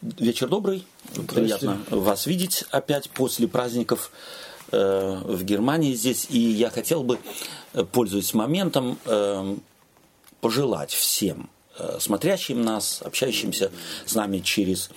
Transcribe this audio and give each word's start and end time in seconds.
Вечер 0.00 0.48
добрый. 0.48 0.86
Приятно 1.26 1.82
вас 1.90 2.26
видеть 2.26 2.64
опять 2.70 3.10
после 3.10 3.48
праздников 3.48 4.12
э, 4.70 5.20
в 5.24 5.42
Германии 5.42 5.92
здесь. 5.92 6.28
И 6.30 6.38
я 6.38 6.70
хотел 6.70 7.02
бы, 7.02 7.18
э, 7.72 7.82
пользуясь 7.82 8.32
моментом, 8.32 8.96
э, 9.04 9.56
пожелать 10.40 10.92
всем 10.92 11.50
э, 11.78 11.98
смотрящим 11.98 12.62
нас, 12.62 13.02
общающимся 13.02 13.72
с 14.06 14.14
нами 14.14 14.38
через 14.38 14.90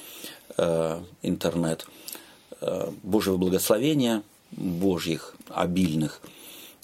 интернет, 1.24 1.88
Божьего 3.02 3.38
благословения, 3.38 4.22
Божьих 4.52 5.34
обильных 5.48 6.22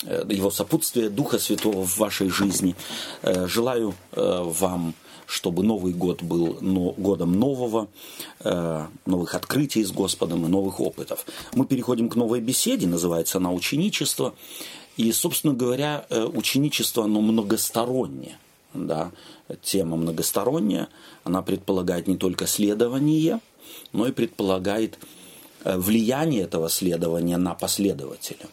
его 0.03 0.49
сопутствия, 0.49 1.09
Духа 1.09 1.37
Святого 1.37 1.85
в 1.85 1.97
вашей 1.97 2.29
жизни. 2.29 2.75
Желаю 3.21 3.93
вам 4.13 4.95
чтобы 5.27 5.61
Новый 5.61 5.93
год 5.93 6.23
был 6.23 6.57
годом 6.97 7.33
нового, 7.33 7.89
э, 8.39 8.85
новых 9.05 9.35
открытий 9.35 9.83
с 9.83 9.91
Господом 9.91 10.45
и 10.45 10.47
новых 10.47 10.79
опытов. 10.79 11.25
Мы 11.53 11.65
переходим 11.65 12.09
к 12.09 12.15
новой 12.15 12.39
беседе, 12.39 12.87
называется 12.87 13.37
она 13.37 13.51
«Ученичество». 13.51 14.33
И, 14.95 15.11
собственно 15.11 15.53
говоря, 15.53 16.05
э, 16.09 16.23
ученичество, 16.23 17.03
оно 17.03 17.21
многостороннее. 17.21 18.37
Да? 18.73 19.11
Тема 19.61 19.97
многосторонняя, 19.97 20.87
она 21.25 21.41
предполагает 21.41 22.07
не 22.07 22.15
только 22.15 22.47
следование, 22.47 23.41
но 23.91 24.07
и 24.07 24.11
предполагает 24.13 24.97
э, 25.65 25.77
влияние 25.77 26.43
этого 26.43 26.69
следования 26.69 27.37
на 27.37 27.53
последователя. 27.53 28.47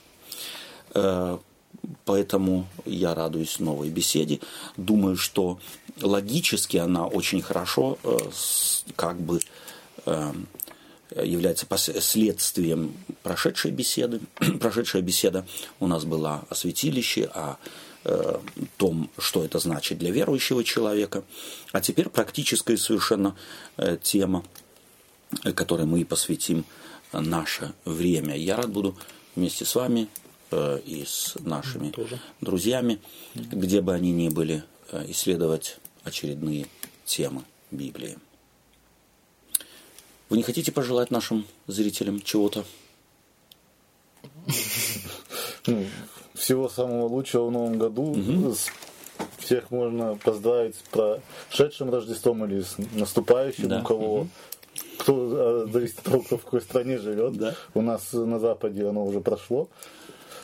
Поэтому 2.05 2.67
я 2.85 3.15
радуюсь 3.15 3.59
новой 3.59 3.89
беседе. 3.91 4.41
Думаю, 4.77 5.17
что 5.17 5.59
логически 6.01 6.77
она 6.77 7.07
очень 7.07 7.43
хорошо 7.43 7.99
э, 8.03 8.19
как 8.97 9.21
бы 9.21 9.41
э, 10.07 10.33
является 11.23 11.67
следствием 11.77 12.97
прошедшей 13.23 13.71
беседы. 13.71 14.21
Прошедшая 14.61 15.03
беседа 15.03 15.47
у 15.81 15.87
нас 15.87 16.05
была 16.05 16.45
о 16.49 16.55
святилище, 16.55 17.31
о 17.33 17.57
э, 18.05 18.39
том, 18.77 19.11
что 19.19 19.45
это 19.45 19.59
значит 19.59 19.99
для 19.99 20.11
верующего 20.11 20.65
человека. 20.65 21.23
А 21.73 21.81
теперь 21.81 22.09
практическая 22.09 22.77
совершенно 22.77 23.37
тема, 24.03 24.45
которой 25.55 25.87
мы 25.87 26.01
и 26.01 26.05
посвятим 26.05 26.65
наше 27.13 27.73
время. 27.85 28.37
Я 28.37 28.57
рад 28.57 28.71
буду 28.71 28.97
вместе 29.37 29.65
с 29.65 29.75
вами 29.75 30.09
и 30.53 31.05
с 31.07 31.37
нашими 31.41 31.91
Тоже. 31.91 32.21
друзьями, 32.41 33.01
где 33.35 33.81
бы 33.81 33.95
они 33.95 34.13
ни 34.13 34.29
были, 34.29 34.63
исследовать 35.09 35.79
очередные 36.05 36.67
темы 37.05 37.43
Библии. 37.71 38.19
Вы 40.29 40.39
не 40.39 40.43
хотите 40.43 40.73
пожелать 40.73 41.11
нашим 41.11 41.47
зрителям 41.67 42.21
чего-то? 42.21 42.65
Ну, 45.67 45.87
всего 46.35 46.69
самого 46.69 47.09
лучшего 47.09 47.47
в 47.47 47.51
новом 47.51 47.79
году. 47.79 48.03
Угу. 48.03 48.55
Всех 49.39 49.71
можно 49.71 50.17
поздравить 50.17 50.77
с 50.77 51.21
прошедшим 51.49 51.91
Рождеством 51.91 52.45
или 52.45 52.63
с 52.63 52.77
наступающим, 52.93 53.69
да. 53.69 53.81
у 53.81 53.85
кого 53.85 54.15
угу. 54.21 54.29
кто 54.99 55.15
а, 55.15 55.67
зависит 55.71 55.99
от 55.99 56.05
того, 56.05 56.23
кто 56.23 56.39
в 56.39 56.45
какой 56.45 56.61
стране 56.63 56.99
живет. 56.99 57.37
Да. 57.37 57.55
У 57.75 57.83
нас 57.83 58.13
на 58.13 58.39
Западе 58.39 58.87
оно 58.87 59.05
уже 59.05 59.21
прошло. 59.21 59.69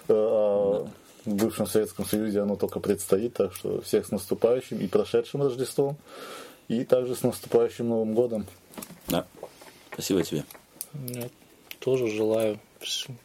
А, 0.09 0.85
да 0.85 0.91
в 1.25 1.35
бывшем 1.35 1.67
Советском 1.67 2.07
Союзе 2.07 2.41
оно 2.41 2.57
только 2.57 2.81
предстоит, 2.81 3.35
так 3.35 3.55
что 3.55 3.81
всех 3.83 4.07
с 4.07 4.11
наступающим 4.11 4.79
и 4.79 4.87
прошедшим 4.87 5.43
Рождеством, 5.43 5.97
и 6.69 6.85
также 6.85 7.15
с 7.15 7.23
наступающим 7.23 7.89
Новым 7.89 8.15
Годом. 8.15 8.47
Да, 9.09 9.27
спасибо 9.93 10.23
тебе. 10.23 10.45
Я 11.09 11.29
тоже 11.79 12.09
желаю. 12.09 12.59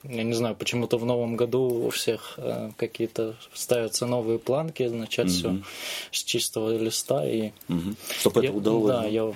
Я 0.03 0.23
не 0.23 0.33
знаю, 0.33 0.55
почему-то 0.55 0.97
в 0.97 1.05
Новом 1.05 1.38
году 1.38 1.61
у 1.61 1.89
всех 1.89 2.33
э, 2.38 2.71
какие-то 2.75 3.38
ставятся 3.53 4.06
новые 4.06 4.38
планки, 4.38 4.83
начать 4.83 5.27
mm-hmm. 5.27 5.63
все 6.12 6.19
с 6.19 6.23
чистого 6.23 6.77
листа. 6.77 7.25
И 7.25 7.51
mm-hmm. 7.69 7.95
Чтобы 8.19 8.44
я, 8.44 8.50
это 8.50 8.57
удалось. 8.57 8.88
Да, 8.88 9.06
я 9.06 9.33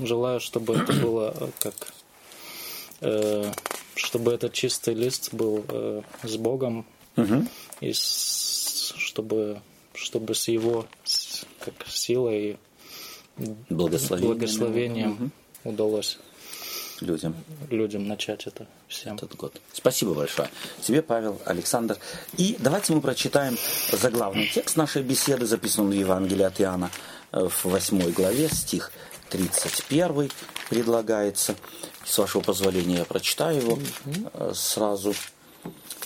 желаю, 0.00 0.40
чтобы 0.40 0.74
это 0.74 0.92
было 0.94 1.34
э, 1.38 1.48
как... 1.60 1.74
Э, 3.00 3.52
чтобы 3.94 4.32
этот 4.32 4.54
чистый 4.54 4.94
лист 4.94 5.32
был 5.32 5.64
э, 5.68 6.02
с 6.24 6.36
Богом, 6.36 6.84
угу. 7.16 7.46
и 7.80 7.92
с, 7.92 8.92
чтобы, 8.96 9.60
чтобы 9.94 10.34
с 10.34 10.48
его 10.48 10.86
как 11.60 11.74
силой 11.88 12.40
и 12.40 12.56
благословением, 13.68 14.32
благословением 14.32 15.12
угу. 15.12 15.30
удалось 15.70 16.18
людям. 17.00 17.34
людям 17.70 18.06
начать 18.06 18.46
это 18.46 18.66
всем. 18.88 19.16
Этот 19.16 19.34
год. 19.36 19.60
Спасибо 19.72 20.14
большое. 20.14 20.50
Тебе, 20.82 21.02
Павел, 21.02 21.40
Александр. 21.44 21.98
И 22.36 22.56
давайте 22.58 22.92
мы 22.92 23.00
прочитаем 23.00 23.56
заглавный 23.92 24.48
текст 24.48 24.76
нашей 24.76 25.02
беседы, 25.02 25.46
записанный 25.46 25.96
в 25.96 26.00
Евангелии 26.00 26.44
от 26.44 26.60
Иоанна 26.60 26.90
э, 27.32 27.48
в 27.48 27.64
8 27.64 28.12
главе, 28.12 28.48
стих 28.48 28.92
31 29.30 30.30
предлагается. 30.68 31.54
С 32.04 32.18
вашего 32.18 32.42
позволения 32.42 32.98
я 32.98 33.04
прочитаю 33.04 33.60
его 33.60 33.72
угу. 33.74 34.54
сразу. 34.54 35.14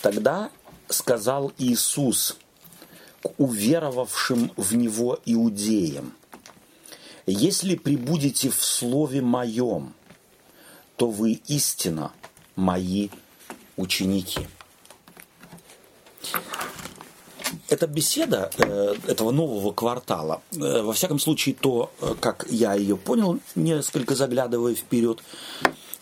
Тогда 0.02 0.50
сказал 0.88 1.52
Иисус 1.58 2.36
к 3.22 3.32
уверовавшим 3.38 4.52
в 4.56 4.74
Него 4.74 5.18
иудеям, 5.24 6.12
«Если 7.26 7.74
прибудете 7.74 8.50
в 8.50 8.62
Слове 8.62 9.22
Моем, 9.22 9.94
то 10.96 11.08
вы 11.08 11.40
истинно 11.46 12.12
мои 12.54 13.08
ученики». 13.76 14.46
Эта 17.68 17.86
беседа 17.86 18.50
э, 18.58 18.94
этого 19.08 19.30
нового 19.30 19.72
квартала, 19.72 20.42
э, 20.52 20.82
во 20.82 20.92
всяком 20.92 21.18
случае, 21.18 21.54
то, 21.54 21.90
э, 22.00 22.14
как 22.20 22.46
я 22.50 22.74
ее 22.74 22.96
понял, 22.96 23.40
несколько 23.54 24.14
заглядывая 24.14 24.74
вперед, 24.74 25.22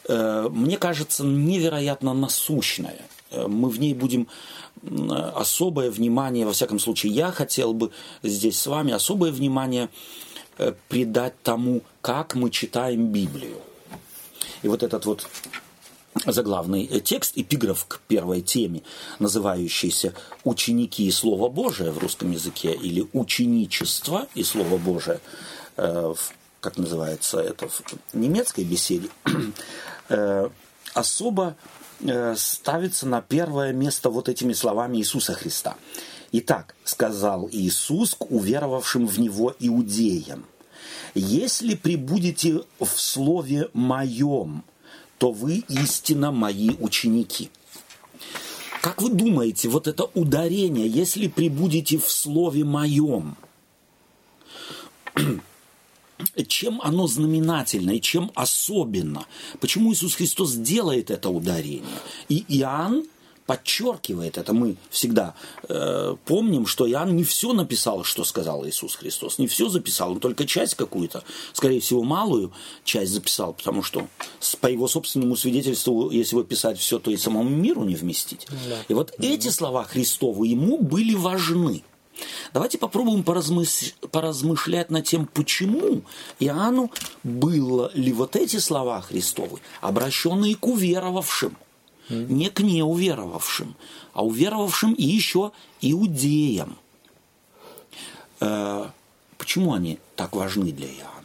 мне 0.08 0.78
кажется 0.78 1.22
невероятно 1.22 2.12
насущная. 2.12 2.98
Мы 3.32 3.68
в 3.68 3.80
ней 3.80 3.94
будем 3.94 4.28
особое 5.34 5.90
внимание, 5.90 6.44
во 6.44 6.52
всяком 6.52 6.78
случае, 6.78 7.12
я 7.12 7.30
хотел 7.30 7.72
бы 7.72 7.90
здесь 8.22 8.58
с 8.58 8.66
вами 8.66 8.92
особое 8.92 9.30
внимание 9.30 9.88
э, 10.58 10.72
придать 10.88 11.34
тому, 11.42 11.82
как 12.00 12.34
мы 12.34 12.50
читаем 12.50 13.12
Библию. 13.12 13.58
И 14.62 14.68
вот 14.68 14.82
этот 14.82 15.06
вот 15.06 15.28
заглавный 16.26 16.84
э, 16.84 17.00
текст, 17.00 17.34
эпиграф 17.36 17.86
к 17.86 18.00
первой 18.08 18.42
теме, 18.42 18.82
называющийся 19.20 20.14
«Ученики 20.44 21.06
и 21.06 21.10
Слово 21.10 21.48
Божие» 21.48 21.92
в 21.92 21.98
русском 21.98 22.32
языке, 22.32 22.72
или 22.72 23.06
«Ученичество 23.12 24.26
и 24.34 24.42
Слово 24.42 24.78
Божие», 24.78 25.20
э, 25.76 26.14
как 26.60 26.76
называется 26.76 27.40
это 27.40 27.68
в 27.68 27.80
немецкой 28.14 28.64
беседе, 28.64 29.08
особо 30.94 31.56
Э, 31.56 31.81
ставится 32.36 33.06
на 33.06 33.20
первое 33.22 33.72
место 33.72 34.10
вот 34.10 34.28
этими 34.28 34.52
словами 34.52 34.98
Иисуса 34.98 35.34
Христа. 35.34 35.76
Итак, 36.32 36.74
сказал 36.84 37.48
Иисус 37.52 38.14
к 38.14 38.30
уверовавшим 38.30 39.06
в 39.06 39.18
Него 39.20 39.54
иудеям, 39.58 40.44
«Если 41.14 41.74
прибудете 41.74 42.62
в 42.80 42.88
Слове 42.88 43.68
Моем, 43.74 44.64
то 45.18 45.30
вы 45.30 45.64
истинно 45.68 46.32
Мои 46.32 46.70
ученики». 46.80 47.50
Как 48.80 49.00
вы 49.00 49.10
думаете, 49.10 49.68
вот 49.68 49.86
это 49.86 50.10
ударение, 50.14 50.88
если 50.88 51.28
прибудете 51.28 51.98
в 51.98 52.10
Слове 52.10 52.64
Моем, 52.64 53.36
чем 56.46 56.80
оно 56.82 57.06
знаменательно 57.06 57.92
и 57.92 58.00
чем 58.00 58.30
особенно. 58.34 59.26
Почему 59.60 59.92
Иисус 59.92 60.14
Христос 60.14 60.54
делает 60.54 61.10
это 61.10 61.30
ударение. 61.30 61.82
И 62.28 62.44
Иоанн 62.48 63.04
подчеркивает 63.46 64.38
это. 64.38 64.52
Мы 64.52 64.76
всегда 64.90 65.34
э, 65.68 66.16
помним, 66.24 66.66
что 66.66 66.88
Иоанн 66.88 67.14
не 67.16 67.24
все 67.24 67.52
написал, 67.52 68.04
что 68.04 68.24
сказал 68.24 68.66
Иисус 68.66 68.94
Христос. 68.94 69.38
Не 69.38 69.46
все 69.46 69.68
записал, 69.68 70.12
он 70.12 70.20
только 70.20 70.46
часть 70.46 70.74
какую-то, 70.74 71.24
скорее 71.52 71.80
всего, 71.80 72.02
малую 72.02 72.52
часть 72.84 73.12
записал, 73.12 73.52
потому 73.52 73.82
что 73.82 74.06
по 74.60 74.68
его 74.68 74.88
собственному 74.88 75.36
свидетельству, 75.36 76.10
если 76.10 76.36
вы 76.36 76.44
писать 76.44 76.78
все, 76.78 76.98
то 76.98 77.10
и 77.10 77.16
самому 77.16 77.50
миру 77.50 77.84
не 77.84 77.94
вместить. 77.94 78.46
Да. 78.68 78.78
И 78.88 78.94
вот 78.94 79.12
да. 79.18 79.26
эти 79.26 79.48
слова 79.48 79.84
Христовы 79.84 80.46
ему 80.46 80.78
были 80.78 81.14
важны. 81.14 81.82
Давайте 82.52 82.78
попробуем 82.78 83.22
поразмыш... 83.22 83.94
поразмышлять 84.10 84.90
над 84.90 85.04
тем, 85.04 85.26
почему 85.26 86.02
Иоанну 86.38 86.90
было 87.22 87.90
ли 87.94 88.12
вот 88.12 88.36
эти 88.36 88.58
слова 88.58 89.00
Христовы, 89.00 89.60
обращенные 89.80 90.56
к 90.56 90.66
уверовавшим, 90.66 91.56
mm. 92.08 92.32
не 92.32 92.50
к 92.50 92.60
неуверовавшим, 92.60 93.74
а 94.12 94.24
уверовавшим 94.24 94.92
и 94.92 95.04
еще 95.04 95.52
иудеям. 95.80 96.76
Э, 98.40 98.86
почему 99.38 99.72
они 99.72 99.98
так 100.16 100.34
важны 100.34 100.72
для 100.72 100.88
Иоанна? 100.88 101.22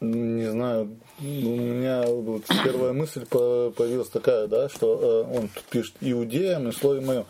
Не 0.00 0.50
знаю, 0.50 0.96
у 1.18 1.24
меня 1.24 2.06
вот 2.06 2.44
первая 2.64 2.92
мысль 2.92 3.26
появилась 3.26 4.08
такая, 4.08 4.46
да, 4.46 4.68
что 4.68 5.26
э, 5.30 5.36
он 5.36 5.48
тут 5.48 5.64
пишет 5.64 5.94
иудеям 6.00 6.68
и 6.68 6.72
слове 6.72 7.00
моем. 7.00 7.24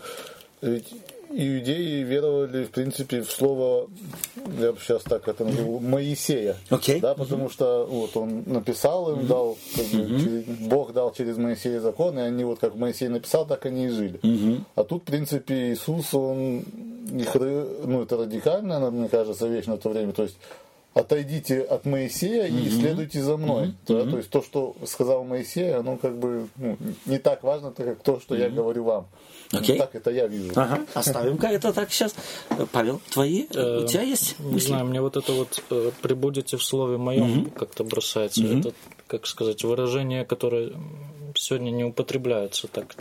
Ведь 0.60 0.92
иудеи 1.30 2.02
веровали, 2.02 2.64
в 2.64 2.70
принципе, 2.70 3.22
в 3.22 3.30
слово, 3.30 3.88
я 4.58 4.72
бы 4.72 4.78
сейчас 4.80 5.02
так 5.02 5.28
это 5.28 5.44
назову, 5.44 5.80
Моисея. 5.80 6.56
Okay. 6.70 7.00
Да, 7.00 7.14
потому 7.14 7.46
mm-hmm. 7.46 7.52
что 7.52 7.86
вот 7.90 8.16
он 8.16 8.42
написал 8.46 9.12
им, 9.12 9.26
дал, 9.26 9.56
как 9.74 9.86
бы, 9.86 9.98
mm-hmm. 9.98 10.68
Бог 10.68 10.92
дал 10.92 11.12
через 11.12 11.36
Моисея 11.36 11.80
закон, 11.80 12.18
и 12.18 12.22
они 12.22 12.44
вот 12.44 12.58
как 12.58 12.74
Моисей 12.74 13.08
написал, 13.08 13.46
так 13.46 13.64
они 13.66 13.86
и 13.86 13.88
жили. 13.88 14.18
Mm-hmm. 14.20 14.60
А 14.74 14.84
тут, 14.84 15.02
в 15.02 15.06
принципе, 15.06 15.72
Иисус, 15.72 16.12
он 16.14 16.60
их, 16.60 17.34
ну, 17.34 18.02
это 18.02 18.16
радикально, 18.16 18.90
мне 18.90 19.08
кажется, 19.08 19.46
вещь 19.46 19.66
на 19.66 19.76
то 19.76 19.88
время. 19.90 20.12
То 20.12 20.24
есть 20.24 20.36
отойдите 20.94 21.60
от 21.60 21.84
Моисея 21.84 22.46
и 22.46 22.52
mm-hmm. 22.52 22.80
следуйте 22.80 23.22
за 23.22 23.36
мной. 23.36 23.74
Mm-hmm. 23.86 24.04
Да? 24.04 24.10
То 24.10 24.16
есть 24.16 24.30
то, 24.30 24.42
что 24.42 24.74
сказал 24.86 25.24
Моисей, 25.24 25.74
оно 25.74 25.96
как 25.96 26.18
бы 26.18 26.48
ну, 26.56 26.76
не 27.06 27.18
так 27.18 27.42
важно, 27.42 27.70
так 27.70 27.86
как 27.86 28.02
то, 28.02 28.20
что 28.20 28.34
mm-hmm. 28.34 28.40
я 28.40 28.50
говорю 28.50 28.84
вам. 28.84 29.06
Okay. 29.52 29.78
так 29.78 29.94
это 29.94 30.10
я 30.10 30.28
вижу. 30.28 30.52
Ага. 30.54 30.86
Оставим-ка 30.94 31.48
это 31.48 31.72
так 31.72 31.90
сейчас. 31.90 32.14
Павел, 32.72 33.00
твои? 33.10 33.46
У 33.46 33.86
тебя 33.86 34.02
есть 34.02 34.38
мысли? 34.38 34.54
Не 34.54 34.60
знаю, 34.60 34.86
мне 34.86 35.00
вот 35.00 35.16
это 35.16 35.32
вот 35.32 35.62
э, 35.70 35.90
«прибудете 36.02 36.56
в 36.56 36.62
слове 36.62 36.98
моем» 36.98 37.50
как-то 37.50 37.82
бросается. 37.82 38.42
Mm-hmm. 38.42 38.60
Это, 38.60 38.72
как 39.08 39.26
сказать, 39.26 39.64
выражение, 39.64 40.24
которое 40.24 40.72
сегодня 41.34 41.70
не 41.70 41.84
употребляется 41.84 42.68
так. 42.68 42.94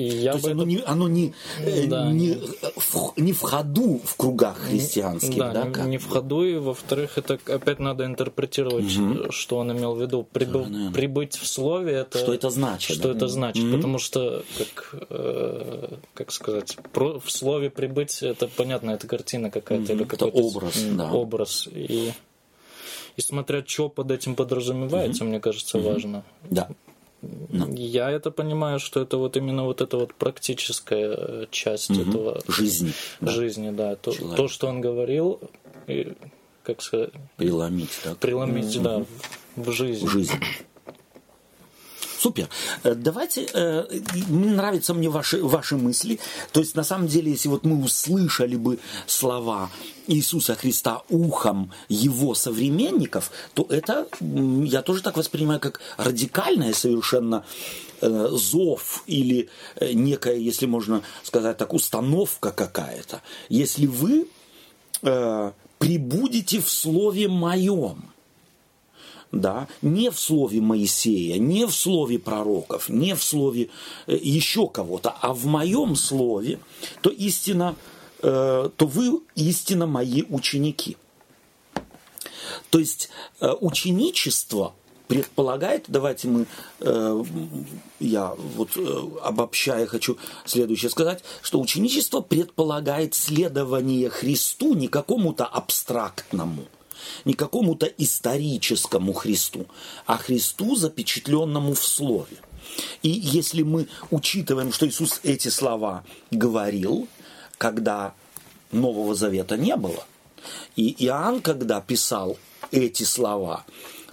И 0.00 0.04
я 0.04 0.32
То 0.32 0.38
есть 0.38 0.48
оно, 0.48 0.62
это... 0.62 0.70
не, 0.70 0.82
оно 0.86 1.08
не, 1.08 1.34
э, 1.60 1.86
да. 1.86 2.10
не, 2.10 2.40
в, 2.76 3.12
не 3.16 3.32
в 3.34 3.40
ходу 3.42 4.00
в 4.02 4.16
кругах 4.16 4.56
христианских, 4.56 5.36
да? 5.36 5.52
да 5.52 5.70
как? 5.70 5.86
не 5.86 5.98
в 5.98 6.08
ходу, 6.08 6.42
и 6.42 6.56
во-вторых, 6.56 7.18
это 7.18 7.38
опять 7.46 7.78
надо 7.80 8.06
интерпретировать, 8.06 8.96
угу. 8.96 9.30
что 9.30 9.58
он 9.58 9.72
имел 9.72 9.94
в 9.94 10.00
виду. 10.00 10.26
Прибы, 10.32 10.64
да. 10.68 10.90
Прибыть 10.92 11.36
в 11.36 11.46
слове, 11.46 11.92
это... 11.92 12.18
Что 12.18 12.32
это 12.32 12.48
значит. 12.48 12.96
Что 12.96 13.08
да? 13.08 13.16
это 13.16 13.28
значит, 13.28 13.64
угу. 13.64 13.76
потому 13.76 13.98
что, 13.98 14.42
как, 14.56 14.94
э, 15.10 15.96
как 16.14 16.32
сказать, 16.32 16.78
про, 16.92 17.20
в 17.20 17.30
слове 17.30 17.68
прибыть, 17.68 18.22
это 18.22 18.48
понятно, 18.48 18.92
это 18.92 19.06
картина 19.06 19.50
какая-то, 19.50 19.92
угу. 19.92 20.00
или 20.00 20.04
какой-то 20.04 20.26
образ, 20.26 20.82
да. 20.96 21.12
образ. 21.12 21.68
И, 21.70 22.12
и 23.16 23.20
смотря, 23.20 23.62
что 23.66 23.90
под 23.90 24.10
этим 24.10 24.34
подразумевается, 24.34 25.24
угу. 25.24 25.30
мне 25.30 25.40
кажется, 25.40 25.76
угу. 25.76 25.90
важно. 25.90 26.24
Да. 26.48 26.70
Ну. 27.22 27.74
Я 27.74 28.10
это 28.10 28.30
понимаю, 28.30 28.78
что 28.78 29.00
это 29.00 29.18
вот 29.18 29.36
именно 29.36 29.64
вот 29.64 29.80
эта 29.80 29.98
вот 29.98 30.14
практическая 30.14 31.14
э, 31.16 31.46
часть 31.50 31.90
угу. 31.90 32.00
этого 32.00 32.40
жизни, 32.48 32.92
жизни, 33.20 33.70
да, 33.70 33.96
то, 33.96 34.12
то, 34.36 34.48
что 34.48 34.68
он 34.68 34.80
говорил, 34.80 35.40
и, 35.86 36.14
как 36.62 36.80
сказать, 36.82 37.10
преломить, 37.36 38.00
да, 38.04 38.14
преломить, 38.14 38.76
угу. 38.76 38.84
да, 38.84 39.04
в 39.56 39.70
жизнь. 39.72 40.06
В 40.06 40.10
жизнь. 40.10 40.32
Супер. 42.20 42.50
Э, 42.82 42.94
давайте, 42.94 43.48
э, 43.54 43.86
нравятся 44.28 44.92
мне 44.92 45.08
ваши, 45.08 45.42
ваши 45.42 45.76
мысли. 45.76 46.18
То 46.52 46.60
есть, 46.60 46.76
на 46.76 46.84
самом 46.84 47.06
деле, 47.06 47.30
если 47.30 47.48
вот 47.48 47.64
мы 47.64 47.82
услышали 47.82 48.56
бы 48.56 48.78
слова 49.06 49.70
Иисуса 50.06 50.54
Христа 50.54 51.02
ухом 51.08 51.70
его 51.88 52.34
современников, 52.34 53.30
то 53.54 53.66
это 53.70 54.06
я 54.20 54.82
тоже 54.82 55.02
так 55.02 55.16
воспринимаю 55.16 55.60
как 55.60 55.80
радикальное 55.96 56.74
совершенно 56.74 57.42
э, 58.02 58.28
зов 58.32 59.02
или 59.06 59.48
некая, 59.80 60.36
если 60.36 60.66
можно 60.66 61.02
сказать 61.22 61.56
так, 61.56 61.72
установка 61.72 62.50
какая-то. 62.50 63.22
Если 63.48 63.86
вы 63.86 64.26
э, 65.02 65.52
прибудете 65.78 66.60
в 66.60 66.68
слове 66.68 67.28
моем, 67.28 68.09
да, 69.32 69.68
не 69.82 70.10
в 70.10 70.18
слове 70.18 70.60
Моисея, 70.60 71.38
не 71.38 71.66
в 71.66 71.72
слове 71.72 72.18
пророков, 72.18 72.88
не 72.88 73.14
в 73.14 73.22
слове 73.22 73.70
э, 74.06 74.16
еще 74.20 74.68
кого-то, 74.68 75.10
а 75.20 75.32
в 75.32 75.46
моем 75.46 75.96
слове, 75.96 76.58
то 77.00 77.10
истина, 77.10 77.76
э, 78.22 78.70
то 78.76 78.86
вы 78.86 79.20
истинно 79.36 79.86
мои 79.86 80.24
ученики. 80.28 80.96
То 82.70 82.78
есть 82.78 83.10
э, 83.40 83.52
ученичество 83.60 84.74
предполагает, 85.06 85.86
давайте 85.88 86.28
мы, 86.28 86.46
я 87.98 88.34
вот 88.54 88.70
обобщая 89.24 89.86
хочу 89.86 90.16
следующее 90.44 90.88
сказать, 90.88 91.24
что 91.42 91.60
ученичество 91.60 92.20
предполагает 92.20 93.16
следование 93.16 94.08
Христу 94.08 94.74
не 94.74 94.86
какому-то 94.86 95.46
абстрактному– 95.46 96.62
не 97.24 97.34
какому-то 97.34 97.86
историческому 97.86 99.12
Христу, 99.12 99.66
а 100.06 100.16
Христу, 100.16 100.76
запечатленному 100.76 101.74
в 101.74 101.84
Слове. 101.84 102.36
И 103.02 103.08
если 103.08 103.62
мы 103.62 103.88
учитываем, 104.10 104.72
что 104.72 104.86
Иисус 104.86 105.20
эти 105.22 105.48
слова 105.48 106.04
говорил, 106.30 107.08
когда 107.58 108.14
Нового 108.72 109.14
Завета 109.14 109.56
не 109.56 109.76
было, 109.76 110.04
и 110.76 110.94
Иоанн, 111.04 111.40
когда 111.40 111.80
писал 111.80 112.38
эти 112.70 113.02
слова, 113.02 113.64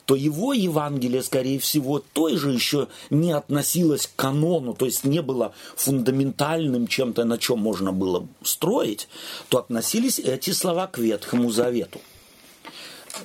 то 0.06 0.16
его 0.16 0.54
Евангелие, 0.54 1.22
скорее 1.22 1.60
всего, 1.60 2.00
той 2.00 2.38
же 2.38 2.52
еще 2.52 2.88
не 3.10 3.34
относилось 3.34 4.08
к 4.08 4.16
канону, 4.16 4.74
то 4.74 4.86
есть 4.86 5.04
не 5.04 5.22
было 5.22 5.54
фундаментальным 5.76 6.88
чем-то, 6.88 7.26
на 7.26 7.38
чем 7.38 7.60
можно 7.60 7.92
было 7.92 8.26
строить, 8.42 9.10
то 9.50 9.58
относились 9.60 10.18
эти 10.20 10.52
слова 10.52 10.88
к 10.88 10.98
Ветхому 10.98 11.52
Завету 11.52 12.00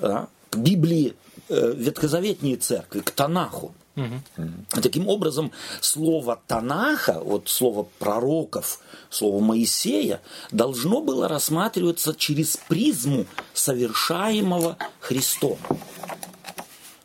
к 0.00 0.56
Библии 0.56 1.14
э, 1.48 1.72
ветхозаветней 1.74 2.56
церкви, 2.56 3.00
к 3.00 3.10
Танаху. 3.10 3.74
Угу. 3.96 4.80
Таким 4.82 5.08
образом, 5.08 5.52
слово 5.80 6.40
Танаха, 6.46 7.20
вот 7.22 7.48
слово 7.48 7.86
пророков, 7.98 8.80
слово 9.10 9.40
Моисея, 9.40 10.22
должно 10.50 11.02
было 11.02 11.28
рассматриваться 11.28 12.14
через 12.14 12.58
призму 12.68 13.26
совершаемого 13.52 14.78
Христом. 15.00 15.58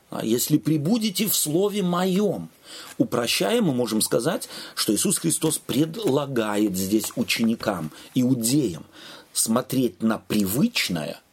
А 0.10 0.26
если 0.26 0.58
прибудете 0.58 1.28
в 1.28 1.36
слове 1.36 1.84
моем, 1.84 2.50
упрощая, 2.98 3.62
мы 3.62 3.74
можем 3.74 4.02
сказать, 4.02 4.48
что 4.76 4.96
Иисус 4.96 5.18
Христос 5.18 5.58
предлагает 5.58 6.78
здесь 6.78 7.12
ученикам, 7.18 7.92
иудеям, 8.16 8.86
смотреть 9.34 10.02
на 10.02 10.20
привычное– 10.20 11.20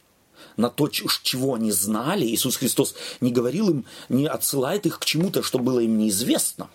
на 0.57 0.69
то, 0.69 0.87
чего 0.87 1.55
они 1.55 1.71
знали. 1.71 2.25
Иисус 2.25 2.57
Христос 2.57 2.95
не 3.21 3.31
говорил 3.31 3.69
им, 3.69 3.85
не 4.09 4.27
отсылает 4.27 4.85
их 4.85 4.99
к 4.99 5.05
чему-то, 5.05 5.43
что 5.43 5.59
было 5.59 5.79
им 5.79 5.97
неизвестно, 5.97 6.69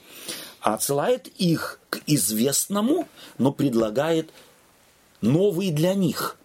а 0.61 0.75
отсылает 0.75 1.29
их 1.39 1.81
к 1.89 2.01
известному, 2.07 3.09
но 3.39 3.53
предлагает 3.53 4.31
новый 5.21 5.71
для 5.71 5.95
них 5.95 6.37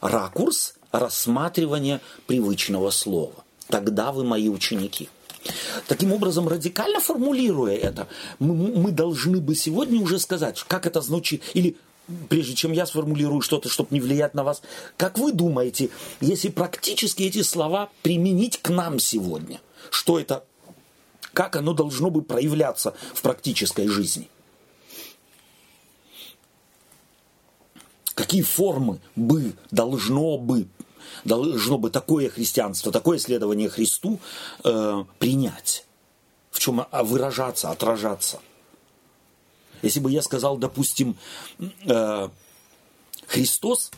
ракурс 0.00 0.74
рассматривания 0.92 2.00
привычного 2.26 2.90
слова. 2.90 3.44
Тогда 3.68 4.12
вы 4.12 4.24
мои 4.24 4.48
ученики. 4.48 5.08
Таким 5.86 6.12
образом, 6.12 6.48
радикально 6.48 7.00
формулируя 7.00 7.74
это, 7.74 8.08
мы, 8.38 8.54
мы 8.54 8.90
должны 8.90 9.40
бы 9.40 9.54
сегодня 9.54 10.00
уже 10.00 10.18
сказать, 10.18 10.62
как 10.68 10.86
это 10.86 11.00
звучит, 11.00 11.42
или 11.54 11.76
прежде 12.28 12.54
чем 12.54 12.72
я 12.72 12.86
сформулирую 12.86 13.40
что-то, 13.40 13.68
чтобы 13.68 13.88
не 13.92 14.00
влиять 14.00 14.34
на 14.34 14.44
вас, 14.44 14.62
как 14.96 15.18
вы 15.18 15.32
думаете, 15.32 15.90
если 16.20 16.48
практически 16.48 17.22
эти 17.22 17.42
слова 17.42 17.90
применить 18.02 18.58
к 18.58 18.70
нам 18.70 18.98
сегодня, 18.98 19.60
что 19.90 20.18
это, 20.18 20.44
как 21.32 21.56
оно 21.56 21.72
должно 21.72 22.10
бы 22.10 22.22
проявляться 22.22 22.94
в 23.14 23.22
практической 23.22 23.86
жизни? 23.88 24.28
Какие 28.14 28.42
формы 28.42 29.00
бы 29.16 29.54
должно 29.70 30.36
бы 30.36 30.68
должно 31.24 31.78
бы 31.78 31.90
такое 31.90 32.28
христианство, 32.28 32.92
такое 32.92 33.18
следование 33.18 33.68
Христу 33.68 34.20
э, 34.64 35.04
принять? 35.18 35.86
В 36.50 36.58
чем 36.58 36.84
выражаться, 36.92 37.70
отражаться? 37.70 38.40
Если 39.82 40.00
бы 40.00 40.10
я 40.10 40.22
сказал, 40.22 40.56
допустим, 40.56 41.16
э, 41.86 42.28
Христос, 43.26 43.90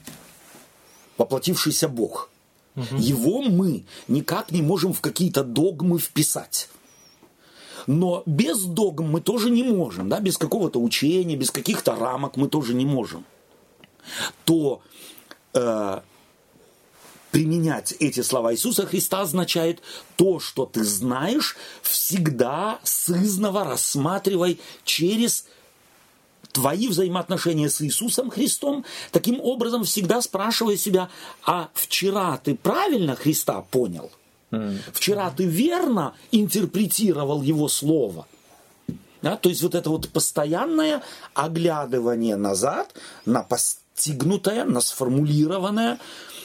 воплотившийся 1.19 1.89
Бог, 1.89 2.31
угу. 2.77 2.97
его 2.97 3.43
мы 3.43 3.85
никак 4.09 4.53
не 4.53 4.63
можем 4.63 4.93
в 4.93 5.01
какие-то 5.01 5.43
догмы 5.45 5.99
вписать. 5.99 6.69
Но 7.87 8.23
без 8.27 8.63
догм 8.65 9.11
мы 9.11 9.21
тоже 9.21 9.51
не 9.51 9.65
можем, 9.65 10.09
да, 10.09 10.21
без 10.21 10.39
какого-то 10.39 10.81
учения, 10.81 11.37
без 11.37 11.51
каких-то 11.51 11.97
рамок 11.97 12.37
мы 12.37 12.49
тоже 12.49 12.75
не 12.75 12.87
можем. 12.87 13.25
То 14.45 14.83
э, 15.55 16.01
применять 17.33 17.95
эти 17.99 18.21
слова 18.21 18.53
Иисуса 18.53 18.87
Христа 18.87 19.23
означает 19.23 19.81
то, 20.17 20.39
что 20.39 20.67
ты 20.67 20.85
знаешь, 20.85 21.57
всегда 21.83 22.79
сызново 22.85 23.65
рассматривай 23.65 24.61
через 24.85 25.47
твои 26.53 26.89
взаимоотношения 26.89 27.69
с 27.69 27.81
Иисусом 27.83 28.31
Христом, 28.31 28.85
таким 29.11 29.41
образом 29.41 29.85
всегда 29.85 30.21
спрашивая 30.21 30.77
себя, 30.77 31.09
а 31.45 31.71
вчера 31.75 32.39
ты 32.39 32.55
правильно 32.55 33.17
Христа 33.17 33.63
понял? 33.63 34.11
Вчера 34.93 35.31
ты 35.31 35.45
верно 35.45 36.15
интерпретировал 36.31 37.43
Его 37.43 37.69
Слово? 37.69 38.27
Да, 39.23 39.37
то 39.37 39.49
есть 39.49 39.63
вот 39.63 39.75
это 39.75 39.89
вот 39.89 40.09
постоянное 40.11 41.03
оглядывание 41.33 42.37
назад 42.37 42.93
на 43.25 43.43
постигнутое, 43.43 44.65
на 44.65 44.81
сформулированное, 44.81 45.99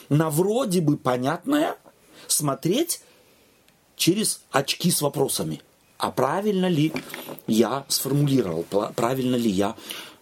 на 0.10 0.30
вроде 0.30 0.80
бы 0.80 0.96
понятное, 0.96 1.76
смотреть 2.28 3.02
через 3.96 4.42
очки 4.52 4.92
с 4.92 5.02
вопросами. 5.02 5.62
А 5.98 6.12
правильно 6.12 6.68
ли 6.68 6.94
я 7.48 7.86
сформулировал, 7.88 8.66
правильно 8.96 9.36
ли 9.36 9.50
я 9.50 9.76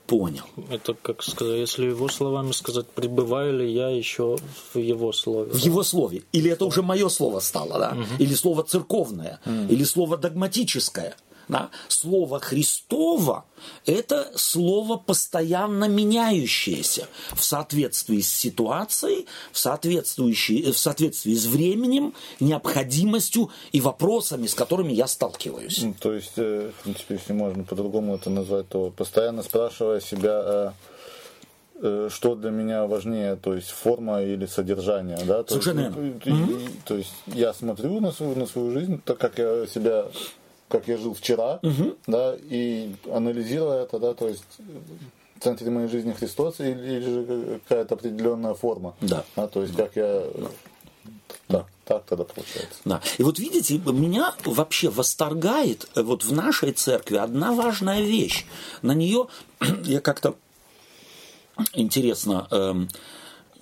понял. 0.07 0.43
Это 0.69 0.93
как 0.93 1.23
сказать, 1.23 1.59
если 1.59 1.87
его 1.87 2.07
словами 2.09 2.51
сказать, 2.51 2.87
пребываю 2.87 3.59
ли 3.59 3.71
я 3.71 3.89
еще 3.89 4.37
в 4.73 4.77
его 4.77 5.11
слове. 5.11 5.51
В 5.51 5.57
его 5.57 5.83
слове. 5.83 6.23
Или 6.31 6.51
это 6.51 6.65
уже 6.65 6.81
мое 6.81 7.09
слово 7.09 7.39
стало, 7.39 7.79
да? 7.79 7.91
Угу. 7.91 8.23
Или 8.23 8.33
слово 8.35 8.63
церковное, 8.63 9.39
угу. 9.45 9.73
или 9.73 9.83
слово 9.83 10.17
догматическое. 10.17 11.15
Да? 11.47 11.69
Слово 11.87 12.39
Христово– 12.39 13.45
это 13.85 14.31
слово 14.35 14.97
постоянно 14.97 15.85
меняющееся 15.85 17.07
в 17.33 17.43
соответствии 17.43 18.21
с 18.21 18.29
ситуацией, 18.29 19.27
в, 19.51 19.57
соответствующей, 19.57 20.71
в 20.71 20.77
соответствии 20.77 21.33
с 21.33 21.45
временем, 21.45 22.13
необходимостью 22.39 23.49
и 23.71 23.81
вопросами, 23.81 24.47
с 24.47 24.53
которыми 24.53 24.91
я 24.93 25.07
сталкиваюсь. 25.07 25.83
Ну, 25.83 25.95
то 25.99 26.13
есть, 26.13 26.33
э, 26.37 26.71
в 26.79 26.83
принципе, 26.83 27.15
если 27.15 27.33
можно 27.33 27.63
по-другому 27.63 28.15
это 28.15 28.29
назвать, 28.29 28.67
то 28.69 28.91
постоянно 28.95 29.43
спрашивая 29.43 29.99
себя, 29.99 30.41
э, 30.45 30.71
э, 31.81 32.09
что 32.11 32.35
для 32.35 32.51
меня 32.51 32.85
важнее, 32.87 33.35
то 33.35 33.53
есть 33.53 33.69
форма 33.69 34.21
или 34.21 34.45
содержание, 34.45 35.19
да? 35.25 35.43
То 35.43 35.53
Совершенно 35.53 35.81
есть, 35.81 36.25
верно. 36.25 36.41
Mm-hmm. 36.45 36.71
То 36.85 36.95
есть 36.95 37.13
я 37.27 37.53
смотрю 37.53 37.99
на 37.99 38.11
свою, 38.11 38.35
на 38.35 38.45
свою 38.45 38.71
жизнь, 38.71 39.01
так 39.03 39.17
как 39.17 39.37
я 39.37 39.67
себя 39.67 40.05
как 40.67 40.87
я 40.87 40.97
жил 40.97 41.13
вчера, 41.13 41.59
угу. 41.61 41.95
да, 42.07 42.35
и 42.41 42.95
анализируя 43.11 43.83
это, 43.83 43.99
да, 43.99 44.13
то 44.13 44.27
есть 44.27 44.43
в 45.37 45.43
центре 45.43 45.69
моей 45.69 45.87
жизни 45.87 46.11
Христос 46.13 46.59
или, 46.59 46.69
или 46.69 47.01
же 47.01 47.59
какая-то 47.67 47.95
определенная 47.95 48.53
форма. 48.53 48.95
Да. 49.01 49.23
да 49.35 49.47
то 49.47 49.61
есть 49.61 49.75
как 49.75 49.95
я 49.95 50.23
так, 51.47 51.67
так 51.85 52.03
тогда 52.05 52.23
получается. 52.23 52.79
Да. 52.85 53.01
И 53.17 53.23
вот 53.23 53.37
видите, 53.37 53.77
меня 53.77 54.33
вообще 54.45 54.89
восторгает 54.89 55.87
э, 55.95 56.01
вот 56.01 56.23
в 56.23 56.31
нашей 56.33 56.71
церкви 56.71 57.17
одна 57.17 57.51
важная 57.51 58.01
вещь. 58.01 58.45
На 58.81 58.93
нее 58.93 59.27
я 59.83 60.01
как-то 60.01 60.35
интересно 61.73 62.47
эм, 62.51 62.89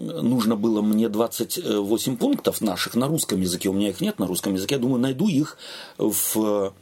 нужно 0.04 0.56
было 0.56 0.82
мне 0.82 1.10
28 1.10 2.18
пунктов 2.18 2.62
наших 2.62 2.96
на 2.96 3.08
русском 3.08 3.42
языке, 3.42 3.70
у 3.70 3.74
меня 3.74 3.90
их 3.90 4.02
нет 4.02 4.20
на 4.20 4.28
русском 4.28 4.54
языке, 4.54 4.76
я 4.76 4.82
думаю, 4.82 5.00
найду 5.00 5.28
их 5.28 5.58
в 5.98 6.74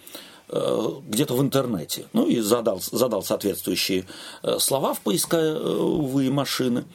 э, 0.49 0.89
где-то 1.07 1.35
в 1.35 1.41
интернете. 1.41 2.05
Ну 2.13 2.27
и 2.27 2.39
задал, 2.39 2.81
задал 2.81 3.23
соответствующие 3.23 4.05
э, 4.43 4.57
слова 4.59 4.93
в 4.93 5.01
поисковые 5.01 6.31
машины. 6.31 6.85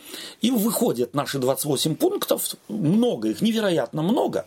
И 0.41 0.51
выходят 0.51 1.15
наши 1.15 1.39
28 1.39 1.97
пунктов, 1.97 2.57
много 2.69 3.29
их, 3.29 3.41
невероятно 3.41 4.03
много. 4.03 4.47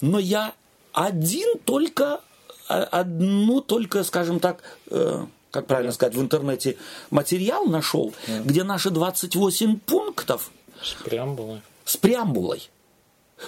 Но 0.00 0.18
я 0.18 0.54
один 0.92 1.58
только, 1.64 2.20
одну 2.68 3.60
только, 3.60 4.04
скажем 4.04 4.40
так, 4.40 4.62
э, 4.90 5.24
как 5.50 5.66
правильно 5.66 5.92
сказать, 5.92 6.14
в 6.14 6.20
интернете 6.20 6.76
материал 7.10 7.64
нашел, 7.66 8.12
где 8.44 8.64
наши 8.64 8.90
28 8.90 9.78
пунктов– 9.78 10.50
с 10.84 10.92
преамбулой? 10.94 11.60
С 11.84 11.96
преамбулой. 11.96 12.70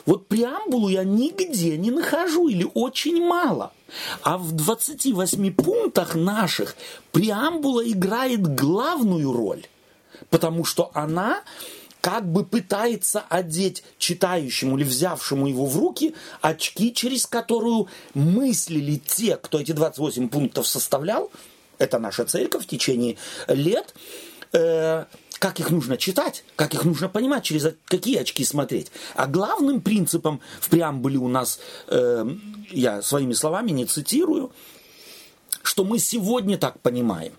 Вот 0.04 0.26
преамбулу 0.26 0.88
я 0.88 1.04
нигде 1.04 1.76
не 1.76 1.90
нахожу 1.90 2.48
или 2.48 2.66
очень 2.74 3.24
мало. 3.24 3.72
А 4.22 4.36
в 4.36 4.52
28 4.52 5.54
пунктах 5.54 6.14
наших 6.14 6.76
преамбула 7.12 7.88
играет 7.88 8.42
главную 8.42 9.32
роль, 9.32 9.64
потому 10.28 10.64
что 10.64 10.90
она 10.92 11.42
как 12.00 12.30
бы 12.30 12.44
пытается 12.44 13.24
одеть 13.28 13.82
читающему 13.98 14.76
или 14.76 14.84
взявшему 14.84 15.48
его 15.48 15.66
в 15.66 15.76
руки 15.76 16.14
очки, 16.40 16.92
через 16.94 17.26
которую 17.26 17.88
мыслили 18.14 18.96
те, 18.96 19.36
кто 19.36 19.58
эти 19.58 19.72
28 19.72 20.28
пунктов 20.28 20.66
составлял, 20.68 21.30
это 21.78 21.98
наша 21.98 22.24
церковь 22.24 22.64
в 22.64 22.68
течение 22.68 23.16
лет, 23.48 23.94
э, 24.52 25.06
как 25.38 25.60
их 25.60 25.70
нужно 25.70 25.96
читать, 25.96 26.44
как 26.56 26.74
их 26.74 26.84
нужно 26.84 27.08
понимать, 27.08 27.44
через 27.44 27.74
какие 27.86 28.18
очки 28.18 28.44
смотреть. 28.44 28.90
А 29.14 29.26
главным 29.26 29.80
принципом 29.80 30.40
в 30.60 30.68
преамбуле 30.68 31.18
у 31.18 31.28
нас, 31.28 31.60
э, 31.88 32.26
я 32.70 33.02
своими 33.02 33.32
словами 33.32 33.70
не 33.70 33.84
цитирую, 33.84 34.52
что 35.62 35.84
мы 35.84 35.98
сегодня 35.98 36.58
так 36.58 36.80
понимаем. 36.80 37.32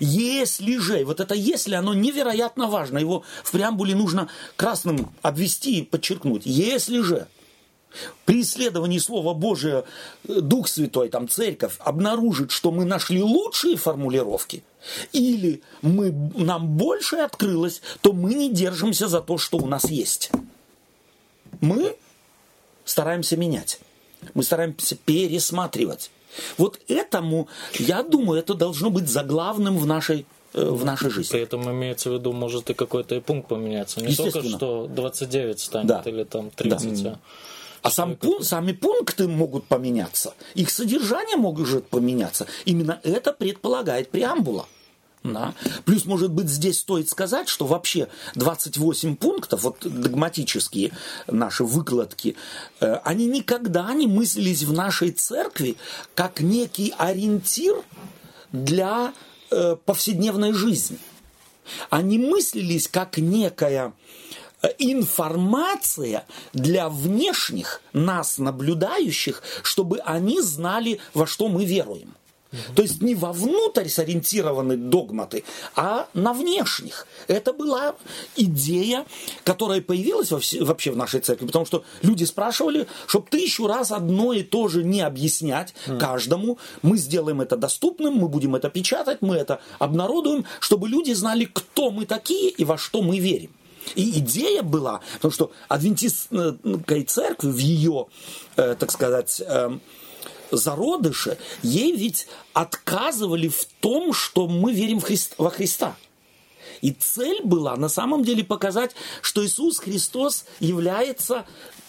Если 0.00 0.78
же, 0.78 1.04
вот 1.04 1.20
это 1.20 1.34
если, 1.34 1.74
оно 1.74 1.92
невероятно 1.92 2.66
важно, 2.66 2.98
его 2.98 3.24
в 3.44 3.52
преамбуле 3.52 3.94
нужно 3.94 4.28
красным 4.56 5.10
обвести 5.20 5.80
и 5.80 5.84
подчеркнуть. 5.84 6.42
Если 6.46 7.02
же 7.02 7.26
при 8.24 8.42
исследовании 8.42 8.98
Слова 8.98 9.34
Божия 9.34 9.84
Дух 10.24 10.68
Святой, 10.68 11.08
там 11.08 11.28
церковь, 11.28 11.76
обнаружит, 11.78 12.50
что 12.50 12.70
мы 12.70 12.84
нашли 12.84 13.22
лучшие 13.22 13.76
формулировки, 13.76 14.62
или 15.12 15.62
мы, 15.82 16.12
нам 16.34 16.76
больше 16.76 17.16
открылось, 17.16 17.82
то 18.00 18.12
мы 18.12 18.34
не 18.34 18.50
держимся 18.50 19.08
за 19.08 19.20
то, 19.20 19.38
что 19.38 19.58
у 19.58 19.66
нас 19.66 19.90
есть. 19.90 20.30
Мы 21.60 21.96
стараемся 22.84 23.36
менять. 23.36 23.80
Мы 24.34 24.42
стараемся 24.42 24.96
пересматривать. 24.96 26.10
Вот 26.58 26.80
этому, 26.88 27.48
я 27.74 28.02
думаю, 28.02 28.40
это 28.40 28.54
должно 28.54 28.90
быть 28.90 29.08
заглавным 29.08 29.78
в 29.78 29.86
нашей 29.86 30.26
э, 30.54 30.64
в 30.64 30.84
нашей 30.84 31.10
жизни. 31.10 31.32
При 31.32 31.40
этом 31.40 31.70
имеется 31.70 32.10
в 32.10 32.14
виду, 32.14 32.32
может 32.32 32.70
и 32.70 32.74
какой-то 32.74 33.14
и 33.14 33.20
пункт 33.20 33.48
поменяться. 33.48 34.00
Не 34.00 34.14
только, 34.14 34.42
что 34.42 34.86
29 34.86 35.60
станет 35.60 35.86
да. 35.86 36.02
или 36.04 36.24
там 36.24 36.50
30. 36.50 37.02
Да. 37.02 37.18
А 37.82 37.90
сам 37.90 38.16
пун, 38.16 38.42
сами 38.42 38.72
пункты 38.72 39.28
могут 39.28 39.66
поменяться, 39.66 40.34
их 40.54 40.70
содержание 40.70 41.36
может 41.36 41.88
поменяться. 41.88 42.46
Именно 42.64 43.00
это 43.02 43.32
предполагает 43.32 44.10
преамбула. 44.10 44.66
Да. 45.32 45.54
Плюс, 45.84 46.04
может 46.04 46.30
быть, 46.30 46.48
здесь 46.48 46.78
стоит 46.78 47.08
сказать, 47.08 47.48
что 47.48 47.66
вообще 47.66 48.08
28 48.36 49.16
пунктов, 49.16 49.62
вот 49.62 49.78
догматические 49.80 50.92
наши 51.26 51.64
выкладки, 51.64 52.36
э, 52.80 52.94
они 53.04 53.26
никогда 53.26 53.92
не 53.92 54.06
мыслились 54.06 54.62
в 54.62 54.72
нашей 54.72 55.10
церкви 55.10 55.76
как 56.14 56.40
некий 56.40 56.94
ориентир 56.96 57.82
для 58.52 59.12
э, 59.50 59.76
повседневной 59.84 60.52
жизни. 60.52 60.98
Они 61.90 62.18
мыслились 62.18 62.86
как 62.86 63.18
некая 63.18 63.92
информация 64.78 66.24
для 66.52 66.88
внешних 66.88 67.82
нас 67.92 68.38
наблюдающих, 68.38 69.42
чтобы 69.62 69.98
они 69.98 70.40
знали, 70.40 71.00
во 71.14 71.26
что 71.26 71.48
мы 71.48 71.64
веруем. 71.64 72.14
То 72.74 72.82
есть 72.82 73.02
не 73.02 73.14
вовнутрь 73.14 73.88
сориентированы 73.88 74.76
догматы, 74.76 75.44
а 75.74 76.08
на 76.14 76.32
внешних. 76.32 77.06
Это 77.26 77.52
была 77.52 77.96
идея, 78.36 79.04
которая 79.44 79.80
появилась 79.80 80.30
вообще 80.30 80.90
в 80.90 80.96
нашей 80.96 81.20
церкви, 81.20 81.46
потому 81.46 81.66
что 81.66 81.84
люди 82.02 82.24
спрашивали, 82.24 82.86
чтобы 83.06 83.26
тысячу 83.28 83.66
раз 83.66 83.90
одно 83.90 84.32
и 84.32 84.42
то 84.42 84.68
же 84.68 84.84
не 84.84 85.00
объяснять 85.00 85.74
каждому. 85.98 86.58
Мы 86.82 86.98
сделаем 86.98 87.40
это 87.40 87.56
доступным, 87.56 88.14
мы 88.14 88.28
будем 88.28 88.54
это 88.54 88.70
печатать, 88.70 89.22
мы 89.22 89.36
это 89.36 89.60
обнародуем, 89.78 90.44
чтобы 90.60 90.88
люди 90.88 91.12
знали, 91.12 91.48
кто 91.52 91.90
мы 91.90 92.06
такие 92.06 92.50
и 92.50 92.64
во 92.64 92.78
что 92.78 93.02
мы 93.02 93.18
верим. 93.18 93.50
И 93.94 94.18
идея 94.18 94.62
была, 94.62 95.00
потому 95.14 95.32
что 95.32 95.52
адвентистской 95.68 97.04
церкви 97.04 97.50
в 97.50 97.58
ее, 97.58 98.06
э, 98.56 98.74
так 98.78 98.90
сказать, 98.90 99.40
э, 99.40 99.78
зародыше, 100.50 101.38
ей 101.62 101.92
ведь 101.96 102.26
отказывали 102.52 103.48
в 103.48 103.64
том, 103.80 104.12
что 104.12 104.48
мы 104.48 104.72
верим 104.72 105.00
в 105.00 105.04
Христ, 105.04 105.34
во 105.38 105.50
Христа. 105.50 105.96
И 106.82 106.92
цель 106.92 107.42
была 107.42 107.76
на 107.76 107.88
самом 107.88 108.22
деле 108.22 108.44
показать, 108.44 108.94
что 109.22 109.44
Иисус 109.44 109.78
Христос 109.78 110.44
является 110.60 111.46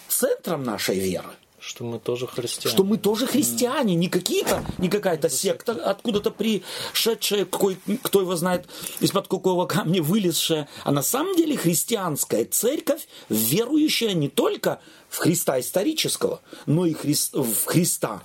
центром 0.08 0.62
нашей 0.62 0.98
веры. 0.98 1.30
Что 1.68 1.84
мы 1.84 1.98
тоже 1.98 2.26
христиане. 2.26 2.74
Что 2.74 2.82
мы 2.82 2.96
тоже 2.96 3.26
христиане, 3.26 3.94
не 3.94 4.08
какие-то, 4.08 4.64
не 4.78 4.88
какая-то 4.88 5.28
секта, 5.28 5.72
откуда-то 5.72 6.30
пришедшая, 6.30 7.44
какой, 7.44 7.76
кто 8.02 8.22
его 8.22 8.36
знает, 8.36 8.66
из-под 9.00 9.28
какого 9.28 9.66
камня 9.66 10.02
вылезшая, 10.02 10.66
а 10.84 10.92
на 10.92 11.02
самом 11.02 11.36
деле 11.36 11.58
христианская 11.58 12.46
церковь, 12.46 13.06
верующая 13.28 14.14
не 14.14 14.30
только 14.30 14.80
в 15.10 15.18
Христа 15.18 15.60
исторического, 15.60 16.40
но 16.64 16.86
и 16.86 16.94
Христ, 16.94 17.34
в 17.34 17.66
Христа 17.66 18.22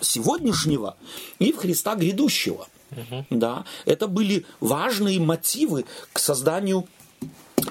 сегодняшнего 0.00 0.96
и 1.40 1.52
в 1.52 1.56
Христа 1.56 1.96
грядущего. 1.96 2.68
Угу. 2.92 3.26
Да, 3.30 3.64
это 3.86 4.06
были 4.06 4.46
важные 4.60 5.18
мотивы 5.18 5.84
к 6.12 6.20
созданию 6.20 6.86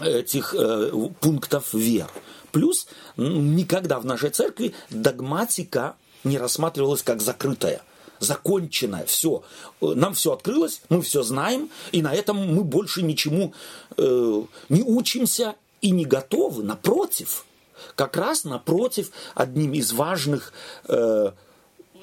этих 0.02 0.54
э, 0.54 0.92
пунктов 1.22 1.74
вер. 1.74 2.10
Плюс 2.52 2.88
никогда 3.18 4.00
в 4.00 4.06
нашей 4.06 4.30
церкви 4.30 4.74
догматика 4.90 5.96
не 6.24 6.38
рассматривалась 6.38 7.04
как 7.04 7.22
закрытая 7.22 7.82
законченная, 8.22 9.06
все. 9.06 9.44
Нам 9.82 10.14
все 10.14 10.34
открылось, 10.34 10.82
мы 10.90 11.02
все 11.02 11.24
знаем, 11.24 11.70
и 11.92 12.02
на 12.02 12.14
этом 12.14 12.38
мы 12.38 12.64
больше 12.64 13.02
ничему 13.02 13.54
э, 13.98 14.44
не 14.70 14.84
учимся 14.84 15.56
и 15.82 15.90
не 15.90 16.06
готовы. 16.06 16.64
Напротив, 16.64 17.46
как 17.96 18.16
раз 18.16 18.44
напротив, 18.44 19.12
одним 19.34 19.74
из 19.74 19.92
важных 19.92 20.54
э, 20.88 21.32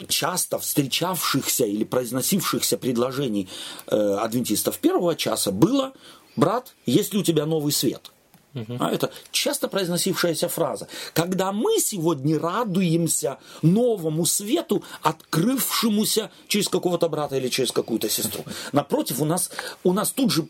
часто 0.08 0.58
встречавшихся 0.58 1.64
или 1.64 1.84
произносившихся 1.84 2.78
предложений 2.78 3.48
э, 3.86 3.96
адвентистов 3.96 4.78
первого 4.78 5.14
часа 5.14 5.52
было 5.52 5.92
«Брат, 6.36 6.74
есть 6.84 7.14
ли 7.14 7.20
у 7.20 7.22
тебя 7.22 7.46
новый 7.46 7.72
свет?» 7.72 8.10
А 8.54 8.90
это 8.90 9.10
часто 9.30 9.68
произносившаяся 9.68 10.48
фраза. 10.48 10.88
Когда 11.12 11.52
мы 11.52 11.78
сегодня 11.78 12.38
радуемся 12.38 13.38
новому 13.62 14.26
свету, 14.26 14.82
открывшемуся 15.02 16.30
через 16.48 16.68
какого-то 16.68 17.08
брата 17.08 17.36
или 17.36 17.48
через 17.48 17.72
какую-то 17.72 18.08
сестру. 18.08 18.44
Напротив, 18.72 19.20
у 19.20 19.24
нас, 19.24 19.50
у 19.84 19.92
нас 19.92 20.10
тут 20.10 20.32
же 20.32 20.48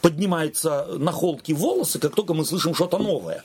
поднимаются 0.00 0.86
на 0.98 1.12
холки 1.12 1.52
волосы, 1.52 1.98
как 1.98 2.14
только 2.14 2.34
мы 2.34 2.44
слышим 2.44 2.74
что-то 2.74 2.98
новое. 2.98 3.42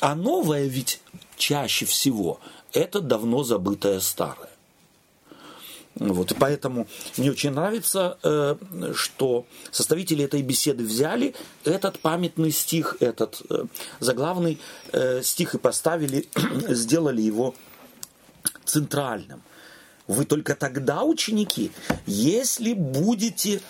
А 0.00 0.14
новое 0.14 0.66
ведь 0.66 1.00
чаще 1.36 1.84
всего 1.86 2.40
это 2.72 3.00
давно 3.00 3.42
забытое 3.44 4.00
старое. 4.00 4.50
Вот, 5.98 6.32
и 6.32 6.34
поэтому 6.34 6.86
мне 7.16 7.30
очень 7.30 7.50
нравится, 7.52 8.18
э, 8.22 8.56
что 8.94 9.46
составители 9.70 10.24
этой 10.24 10.42
беседы 10.42 10.84
взяли 10.84 11.34
этот 11.64 12.00
памятный 12.00 12.50
стих, 12.50 12.98
этот 13.00 13.40
э, 13.48 13.64
заглавный 14.00 14.58
э, 14.92 15.22
стих 15.22 15.54
и 15.54 15.58
поставили, 15.58 16.28
сделали 16.68 17.22
его 17.22 17.54
центральным. 18.64 19.42
Вы 20.06 20.26
только 20.26 20.54
тогда 20.54 21.02
ученики, 21.02 21.72
если 22.04 22.74
будете 22.74 23.62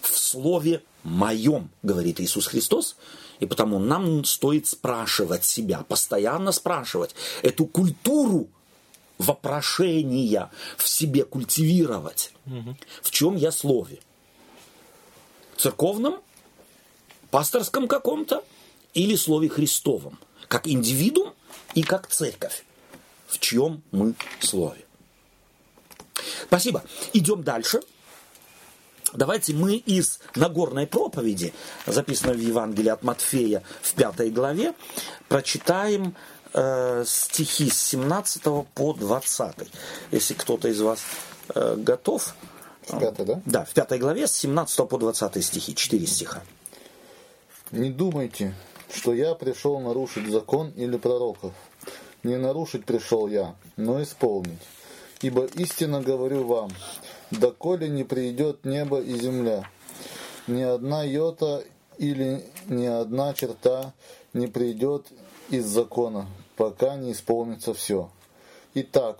в 0.00 0.16
слове 0.16 0.80
моем, 1.02 1.70
говорит 1.82 2.20
Иисус 2.20 2.46
Христос, 2.46 2.96
и 3.40 3.46
потому 3.46 3.80
нам 3.80 4.24
стоит 4.24 4.68
спрашивать 4.68 5.44
себя, 5.44 5.84
постоянно 5.88 6.52
спрашивать 6.52 7.16
эту 7.42 7.66
культуру 7.66 8.48
вопрошения 9.18 10.50
в 10.76 10.88
себе 10.88 11.24
культивировать. 11.24 12.32
Угу. 12.46 12.76
В 13.02 13.10
чем 13.10 13.36
я 13.36 13.52
слове? 13.52 14.00
Церковном, 15.56 16.20
пасторском 17.30 17.88
каком-то 17.88 18.44
или 18.92 19.16
слове 19.16 19.48
Христовом? 19.48 20.18
Как 20.48 20.66
индивидуум 20.66 21.32
и 21.74 21.82
как 21.82 22.08
церковь. 22.08 22.64
В 23.26 23.38
чем 23.38 23.82
мы 23.90 24.14
слове? 24.40 24.84
Спасибо. 26.46 26.84
Идем 27.12 27.42
дальше. 27.42 27.80
Давайте 29.12 29.54
мы 29.54 29.76
из 29.76 30.18
Нагорной 30.34 30.88
проповеди, 30.88 31.54
записанной 31.86 32.36
в 32.36 32.40
Евангелии 32.40 32.88
от 32.88 33.04
Матфея 33.04 33.62
в 33.80 33.94
пятой 33.94 34.30
главе, 34.30 34.74
прочитаем 35.28 36.16
э, 36.54 37.04
стихи 37.06 37.68
с 37.68 37.78
17 37.78 38.42
по 38.74 38.92
20. 38.92 39.54
Если 40.10 40.34
кто-то 40.34 40.68
из 40.68 40.80
вас 40.80 41.00
э, 41.54 41.76
готов. 41.76 42.34
В 42.86 42.98
пятой, 42.98 43.26
да? 43.26 43.42
Да, 43.44 43.64
в 43.64 43.72
пятой 43.72 43.98
главе 43.98 44.26
с 44.26 44.32
17 44.32 44.88
по 44.88 44.98
20 44.98 45.44
стихи, 45.44 45.74
4 45.74 46.06
стиха. 46.06 46.42
Не 47.70 47.90
думайте, 47.90 48.54
что 48.92 49.12
я 49.12 49.34
пришел 49.34 49.80
нарушить 49.80 50.30
закон 50.30 50.70
или 50.76 50.96
пророков. 50.96 51.52
Не 52.22 52.36
нарушить 52.36 52.84
пришел 52.84 53.26
я, 53.26 53.54
но 53.76 54.02
исполнить. 54.02 54.60
Ибо 55.20 55.46
истинно 55.46 56.02
говорю 56.02 56.46
вам, 56.46 56.70
доколе 57.30 57.88
не 57.88 58.04
придет 58.04 58.64
небо 58.64 59.00
и 59.00 59.18
земля, 59.18 59.68
ни 60.46 60.62
одна 60.62 61.02
йота 61.02 61.64
или 61.98 62.44
ни 62.66 62.86
одна 62.86 63.32
черта 63.34 63.92
не 64.32 64.46
придет 64.46 65.06
из 65.50 65.66
закона, 65.66 66.26
пока 66.56 66.96
не 66.96 67.12
исполнится 67.12 67.74
все. 67.74 68.08
Итак, 68.74 69.18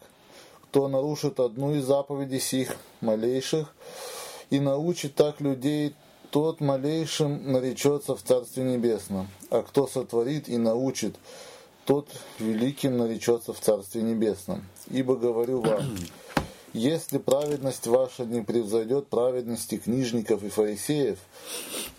кто 0.64 0.88
нарушит 0.88 1.38
одну 1.40 1.74
из 1.74 1.84
заповедей 1.84 2.40
сих 2.40 2.76
малейших 3.00 3.72
и 4.50 4.58
научит 4.58 5.14
так 5.14 5.40
людей, 5.40 5.94
тот 6.30 6.60
малейшим 6.60 7.52
наречется 7.52 8.16
в 8.16 8.22
Царстве 8.22 8.64
Небесном, 8.64 9.28
а 9.50 9.62
кто 9.62 9.86
сотворит 9.86 10.48
и 10.48 10.58
научит, 10.58 11.14
тот 11.84 12.08
великим 12.40 12.96
наречется 12.96 13.52
в 13.52 13.60
Царстве 13.60 14.02
Небесном. 14.02 14.64
Ибо 14.90 15.14
говорю 15.14 15.60
вам, 15.60 15.96
если 16.72 17.18
праведность 17.18 17.86
ваша 17.86 18.24
не 18.24 18.40
превзойдет 18.40 19.06
праведности 19.06 19.76
книжников 19.76 20.42
и 20.42 20.48
фарисеев, 20.48 21.18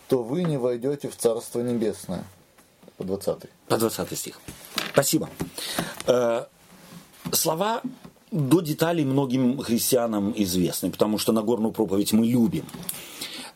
то 0.10 0.22
вы 0.22 0.44
не 0.44 0.58
войдете 0.58 1.08
в 1.08 1.16
Царство 1.16 1.62
Небесное. 1.62 2.26
По 2.98 3.04
20. 3.04 3.38
По 3.68 3.78
20 3.78 4.18
стих. 4.18 4.40
Спасибо. 4.94 5.30
Э, 6.08 6.46
слова 7.32 7.82
до 8.32 8.62
деталей 8.62 9.06
многим 9.06 9.60
христианам 9.60 10.34
известны, 10.36 10.92
потому 10.92 11.18
что 11.18 11.32
Нагорную 11.32 11.72
проповедь 11.72 12.14
мы 12.14 12.26
любим. 12.26 12.66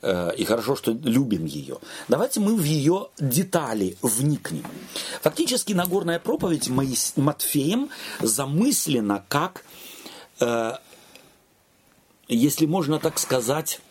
Э, 0.02 0.32
и 0.38 0.46
хорошо, 0.46 0.76
что 0.76 0.92
любим 0.92 1.46
ее. 1.46 1.78
Давайте 2.08 2.40
мы 2.40 2.56
в 2.56 2.64
ее 2.64 3.10
детали 3.20 3.98
вникнем. 4.02 4.66
Фактически 5.22 5.74
Нагорная 5.74 6.20
проповедь 6.20 6.70
Матфеем 7.18 7.90
замыслена 8.22 9.26
как, 9.28 9.66
э, 10.40 10.74
если 12.28 12.66
можно 12.66 13.00
так 13.00 13.20
сказать, 13.20 13.82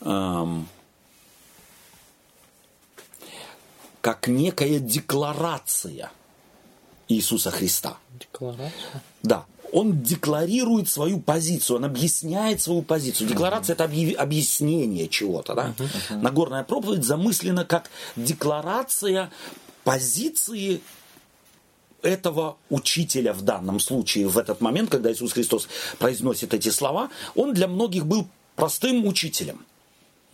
эм, 0.00 0.66
как 4.00 4.28
некая 4.28 4.78
декларация 4.78 6.10
Иисуса 7.08 7.50
Христа. 7.50 7.98
Декларация? 8.18 9.02
Да. 9.22 9.44
Он 9.72 10.02
декларирует 10.02 10.88
свою 10.88 11.20
позицию, 11.20 11.76
он 11.76 11.84
объясняет 11.84 12.60
свою 12.60 12.82
позицию. 12.82 13.28
Декларация 13.28 13.74
это 13.74 13.84
объяснение 13.84 15.08
чего-то. 15.08 15.54
Да? 15.54 15.74
Uh-huh, 15.78 15.88
uh-huh. 16.10 16.16
Нагорная 16.20 16.64
проповедь 16.64 17.04
замыслена 17.04 17.64
как 17.64 17.88
декларация 18.16 19.30
позиции 19.84 20.80
этого 22.02 22.56
учителя 22.68 23.32
в 23.32 23.42
данном 23.42 23.78
случае, 23.78 24.26
в 24.26 24.38
этот 24.38 24.60
момент, 24.60 24.90
когда 24.90 25.12
Иисус 25.12 25.32
Христос 25.32 25.68
произносит 25.98 26.52
эти 26.54 26.70
слова, 26.70 27.10
он 27.36 27.54
для 27.54 27.68
многих 27.68 28.06
был 28.06 28.26
простым 28.56 29.06
учителем 29.06 29.64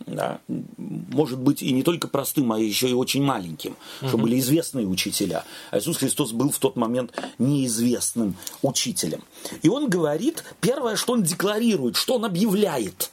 да, 0.05 0.39
может 0.47 1.39
быть 1.39 1.61
и 1.61 1.71
не 1.73 1.83
только 1.83 2.07
простым, 2.07 2.51
а 2.53 2.59
еще 2.59 2.89
и 2.89 2.93
очень 2.93 3.23
маленьким, 3.23 3.75
угу. 4.01 4.07
что 4.07 4.17
были 4.17 4.39
известные 4.39 4.87
учителя. 4.87 5.43
А 5.71 5.79
Иисус 5.79 5.97
Христос 5.97 6.31
был 6.31 6.51
в 6.51 6.59
тот 6.59 6.75
момент 6.75 7.11
неизвестным 7.39 8.35
учителем. 8.61 9.23
И 9.61 9.69
он 9.69 9.89
говорит, 9.89 10.43
первое, 10.61 10.95
что 10.95 11.13
он 11.13 11.23
декларирует, 11.23 11.95
что 11.95 12.15
он 12.15 12.25
объявляет. 12.25 13.11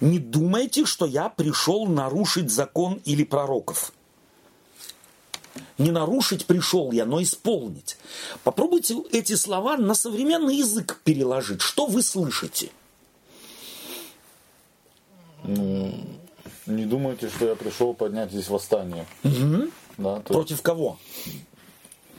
Не 0.00 0.18
думайте, 0.18 0.84
что 0.84 1.06
я 1.06 1.28
пришел 1.28 1.86
нарушить 1.86 2.50
закон 2.50 3.00
или 3.04 3.24
пророков. 3.24 3.92
Не 5.76 5.90
нарушить 5.90 6.46
пришел 6.46 6.92
я, 6.92 7.04
но 7.04 7.22
исполнить. 7.22 7.96
Попробуйте 8.44 8.96
эти 9.12 9.34
слова 9.34 9.76
на 9.76 9.94
современный 9.94 10.56
язык 10.56 11.00
переложить. 11.04 11.62
Что 11.62 11.86
вы 11.86 12.02
слышите? 12.02 12.70
Ну, 15.48 15.94
не 16.66 16.84
думайте, 16.84 17.30
что 17.30 17.46
я 17.46 17.54
пришел 17.54 17.94
поднять 17.94 18.30
здесь 18.30 18.48
восстание. 18.48 19.06
Угу. 19.24 19.70
Да, 19.96 20.20
против 20.20 20.50
есть... 20.50 20.62
кого? 20.62 20.98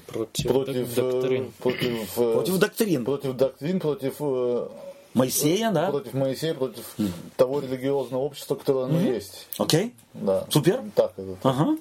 Против, 0.07 0.47
против 0.47 0.97
э, 0.97 1.01
доктрин. 1.01 1.51
Против, 1.59 2.17
э, 2.17 2.33
против 2.33 2.57
доктрин. 2.57 3.05
Против 3.05 3.33
доктрин, 3.35 3.79
против 3.79 4.15
э, 4.19 4.67
Моисея, 5.13 5.71
да? 5.71 5.91
Против 5.91 6.13
Моисея, 6.15 6.55
против 6.55 6.83
mm. 6.97 7.11
того 7.37 7.59
религиозного 7.59 8.23
общества, 8.23 8.55
которое 8.55 8.85
оно 8.85 8.99
mm-hmm. 8.99 9.13
есть. 9.13 9.47
Окей. 9.59 9.85
Okay. 9.85 9.91
Да. 10.25 10.47
Супер. 10.49 10.81
Так 10.95 11.13
это. 11.17 11.37
Ага. 11.43 11.77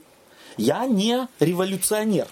Я 0.58 0.84
не 0.84 1.26
революционер. 1.40 2.26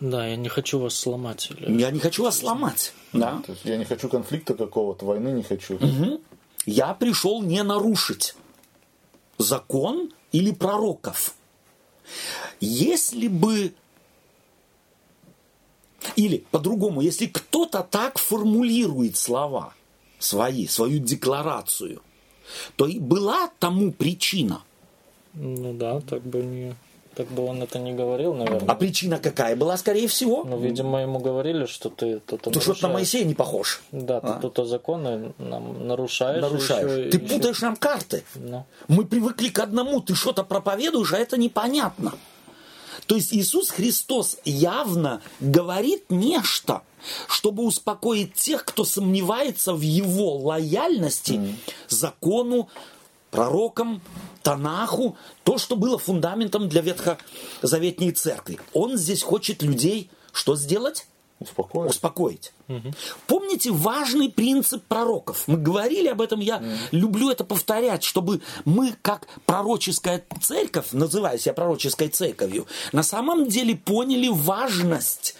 Да, 0.00 0.26
я 0.26 0.36
не 0.36 0.50
хочу 0.50 0.78
вас 0.78 0.94
сломать. 0.94 1.50
Или... 1.50 1.80
Я 1.80 1.90
не 1.90 2.00
хочу 2.00 2.24
вас 2.24 2.38
сломать. 2.38 2.92
Да. 3.14 3.40
То 3.46 3.52
есть 3.52 3.64
я 3.64 3.78
не 3.78 3.86
хочу 3.86 4.10
конфликта 4.10 4.52
какого-то, 4.54 5.06
войны 5.06 5.28
не 5.28 5.42
хочу. 5.42 5.76
Угу. 5.76 6.20
Я 6.66 6.92
пришел 6.92 7.40
не 7.40 7.62
нарушить 7.62 8.34
закон 9.42 10.12
или 10.32 10.52
пророков. 10.52 11.34
Если 12.60 13.28
бы 13.28 13.74
или 16.16 16.44
по-другому, 16.50 17.00
если 17.00 17.26
кто-то 17.26 17.82
так 17.82 18.18
формулирует 18.18 19.16
слова, 19.16 19.74
свои, 20.18 20.66
свою 20.66 20.98
декларацию, 20.98 22.02
то 22.76 22.86
и 22.86 22.98
была 22.98 23.50
тому 23.58 23.92
причина. 23.92 24.62
Ну 25.34 25.72
да, 25.74 26.00
так 26.00 26.22
бы 26.22 26.42
не... 26.42 26.74
Так 27.14 27.26
бы 27.28 27.44
он 27.44 27.62
это 27.62 27.78
не 27.78 27.92
говорил, 27.92 28.32
наверное. 28.32 28.68
А 28.68 28.74
причина 28.74 29.18
какая 29.18 29.54
была, 29.54 29.76
скорее 29.76 30.08
всего? 30.08 30.44
Ну, 30.44 30.58
видимо, 30.58 31.02
ему 31.02 31.18
говорили, 31.18 31.66
что 31.66 31.90
ты 31.90 32.20
то-то 32.20 32.50
Ты 32.50 32.60
что-то 32.60 32.88
на 32.88 32.94
Моисея 32.94 33.24
не 33.24 33.34
похож. 33.34 33.82
Да, 33.92 34.18
а? 34.18 34.38
ты 34.40 34.48
то 34.48 34.64
законы 34.64 35.34
нам 35.38 35.86
нарушаешь. 35.86 36.40
Нарушаешь. 36.40 36.90
Еще, 36.90 37.10
ты 37.10 37.18
еще... 37.18 37.34
путаешь 37.34 37.60
нам 37.60 37.76
карты. 37.76 38.24
Ну. 38.34 38.64
Мы 38.88 39.04
привыкли 39.04 39.48
к 39.48 39.58
одному, 39.58 40.00
ты 40.00 40.14
что-то 40.14 40.42
проповедуешь, 40.42 41.12
а 41.12 41.18
это 41.18 41.36
непонятно. 41.36 42.14
То 43.06 43.16
есть 43.16 43.34
Иисус 43.34 43.70
Христос 43.70 44.38
явно 44.44 45.20
говорит 45.40 46.04
нечто, 46.08 46.82
чтобы 47.28 47.64
успокоить 47.64 48.34
тех, 48.34 48.64
кто 48.64 48.84
сомневается 48.84 49.74
в 49.74 49.80
его 49.80 50.36
лояльности 50.36 51.32
mm. 51.32 51.54
закону, 51.88 52.68
пророкам, 53.30 54.00
Танаху, 54.42 55.16
то, 55.44 55.58
что 55.58 55.76
было 55.76 55.98
фундаментом 55.98 56.68
для 56.68 56.82
ветхозаветней 56.82 58.12
церкви. 58.12 58.58
Он 58.72 58.96
здесь 58.96 59.22
хочет 59.22 59.62
людей 59.62 60.10
что 60.32 60.56
сделать? 60.56 61.06
Успокоить. 61.38 61.90
Успокоить. 61.90 62.52
Угу. 62.68 62.92
Помните 63.26 63.72
важный 63.72 64.30
принцип 64.30 64.84
пророков? 64.84 65.44
Мы 65.48 65.56
говорили 65.56 66.08
об 66.08 66.20
этом, 66.20 66.40
я 66.40 66.58
угу. 66.58 66.66
люблю 66.92 67.30
это 67.30 67.44
повторять, 67.44 68.04
чтобы 68.04 68.40
мы, 68.64 68.94
как 69.02 69.26
пророческая 69.44 70.24
церковь, 70.40 70.92
называя 70.92 71.38
себя 71.38 71.54
пророческой 71.54 72.08
церковью, 72.08 72.66
на 72.92 73.02
самом 73.02 73.48
деле 73.48 73.74
поняли 73.76 74.28
важность 74.28 75.34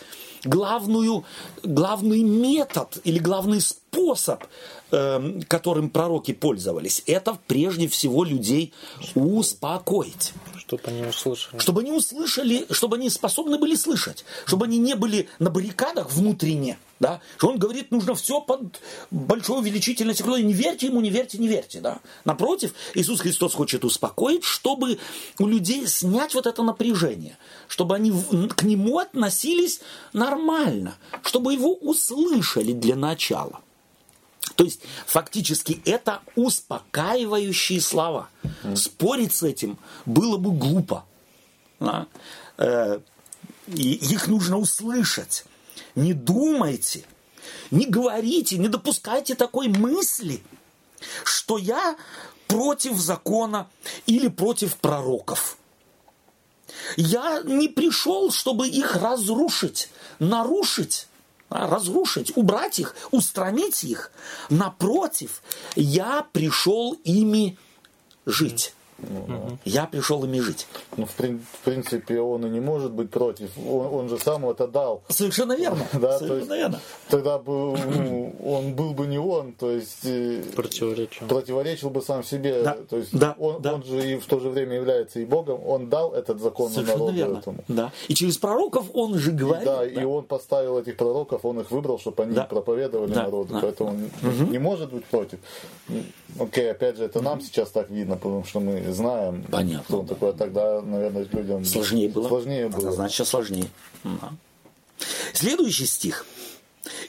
главную, 0.44 1.24
главный 1.62 2.22
метод 2.22 2.98
или 3.04 3.18
главный 3.18 3.60
способ, 3.60 4.44
э, 4.90 5.40
которым 5.48 5.90
пророки 5.90 6.32
пользовались, 6.32 7.02
это 7.06 7.38
прежде 7.46 7.88
всего 7.88 8.24
людей 8.24 8.72
успокоить. 9.14 10.32
Чтобы 10.56 10.82
они 10.86 11.02
услышали. 11.06 11.60
Чтобы 11.60 11.80
они 11.82 11.92
услышали, 11.92 12.66
чтобы 12.70 12.96
они 12.96 13.10
способны 13.10 13.58
были 13.58 13.74
слышать, 13.74 14.24
чтобы 14.46 14.66
они 14.66 14.78
не 14.78 14.94
были 14.94 15.28
на 15.38 15.50
баррикадах 15.50 16.10
внутренне. 16.10 16.78
Да? 17.02 17.20
Что 17.36 17.48
он 17.48 17.58
говорит, 17.58 17.90
нужно 17.90 18.14
все 18.14 18.40
под 18.40 18.80
большой 19.10 19.58
увеличительной 19.58 20.14
секундой. 20.14 20.44
Не 20.44 20.52
верьте 20.52 20.86
ему, 20.86 21.00
не 21.00 21.10
верьте, 21.10 21.36
не 21.36 21.48
верьте. 21.48 21.80
Да? 21.80 21.98
Напротив, 22.24 22.74
Иисус 22.94 23.20
Христос 23.20 23.54
хочет 23.54 23.84
успокоить, 23.84 24.44
чтобы 24.44 25.00
у 25.40 25.48
людей 25.48 25.88
снять 25.88 26.32
вот 26.36 26.46
это 26.46 26.62
напряжение, 26.62 27.36
чтобы 27.66 27.96
они 27.96 28.12
к 28.54 28.62
нему 28.62 29.00
относились 29.00 29.80
нормально, 30.12 30.94
чтобы 31.24 31.52
его 31.54 31.74
услышали 31.74 32.72
для 32.72 32.94
начала. 32.94 33.60
То 34.54 34.62
есть 34.62 34.82
фактически 35.04 35.82
это 35.84 36.20
успокаивающие 36.36 37.80
слова. 37.80 38.28
Спорить 38.76 39.32
с 39.32 39.42
этим 39.42 39.76
было 40.06 40.36
бы 40.36 40.52
глупо. 40.52 41.04
Да? 41.80 42.06
Э, 42.58 43.00
их 43.66 44.28
нужно 44.28 44.58
услышать. 44.58 45.46
Не 45.94 46.12
думайте, 46.14 47.04
не 47.70 47.86
говорите, 47.86 48.58
не 48.58 48.68
допускайте 48.68 49.34
такой 49.34 49.68
мысли, 49.68 50.42
что 51.24 51.58
я 51.58 51.96
против 52.46 52.98
закона 52.98 53.68
или 54.06 54.28
против 54.28 54.76
пророков. 54.76 55.58
Я 56.96 57.42
не 57.44 57.68
пришел, 57.68 58.30
чтобы 58.30 58.68
их 58.68 58.96
разрушить, 58.96 59.88
нарушить 60.18 61.06
разрушить, 61.52 62.32
убрать 62.36 62.78
их, 62.78 62.96
устранить 63.10 63.84
их. 63.84 64.10
Напротив, 64.48 65.42
я 65.76 66.26
пришел 66.32 66.94
ими 67.04 67.58
жить. 68.26 68.74
Угу. 69.02 69.58
Я 69.64 69.86
пришел 69.86 70.24
ими 70.24 70.40
жить. 70.40 70.66
Ну, 70.96 71.06
в, 71.06 71.10
в 71.10 71.64
принципе, 71.64 72.20
он 72.20 72.46
и 72.46 72.50
не 72.50 72.60
может 72.60 72.92
быть 72.92 73.10
против. 73.10 73.50
Он, 73.58 73.86
он 73.94 74.08
же 74.08 74.18
сам 74.18 74.48
это 74.48 74.66
дал. 74.66 75.02
Совершенно 75.08 75.56
верно. 75.56 75.86
Да, 75.92 76.18
Совершенно 76.18 76.54
есть, 76.54 76.62
верно. 76.62 76.80
Тогда 77.08 77.38
бы 77.38 77.76
ну, 77.76 78.34
он 78.44 78.74
был 78.74 78.92
бы 78.92 79.06
не 79.06 79.18
он, 79.18 79.52
то 79.52 79.70
есть 79.70 80.04
э, 80.04 80.42
противоречил, 80.56 81.26
противоречил 81.26 81.90
бы 81.90 82.02
сам 82.02 82.24
себе. 82.24 82.62
Да, 82.62 82.76
то 82.88 82.96
есть 82.96 83.16
да, 83.16 83.36
он, 83.38 83.62
да. 83.62 83.74
он 83.74 83.84
же 83.84 84.12
и 84.12 84.18
в 84.18 84.26
то 84.26 84.40
же 84.40 84.48
время 84.48 84.76
является 84.76 85.20
и 85.20 85.24
Богом. 85.24 85.60
Он 85.66 85.88
дал 85.88 86.12
этот 86.12 86.40
закон 86.40 86.70
Совершенно 86.70 86.98
народу 86.98 87.16
верно. 87.16 87.38
этому. 87.38 87.64
Да. 87.68 87.92
И 88.08 88.14
через 88.14 88.38
пророков 88.38 88.86
он 88.94 89.18
же 89.18 89.32
говорит. 89.32 89.62
И, 89.62 89.66
да, 89.66 89.78
да, 89.78 89.86
и 89.86 90.04
он 90.04 90.24
поставил 90.24 90.78
этих 90.78 90.96
пророков, 90.96 91.44
он 91.44 91.60
их 91.60 91.70
выбрал, 91.70 91.98
чтобы 91.98 92.22
они 92.24 92.34
да. 92.34 92.44
проповедовали 92.44 93.12
да, 93.12 93.24
народу. 93.24 93.54
Да, 93.54 93.60
Поэтому 93.60 93.90
да. 93.90 94.28
он 94.28 94.42
угу. 94.42 94.52
не 94.52 94.58
может 94.58 94.92
быть 94.92 95.04
против. 95.04 95.38
Окей, 96.38 96.70
опять 96.70 96.96
же, 96.96 97.04
это 97.04 97.20
нам 97.20 97.40
сейчас 97.40 97.70
так 97.70 97.90
видно, 97.90 98.16
потому 98.16 98.44
что 98.44 98.60
мы 98.60 98.91
знаем, 98.92 99.44
Понятно, 99.50 99.84
кто 99.84 100.00
он 100.00 100.06
такой, 100.06 100.30
а 100.30 100.32
тогда, 100.32 100.80
наверное, 100.82 101.26
людям 101.30 101.64
сложнее 101.64 102.08
было. 102.08 102.28
Сложнее 102.28 102.68
было. 102.68 102.92
Значит, 102.92 103.26
сложнее. 103.26 103.68
Да. 104.04 104.32
Следующий 105.32 105.86
стих. 105.86 106.26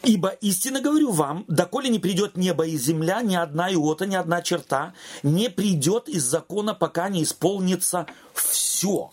Ибо 0.04 0.30
истинно 0.30 0.82
говорю 0.82 1.12
вам, 1.12 1.46
доколе 1.48 1.90
не 1.90 2.00
придет 2.00 2.38
небо 2.38 2.66
и 2.66 2.78
земля, 2.78 3.22
ни 3.22 3.36
одна 3.36 3.72
иота, 3.72 4.06
ни 4.06 4.16
одна 4.16 4.42
черта 4.42 4.94
не 5.24 5.50
придет 5.50 6.10
из 6.10 6.24
закона, 6.24 6.74
пока 6.74 7.10
не 7.10 7.24
исполнится 7.24 8.06
все. 8.34 9.12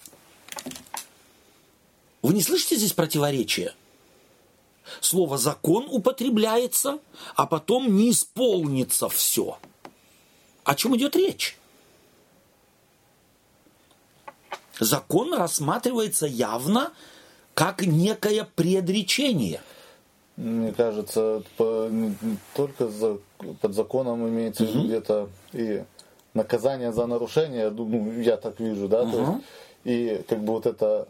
Вы 2.22 2.34
не 2.34 2.42
слышите 2.42 2.76
здесь 2.76 2.92
противоречия? 2.92 3.74
Слово 5.00 5.38
закон 5.38 5.86
употребляется, 5.88 6.98
а 7.36 7.46
потом 7.46 7.96
не 7.96 8.10
исполнится 8.10 9.08
все. 9.08 9.58
О 10.64 10.74
чем 10.74 10.96
идет 10.96 11.16
речь? 11.16 11.56
Закон 14.80 15.34
рассматривается 15.34 16.26
явно 16.26 16.92
как 17.54 17.82
некое 17.82 18.48
предречение. 18.56 19.60
Мне 20.36 20.72
кажется, 20.72 21.42
по, 21.56 21.88
не 21.88 22.14
только 22.54 22.88
за, 22.88 23.18
под 23.60 23.74
законом 23.74 24.26
имеется 24.28 24.64
угу. 24.64 24.84
где-то 24.84 25.28
и 25.52 25.84
наказание 26.32 26.92
за 26.92 27.06
нарушение, 27.06 27.70
ну, 27.70 28.20
я 28.20 28.36
так 28.38 28.58
вижу, 28.58 28.88
да, 28.88 29.02
угу. 29.02 29.12
то 29.12 29.18
есть, 29.18 29.44
и 29.84 30.22
как 30.28 30.38
бы 30.40 30.54
вот 30.54 30.66
это 30.66 31.08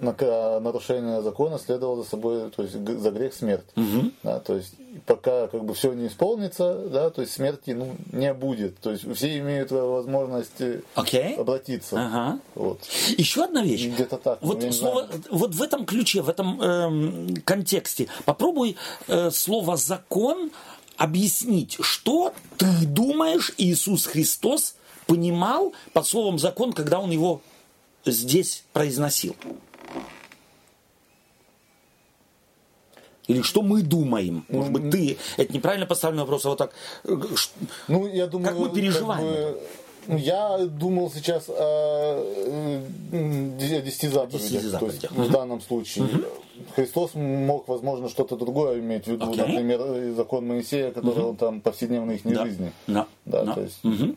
нарушение 0.00 1.22
закона 1.22 1.58
следовало 1.58 2.02
за 2.02 2.10
собой, 2.10 2.50
то 2.50 2.62
есть 2.62 2.74
за 2.74 3.10
грех 3.10 3.34
смерть. 3.34 3.66
Угу. 3.76 4.10
Да, 4.22 4.40
то 4.40 4.56
есть 4.56 4.74
пока 5.04 5.48
как 5.48 5.64
бы 5.64 5.74
все 5.74 5.92
не 5.92 6.06
исполнится, 6.06 6.88
да, 6.88 7.10
то 7.10 7.22
есть 7.22 7.34
смерти 7.34 7.70
ну, 7.70 7.96
не 8.12 8.32
будет. 8.32 8.78
То 8.78 8.90
есть 8.90 9.10
все 9.14 9.38
имеют 9.38 9.70
возможность 9.70 10.60
okay. 10.94 11.38
обратиться. 11.38 11.96
Ага. 11.96 12.40
Вот. 12.54 12.82
Еще 13.16 13.44
одна 13.44 13.62
вещь. 13.62 13.86
Где-то 13.86 14.16
так. 14.16 14.38
Вот, 14.40 14.62
слово, 14.74 15.08
вот 15.30 15.54
в 15.54 15.62
этом 15.62 15.84
ключе, 15.84 16.22
в 16.22 16.28
этом 16.28 16.60
э, 16.60 17.34
контексте 17.44 18.08
попробуй 18.24 18.76
э, 19.08 19.30
слово 19.30 19.76
закон 19.76 20.50
объяснить, 20.96 21.76
что 21.80 22.32
ты 22.56 22.66
думаешь 22.86 23.52
Иисус 23.58 24.06
Христос 24.06 24.76
понимал 25.06 25.72
под 25.92 26.06
словом 26.06 26.38
закон, 26.38 26.72
когда 26.72 27.00
он 27.00 27.10
его 27.10 27.40
здесь 28.06 28.64
произносил. 28.72 29.36
Или 33.26 33.42
что 33.42 33.62
мы 33.62 33.82
думаем? 33.82 34.44
Может 34.48 34.72
быть, 34.72 34.90
ты... 34.90 35.18
Это 35.36 35.52
неправильно 35.52 35.86
поставленный 35.86 36.22
вопрос, 36.22 36.46
а 36.46 36.50
вот 36.50 36.58
так... 36.58 36.72
Э, 37.04 37.16
ну, 37.88 38.06
я 38.06 38.28
думаю... 38.28 38.48
Как 38.48 38.58
мы 38.58 38.68
переживаем? 38.70 39.26
Как 39.26 39.54
бы, 39.54 39.60
ну, 40.08 40.16
я 40.18 40.58
думал 40.58 41.10
сейчас 41.10 41.46
о 41.48 42.22
десяти 43.10 44.08
заповедях. 44.08 44.62
заповедях. 44.62 45.10
То 45.10 45.16
есть. 45.16 45.28
В 45.28 45.32
данном 45.32 45.60
случае. 45.60 46.04
Uh-huh. 46.04 46.26
Христос 46.74 47.14
мог, 47.14 47.66
возможно, 47.68 48.08
что-то 48.08 48.36
другое 48.36 48.78
иметь 48.78 49.04
в 49.04 49.08
виду. 49.08 49.26
Okay. 49.26 49.36
Например, 49.38 50.14
закон 50.14 50.46
Моисея, 50.46 50.92
который 50.92 51.24
uh-huh. 51.24 51.30
он 51.30 51.36
там 51.36 51.60
повседневной 51.60 52.16
их 52.16 52.22
да. 52.22 52.46
жизни. 52.46 52.72
Да. 52.86 53.06
Да, 53.24 53.44
да. 53.44 53.54
То 53.54 53.60
есть, 53.62 53.78
uh-huh. 53.82 54.16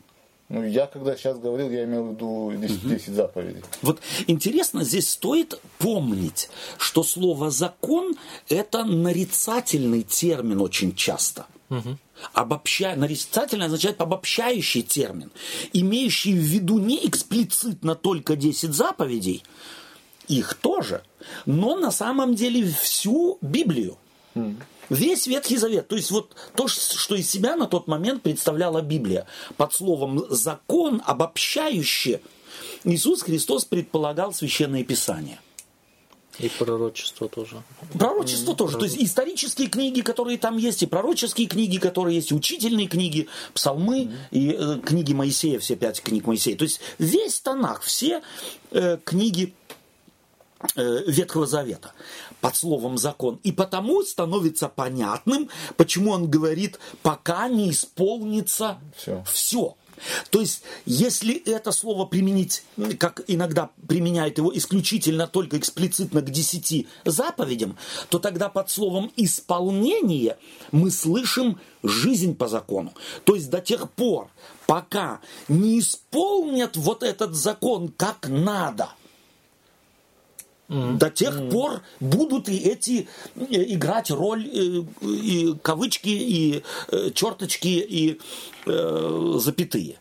Ну, 0.50 0.64
я 0.64 0.86
когда 0.86 1.16
сейчас 1.16 1.38
говорил, 1.38 1.70
я 1.70 1.84
имел 1.84 2.06
в 2.06 2.10
виду 2.10 2.52
10, 2.56 2.88
10 2.88 3.14
заповедей. 3.14 3.62
Вот 3.82 4.00
интересно, 4.26 4.82
здесь 4.82 5.08
стоит 5.08 5.60
помнить, 5.78 6.50
что 6.76 7.04
слово 7.04 7.50
закон 7.50 8.16
это 8.48 8.84
нарицательный 8.84 10.02
термин 10.02 10.60
очень 10.60 10.96
часто. 10.96 11.46
Угу. 11.70 11.96
Обобща... 12.32 12.96
Нарицательный 12.96 13.66
означает 13.66 14.00
обобщающий 14.00 14.82
термин, 14.82 15.30
имеющий 15.72 16.32
в 16.34 16.42
виду 16.42 16.80
не 16.80 17.06
эксплицитно 17.06 17.94
только 17.94 18.34
10 18.34 18.74
заповедей, 18.74 19.44
их 20.26 20.54
тоже, 20.54 21.04
но 21.46 21.76
на 21.76 21.92
самом 21.92 22.34
деле 22.34 22.66
всю 22.66 23.38
Библию. 23.40 23.98
Угу. 24.34 24.56
Весь 24.90 25.26
Ветхий 25.26 25.56
Завет, 25.56 25.88
то 25.88 25.96
есть 25.96 26.10
вот 26.10 26.34
то, 26.54 26.68
что 26.68 27.14
из 27.14 27.30
себя 27.30 27.56
на 27.56 27.66
тот 27.66 27.86
момент 27.86 28.22
представляла 28.22 28.82
Библия, 28.82 29.26
под 29.56 29.72
словом 29.72 30.26
«закон», 30.28 31.00
обобщающее, 31.06 32.20
Иисус 32.84 33.22
Христос 33.22 33.64
предполагал 33.64 34.32
Священное 34.32 34.84
Писание. 34.84 35.38
И 36.38 36.48
пророчество 36.48 37.28
тоже. 37.28 37.62
Пророчество 37.98 38.54
тоже. 38.54 38.78
То 38.78 38.84
есть 38.84 38.96
исторические 38.96 39.68
книги, 39.68 40.00
которые 40.00 40.38
там 40.38 40.56
есть, 40.56 40.82
и 40.82 40.86
пророческие 40.86 41.46
книги, 41.46 41.76
которые 41.78 42.16
есть, 42.16 42.30
и 42.30 42.34
учительные 42.34 42.86
книги, 42.86 43.28
псалмы, 43.52 44.10
и 44.30 44.56
э, 44.58 44.78
книги 44.84 45.12
Моисея, 45.12 45.58
все 45.58 45.76
пять 45.76 46.00
книг 46.00 46.26
Моисея. 46.26 46.56
То 46.56 46.64
есть 46.64 46.80
весь 46.98 47.40
Танах, 47.40 47.82
все 47.82 48.22
э, 48.70 48.96
книги 49.04 49.52
э, 50.76 51.02
Ветхого 51.06 51.46
Завета 51.46 51.92
под 52.40 52.56
словом 52.56 52.98
закон. 52.98 53.40
И 53.42 53.52
потому 53.52 54.02
становится 54.02 54.68
понятным, 54.68 55.48
почему 55.76 56.12
он 56.12 56.30
говорит, 56.30 56.78
пока 57.02 57.48
не 57.48 57.70
исполнится 57.70 58.78
все. 58.96 59.24
все. 59.30 59.76
То 60.30 60.40
есть, 60.40 60.62
если 60.86 61.34
это 61.34 61.72
слово 61.72 62.06
применить, 62.06 62.62
как 62.98 63.22
иногда 63.26 63.70
применяют 63.86 64.38
его 64.38 64.56
исключительно 64.56 65.26
только 65.26 65.58
эксплицитно 65.58 66.22
к 66.22 66.30
десяти 66.30 66.88
заповедям, 67.04 67.76
то 68.08 68.18
тогда 68.18 68.48
под 68.48 68.70
словом 68.70 69.12
исполнение 69.16 70.38
мы 70.72 70.90
слышим 70.90 71.60
жизнь 71.82 72.34
по 72.34 72.48
закону. 72.48 72.92
То 73.24 73.34
есть 73.34 73.50
до 73.50 73.60
тех 73.60 73.90
пор, 73.90 74.28
пока 74.66 75.20
не 75.48 75.78
исполнят 75.78 76.76
вот 76.76 77.02
этот 77.02 77.34
закон 77.34 77.88
как 77.88 78.28
надо– 78.28 78.90
Mm-hmm. 80.70 80.98
До 80.98 81.10
тех 81.10 81.34
mm-hmm. 81.34 81.50
пор 81.50 81.82
будут 81.98 82.48
и 82.48 82.56
эти 82.56 83.08
э, 83.34 83.44
играть 83.74 84.10
роль 84.12 84.46
э, 84.46 84.84
и 85.02 85.54
кавычки, 85.62 86.08
и 86.08 86.62
э, 86.92 87.10
черточки, 87.12 87.66
и 87.66 88.20
э, 88.66 89.32
запятые. 89.38 89.98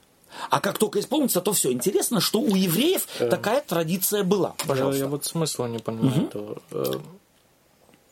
А 0.52 0.62
как 0.62 0.78
только 0.78 1.00
исполнится, 1.00 1.42
то 1.42 1.54
все. 1.54 1.72
Интересно, 1.72 2.22
что 2.22 2.40
у 2.40 2.56
евреев 2.56 3.08
э, 3.20 3.28
такая 3.30 3.62
традиция 3.62 4.24
была. 4.24 4.54
Пожалуйста. 4.68 5.00
Я, 5.00 5.06
я 5.06 5.10
вот 5.10 5.26
смысла 5.26 5.66
не 5.66 5.80
понимаю 5.80 6.12
угу. 6.12 6.26
этого. 6.28 6.62
Э, 6.72 6.94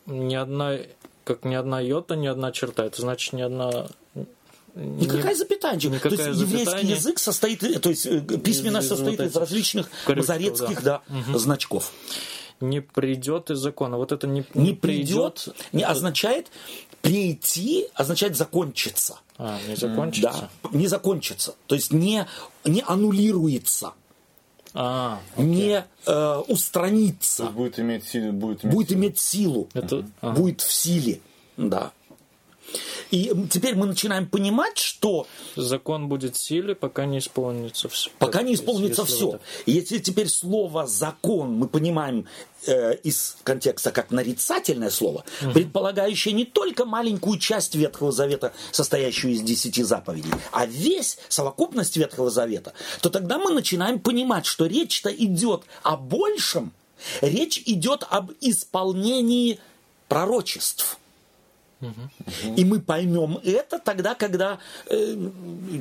ни 0.07 0.33
одна, 0.33 0.77
как 1.25 1.45
ни 1.45 1.53
одна 1.53 1.79
йота, 1.79 2.15
ни 2.15 2.25
одна 2.25 2.51
черта. 2.51 2.85
Это 2.85 3.01
значит 3.01 3.33
ни 3.33 3.41
одна 3.43 3.87
Никакая 4.73 5.35
запятая. 5.35 5.75
Никакая 5.75 5.99
то 5.99 6.09
есть 6.09 6.39
запятая 6.39 6.59
еврейский 6.59 6.87
язык 6.87 7.19
состоит, 7.19 7.81
то 7.81 7.89
есть 7.89 8.03
письменность 8.43 8.87
состоит 8.87 9.19
из 9.19 9.35
различных 9.35 9.89
мазарецких 10.07 10.83
да. 10.83 11.01
Да, 11.07 11.19
угу. 11.31 11.37
значков 11.37 11.91
не 12.59 12.81
придет 12.81 13.49
из 13.49 13.59
закона. 13.59 13.97
Вот 13.97 14.11
это 14.11 14.27
не, 14.27 14.45
не, 14.53 14.69
не 14.69 14.73
придет, 14.73 15.43
придет, 15.45 15.55
не 15.73 15.83
означает 15.83 16.47
прийти, 17.01 17.87
означает 17.93 18.35
закончиться. 18.35 19.19
А, 19.37 19.57
не 19.67 19.75
закончится? 19.75 20.49
Да, 20.63 20.69
не 20.77 20.87
закончится. 20.87 21.55
То 21.67 21.75
есть 21.75 21.91
не, 21.91 22.25
не 22.65 22.83
аннулируется. 22.85 23.93
А, 24.73 25.19
не 25.37 25.83
э, 26.05 26.35
устранится. 26.47 27.45
То 27.45 27.51
будет 27.51 27.79
иметь 27.79 28.05
силу. 28.05 28.31
Будет 28.31 28.63
иметь 28.63 28.73
будет 28.75 28.89
силу. 28.89 28.99
Иметь 28.99 29.19
силу. 29.19 29.69
Это, 29.73 30.05
ага. 30.21 30.39
Будет 30.39 30.61
в 30.61 30.71
силе. 30.71 31.19
Да. 31.55 31.91
И 33.11 33.33
теперь 33.49 33.75
мы 33.75 33.85
начинаем 33.85 34.27
понимать, 34.27 34.77
что... 34.77 35.27
Закон 35.55 36.07
будет 36.07 36.35
в 36.35 36.41
силе, 36.41 36.75
пока 36.75 37.05
не 37.05 37.19
исполнится 37.19 37.87
все. 37.89 38.09
Пока 38.19 38.41
не 38.41 38.53
исполнится 38.53 39.03
если 39.03 39.15
все. 39.15 39.29
Это... 39.29 39.41
Если 39.65 39.97
теперь 39.99 40.27
слово 40.27 40.85
«закон» 40.87 41.53
мы 41.53 41.67
понимаем 41.67 42.27
э, 42.65 42.95
из 43.03 43.37
контекста 43.43 43.91
как 43.91 44.11
нарицательное 44.11 44.89
слово, 44.89 45.23
угу. 45.41 45.51
предполагающее 45.51 46.33
не 46.33 46.45
только 46.45 46.85
маленькую 46.85 47.39
часть 47.39 47.75
Ветхого 47.75 48.11
Завета, 48.11 48.53
состоящую 48.71 49.33
из 49.33 49.41
десяти 49.41 49.83
заповедей, 49.83 50.31
а 50.51 50.65
весь 50.65 51.17
совокупность 51.29 51.95
Ветхого 51.95 52.29
Завета, 52.29 52.73
то 53.01 53.09
тогда 53.09 53.37
мы 53.37 53.51
начинаем 53.51 53.99
понимать, 53.99 54.45
что 54.45 54.65
речь-то 54.65 55.09
идет 55.09 55.63
о 55.83 55.95
большем, 55.95 56.73
речь 57.21 57.63
идет 57.65 58.03
об 58.09 58.31
исполнении 58.41 59.59
пророчеств– 60.09 60.97
и 62.55 62.65
мы 62.65 62.79
поймем 62.79 63.39
это 63.43 63.77
тогда, 63.77 64.15
когда 64.15 64.59
э, 64.87 65.29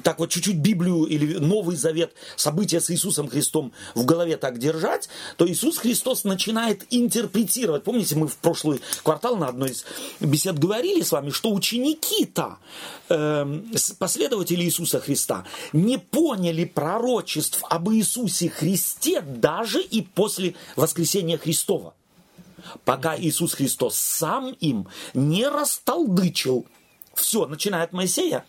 так 0.04 0.18
вот 0.18 0.30
чуть-чуть 0.30 0.56
Библию 0.56 1.04
или 1.04 1.38
Новый 1.38 1.76
Завет, 1.76 2.12
события 2.36 2.80
с 2.80 2.90
Иисусом 2.90 3.28
Христом 3.28 3.72
в 3.94 4.04
голове 4.04 4.36
так 4.36 4.58
держать, 4.58 5.08
то 5.36 5.48
Иисус 5.48 5.78
Христос 5.78 6.24
начинает 6.24 6.84
интерпретировать. 6.90 7.84
Помните, 7.84 8.14
мы 8.16 8.28
в 8.28 8.36
прошлый 8.36 8.80
квартал 9.02 9.36
на 9.36 9.48
одной 9.48 9.70
из 9.70 9.86
бесед 10.20 10.58
говорили 10.58 11.00
с 11.00 11.12
вами, 11.12 11.30
что 11.30 11.52
ученики-то, 11.52 12.58
э, 13.08 13.60
последователи 13.98 14.64
Иисуса 14.64 15.00
Христа, 15.00 15.44
не 15.72 15.98
поняли 15.98 16.64
пророчеств 16.64 17.64
об 17.70 17.90
Иисусе 17.90 18.50
Христе 18.50 19.22
даже 19.22 19.80
и 19.80 20.02
после 20.02 20.54
воскресения 20.76 21.38
Христова 21.38 21.94
пока 22.84 23.16
Иисус 23.18 23.54
Христос 23.54 23.96
сам 23.96 24.52
им 24.60 24.88
не 25.14 25.48
растолдычил 25.48 26.66
все, 27.14 27.46
начиная 27.46 27.84
от 27.84 27.92
Моисея, 27.92 28.44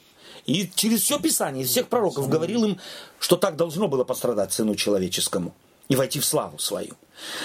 и 0.45 0.69
через 0.75 1.01
все 1.01 1.19
Писание, 1.19 1.63
из 1.63 1.69
всех 1.69 1.87
пророков 1.87 2.29
говорил 2.29 2.63
им, 2.63 2.79
что 3.19 3.35
так 3.35 3.55
должно 3.57 3.87
было 3.87 4.03
пострадать 4.03 4.53
Сыну 4.53 4.75
Человеческому 4.75 5.53
и 5.89 5.95
войти 5.95 6.19
в 6.19 6.25
славу 6.25 6.57
свою. 6.59 6.93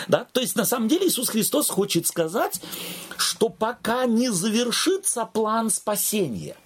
Да? 0.08 0.26
То 0.32 0.40
есть, 0.40 0.56
на 0.56 0.64
самом 0.64 0.88
деле, 0.88 1.08
Иисус 1.08 1.28
Христос 1.28 1.68
хочет 1.68 2.06
сказать, 2.06 2.60
что 3.16 3.48
пока 3.48 4.06
не 4.06 4.30
завершится 4.30 5.24
план 5.26 5.70
спасения, 5.70 6.56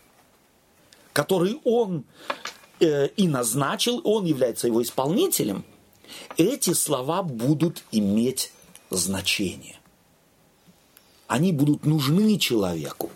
который 1.13 1.61
Он 1.65 2.05
э, 2.81 3.09
и 3.09 3.29
назначил, 3.29 4.01
Он 4.05 4.25
является 4.25 4.67
его 4.67 4.83
исполнителем, 4.83 5.65
эти 6.37 6.73
слова 6.73 7.23
будут 7.23 7.83
иметь 7.93 8.53
значение 8.91 9.79
они 11.27 11.53
будут 11.53 11.85
нужны 11.85 12.39
человеку. 12.39 13.11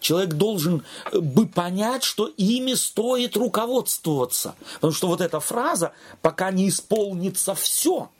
Человек 0.00 0.34
должен 0.34 0.84
э, 1.10 1.18
бы 1.18 1.46
понять, 1.46 2.04
что 2.04 2.28
ими 2.36 2.74
стоит 2.74 3.36
руководствоваться. 3.36 4.54
Потому 4.74 4.92
что 4.92 5.08
вот 5.08 5.20
эта 5.20 5.40
фраза 5.40 5.92
«пока 6.22 6.50
не 6.50 6.68
исполнится 6.68 7.54
все», 7.54 8.10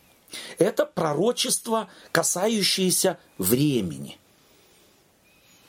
это 0.58 0.84
пророчество, 0.84 1.88
касающееся 2.12 3.18
времени 3.38 4.18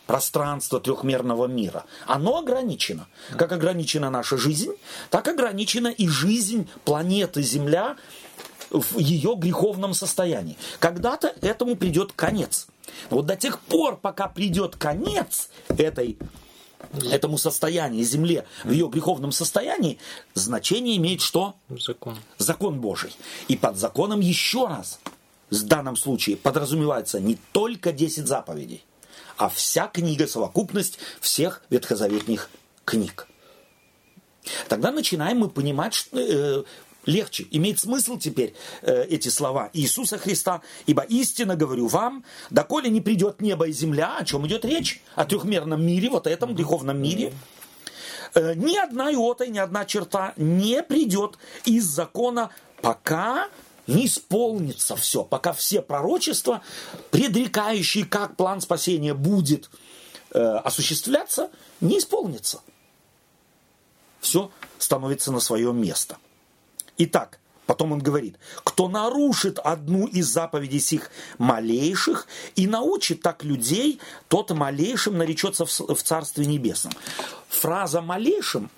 пространство 0.10 0.80
трехмерного 0.80 1.45
мира. 1.45 1.86
Оно 2.08 2.39
ограничено. 2.39 3.08
Как 3.38 3.52
ограничена 3.52 4.10
наша 4.10 4.38
жизнь, 4.38 4.72
так 5.12 5.28
ограничена 5.28 5.89
и 5.89 6.08
жизнь 6.08 6.67
планеты 6.84 7.43
Земля 7.43 7.95
в 8.70 8.98
ее 8.98 9.36
греховном 9.36 9.94
состоянии. 9.94 10.58
Когда-то 10.80 11.34
этому 11.42 11.76
придет 11.76 12.14
конец– 12.14 12.68
вот 13.10 13.26
до 13.26 13.36
тех 13.36 13.60
пор, 13.60 13.98
пока 13.98 14.28
придет 14.28 14.76
конец 14.76 15.50
этой 15.68 16.18
этому 17.12 17.38
состоянию, 17.38 18.04
земле, 18.06 18.46
в 18.64 18.72
ее 18.72 18.88
греховном 18.88 19.32
состоянии, 19.32 20.00
значение 20.34 20.96
имеет 20.96 21.22
что? 21.22 21.56
Закон. 21.70 22.18
Закон 22.38 22.80
Божий. 22.80 23.16
И 23.50 23.58
под 23.58 23.78
законом 23.78 24.22
еще 24.22 24.66
раз, 24.66 25.00
в 25.50 25.64
данном 25.64 25.98
случае, 25.98 26.38
подразумевается 26.38 27.20
не 27.20 27.38
только 27.52 27.92
10 27.92 28.26
заповедей, 28.26 28.86
а 29.36 29.50
вся 29.50 29.88
книга, 29.88 30.26
совокупность 30.26 31.00
всех 31.20 31.64
ветхозаветных 31.70 32.50
книг. 32.86 33.28
Тогда 34.70 34.92
начинаем 34.92 35.40
мы 35.40 35.50
понимать, 35.50 35.94
что, 35.94 36.18
э, 36.18 36.64
легче. 37.06 37.48
Имеет 37.52 37.80
смысл 37.80 38.18
теперь 38.18 38.54
э, 38.82 39.06
эти 39.06 39.30
слова 39.30 39.70
Иисуса 39.74 40.18
Христа. 40.18 40.62
«Ибо 40.86 41.04
истинно 41.04 41.56
говорю 41.56 41.88
вам, 41.88 42.24
доколе 42.50 42.90
не 42.90 43.02
придет 43.02 43.42
небо 43.42 43.68
и 43.68 43.72
земля». 43.72 44.18
О 44.18 44.26
чем 44.26 44.46
идет 44.48 44.66
речь? 44.66 45.02
О 45.16 45.26
трехмерном 45.26 45.86
мире, 45.86 46.10
вот 46.10 46.28
этом 46.28 46.56
греховном 46.56 47.02
мире. 47.02 47.34
Э, 48.36 48.54
ни 48.56 48.78
одна 48.78 49.12
иота, 49.12 49.48
ни 49.48 49.58
одна 49.58 49.86
черта 49.86 50.34
не 50.38 50.84
придет 50.84 51.38
из 51.66 51.86
закона, 51.86 52.52
пока 52.82 53.50
не 53.88 54.06
исполнится 54.06 54.96
все, 54.96 55.24
пока 55.24 55.52
все 55.52 55.82
пророчества, 55.82 56.62
предрекающие, 57.10 58.06
как 58.06 58.36
план 58.36 58.62
спасения 58.62 59.16
будет 59.16 59.70
э, 60.32 60.40
осуществляться, 60.40 61.50
не 61.82 61.98
исполнится. 61.98 62.62
Все 64.20 64.52
становится 64.78 65.32
на 65.32 65.40
свое 65.40 65.74
место– 65.74 66.18
Итак, 67.02 67.40
потом 67.66 67.94
он 67.94 68.00
говорит, 68.00 68.38
кто 68.66 68.90
нарушит 68.90 69.58
одну 69.58 70.06
из 70.06 70.28
заповедей 70.28 70.82
сих 70.82 71.12
малейших 71.38 72.28
и 72.56 72.68
научит 72.68 73.22
так 73.22 73.46
людей, 73.46 74.02
тот 74.28 74.52
малейшим 74.52 75.18
наречется 75.18 75.66
в 75.66 76.04
Царстве 76.04 76.46
Небесном. 76.46 76.94
Фраза 77.48 78.02
«малейшим» 78.02 78.70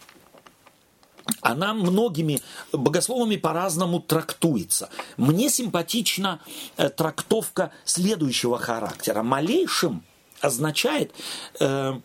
она 1.42 1.74
многими 1.74 2.42
богословами 2.72 3.38
по-разному 3.38 4.00
трактуется. 4.00 4.90
Мне 5.18 5.50
симпатична 5.50 6.42
э, 6.78 6.90
трактовка 6.90 7.72
следующего 7.86 8.60
характера. 8.60 9.24
Малейшим 9.24 10.04
означает, 10.42 11.14
э, 11.60 12.00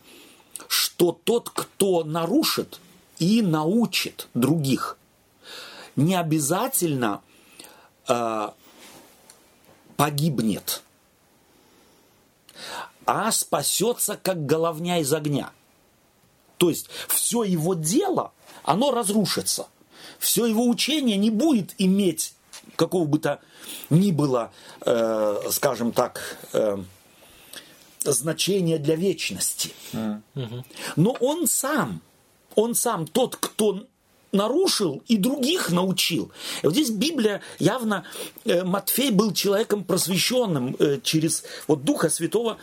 что 0.67 1.19
тот, 1.23 1.49
кто 1.49 2.03
нарушит 2.03 2.79
и 3.19 3.43
научит 3.43 4.27
других– 4.33 4.97
не 5.97 6.15
обязательно 6.15 7.21
э, 8.07 8.49
погибнет. 9.97 10.83
а 13.05 13.31
спасется 13.31 14.19
как 14.21 14.45
головня 14.45 14.99
из 14.99 15.13
огня. 15.13 15.51
То 16.57 16.69
есть 16.69 16.89
все 17.07 17.43
его 17.43 17.73
дело, 17.73 18.33
оно 18.63 18.91
разрушится. 18.91 19.67
Все 20.19 20.45
его 20.45 20.67
учение 20.67 21.15
не 21.15 21.29
будет 21.29 21.73
иметь 21.77 22.33
какого 22.75 23.05
бы 23.05 23.19
то 23.19 23.39
ни 23.89 24.11
было, 24.11 24.51
э, 24.85 25.41
скажем 25.51 25.91
так, 25.91 26.37
э, 26.53 26.77
значения 28.03 28.77
для 28.77 28.95
вечности. 28.95 29.71
Mm-hmm. 29.93 30.63
Но 30.95 31.11
он 31.19 31.47
сам, 31.47 32.01
он 32.55 32.75
сам 32.75 33.07
тот, 33.07 33.35
кто 33.35 33.85
нарушил 34.31 35.01
и 35.07 35.17
других 35.17 35.69
научил. 35.71 36.31
И 36.61 36.67
вот 36.67 36.73
здесь 36.73 36.89
Библия 36.89 37.41
явно, 37.59 38.03
э, 38.45 38.63
Матфей 38.63 39.11
был 39.11 39.33
человеком 39.33 39.83
просвещенным 39.83 40.75
э, 40.79 40.99
через 41.03 41.43
вот 41.67 41.83
Духа 41.83 42.09
Святого, 42.09 42.57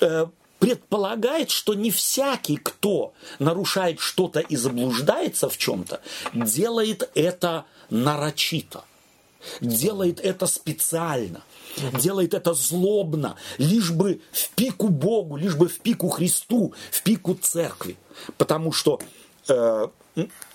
э, 0.00 0.26
предполагает, 0.58 1.50
что 1.50 1.74
не 1.74 1.90
всякий, 1.90 2.56
кто 2.56 3.12
нарушает 3.38 4.00
что-то 4.00 4.40
и 4.40 4.56
заблуждается 4.56 5.48
в 5.48 5.58
чем-то, 5.58 6.00
делает 6.32 7.10
это 7.14 7.66
нарочито, 7.90 8.84
делает 9.60 10.20
это 10.20 10.46
специально 10.46 11.42
делает 12.00 12.34
это 12.34 12.54
злобно, 12.54 13.36
лишь 13.58 13.90
бы 13.90 14.20
в 14.32 14.48
пику 14.50 14.88
Богу, 14.88 15.36
лишь 15.36 15.56
бы 15.56 15.68
в 15.68 15.78
пику 15.80 16.08
Христу, 16.08 16.74
в 16.90 17.02
пику 17.02 17.34
Церкви. 17.34 17.96
Потому 18.38 18.72
что 18.72 19.00
э, 19.48 19.88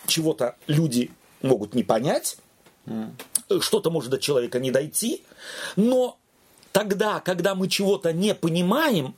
чего-то 0.07 0.55
люди 0.67 1.11
могут 1.41 1.73
не 1.73 1.83
понять, 1.83 2.37
что-то 3.59 3.89
может 3.89 4.11
до 4.11 4.17
человека 4.17 4.59
не 4.59 4.71
дойти, 4.71 5.23
но 5.75 6.17
тогда, 6.71 7.19
когда 7.19 7.55
мы 7.55 7.67
чего-то 7.67 8.13
не 8.13 8.33
понимаем, 8.33 9.15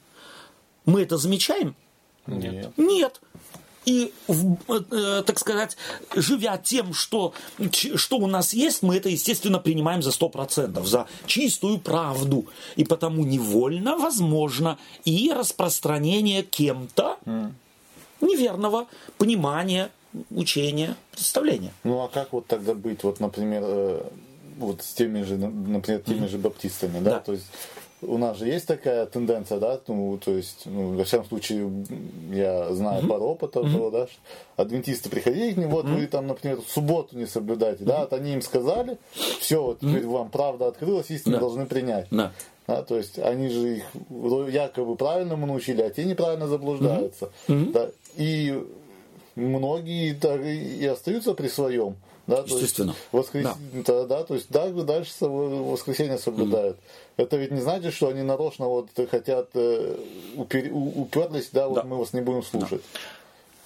мы 0.85 1.01
это 1.01 1.17
замечаем? 1.17 1.75
Нет. 2.27 2.71
Нет. 2.77 3.21
И, 3.85 4.13
э, 4.29 5.23
так 5.25 5.39
сказать, 5.39 5.75
живя 6.15 6.57
тем, 6.57 6.93
что, 6.93 7.33
что 7.95 8.17
у 8.17 8.27
нас 8.27 8.53
есть, 8.53 8.81
мы 8.81 8.95
это, 8.95 9.09
естественно, 9.09 9.59
принимаем 9.59 10.01
за 10.01 10.11
сто 10.11 10.29
процентов, 10.29 10.87
за 10.87 11.07
чистую 11.25 11.79
правду. 11.79 12.45
И 12.77 12.85
потому 12.85 13.25
невольно 13.25 13.97
возможно 13.97 14.77
и 15.03 15.33
распространение 15.35 16.43
кем-то 16.43 17.17
неверного 18.21 18.87
понимания, 19.17 19.91
учения, 20.31 20.95
представления. 21.11 21.71
Ну 21.83 22.01
а 22.01 22.07
как 22.07 22.33
вот 22.33 22.47
тогда 22.47 22.73
быть, 22.73 23.03
вот, 23.03 23.19
например, 23.19 23.63
э, 23.65 24.01
вот 24.57 24.81
с 24.81 24.93
теми 24.93 25.23
же, 25.23 25.37
например, 25.37 26.01
теми 26.01 26.27
же 26.27 26.37
баптистами, 26.37 26.99
да? 26.99 27.11
да? 27.11 27.19
То 27.19 27.33
есть 27.33 27.45
у 28.07 28.17
нас 28.17 28.37
же 28.37 28.47
есть 28.47 28.67
такая 28.67 29.05
тенденция, 29.05 29.59
да, 29.59 29.79
ну, 29.87 30.17
то 30.23 30.31
есть, 30.31 30.63
ну, 30.65 30.95
во 30.95 31.03
всяком 31.03 31.25
случае, 31.27 31.71
я 32.31 32.73
знаю 32.73 33.03
mm-hmm. 33.03 33.07
пару 33.07 33.25
опытов, 33.25 33.65
mm-hmm. 33.65 33.91
да, 33.91 34.07
адвентисты 34.57 35.09
приходили 35.09 35.53
к 35.53 35.57
ним, 35.57 35.69
вот 35.69 35.85
mm-hmm. 35.85 35.95
вы 35.95 36.07
там, 36.07 36.27
например, 36.27 36.61
в 36.61 36.69
субботу 36.69 37.17
не 37.17 37.25
соблюдаете, 37.25 37.83
mm-hmm. 37.83 37.87
да, 37.87 37.99
вот 38.01 38.13
они 38.13 38.33
им 38.33 38.41
сказали, 38.41 38.97
все, 39.39 39.61
вот 39.61 39.79
теперь 39.79 40.03
mm-hmm. 40.03 40.11
вам 40.11 40.29
правда 40.29 40.67
открылась, 40.67 41.09
истину 41.09 41.37
yeah. 41.37 41.39
должны 41.39 41.65
принять. 41.65 42.07
Yeah. 42.09 42.31
Да, 42.65 42.81
то 42.81 42.95
есть 42.95 43.19
они 43.19 43.49
же 43.49 43.77
их 43.77 43.83
якобы 44.49 44.95
правильному 44.95 45.45
научили, 45.45 45.81
а 45.81 45.89
те 45.89 46.05
неправильно 46.05 46.47
заблуждаются. 46.47 47.29
Mm-hmm. 47.47 47.71
Да, 47.73 47.89
и 48.15 48.63
многие 49.35 50.13
так 50.13 50.41
и 50.41 50.85
остаются 50.85 51.33
при 51.33 51.47
своем. 51.47 51.95
Да, 52.25 52.43
Естественно. 52.45 52.95
воскрес... 53.11 53.45
да. 53.85 54.05
Да, 54.05 54.23
то 54.23 54.35
есть 54.35 54.47
да, 54.49 54.69
дальше 54.69 55.11
воскресенье 55.25 56.17
соблюдают. 56.17 56.77
Mm-hmm. 56.77 57.23
Это 57.23 57.35
ведь 57.35 57.51
не 57.51 57.59
значит, 57.59 57.93
что 57.93 58.07
они 58.07 58.21
нарочно 58.21 58.65
вот 58.67 58.87
хотят 59.11 59.49
э, 59.55 59.97
упер... 60.37 60.69
уперлись, 60.71 61.49
да, 61.51 61.67
вот 61.67 61.75
да. 61.75 61.83
мы 61.83 61.97
вас 61.97 62.13
не 62.13 62.21
будем 62.21 62.43
слушать. 62.43 62.81
Да. 62.93 62.99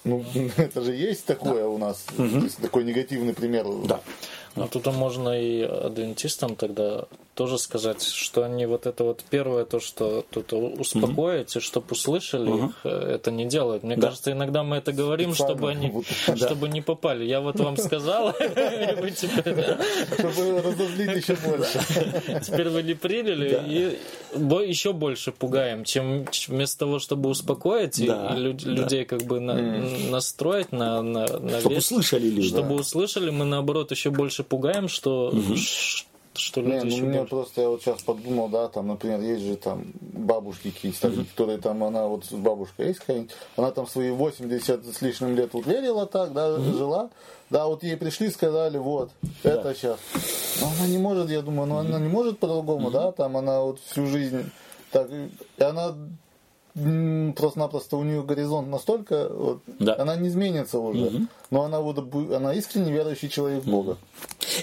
Ну, 0.08 0.25
это 0.58 0.82
же 0.82 0.95
есть 0.95 1.25
такое 1.25 1.63
да. 1.63 1.69
у 1.69 1.77
нас, 1.77 2.06
угу. 2.17 2.47
такой 2.62 2.84
негативный 2.84 3.34
пример. 3.34 3.67
Да. 3.86 4.01
Ну, 4.57 4.67
тут 4.67 4.87
можно 4.87 5.39
и 5.39 5.61
адвентистам 5.61 6.55
тогда 6.55 7.05
тоже 7.37 7.59
сказать, 7.59 8.01
что 8.01 8.43
они 8.43 8.65
вот 8.65 8.87
это 8.87 9.03
вот 9.03 9.23
первое, 9.29 9.63
то, 9.63 9.79
что 9.79 10.25
тут 10.31 10.53
успокоить, 10.53 11.55
mm-hmm. 11.55 11.59
чтобы 11.59 11.85
услышали 11.91 12.51
mm-hmm. 12.51 12.69
их, 12.69 12.75
э, 12.83 13.13
это 13.15 13.29
не 13.29 13.45
делают. 13.45 13.83
Мне 13.83 13.95
да. 13.95 14.07
кажется, 14.07 14.31
иногда 14.31 14.63
мы 14.63 14.77
это 14.77 14.91
говорим, 14.91 15.35
чтобы 15.35 15.69
они 15.69 15.93
чтобы 16.35 16.67
не 16.67 16.81
попали. 16.81 17.25
Я 17.25 17.41
вот 17.41 17.59
вам 17.59 17.77
сказал. 17.77 18.33
Чтобы 20.17 20.61
разозлить 20.61 21.15
еще 21.15 21.35
больше. 21.35 21.79
Теперь 22.43 22.69
вы 22.69 22.81
не 22.81 22.95
приняли, 22.95 23.61
и 23.67 23.99
еще 24.67 24.93
больше 24.93 25.31
пугаем, 25.31 25.83
чем 25.83 26.25
вместо 26.47 26.79
того, 26.79 26.97
чтобы 26.97 27.29
успокоить 27.29 27.99
и 27.99 28.07
людей 28.07 29.05
как 29.05 29.21
бы 29.23 29.39
настроить 29.39 30.71
на 30.71 31.27
Чтобы 31.59 31.77
услышали 31.77 32.27
люди. 32.27 32.47
Чтобы 32.47 32.75
услышали, 32.75 33.29
мы 33.29 33.45
наоборот 33.45 33.91
еще 33.91 34.09
больше 34.09 34.43
пугаем, 34.47 34.88
что 34.88 35.31
что 36.38 36.62
люди 36.62 36.86
Не, 36.86 37.01
ну, 37.01 37.07
мне 37.07 37.17
больше... 37.19 37.29
просто, 37.29 37.62
я 37.62 37.69
вот 37.69 37.81
сейчас 37.81 38.01
подумал, 38.03 38.47
да, 38.49 38.67
там, 38.67 38.88
например, 38.88 39.21
есть 39.21 39.43
же 39.43 39.55
там 39.55 39.86
бабушки 40.01 40.71
какие-то, 40.71 41.07
mm-hmm. 41.07 41.25
которые 41.31 41.57
там, 41.57 41.83
она 41.83 42.05
вот 42.07 42.31
бабушка 42.31 42.83
есть 42.83 42.99
какая-нибудь, 42.99 43.31
она 43.55 43.71
там 43.71 43.88
свои 43.88 44.12
80 44.12 44.86
с 44.86 45.01
лишним 45.01 45.36
лет 45.36 45.53
вот 45.53 45.65
верила 45.65 46.05
так, 46.05 46.33
да, 46.33 46.49
mm-hmm. 46.49 46.77
жила, 46.77 47.10
да, 47.49 47.65
вот 47.65 47.83
ей 47.83 47.97
пришли, 47.97 48.29
сказали, 48.29 48.77
вот, 48.77 49.12
да. 49.43 49.53
это 49.53 49.73
сейчас. 49.73 49.99
Но 50.62 50.67
она 50.77 50.88
не 50.88 50.97
может, 50.97 51.29
я 51.29 51.41
думаю, 51.41 51.67
но 51.67 51.79
она 51.79 51.99
не 51.99 52.10
может 52.10 52.39
по-другому, 52.39 52.89
mm-hmm. 52.89 52.93
да, 52.93 53.12
там 53.12 53.38
она 53.38 53.62
вот 53.62 53.79
всю 53.79 54.05
жизнь 54.05 54.43
так, 54.91 55.10
и 55.12 55.63
она 55.63 55.95
просто-напросто 57.36 57.97
у 57.97 58.03
нее 58.03 58.21
горизонт 58.21 58.67
настолько, 58.67 59.29
вот, 59.29 59.62
да. 59.79 59.95
она 59.97 60.15
не 60.15 60.27
изменится 60.27 60.79
уже, 60.79 61.05
угу. 61.05 61.17
но 61.49 61.63
она 61.63 61.81
вот 61.81 61.97
она 62.31 62.53
искренне 62.53 62.91
верующий 62.91 63.29
человек 63.29 63.63
в 63.63 63.69
Бога. 63.69 63.97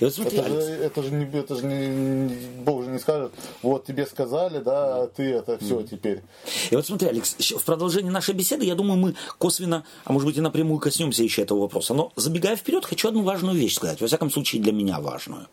И 0.01 0.05
вот 0.05 0.15
смотри, 0.15 0.39
это, 0.39 0.49
же, 0.49 0.73
это 0.73 1.03
же 1.03 1.11
не, 1.11 1.39
это 1.39 1.57
же 1.57 1.67
не, 1.67 2.35
Бог 2.63 2.85
же 2.85 2.91
не 2.91 2.99
скажет, 2.99 3.33
вот 3.63 3.87
тебе 3.87 4.07
сказали, 4.07 4.59
да, 4.59 5.03
а 5.03 5.07
ты 5.07 5.23
это 5.25 5.59
все 5.59 5.77
угу. 5.77 5.87
теперь. 5.87 6.23
И 6.71 6.77
вот 6.77 6.87
смотри, 6.87 7.09
Алекс, 7.09 7.37
в 7.39 7.65
продолжении 7.65 8.11
нашей 8.11 8.35
беседы, 8.35 8.65
я 8.65 8.75
думаю, 8.75 8.99
мы 8.99 9.15
косвенно, 9.39 9.85
а 10.05 10.13
может 10.13 10.27
быть 10.27 10.37
и 10.37 10.41
напрямую 10.41 10.79
коснемся 10.81 11.23
еще 11.23 11.43
этого 11.43 11.61
вопроса. 11.61 11.95
Но 11.95 12.13
забегая 12.17 12.57
вперед, 12.57 12.85
хочу 12.85 13.09
одну 13.09 13.23
важную 13.23 13.57
вещь 13.57 13.77
сказать, 13.77 14.01
во 14.01 14.07
всяком 14.07 14.31
случае 14.31 14.63
для 14.63 14.73
меня 14.73 15.01
важную 15.01 15.47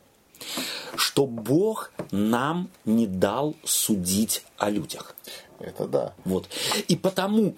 что 0.95 1.25
Бог 1.25 1.91
нам 2.11 2.69
не 2.85 3.07
дал 3.07 3.55
судить 3.63 4.43
о 4.57 4.69
людях. 4.69 5.15
Это 5.59 5.87
да. 5.87 6.13
Вот. 6.25 6.49
И 6.87 6.95
потому, 6.95 7.55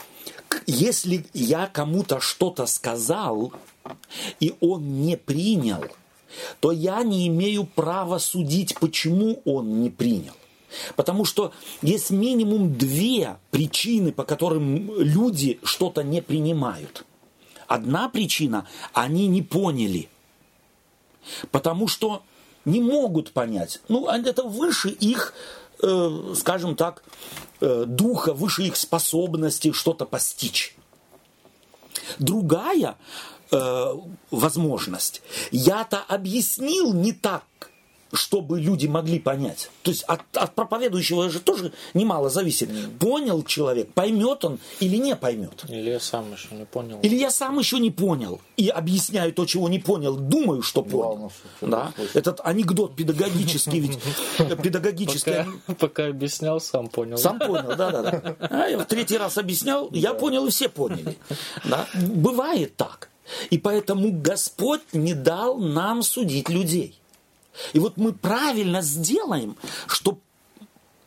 если 0.65 1.25
я 1.33 1.67
кому-то 1.67 2.19
что-то 2.19 2.65
сказал, 2.65 3.53
и 4.39 4.55
он 4.59 5.01
не 5.01 5.17
принял, 5.17 5.85
то 6.59 6.71
я 6.71 7.03
не 7.03 7.27
имею 7.27 7.65
права 7.65 8.17
судить, 8.19 8.75
почему 8.79 9.41
он 9.45 9.81
не 9.81 9.89
принял. 9.89 10.33
Потому 10.95 11.25
что 11.25 11.53
есть 11.81 12.09
минимум 12.09 12.75
две 12.75 13.37
причины, 13.51 14.11
по 14.11 14.23
которым 14.23 14.99
люди 14.99 15.59
что-то 15.63 16.03
не 16.03 16.21
принимают. 16.21 17.05
Одна 17.67 18.09
причина– 18.09 18.67
они 18.93 19.27
не 19.27 19.41
поняли. 19.41 20.09
Потому 21.51 21.87
что 21.87 22.23
не 22.65 22.81
могут 22.81 23.31
понять. 23.31 23.81
Ну, 23.87 24.07
это 24.07 24.43
выше 24.43 24.89
их, 24.89 25.33
э, 25.81 26.33
скажем 26.35 26.75
так, 26.75 27.03
э, 27.61 27.85
духа, 27.87 28.33
выше 28.33 28.63
их 28.63 28.75
способности 28.75 29.71
что-то 29.71 30.05
постичь. 30.05 30.75
Другая 32.19 32.97
э, 33.53 33.93
возможность. 34.31 35.21
Я-то 35.51 35.99
объяснил 36.07 36.93
не 36.93 37.11
так, 37.13 37.43
чтобы 38.13 38.59
люди 38.59 38.85
могли 38.85 39.19
понять. 39.19 39.69
То 39.81 39.91
есть 39.91 40.03
от, 40.03 40.21
от 40.35 40.53
проповедующего 40.53 41.29
же 41.29 41.39
тоже 41.39 41.73
немало 41.93 42.29
зависит. 42.29 42.69
Понял 42.99 43.43
человек, 43.43 43.91
поймет 43.93 44.45
он 44.45 44.59
или 44.79 44.97
не 44.97 45.15
поймет. 45.15 45.65
Или 45.67 45.89
я 45.89 45.99
сам 45.99 46.31
еще 46.31 46.49
не 46.55 46.65
понял. 46.65 46.99
Или 47.01 47.15
я 47.15 47.31
сам 47.31 47.57
еще 47.59 47.79
не 47.79 47.89
понял. 47.89 48.39
И 48.55 48.67
объясняю 48.67 49.33
то, 49.33 49.45
чего 49.45 49.67
не 49.67 49.79
понял, 49.79 50.15
думаю, 50.15 50.61
что 50.61 50.83
понял. 50.83 51.31
да? 51.61 51.91
Этот 52.13 52.39
анекдот 52.43 52.95
педагогический, 52.95 53.79
ведь 53.79 53.99
педагогический. 54.61 55.45
Пока, 55.79 56.07
объяснял, 56.07 56.61
сам 56.61 56.87
понял. 56.87 57.17
Сам 57.17 57.39
понял, 57.39 57.75
да, 57.75 57.91
да, 57.91 58.01
да. 58.01 58.77
В 58.77 58.85
третий 58.85 59.17
раз 59.17 59.37
объяснял, 59.37 59.89
я 59.91 60.13
понял, 60.13 60.45
и 60.45 60.51
все 60.51 60.69
поняли. 60.69 61.17
Бывает 61.95 62.75
так. 62.75 63.09
И 63.49 63.57
поэтому 63.57 64.11
Господь 64.11 64.81
не 64.93 65.13
дал 65.13 65.57
нам 65.57 66.03
судить 66.03 66.49
людей. 66.49 66.99
И 67.73 67.79
вот 67.79 67.97
мы 67.97 68.13
правильно 68.13 68.81
сделаем, 68.81 69.55
что 69.87 70.19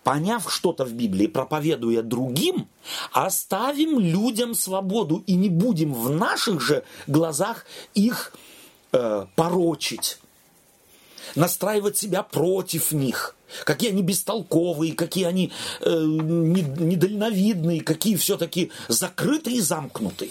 поняв 0.05 0.53
что-то 0.53 0.85
в 0.85 0.93
Библии, 0.93 1.27
проповедуя 1.27 2.03
другим, 2.03 2.68
оставим 3.11 3.99
людям 3.99 4.55
свободу 4.55 5.24
и 5.27 5.35
не 5.35 5.49
будем 5.49 5.93
в 5.93 6.11
наших 6.11 6.61
же 6.61 6.85
глазах 7.09 7.66
их 7.95 8.33
э, 8.93 9.27
порочить. 9.35 10.18
настраивать 11.35 11.97
себя 11.97 12.22
против 12.22 12.93
них. 12.93 13.35
Какие 13.64 13.91
они 13.91 14.03
бестолковые, 14.03 14.93
какие 14.93 15.24
они 15.24 15.53
э, 15.81 15.91
недальновидные, 15.91 17.81
какие 17.81 18.16
все-таки 18.16 18.70
закрытые 18.89 19.57
и 19.57 19.61
замкнутые. 19.61 20.31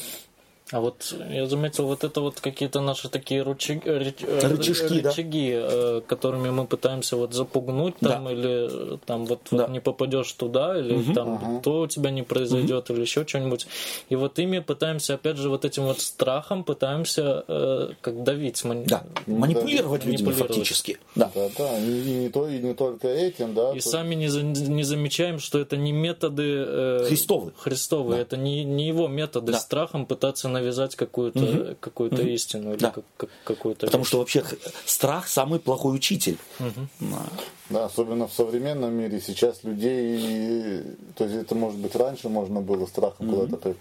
А 0.76 0.82
вот 0.82 1.15
я 1.30 1.45
заметил, 1.45 1.86
вот 1.86 2.03
это 2.03 2.19
вот 2.19 2.41
какие-то 2.41 2.82
наши 2.82 3.07
такие 3.07 3.43
рычаги, 3.43 3.88
рыч, 3.88 4.15
э, 4.23 4.39
рычажки, 4.45 4.99
рычаги 4.99 5.53
да? 5.53 6.01
которыми 6.01 6.49
мы 6.49 6.67
пытаемся 6.67 7.15
вот 7.15 7.34
запугнуть 7.34 7.95
там 7.99 8.26
да. 8.26 8.32
или 8.34 8.95
э, 8.95 8.97
там 9.05 9.26
вот, 9.26 9.39
да. 9.51 9.57
вот 9.57 9.69
не 9.69 9.80
попадешь 9.80 10.30
туда 10.34 10.78
или 10.78 10.95
угу. 10.95 11.13
там 11.13 11.34
угу. 11.36 11.61
то 11.61 11.80
у 11.84 11.88
тебя 11.88 12.11
не 12.11 12.23
произойдет 12.23 12.89
угу. 12.89 12.93
или 12.97 13.03
еще 13.03 13.26
что-нибудь. 13.26 13.67
И 14.09 14.17
вот 14.17 14.38
ими 14.38 14.59
пытаемся 14.59 15.13
опять 15.13 15.38
же 15.38 15.47
вот 15.47 15.63
этим 15.63 15.84
вот 15.84 16.01
страхом 16.01 16.65
пытаемся 16.65 17.45
э, 17.47 17.91
как 18.01 18.23
давить, 18.23 18.61
мани... 18.65 18.84
да. 18.86 19.03
манипулировать 19.28 20.03
да, 20.03 20.09
людьми 20.09 20.26
манипулировать. 20.26 20.57
фактически. 20.57 20.97
Да, 21.15 21.32
да, 21.34 21.47
да. 21.57 21.80
И, 21.80 22.01
и, 22.01 22.13
не 22.15 22.30
то, 22.30 22.49
и 22.49 22.59
не 22.59 22.73
только 22.73 23.07
этим, 23.07 23.53
да. 23.53 23.71
И 23.71 23.80
то... 23.80 23.89
сами 23.91 24.15
не, 24.15 24.28
за, 24.28 24.43
не 24.43 24.84
замечаем, 24.84 25.39
что 25.39 25.57
это 25.57 25.78
не 25.78 25.93
методы 25.93 26.43
э, 26.67 27.05
Христовы. 27.07 27.53
Христовые, 27.55 28.17
да. 28.17 28.21
это 28.23 28.36
не, 28.36 28.65
не 28.65 28.86
его 28.86 29.07
методы 29.07 29.53
да. 29.53 29.59
страхом 29.59 30.05
пытаться 30.05 30.49
навязать 30.49 30.64
какую-то 30.95 31.39
угу. 31.39 31.76
какую-то 31.80 32.22
угу. 32.22 32.28
истину 32.28 32.74
или 32.74 32.80
да. 32.80 32.93
как, 33.18 33.30
какую-то. 33.43 33.86
Потому 33.86 34.03
вещь. 34.03 34.09
что 34.09 34.20
вообще 34.20 34.43
страх 34.86 35.28
самый 35.28 35.59
плохой 35.59 35.95
учитель. 35.95 36.38
Угу. 36.59 36.88
Да. 36.99 37.22
да, 37.70 37.86
особенно 37.86 38.28
в 38.28 38.34
современном 38.34 38.93
мире 38.93 39.22
сейчас 39.22 39.63
людей, 39.63 40.84
то 41.16 41.26
есть 41.26 41.36
это 41.36 41.55
может 41.55 41.80
быть 41.80 41.95
раньше 41.95 42.30
можно 42.30 42.61
было 42.61 42.86
страхом 42.86 43.30
угу. 43.30 43.41
куда-то 43.41 43.76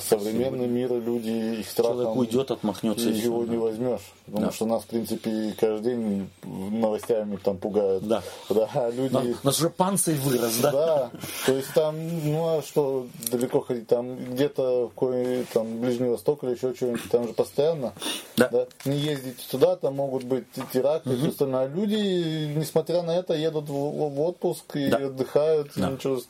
современный 0.00 0.66
мир 0.66 0.92
люди 0.92 1.60
их 1.60 1.68
страхом 1.68 1.98
Человек 1.98 2.16
уйдет, 2.16 2.50
отмахнется. 2.50 3.08
И 3.08 3.14
его 3.14 3.44
да. 3.44 3.52
не 3.52 3.58
возьмешь. 3.58 4.00
Потому 4.26 4.46
да. 4.46 4.52
что 4.52 4.66
нас, 4.66 4.82
в 4.82 4.86
принципе, 4.86 5.54
каждый 5.58 5.94
день 5.94 6.30
новостями 6.44 7.36
там 7.36 7.56
пугают. 7.56 8.06
Да. 8.06 8.22
Да, 8.50 8.68
а 8.74 8.90
люди... 8.90 9.36
У 9.42 9.46
нас 9.46 9.58
уже 9.58 9.70
панцирь 9.70 10.16
вырос, 10.16 10.58
да? 10.58 10.72
Да. 10.72 11.10
То 11.46 11.52
есть 11.52 11.72
там, 11.74 11.96
ну 12.24 12.58
а 12.58 12.62
что 12.62 13.06
далеко 13.30 13.60
ходить? 13.60 13.86
Там 13.86 14.16
где-то 14.16 14.90
в 14.94 15.44
там 15.52 15.80
Ближний 15.80 16.08
Восток 16.08 16.44
или 16.44 16.50
еще 16.52 16.74
что-нибудь, 16.74 17.08
там 17.10 17.26
же 17.26 17.32
постоянно. 17.32 17.92
Да. 18.36 18.48
да. 18.48 18.66
Не 18.84 18.98
ездить 18.98 19.46
туда, 19.50 19.76
там 19.76 19.96
могут 19.96 20.24
быть 20.24 20.44
теракты 20.72 21.10
угу. 21.10 21.16
и 21.16 21.20
все 21.20 21.28
остальное. 21.30 21.64
А 21.64 21.68
люди, 21.68 22.52
несмотря 22.54 23.02
на 23.02 23.16
это, 23.16 23.34
едут 23.34 23.68
в, 23.68 23.72
в 23.72 24.20
отпуск 24.20 24.76
и 24.76 24.88
да. 24.88 24.98
отдыхают. 24.98 25.70
Да. 25.76 25.90
ничего 25.90 26.20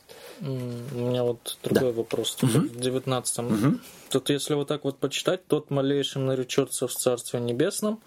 у 0.41 0.45
меня 0.45 1.25
вот 1.25 1.59
другой 1.63 1.93
да. 1.93 1.99
вопрос. 1.99 2.37
Угу. 2.43 2.51
В 2.51 2.81
19 2.81 3.39
угу. 3.49 3.78
Тут 4.11 4.30
если 4.30 4.55
вот 4.55 4.68
так 4.68 4.84
вот 4.84 4.99
почитать, 4.99 5.46
тот 5.46 5.70
малейшим 5.70 6.26
наречется 6.26 6.86
в 6.86 6.92
Царстве 6.92 7.40
Небесном, 7.40 8.01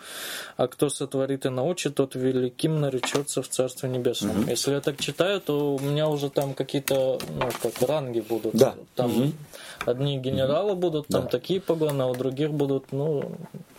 а 0.57 0.67
кто 0.67 0.89
сотворит 0.89 1.45
и 1.45 1.49
научит, 1.49 1.95
тот 1.95 2.15
великим 2.15 2.81
наречется 2.81 3.41
в 3.41 3.47
Царстве 3.47 3.89
Небесном. 3.89 4.41
Угу. 4.41 4.49
Если 4.49 4.71
я 4.71 4.81
так 4.81 4.99
читаю, 4.99 5.39
то 5.41 5.75
у 5.75 5.79
меня 5.79 6.07
уже 6.07 6.29
там 6.29 6.53
какие-то, 6.53 7.19
ну, 7.29 7.49
как 7.61 7.87
ранги 7.87 8.21
будут. 8.21 8.55
Да. 8.55 8.75
Там 8.95 9.15
угу. 9.15 9.31
одни 9.85 10.17
генералы 10.17 10.75
будут, 10.75 11.07
там 11.07 11.23
да. 11.23 11.29
такие 11.29 11.61
погоны, 11.61 12.01
а 12.01 12.07
у 12.07 12.15
других 12.15 12.51
будут, 12.51 12.91
ну, 12.91 13.37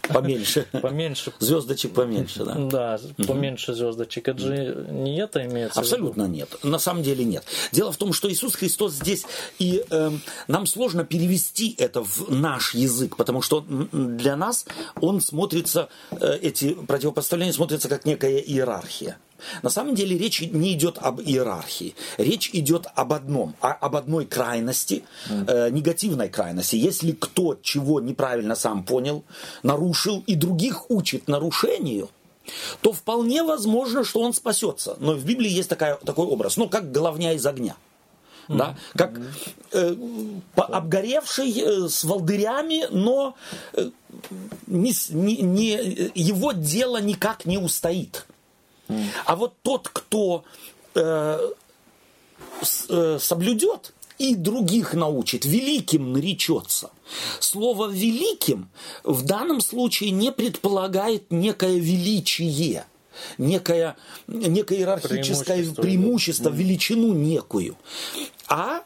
Поменьше. 0.09 0.67
Поменьше. 0.73 1.33
Звездочек 1.39 1.95
поменьше, 1.95 2.45
да. 2.45 2.55
Да, 2.55 3.01
поменьше 3.27 3.75
звездочек. 3.75 4.29
Это 4.29 4.39
же 4.41 4.87
не 4.91 5.19
это 5.19 5.45
имеется 5.45 5.79
Абсолютно 5.79 6.25
нет. 6.25 6.49
На 6.63 6.79
самом 6.79 7.03
деле 7.03 7.25
нет. 7.25 7.45
Дело 7.71 7.93
в 7.93 7.97
том, 7.97 8.13
что 8.13 8.31
Иисус 8.31 8.55
Христос 8.55 8.95
здесь, 8.95 9.25
и 9.59 9.85
э, 9.91 10.11
нам 10.49 10.67
сложно 10.67 11.05
перевести 11.05 11.75
это 11.79 12.03
в 12.03 12.31
наш 12.31 12.75
язык, 12.75 13.17
потому 13.17 13.43
что 13.43 13.65
для 13.93 14.37
нас 14.37 14.67
он 15.01 15.21
смотрится, 15.21 15.89
э, 16.11 16.39
эти 16.43 16.75
противопоставления 16.75 17.53
смотрятся 17.53 17.89
как 17.89 18.05
некая 18.05 18.39
иерархия. 18.39 19.19
На 19.63 19.71
самом 19.71 19.95
деле 19.95 20.17
речь 20.17 20.41
не 20.41 20.73
идет 20.73 20.99
об 20.99 21.21
иерархии. 21.21 21.95
Речь 22.19 22.51
идет 22.53 22.87
об 22.95 23.13
одном, 23.13 23.55
а, 23.61 23.73
об 23.73 23.97
одной 23.97 24.27
крайности, 24.27 25.05
э, 25.29 25.71
негативной 25.71 26.29
крайности. 26.29 26.77
Если 26.77 27.13
кто 27.13 27.59
чего 27.63 28.01
неправильно 28.01 28.55
сам 28.55 28.85
понял, 28.85 29.25
нарушил 29.63 30.23
и 30.27 30.35
других 30.35 30.91
учит 30.91 31.29
нарушению, 31.29 32.11
то 32.81 32.93
вполне 32.93 33.43
возможно, 33.43 34.05
что 34.05 34.21
он 34.21 34.35
спасется. 34.35 34.97
Но 34.99 35.15
в 35.15 35.25
Библии 35.25 35.51
есть 35.51 35.69
такая, 35.69 35.97
такой 35.97 36.27
образ, 36.27 36.57
ну, 36.57 36.69
как 36.69 36.91
головня 36.91 37.33
из 37.33 37.47
огня. 37.47 37.77
Да, 38.49 38.77
как 38.97 39.13
э, 39.71 39.95
обгоревший 40.57 41.53
э, 41.53 41.89
с 41.89 42.03
волдырями, 42.03 42.87
но 42.91 43.37
э, 43.73 43.91
не, 44.67 44.93
не, 45.11 45.37
не, 45.37 46.11
его 46.15 46.51
дело 46.53 47.01
никак 47.01 47.47
не 47.47 47.57
устоит. 47.57 48.27
А 49.25 49.37
вот 49.37 49.55
тот, 49.63 49.89
кто 49.89 50.45
э, 50.95 51.51
э, 52.89 53.19
соблюдет 53.21 53.93
и 54.19 54.35
других 54.35 54.95
научит, 54.95 55.45
великим 55.45 56.13
наречется. 56.13 56.91
Слово 57.41 57.89
«великим» 57.89 58.69
в 59.05 59.23
данном 59.25 59.61
случае 59.61 60.11
не 60.11 60.33
предполагает 60.33 61.31
некое 61.31 61.79
величие, 61.79 62.87
некое, 63.39 63.97
некое 64.27 64.79
иерархическое 64.79 65.57
преимущество, 65.57 65.83
преимущество 65.83 66.51
да. 66.51 66.57
величину 66.57 67.13
некую, 67.13 67.77
а 68.49 68.83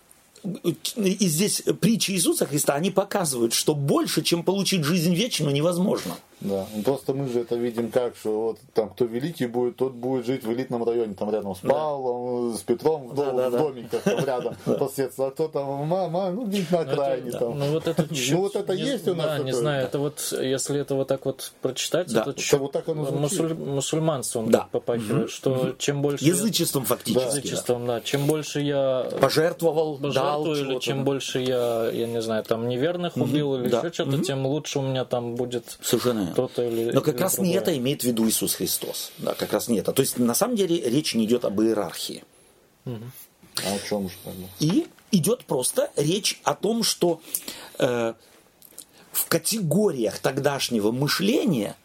и 0.96 1.26
здесь 1.26 1.62
притчи 1.80 2.12
Иисуса 2.12 2.46
Христа, 2.46 2.74
они 2.74 2.90
показывают, 2.90 3.52
что 3.52 3.74
больше, 3.74 4.22
чем 4.22 4.44
получить 4.44 4.84
жизнь 4.84 5.14
вечную, 5.14 5.52
невозможно. 5.52 6.16
Да, 6.40 6.66
ну, 6.74 6.82
просто 6.82 7.14
мы 7.14 7.28
же 7.28 7.40
это 7.40 7.56
видим 7.56 7.90
как, 7.90 8.14
что 8.16 8.48
вот 8.48 8.58
там 8.74 8.90
кто 8.90 9.06
великий 9.06 9.46
будет, 9.46 9.76
тот 9.76 9.94
будет 9.94 10.26
жить 10.26 10.44
в 10.44 10.52
элитном 10.52 10.84
районе, 10.84 11.14
там 11.14 11.30
рядом 11.30 11.54
с 11.54 11.60
Павлом, 11.60 12.52
да. 12.52 12.58
с 12.58 12.60
Петром, 12.60 13.08
в, 13.08 13.14
да, 13.16 13.24
дом, 13.24 13.36
да, 13.36 13.48
в 13.48 13.52
да. 13.52 13.58
домиках 13.58 14.02
там 14.02 14.24
рядом 14.24 14.56
соседство, 14.78 15.28
а 15.28 15.30
кто 15.30 15.48
там, 15.48 15.86
мама, 15.86 16.30
ну 16.30 16.46
где 16.46 16.66
на 16.70 16.82
ну, 16.84 16.92
окраине 16.92 17.30
там. 17.30 17.58
Ну 17.58 17.72
вот 17.72 17.88
это, 17.88 18.06
ну, 18.30 18.38
вот 18.38 18.54
это 18.54 18.72
есть 18.74 19.08
у 19.08 19.14
нас. 19.14 19.26
Да, 19.26 19.38
не 19.38 19.52
знаю, 19.52 19.84
это 19.84 19.98
вот, 19.98 20.20
если 20.38 20.78
это 20.78 20.94
вот 20.94 21.08
так 21.08 21.24
вот 21.24 21.52
прочитать, 21.62 22.12
это, 22.12 22.30
это 22.30 22.58
вот 22.58 22.72
так 22.72 22.86
оно 22.88 23.10
мусуль, 23.12 23.54
мусульманством 23.54 24.50
да. 24.50 24.68
попахивает, 24.70 25.30
что 25.30 25.74
чем 25.78 26.02
больше... 26.02 26.22
Язычеством 26.22 26.84
фактически. 26.84 27.26
Язычеством, 27.26 27.86
да. 27.86 28.02
Чем 28.02 28.26
больше 28.26 28.60
я... 28.60 29.08
Пожертвовал, 29.20 29.96
дал 29.98 30.54
или 30.54 30.78
чем 30.80 31.04
больше 31.04 31.40
я, 31.40 31.90
я 31.90 32.06
не 32.06 32.20
знаю, 32.20 32.44
там 32.44 32.68
неверных 32.68 33.16
убил 33.16 33.56
или 33.56 33.68
еще 33.68 33.90
что-то, 33.90 34.18
тем 34.22 34.46
лучше 34.46 34.80
у 34.80 34.82
меня 34.82 35.06
там 35.06 35.34
будет 35.34 35.78
Совершенно. 35.80 36.25
То-то 36.34 36.62
или 36.62 36.98
как 37.00 37.20
раз 37.20 37.38
не 37.38 37.52
это 37.54 37.76
имеет 37.76 38.02
в 38.02 38.04
виду 38.04 38.28
Иисус 38.28 38.54
Христос. 38.54 39.12
Да, 39.18 39.34
как 39.34 39.52
раз 39.52 39.68
не 39.68 39.78
это. 39.78 39.92
То 39.92 40.02
есть 40.02 40.18
на 40.18 40.34
самом 40.34 40.56
деле 40.56 40.80
речь 40.80 41.14
не 41.14 41.24
идет 41.24 41.44
об 41.44 41.60
иерархии. 41.60 42.24
Угу. 42.84 43.04
А 43.64 43.74
о 43.74 43.78
чем 43.88 44.08
же 44.08 44.14
тогда? 44.24 44.46
И 44.60 44.86
идет 45.12 45.44
просто 45.44 45.90
речь 45.96 46.40
о 46.44 46.54
том, 46.54 46.82
что 46.82 47.20
э, 47.78 48.14
в 49.12 49.26
категориях 49.28 50.18
тогдашнего 50.18 50.92
мышления 50.92 51.76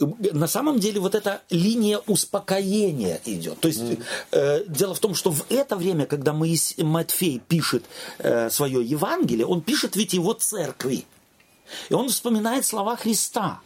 э, 0.00 0.04
на 0.32 0.46
самом 0.46 0.78
деле 0.80 1.00
вот 1.00 1.14
эта 1.14 1.42
линия 1.50 1.98
успокоения 2.06 3.20
идет. 3.24 3.60
То 3.60 3.68
есть 3.68 3.80
mm. 3.80 4.02
э, 4.32 4.64
дело 4.66 4.94
в 4.94 5.00
том, 5.00 5.14
что 5.14 5.30
в 5.30 5.44
это 5.50 5.76
время, 5.76 6.06
когда 6.06 6.32
Моис, 6.32 6.74
Матфей 6.78 7.40
пишет 7.40 7.84
э, 8.18 8.48
свое 8.50 8.82
Евангелие, 8.82 9.46
он 9.46 9.60
пишет 9.60 9.96
ведь 9.96 10.14
его 10.14 10.32
церкви. 10.32 11.04
И 11.88 11.94
он 11.94 12.08
вспоминает 12.08 12.64
слова 12.64 12.96
Христа. 12.96 13.60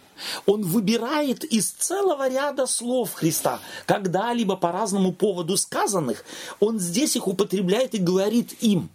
Он 0.46 0.62
выбирает 0.62 1.44
из 1.44 1.70
целого 1.70 2.28
ряда 2.28 2.66
слов 2.66 3.14
Христа, 3.14 3.60
когда-либо 3.86 4.56
по 4.56 4.72
разному 4.72 5.12
поводу 5.12 5.56
сказанных, 5.56 6.24
он 6.60 6.78
здесь 6.78 7.16
их 7.16 7.28
употребляет 7.28 7.94
и 7.94 7.98
говорит 7.98 8.54
им. 8.62 8.90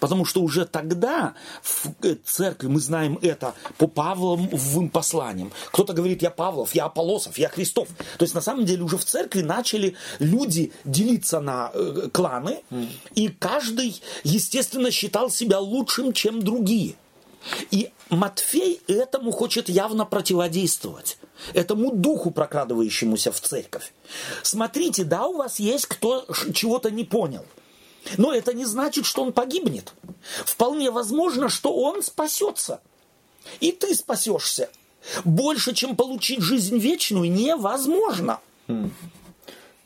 Потому 0.00 0.24
что 0.24 0.40
уже 0.42 0.64
тогда 0.64 1.34
в 1.62 1.88
э, 2.02 2.16
церкви, 2.24 2.66
мы 2.66 2.80
знаем 2.80 3.18
это 3.20 3.54
по 3.76 3.86
Павловым 3.86 4.88
посланиям. 4.88 5.52
Кто-то 5.70 5.92
говорит, 5.92 6.22
я 6.22 6.30
Павлов, 6.30 6.74
я 6.74 6.86
Аполосов, 6.86 7.36
я 7.38 7.48
Христов. 7.48 7.88
То 8.18 8.22
есть 8.22 8.34
на 8.34 8.40
самом 8.40 8.64
деле 8.64 8.82
уже 8.82 8.96
в 8.96 9.04
церкви 9.04 9.42
начали 9.42 9.94
люди 10.18 10.72
делиться 10.84 11.40
на 11.40 11.70
э, 11.74 12.08
кланы, 12.12 12.62
и 13.14 13.28
каждый, 13.28 14.00
естественно, 14.24 14.90
считал 14.90 15.30
себя 15.30 15.58
лучшим, 15.58 16.12
чем 16.12 16.42
другие. 16.42 16.94
И 17.70 17.90
Матфей 18.10 18.80
этому 18.86 19.32
хочет 19.32 19.68
явно 19.68 20.04
противодействовать, 20.04 21.18
этому 21.54 21.90
духу, 21.90 22.30
прокрадывающемуся 22.30 23.32
в 23.32 23.40
церковь. 23.40 23.92
Смотрите, 24.42 25.04
да, 25.04 25.26
у 25.26 25.36
вас 25.36 25.58
есть 25.58 25.86
кто 25.86 26.26
чего-то 26.54 26.90
не 26.90 27.04
понял, 27.04 27.44
но 28.16 28.32
это 28.32 28.54
не 28.54 28.64
значит, 28.64 29.06
что 29.06 29.22
он 29.22 29.32
погибнет. 29.32 29.92
Вполне 30.44 30.90
возможно, 30.90 31.48
что 31.48 31.74
он 31.74 32.02
спасется. 32.02 32.80
И 33.60 33.72
ты 33.72 33.94
спасешься. 33.94 34.70
Больше, 35.24 35.72
чем 35.72 35.96
получить 35.96 36.40
жизнь 36.40 36.78
вечную, 36.78 37.30
невозможно. 37.30 38.40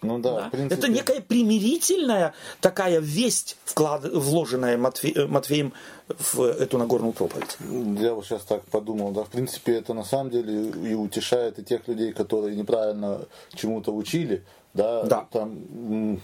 Ну 0.03 0.19
да, 0.19 0.35
да? 0.35 0.49
Принципе... 0.51 0.75
Это 0.75 0.89
некая 0.89 1.21
примирительная 1.21 2.35
такая 2.61 3.01
весть, 3.01 3.57
вклад... 3.65 4.05
вложенная 4.05 4.79
Матфе... 4.79 5.27
Матфеем 5.27 5.73
в 6.09 6.41
эту 6.41 6.79
Нагорную 6.79 7.13
проповедь. 7.13 7.57
Я 8.01 8.15
вот 8.15 8.25
сейчас 8.25 8.43
так 8.43 8.63
подумал, 8.65 9.13
да, 9.13 9.25
в 9.25 9.29
принципе, 9.29 9.77
это 9.77 9.95
на 9.95 10.05
самом 10.05 10.31
деле 10.31 10.71
и 10.71 10.95
утешает 10.95 11.59
и 11.59 11.65
тех 11.65 11.87
людей, 11.87 12.13
которые 12.13 12.57
неправильно 12.57 13.21
чему-то 13.55 13.95
учили, 13.95 14.43
да, 14.75 15.03
да. 15.05 15.27
там 15.31 16.21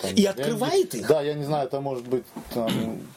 там, 0.00 0.14
и 0.14 0.24
открывает 0.24 0.94
я, 0.94 1.00
их. 1.00 1.08
Да, 1.08 1.22
я 1.22 1.34
не 1.34 1.44
знаю, 1.44 1.66
это 1.66 1.80
может 1.80 2.06
быть 2.06 2.24
там, 2.54 2.70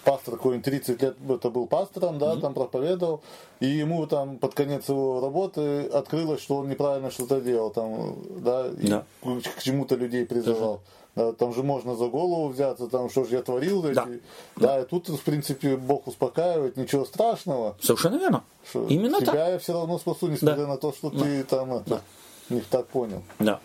пастор 0.03 0.35
какой-нибудь 0.35 0.65
30 0.65 1.01
лет 1.01 1.15
это 1.29 1.49
был 1.49 1.67
пастором, 1.67 2.19
да, 2.19 2.33
mm-hmm. 2.33 2.41
там 2.41 2.53
проповедовал, 2.53 3.21
и 3.59 3.67
ему 3.67 4.05
там 4.07 4.37
под 4.37 4.53
конец 4.53 4.89
его 4.89 5.21
работы 5.21 5.85
открылось, 5.87 6.41
что 6.41 6.57
он 6.57 6.69
неправильно 6.69 7.11
что-то 7.11 7.41
делал, 7.41 7.69
там, 7.69 8.15
да, 8.39 8.67
и 8.67 8.87
да. 8.87 9.03
к, 9.21 9.61
чему-то 9.61 9.95
людей 9.95 10.25
призывал. 10.25 10.81
Да, 11.15 11.31
там 11.31 11.53
же 11.53 11.61
можно 11.61 11.95
за 11.95 12.07
голову 12.07 12.47
взяться, 12.49 12.87
там 12.87 13.07
что 13.07 13.23
же 13.23 13.35
я 13.35 13.43
творил. 13.43 13.83
Да. 13.83 13.91
Эти, 13.91 14.21
да. 14.55 14.67
да, 14.67 14.81
и 14.81 14.85
тут, 14.85 15.09
в 15.09 15.21
принципе, 15.21 15.77
Бог 15.77 16.07
успокаивает, 16.07 16.75
ничего 16.75 17.05
страшного. 17.05 17.77
Совершенно 17.79 18.15
верно. 18.15 18.43
Что 18.67 18.87
Именно 18.87 19.19
тебя 19.19 19.33
так. 19.33 19.49
я 19.49 19.59
все 19.59 19.73
равно 19.73 19.99
спасу, 19.99 20.27
несмотря 20.27 20.63
да. 20.63 20.67
на 20.69 20.77
то, 20.77 20.91
что 20.91 21.11
да. 21.11 21.19
ты 21.19 21.43
там 21.43 21.73
это, 21.73 21.83
да. 21.87 22.01
не 22.49 22.61
так 22.61 22.87
понял. 22.87 23.21
Да 23.37 23.59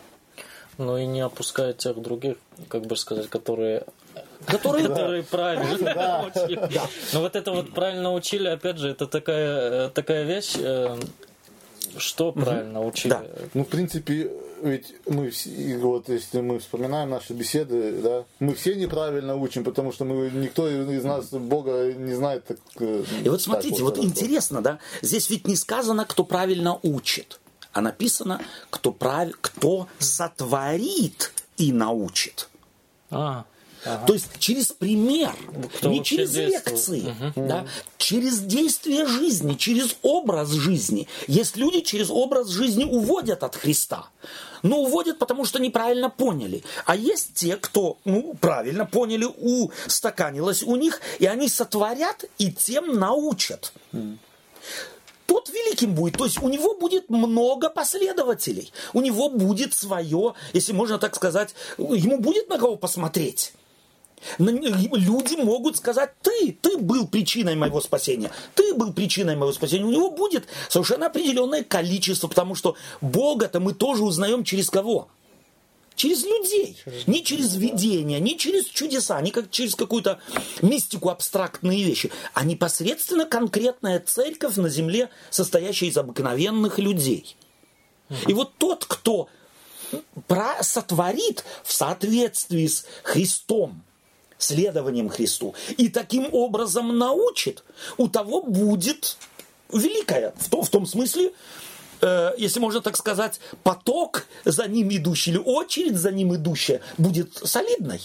но 0.78 0.96
и 0.96 1.06
не 1.06 1.20
опускает 1.20 1.78
тех 1.78 2.00
других, 2.00 2.36
как 2.68 2.86
бы 2.86 2.96
сказать, 2.96 3.28
которые 3.28 3.84
которые, 4.46 4.88
которые 4.88 5.22
правильно 5.24 6.26
учили. 6.26 6.80
Но 7.12 7.20
вот 7.20 7.36
это 7.36 7.52
вот 7.52 7.74
правильно 7.74 8.14
учили, 8.14 8.48
опять 8.48 8.78
же, 8.78 8.90
это 8.90 9.06
такая, 9.06 9.86
э, 9.86 9.90
такая 9.90 10.24
вещь, 10.24 10.54
э, 10.56 10.96
что 11.96 12.32
правильно 12.32 12.84
учили. 12.84 13.10
Да. 13.10 13.22
Ну, 13.54 13.64
в 13.64 13.68
принципе, 13.68 14.30
ведь 14.62 14.94
мы 15.06 15.32
вот 15.78 16.08
если 16.08 16.40
мы 16.40 16.58
вспоминаем 16.58 17.10
наши 17.10 17.32
беседы, 17.32 18.00
да, 18.02 18.24
мы 18.38 18.54
все 18.54 18.74
неправильно 18.74 19.36
учим, 19.36 19.64
потому 19.64 19.92
что 19.92 20.04
мы 20.04 20.30
никто 20.30 20.68
из 20.68 21.04
нас 21.04 21.30
Бога 21.30 21.92
не 21.92 22.14
знает. 22.14 22.44
Так, 22.46 22.58
э, 22.80 23.04
И 23.24 23.28
вот 23.28 23.42
смотрите, 23.42 23.82
вот, 23.82 23.96
вот 23.96 24.04
интересно, 24.04 24.62
да, 24.62 24.78
здесь 25.02 25.30
ведь 25.30 25.46
не 25.46 25.56
сказано, 25.56 26.04
кто 26.04 26.24
правильно 26.24 26.78
учит 26.82 27.40
а 27.78 27.80
написано, 27.80 28.40
кто, 28.70 28.90
прав... 28.90 29.28
кто 29.40 29.86
сотворит 30.00 31.32
и 31.56 31.72
научит. 31.72 32.48
А, 33.08 33.44
ага. 33.84 34.04
То 34.04 34.14
есть 34.14 34.26
через 34.40 34.72
пример, 34.72 35.32
кто 35.76 35.88
не 35.88 36.02
через 36.02 36.34
лекции, 36.34 37.14
угу. 37.36 37.46
да, 37.46 37.66
через 37.96 38.40
действие 38.40 39.06
жизни, 39.06 39.54
через 39.54 39.94
образ 40.02 40.50
жизни. 40.50 41.06
Есть 41.28 41.56
люди 41.56 41.80
через 41.82 42.10
образ 42.10 42.48
жизни 42.48 42.82
уводят 42.82 43.44
от 43.44 43.54
Христа. 43.54 44.08
Но 44.64 44.80
уводят, 44.80 45.20
потому 45.20 45.44
что 45.44 45.60
неправильно 45.60 46.10
поняли. 46.10 46.64
А 46.84 46.96
есть 46.96 47.34
те, 47.34 47.56
кто 47.56 47.96
ну, 48.04 48.34
правильно 48.40 48.86
поняли, 48.86 49.24
устаканилось 49.86 50.64
у 50.64 50.74
них, 50.74 51.00
и 51.20 51.26
они 51.26 51.48
сотворят 51.48 52.24
и 52.38 52.50
тем 52.50 52.98
научат. 52.98 53.72
Mm 53.92 54.18
тот 55.28 55.50
великим 55.50 55.94
будет. 55.94 56.16
То 56.16 56.24
есть 56.24 56.42
у 56.42 56.48
него 56.48 56.74
будет 56.74 57.10
много 57.10 57.68
последователей. 57.68 58.72
У 58.94 59.02
него 59.02 59.28
будет 59.28 59.74
свое, 59.74 60.32
если 60.54 60.72
можно 60.72 60.98
так 60.98 61.14
сказать, 61.14 61.54
ему 61.76 62.18
будет 62.18 62.48
на 62.48 62.58
кого 62.58 62.76
посмотреть. 62.76 63.52
Люди 64.38 65.36
могут 65.36 65.76
сказать, 65.76 66.10
ты, 66.22 66.56
ты 66.60 66.78
был 66.78 67.06
причиной 67.06 67.54
моего 67.54 67.80
спасения, 67.80 68.32
ты 68.54 68.74
был 68.74 68.92
причиной 68.92 69.36
моего 69.36 69.52
спасения. 69.52 69.84
У 69.84 69.90
него 69.90 70.10
будет 70.10 70.46
совершенно 70.68 71.06
определенное 71.06 71.62
количество, 71.62 72.26
потому 72.26 72.54
что 72.54 72.74
Бога-то 73.00 73.60
мы 73.60 73.74
тоже 73.74 74.02
узнаем 74.02 74.44
через 74.44 74.70
кого? 74.70 75.08
Через 75.98 76.24
людей, 76.24 76.78
не 77.06 77.22
через 77.24 77.56
видения, 77.56 78.20
не 78.20 78.38
через 78.38 78.66
чудеса, 78.66 79.20
не 79.20 79.30
как 79.30 79.50
через 79.50 79.74
какую-то 79.74 80.20
мистику, 80.62 81.10
абстрактные 81.10 81.84
вещи, 81.84 82.10
а 82.32 82.44
непосредственно 82.44 83.26
конкретная 83.26 83.98
церковь 84.00 84.56
на 84.56 84.68
земле, 84.68 85.10
состоящая 85.28 85.86
из 85.86 85.96
обыкновенных 85.98 86.78
людей. 86.78 87.36
И 88.26 88.32
вот 88.32 88.52
тот, 88.58 88.84
кто 88.86 89.28
сотворит 90.62 91.44
в 91.64 91.72
соответствии 91.72 92.66
с 92.66 92.86
Христом, 93.02 93.82
следованием 94.38 95.08
Христу, 95.08 95.54
и 95.76 95.88
таким 95.88 96.28
образом 96.32 96.96
научит, 96.96 97.64
у 97.96 98.08
того 98.08 98.40
будет 98.42 99.16
великое, 99.72 100.32
в 100.38 100.48
том, 100.48 100.62
в 100.62 100.68
том 100.68 100.86
смысле, 100.86 101.32
э, 102.00 102.32
если 102.38 102.60
можно 102.60 102.80
так 102.80 102.96
сказать, 102.96 103.40
поток 103.62 104.26
за 104.44 104.66
ним 104.68 104.88
идущий 104.90 105.30
или 105.30 105.38
очередь 105.38 105.96
за 105.96 106.10
ним 106.10 106.34
идущая 106.34 106.80
будет 106.96 107.34
солидной. 107.34 108.00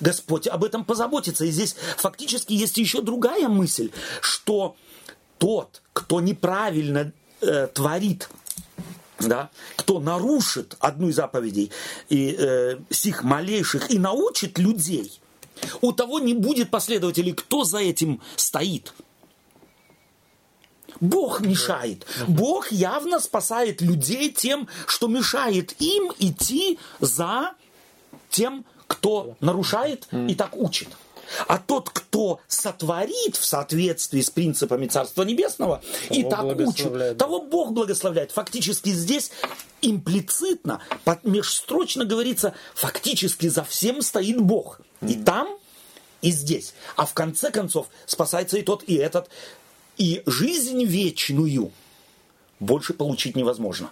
Господь 0.00 0.46
об 0.46 0.64
этом 0.64 0.84
позаботится. 0.84 1.44
И 1.44 1.50
здесь 1.50 1.76
фактически 1.96 2.52
есть 2.52 2.78
еще 2.78 3.02
другая 3.02 3.48
мысль, 3.48 3.90
что 4.20 4.76
тот, 5.38 5.82
кто 5.92 6.20
неправильно 6.20 7.12
э, 7.40 7.68
творит, 7.72 8.30
да, 9.20 9.50
кто 9.76 10.00
нарушит 10.00 10.76
одну 10.80 11.08
из 11.08 11.16
заповедей 11.16 11.70
и, 12.08 12.34
э, 12.38 12.78
сих 12.90 13.22
малейших 13.22 13.90
и 13.90 13.98
научит 13.98 14.58
людей, 14.58 15.20
у 15.80 15.92
того 15.92 16.18
не 16.18 16.34
будет 16.34 16.70
последователей, 16.70 17.32
кто 17.32 17.64
за 17.64 17.78
этим 17.78 18.20
стоит– 18.36 18.92
Бог 21.00 21.40
мешает. 21.40 22.06
Бог 22.28 22.70
явно 22.72 23.20
спасает 23.20 23.80
людей 23.80 24.30
тем, 24.30 24.68
что 24.86 25.08
мешает 25.08 25.74
им 25.80 26.12
идти 26.18 26.78
за 27.00 27.52
тем, 28.30 28.64
кто 28.86 29.36
нарушает 29.40 30.08
и 30.12 30.34
так 30.34 30.56
учит. 30.56 30.88
А 31.48 31.58
тот, 31.58 31.90
кто 31.90 32.40
сотворит 32.48 33.36
в 33.36 33.44
соответствии 33.44 34.20
с 34.20 34.30
принципами 34.30 34.86
Царства 34.86 35.22
Небесного 35.22 35.82
того 36.08 36.10
и 36.10 36.22
так 36.22 36.44
учит, 36.68 37.18
того 37.18 37.40
Бог 37.40 37.72
благословляет. 37.72 38.30
Фактически 38.32 38.90
здесь 38.90 39.30
имплицитно, 39.80 40.80
межстрочно 41.24 42.04
говорится, 42.04 42.54
фактически 42.74 43.48
за 43.48 43.64
всем 43.64 44.02
стоит 44.02 44.40
Бог. 44.40 44.80
И 45.02 45.14
там, 45.14 45.48
и 46.22 46.30
здесь. 46.30 46.74
А 46.96 47.06
в 47.06 47.14
конце 47.14 47.50
концов 47.50 47.88
спасается 48.06 48.56
и 48.56 48.62
тот, 48.62 48.82
и 48.84 48.94
этот 48.94 49.28
и 49.96 50.22
жизнь 50.26 50.84
вечную 50.84 51.70
больше 52.60 52.94
получить 52.94 53.36
невозможно. 53.36 53.90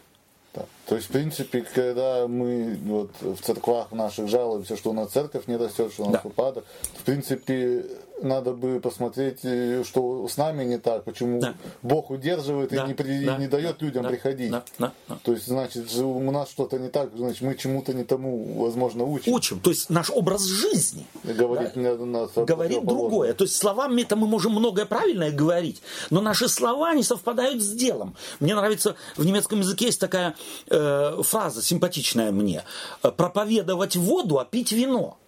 Да. 0.55 0.67
То 0.87 0.97
есть, 0.97 1.09
в 1.09 1.13
принципе, 1.13 1.63
когда 1.63 2.27
мы 2.29 2.77
вот, 2.85 3.11
в 3.21 3.41
церквах 3.41 3.91
наших 3.93 4.29
жалуемся, 4.29 4.77
что 4.77 4.91
у 4.91 4.93
нас 4.93 5.11
церковь 5.11 5.47
не 5.47 5.57
растет, 5.57 5.93
что 5.93 6.05
у 6.05 6.11
нас 6.11 6.23
да. 6.23 6.29
упадок, 6.29 6.65
в 6.95 7.03
принципе, 7.05 7.87
надо 8.23 8.53
бы 8.53 8.81
посмотреть, 8.81 9.41
э, 9.45 9.83
что 9.85 10.27
с 10.29 10.37
нами 10.37 10.65
не 10.65 10.79
так, 10.79 11.05
почему 11.05 11.41
да. 11.41 11.55
Бог 11.83 12.11
удерживает 12.11 12.71
да. 12.71 12.85
и 12.85 12.89
не, 12.89 12.95
при, 12.95 13.25
да. 13.25 13.37
не 13.37 13.49
дает 13.49 13.79
да. 13.79 13.87
людям 13.87 14.03
да. 14.05 14.09
приходить. 14.09 14.51
Да. 14.51 14.65
Да. 14.79 14.93
Да. 15.09 15.19
То 15.23 15.33
есть, 15.33 15.47
значит, 15.47 15.95
у 15.97 16.31
нас 16.31 16.51
что-то 16.51 16.79
не 16.79 16.89
так, 16.89 17.11
значит, 17.17 17.43
мы 17.43 17.55
чему-то 17.55 17.93
не 17.93 18.05
тому, 18.05 18.63
возможно, 18.63 19.05
учим. 19.05 19.33
Учим, 19.33 19.61
то 19.61 19.71
есть 19.71 19.91
наш 19.91 20.11
образ 20.11 20.45
жизни 20.45 21.07
говорит, 21.25 21.73
да? 21.75 21.97
нас 21.97 22.31
говорит 22.35 22.85
другое. 22.85 23.33
То 23.33 23.45
есть 23.45 23.57
словами 23.57 24.03
это 24.03 24.17
мы 24.17 24.27
можем 24.27 24.53
многое 24.53 24.87
правильное 24.87 25.31
говорить, 25.31 25.83
но 26.11 26.21
наши 26.21 26.49
слова 26.49 26.95
не 26.95 27.03
совпадают 27.03 27.63
с 27.63 27.73
делом. 27.73 28.15
Мне 28.41 28.55
нравится, 28.55 28.97
в 29.17 29.25
немецком 29.25 29.61
языке 29.61 29.87
есть 29.87 30.01
такая 30.01 30.35
э, 30.69 31.23
фраза 31.23 31.63
симпатичная 31.63 32.31
мне. 32.31 32.65
Проповедовать 33.01 33.97
воду, 33.97 34.39
а 34.39 34.45
пить 34.45 34.73
вино. 34.73 35.19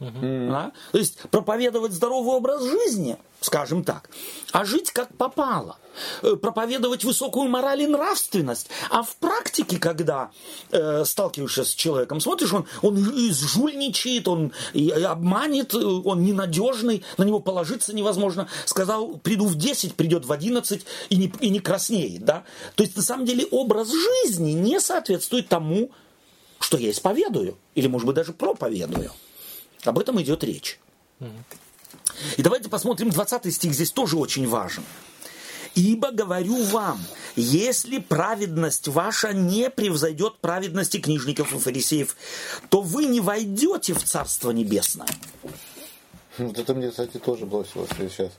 Угу. 0.00 0.48
Да? 0.50 0.72
То 0.92 0.98
есть 0.98 1.18
проповедовать 1.30 1.92
здоровый 1.92 2.36
образ 2.36 2.62
жизни, 2.62 3.16
скажем 3.40 3.82
так, 3.82 4.10
а 4.52 4.64
жить 4.64 4.92
как 4.92 5.16
попало. 5.16 5.76
Э, 6.22 6.36
проповедовать 6.36 7.02
высокую 7.02 7.48
мораль 7.48 7.82
и 7.82 7.86
нравственность. 7.86 8.68
А 8.90 9.02
в 9.02 9.16
практике, 9.16 9.78
когда 9.78 10.30
э, 10.70 11.04
сталкиваешься 11.04 11.64
с 11.64 11.74
человеком, 11.74 12.20
смотришь, 12.20 12.52
он, 12.52 12.66
он 12.82 12.96
жульничает, 12.96 14.28
он 14.28 14.52
и 14.72 14.90
обманет, 14.90 15.74
э, 15.74 15.78
он 15.78 16.22
ненадежный, 16.22 17.04
на 17.16 17.24
него 17.24 17.40
положиться 17.40 17.92
невозможно. 17.92 18.48
Сказал, 18.66 19.18
приду 19.18 19.46
в 19.46 19.56
10, 19.56 19.94
придет 19.94 20.24
в 20.24 20.32
11 20.32 20.86
и 21.08 21.16
не, 21.16 21.32
и 21.40 21.50
не 21.50 21.58
краснеет. 21.58 22.24
Да? 22.24 22.44
То 22.76 22.84
есть, 22.84 22.96
на 22.96 23.02
самом 23.02 23.26
деле, 23.26 23.46
образ 23.50 23.90
жизни 23.90 24.52
не 24.52 24.80
соответствует 24.80 25.48
тому, 25.48 25.90
что 26.60 26.76
я 26.76 26.90
исповедую. 26.90 27.56
Или, 27.74 27.88
может 27.88 28.06
быть, 28.06 28.16
даже 28.16 28.32
проповедую. 28.32 29.10
Об 29.84 29.98
этом 29.98 30.20
идет 30.20 30.44
речь. 30.44 30.78
И 32.36 32.42
давайте 32.42 32.68
посмотрим 32.68 33.10
20 33.10 33.54
стих, 33.54 33.72
здесь 33.72 33.90
тоже 33.90 34.16
очень 34.16 34.48
важен. 34.48 34.82
«Ибо 35.74 36.10
говорю 36.10 36.60
вам, 36.64 36.98
если 37.36 37.98
праведность 37.98 38.88
ваша 38.88 39.32
не 39.32 39.70
превзойдет 39.70 40.38
праведности 40.38 40.98
книжников 40.98 41.52
и 41.54 41.58
фарисеев, 41.58 42.16
то 42.68 42.80
вы 42.80 43.04
не 43.04 43.20
войдете 43.20 43.94
в 43.94 44.02
Царство 44.02 44.50
Небесное». 44.50 45.06
Вот 46.38 46.58
это 46.58 46.74
мне, 46.74 46.90
кстати, 46.90 47.18
тоже 47.18 47.46
бросилось 47.46 47.90
сейчас. 47.96 48.32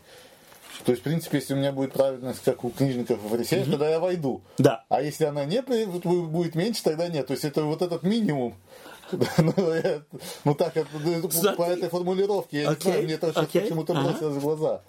То 0.85 0.91
есть, 0.91 1.01
в 1.01 1.03
принципе, 1.03 1.37
если 1.37 1.53
у 1.53 1.57
меня 1.57 1.71
будет 1.71 1.93
праведность, 1.93 2.41
как 2.43 2.63
у 2.63 2.69
книжников 2.69 3.23
и 3.23 3.27
фарисеев, 3.29 3.63
угу. 3.63 3.71
тогда 3.71 3.89
я 3.89 3.99
войду. 3.99 4.41
Да. 4.57 4.85
А 4.89 5.01
если 5.01 5.25
она 5.25 5.45
не 5.45 5.61
будет 5.61 6.55
меньше, 6.55 6.83
тогда 6.83 7.07
нет. 7.07 7.27
То 7.27 7.33
есть, 7.33 7.45
это 7.45 7.63
вот 7.63 7.81
этот 7.81 8.03
минимум 8.03 8.55
Ну, 9.37 9.53
ну 10.45 10.55
так, 10.55 10.73
по 11.57 11.63
этой 11.63 11.89
формулировке, 11.89 12.61
я 12.61 12.69
не 12.69 12.75
знаю, 12.81 13.03
мне 13.03 13.13
это 13.13 13.33
почему-то 13.33 13.93
бросилось 13.93 14.35
в 14.35 14.41
глаза. 14.41 14.81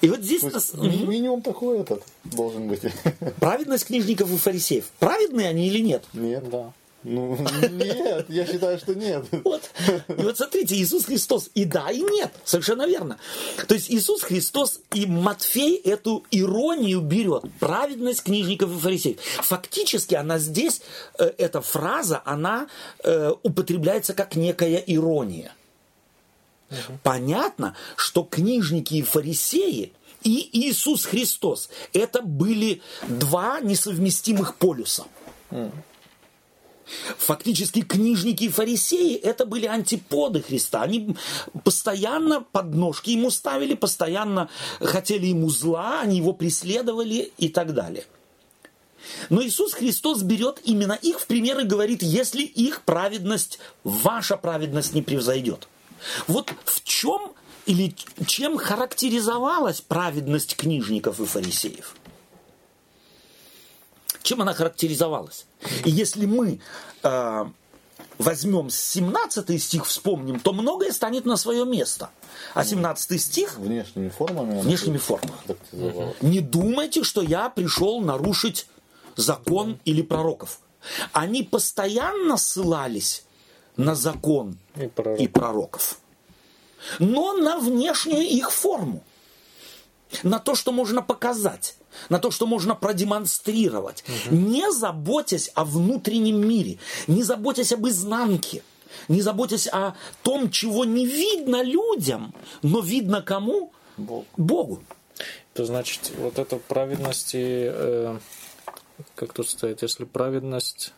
И 0.00 0.08
вот 0.08 0.20
здесь... 0.20 0.42
Минимум 0.74 1.42
такой 1.42 1.80
этот 1.80 2.02
должен 2.24 2.68
быть. 2.68 2.82
Праведность 3.40 3.86
книжников 3.86 4.30
и 4.30 4.36
фарисеев. 4.36 4.86
Праведные 4.98 5.48
они 5.48 5.68
или 5.68 5.80
нет? 5.80 6.04
Нет. 6.12 6.48
Да. 6.48 6.72
Ну, 7.04 7.36
нет, 7.70 8.26
я 8.28 8.46
считаю, 8.46 8.78
что 8.78 8.94
нет. 8.94 9.26
Вот. 9.44 9.70
И 10.08 10.22
вот 10.22 10.36
смотрите, 10.38 10.74
Иисус 10.74 11.04
Христос 11.04 11.50
и 11.54 11.64
да, 11.66 11.90
и 11.90 12.00
нет. 12.00 12.32
Совершенно 12.44 12.86
верно. 12.86 13.18
То 13.68 13.74
есть 13.74 13.90
Иисус 13.90 14.22
Христос 14.22 14.80
и 14.94 15.04
Матфей 15.06 15.76
эту 15.76 16.24
иронию 16.30 17.00
берет. 17.02 17.44
Праведность 17.60 18.22
книжников 18.22 18.70
и 18.70 18.78
фарисеев. 18.78 19.20
Фактически 19.20 20.14
она 20.14 20.38
здесь, 20.38 20.80
э, 21.18 21.30
эта 21.36 21.60
фраза, 21.60 22.22
она 22.24 22.68
э, 23.02 23.32
употребляется 23.42 24.14
как 24.14 24.34
некая 24.34 24.76
ирония. 24.76 25.52
Угу. 26.70 26.98
Понятно, 27.02 27.76
что 27.96 28.22
книжники 28.22 28.94
и 28.94 29.02
фарисеи 29.02 29.92
и 30.22 30.48
Иисус 30.52 31.04
Христос 31.04 31.68
это 31.92 32.22
были 32.22 32.80
два 33.06 33.60
несовместимых 33.60 34.56
полюса. 34.56 35.04
Угу. 35.50 35.70
Фактически 37.18 37.82
книжники 37.82 38.44
и 38.44 38.48
фарисеи 38.48 39.14
это 39.14 39.46
были 39.46 39.66
антиподы 39.66 40.42
Христа. 40.42 40.82
Они 40.82 41.16
постоянно 41.62 42.40
подножки 42.40 43.10
ему 43.10 43.30
ставили, 43.30 43.74
постоянно 43.74 44.48
хотели 44.80 45.26
ему 45.26 45.48
зла, 45.48 46.00
они 46.00 46.18
его 46.18 46.32
преследовали 46.32 47.32
и 47.38 47.48
так 47.48 47.74
далее. 47.74 48.04
Но 49.28 49.42
Иисус 49.42 49.74
Христос 49.74 50.22
берет 50.22 50.60
именно 50.64 50.94
их 50.94 51.20
в 51.20 51.26
пример 51.26 51.60
и 51.60 51.64
говорит, 51.64 52.02
если 52.02 52.42
их 52.42 52.82
праведность, 52.82 53.58
ваша 53.82 54.36
праведность 54.36 54.94
не 54.94 55.02
превзойдет. 55.02 55.68
Вот 56.26 56.52
в 56.64 56.82
чем 56.84 57.32
или 57.66 57.94
чем 58.26 58.58
характеризовалась 58.58 59.80
праведность 59.80 60.56
книжников 60.56 61.20
и 61.20 61.24
фарисеев? 61.24 61.94
Чем 64.24 64.40
она 64.40 64.54
характеризовалась? 64.54 65.44
И 65.84 65.90
если 65.90 66.24
мы 66.24 66.58
э, 67.02 67.44
возьмем 68.16 68.70
17 68.70 69.62
стих, 69.62 69.84
вспомним, 69.84 70.40
то 70.40 70.54
многое 70.54 70.92
станет 70.92 71.26
на 71.26 71.36
свое 71.36 71.66
место. 71.66 72.08
А 72.54 72.64
17 72.64 73.20
стих... 73.20 73.58
Внешними 73.58 74.08
формами. 74.08 74.62
Внешними 74.62 74.96
формами. 74.96 75.36
Не 76.22 76.40
думайте, 76.40 77.04
что 77.04 77.20
я 77.20 77.50
пришел 77.50 78.00
нарушить 78.00 78.66
закон 79.14 79.78
или 79.84 80.00
пророков. 80.00 80.60
Они 81.12 81.42
постоянно 81.42 82.38
ссылались 82.38 83.24
на 83.76 83.94
закон 83.94 84.56
и, 84.74 84.86
пророк. 84.86 85.20
и 85.20 85.28
пророков. 85.28 85.98
Но 86.98 87.34
на 87.34 87.58
внешнюю 87.58 88.22
их 88.22 88.50
форму. 88.50 89.04
На 90.22 90.38
то, 90.38 90.54
что 90.54 90.72
можно 90.72 91.02
показать 91.02 91.76
на 92.08 92.18
то, 92.18 92.30
что 92.30 92.46
можно 92.46 92.74
продемонстрировать, 92.74 94.04
угу. 94.06 94.36
не 94.36 94.70
заботясь 94.72 95.50
о 95.54 95.64
внутреннем 95.64 96.46
мире, 96.46 96.78
не 97.06 97.22
заботясь 97.22 97.72
об 97.72 97.86
изнанке, 97.86 98.62
не 99.08 99.20
заботясь 99.20 99.68
о 99.68 99.94
том, 100.22 100.50
чего 100.50 100.84
не 100.84 101.06
видно 101.06 101.62
людям, 101.62 102.34
но 102.62 102.80
видно 102.80 103.22
кому? 103.22 103.72
Богу. 103.96 104.26
Богу. 104.36 104.82
Это 105.54 105.64
значит, 105.64 106.12
вот 106.18 106.38
эта 106.38 106.56
праведность, 106.56 107.34
и, 107.34 107.70
э, 107.72 108.18
как 109.14 109.32
тут 109.32 109.48
стоит, 109.48 109.82
если 109.82 110.04
праведность 110.04 110.92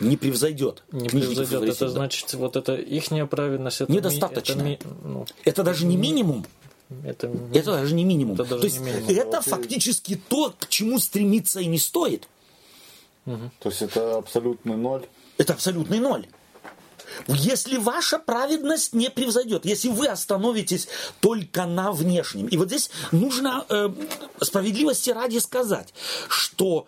не 0.00 0.16
превзойдет. 0.16 0.82
Не 0.92 1.08
превзойдет. 1.08 1.62
Это 1.62 1.88
значит, 1.88 2.32
вот 2.34 2.56
это 2.56 2.74
ихняя 2.74 3.26
праведность. 3.26 3.82
Это 3.82 3.92
Недостаточно. 3.92 4.62
Ми, 4.62 4.74
это, 4.74 4.88
ми, 4.88 4.94
ну, 5.04 5.26
это 5.44 5.62
даже 5.62 5.86
не 5.86 5.96
минимум. 5.96 6.46
Это, 7.04 7.30
это 7.52 7.72
даже 7.72 7.94
не 7.94 8.04
минимум. 8.04 8.34
Это, 8.34 8.44
даже 8.44 8.60
То 8.60 8.66
есть 8.66 8.80
не 8.80 8.90
минимум. 8.90 9.10
это 9.10 9.40
фактически 9.42 10.20
то, 10.28 10.54
к 10.58 10.68
чему 10.68 10.98
стремиться 10.98 11.60
и 11.60 11.66
не 11.66 11.78
стоит. 11.78 12.28
Угу. 13.26 13.50
То 13.60 13.68
есть 13.68 13.82
это 13.82 14.16
абсолютный 14.16 14.76
ноль. 14.76 15.06
Это 15.38 15.52
абсолютный 15.52 16.00
ноль. 16.00 16.26
Если 17.26 17.76
ваша 17.76 18.18
праведность 18.18 18.94
не 18.94 19.10
превзойдет, 19.10 19.64
если 19.64 19.88
вы 19.88 20.08
остановитесь 20.08 20.88
только 21.20 21.66
на 21.66 21.92
внешнем. 21.92 22.46
И 22.46 22.56
вот 22.56 22.68
здесь 22.68 22.90
нужно 23.12 23.66
э, 23.68 23.90
справедливости 24.40 25.10
ради 25.10 25.38
сказать, 25.38 25.92
что 26.28 26.86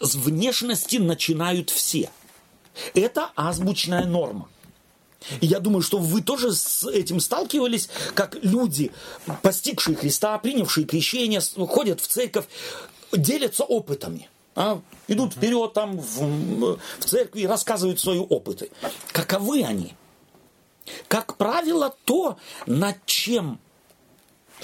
с 0.00 0.14
внешности 0.14 0.96
начинают 0.96 1.70
все. 1.70 2.10
Это 2.94 3.30
азбучная 3.36 4.04
норма. 4.04 4.48
И 5.40 5.46
я 5.46 5.60
думаю, 5.60 5.82
что 5.82 5.98
вы 5.98 6.22
тоже 6.22 6.52
с 6.52 6.88
этим 6.88 7.20
сталкивались, 7.20 7.88
как 8.14 8.36
люди, 8.42 8.90
постигшие 9.42 9.96
Христа, 9.96 10.38
принявшие 10.38 10.86
крещение, 10.86 11.40
ходят 11.68 12.00
в 12.00 12.06
церковь, 12.06 12.46
делятся 13.12 13.64
опытами. 13.64 14.28
А, 14.56 14.80
идут 15.08 15.34
вперед 15.34 15.72
там 15.74 15.98
в, 15.98 16.78
в 16.98 17.04
церкви 17.04 17.42
и 17.42 17.46
рассказывают 17.46 18.00
свои 18.00 18.18
опыты. 18.18 18.70
Каковы 19.12 19.62
они? 19.62 19.94
Как 21.06 21.36
правило, 21.36 21.94
то, 22.04 22.36
над 22.66 22.96
чем, 23.06 23.60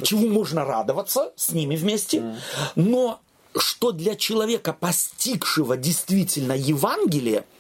чему 0.03 0.29
можно 0.29 0.65
радоваться 0.65 1.33
с 1.37 1.51
ними 1.51 1.77
вместе, 1.77 2.37
но 2.75 3.21
что 3.57 3.93
для 3.93 4.17
человека, 4.17 4.73
постигшего 4.73 5.77
действительно 5.77 6.53
Евангелие– 6.53 7.45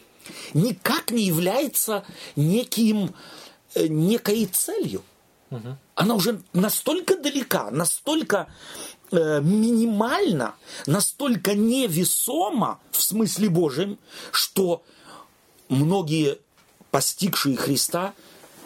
никак 0.54 1.10
не 1.10 1.24
является 1.24 2.04
неким, 2.36 3.14
э, 3.74 3.86
некой 3.88 4.46
целью. 4.46 5.02
Угу. 5.50 5.76
Она 5.94 6.14
уже 6.14 6.40
настолько 6.52 7.16
далека, 7.16 7.70
настолько 7.70 8.48
э, 9.12 9.40
минимальна, 9.40 10.54
настолько 10.86 11.54
невесома 11.54 12.80
в 12.90 13.00
смысле 13.00 13.48
Божьем, 13.48 13.98
что 14.32 14.82
многие 15.68 16.38
постигшие 16.90 17.56
Христа 17.56 18.14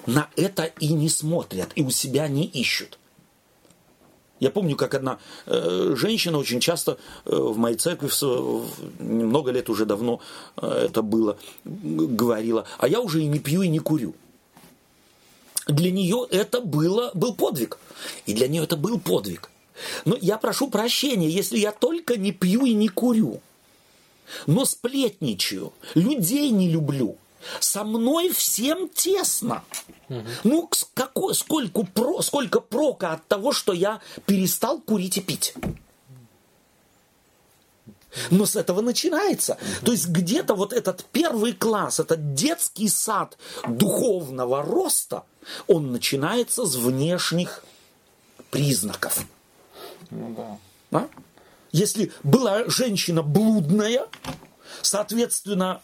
на 0.06 0.28
это 0.36 0.64
и 0.64 0.88
не 0.92 1.08
смотрят, 1.08 1.70
и 1.74 1.82
у 1.82 1.90
себя 1.90 2.28
не 2.28 2.46
ищут. 2.46 2.98
Я 4.40 4.50
помню, 4.50 4.74
как 4.74 4.94
одна 4.94 5.18
э, 5.46 5.94
женщина 5.96 6.38
очень 6.38 6.60
часто 6.60 6.96
э, 7.26 7.36
в 7.36 7.58
моей 7.58 7.76
церкви, 7.76 8.08
много 8.98 9.52
лет 9.52 9.68
уже 9.68 9.84
давно 9.84 10.20
э, 10.56 10.86
это 10.86 11.02
было, 11.02 11.36
говорила, 11.64 12.64
а 12.78 12.88
я 12.88 13.00
уже 13.00 13.22
и 13.22 13.26
не 13.26 13.38
пью, 13.38 13.60
и 13.62 13.68
не 13.68 13.78
курю. 13.78 14.14
Для 15.68 15.90
нее 15.90 16.26
это 16.30 16.62
было, 16.62 17.10
был 17.14 17.34
подвиг. 17.34 17.78
И 18.24 18.32
для 18.32 18.48
нее 18.48 18.64
это 18.64 18.78
был 18.78 18.98
подвиг. 18.98 19.50
Но 20.06 20.16
я 20.20 20.38
прошу 20.38 20.70
прощения, 20.70 21.28
если 21.28 21.58
я 21.58 21.70
только 21.70 22.16
не 22.16 22.32
пью 22.32 22.64
и 22.64 22.72
не 22.72 22.88
курю, 22.88 23.40
но 24.46 24.64
сплетничаю, 24.64 25.74
людей 25.94 26.50
не 26.50 26.70
люблю– 26.70 27.18
со 27.60 27.84
мной 27.84 28.30
всем 28.30 28.88
тесно. 28.88 29.62
Угу. 30.08 30.24
Ну, 30.44 30.70
какой, 30.94 31.34
сколько, 31.34 31.82
про, 31.82 32.22
сколько 32.22 32.60
прока 32.60 33.12
от 33.12 33.26
того, 33.26 33.52
что 33.52 33.72
я 33.72 34.00
перестал 34.26 34.80
курить 34.80 35.18
и 35.18 35.20
пить? 35.20 35.54
Но 38.30 38.44
с 38.44 38.56
этого 38.56 38.80
начинается. 38.80 39.56
То 39.84 39.92
есть 39.92 40.08
где-то 40.08 40.54
вот 40.54 40.72
этот 40.72 41.04
первый 41.12 41.52
класс, 41.52 42.00
этот 42.00 42.34
детский 42.34 42.88
сад 42.88 43.38
духовного 43.66 44.62
роста, 44.62 45.22
он 45.68 45.92
начинается 45.92 46.66
с 46.66 46.74
внешних 46.74 47.64
признаков. 48.50 49.24
Ну 50.10 50.34
да. 50.90 50.98
А? 50.98 51.08
Если 51.72 52.12
была 52.24 52.68
женщина 52.68 53.22
блудная, 53.22 54.08
соответственно, 54.82 55.80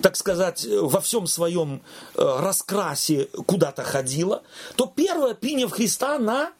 так 0.00 0.16
сказать, 0.16 0.66
во 0.66 1.00
всем 1.00 1.26
своем 1.26 1.82
э, 2.14 2.38
раскрасе 2.40 3.28
куда-то 3.46 3.82
ходила, 3.82 4.42
то 4.76 4.86
первая, 4.86 5.34
приняв 5.34 5.70
Христа, 5.70 6.16
она 6.16 6.52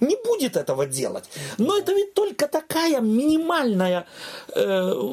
не 0.00 0.16
будет 0.24 0.56
этого 0.56 0.86
делать. 0.86 1.24
Но 1.58 1.76
это 1.76 1.92
ведь 1.92 2.14
только 2.14 2.46
такая 2.46 3.00
минимальная, 3.00 4.06
э, 4.54 4.62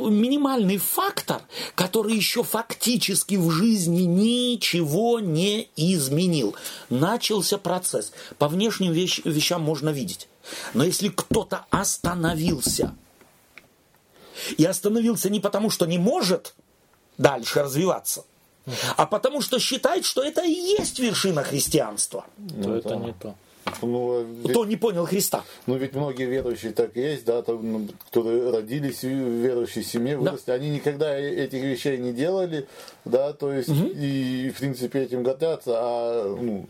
минимальный 0.09 0.77
фактор, 0.77 1.41
который 1.75 2.15
еще 2.15 2.43
фактически 2.43 3.35
в 3.35 3.49
жизни 3.49 4.03
ничего 4.03 5.19
не 5.19 5.69
изменил. 5.75 6.55
Начался 6.89 7.57
процесс. 7.57 8.11
По 8.37 8.47
внешним 8.47 8.91
вещ, 8.93 9.21
вещам 9.23 9.61
можно 9.61 9.89
видеть. 9.89 10.27
Но 10.73 10.83
если 10.83 11.09
кто-то 11.09 11.65
остановился, 11.71 12.93
и 14.57 14.65
остановился 14.65 15.29
не 15.29 15.39
потому, 15.39 15.69
что 15.69 15.85
не 15.85 15.97
может, 15.97 16.53
дальше 17.17 17.63
развиваться. 17.63 18.23
А 18.97 19.05
потому 19.05 19.41
что 19.41 19.59
считает, 19.59 20.05
что 20.05 20.23
это 20.23 20.43
и 20.43 20.51
есть 20.51 20.99
вершина 20.99 21.43
христианства. 21.43 22.25
То 22.61 22.69
ну, 22.69 22.75
это 22.75 22.95
не 22.95 23.13
то. 23.13 23.35
Ну, 23.81 24.23
ведь, 24.23 24.51
Кто 24.51 24.65
не 24.65 24.75
понял 24.75 25.05
Христа. 25.05 25.43
Ну 25.65 25.75
ведь 25.75 25.95
многие 25.95 26.25
верующие 26.25 26.71
так 26.71 26.95
и 26.95 27.01
есть, 27.01 27.25
да, 27.25 27.41
там, 27.41 27.71
ну, 27.71 27.87
которые 28.05 28.51
родились 28.51 29.01
в 29.01 29.07
верующей 29.07 29.83
семье, 29.83 30.17
выросли, 30.17 30.45
да. 30.47 30.53
они 30.53 30.69
никогда 30.69 31.17
этих 31.17 31.63
вещей 31.63 31.97
не 31.97 32.13
делали, 32.13 32.67
да, 33.05 33.33
то 33.33 33.51
есть 33.51 33.69
угу. 33.69 33.87
и 33.87 34.51
в 34.51 34.59
принципе 34.59 35.03
этим 35.03 35.23
гордятся, 35.23 35.71
а, 35.77 36.35
ну, 36.39 36.67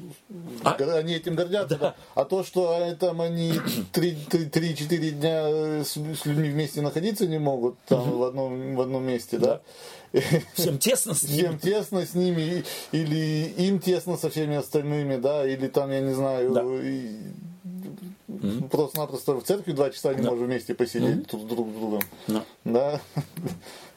а? 0.64 0.72
они 0.72 1.16
этим 1.16 1.36
гордятся, 1.36 1.76
да. 1.76 1.90
Да. 1.90 1.96
а 2.16 2.26
то, 2.26 2.44
что 2.44 2.72
а, 2.72 2.96
там 2.96 3.22
они 3.22 3.54
3-4 3.94 5.10
дня 5.12 5.84
с, 5.84 5.98
с 5.98 6.26
людьми 6.26 6.50
вместе 6.50 6.82
находиться 6.82 7.28
не 7.28 7.40
могут, 7.40 7.76
там 7.88 8.08
угу. 8.08 8.20
в, 8.20 8.24
одном, 8.24 8.76
в 8.76 8.82
одном 8.82 9.04
месте, 9.04 9.38
да, 9.38 9.48
да 9.48 9.62
Всем 10.54 10.78
тесно 10.78 11.14
с 11.14 11.24
ними. 11.24 11.38
Всем 11.38 11.60
тесно 11.60 12.06
с 12.06 12.14
ними, 12.14 12.64
или 12.92 13.54
им 13.58 13.80
тесно 13.80 14.18
со 14.18 14.30
всеми 14.30 14.56
остальными, 14.56 15.18
да, 15.18 15.48
или 15.48 15.68
там, 15.68 15.92
я 15.92 16.02
не 16.02 16.14
знаю, 16.14 16.52
да. 16.54 16.62
и, 16.62 17.18
mm-hmm. 18.28 18.70
просто-напросто 18.70 19.34
в 19.36 19.44
церкви 19.44 19.74
два 19.74 19.90
часа 19.90 20.14
не 20.14 20.22
да. 20.22 20.32
можем 20.32 20.46
вместе 20.46 20.74
посидеть 20.74 21.26
mm-hmm. 21.26 21.48
друг 21.48 21.70
с 21.70 21.74
другом. 21.74 22.02
Да. 22.28 22.46
да. 22.64 23.02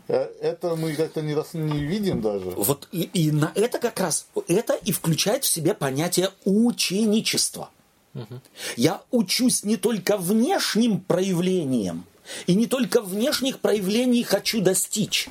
Это 0.09 0.75
мы 0.75 0.95
как-то 0.95 1.21
не, 1.21 1.35
раз, 1.35 1.53
не 1.53 1.85
видим 1.85 2.23
даже. 2.23 2.51
Вот 2.51 2.89
и, 2.93 3.03
и 3.03 3.31
на 3.31 3.53
это 3.55 3.79
как 3.79 4.01
раз, 4.01 4.27
это 4.47 4.73
и 4.73 4.91
включает 4.91 5.45
в 5.45 5.49
себе 5.49 5.75
понятие 5.75 6.31
ученичества. 6.47 7.69
Угу. 8.15 8.41
Я 8.77 9.03
учусь 9.11 9.65
не 9.65 9.77
только 9.77 10.17
внешним 10.17 11.01
проявлением, 11.01 12.05
и 12.47 12.55
не 12.55 12.67
только 12.67 13.03
внешних 13.03 13.59
проявлений 13.59 14.23
хочу 14.23 14.63
достичь. 14.63 15.29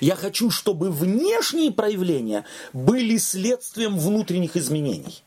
Я 0.00 0.16
хочу, 0.16 0.50
чтобы 0.50 0.90
внешние 0.90 1.72
проявления 1.72 2.44
были 2.72 3.16
следствием 3.16 3.98
внутренних 3.98 4.56
изменений. 4.56 5.22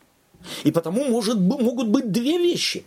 И 0.64 0.72
потому 0.72 1.06
может, 1.06 1.38
могут 1.38 1.88
быть 1.88 2.12
две 2.12 2.38
вещи. 2.38 2.86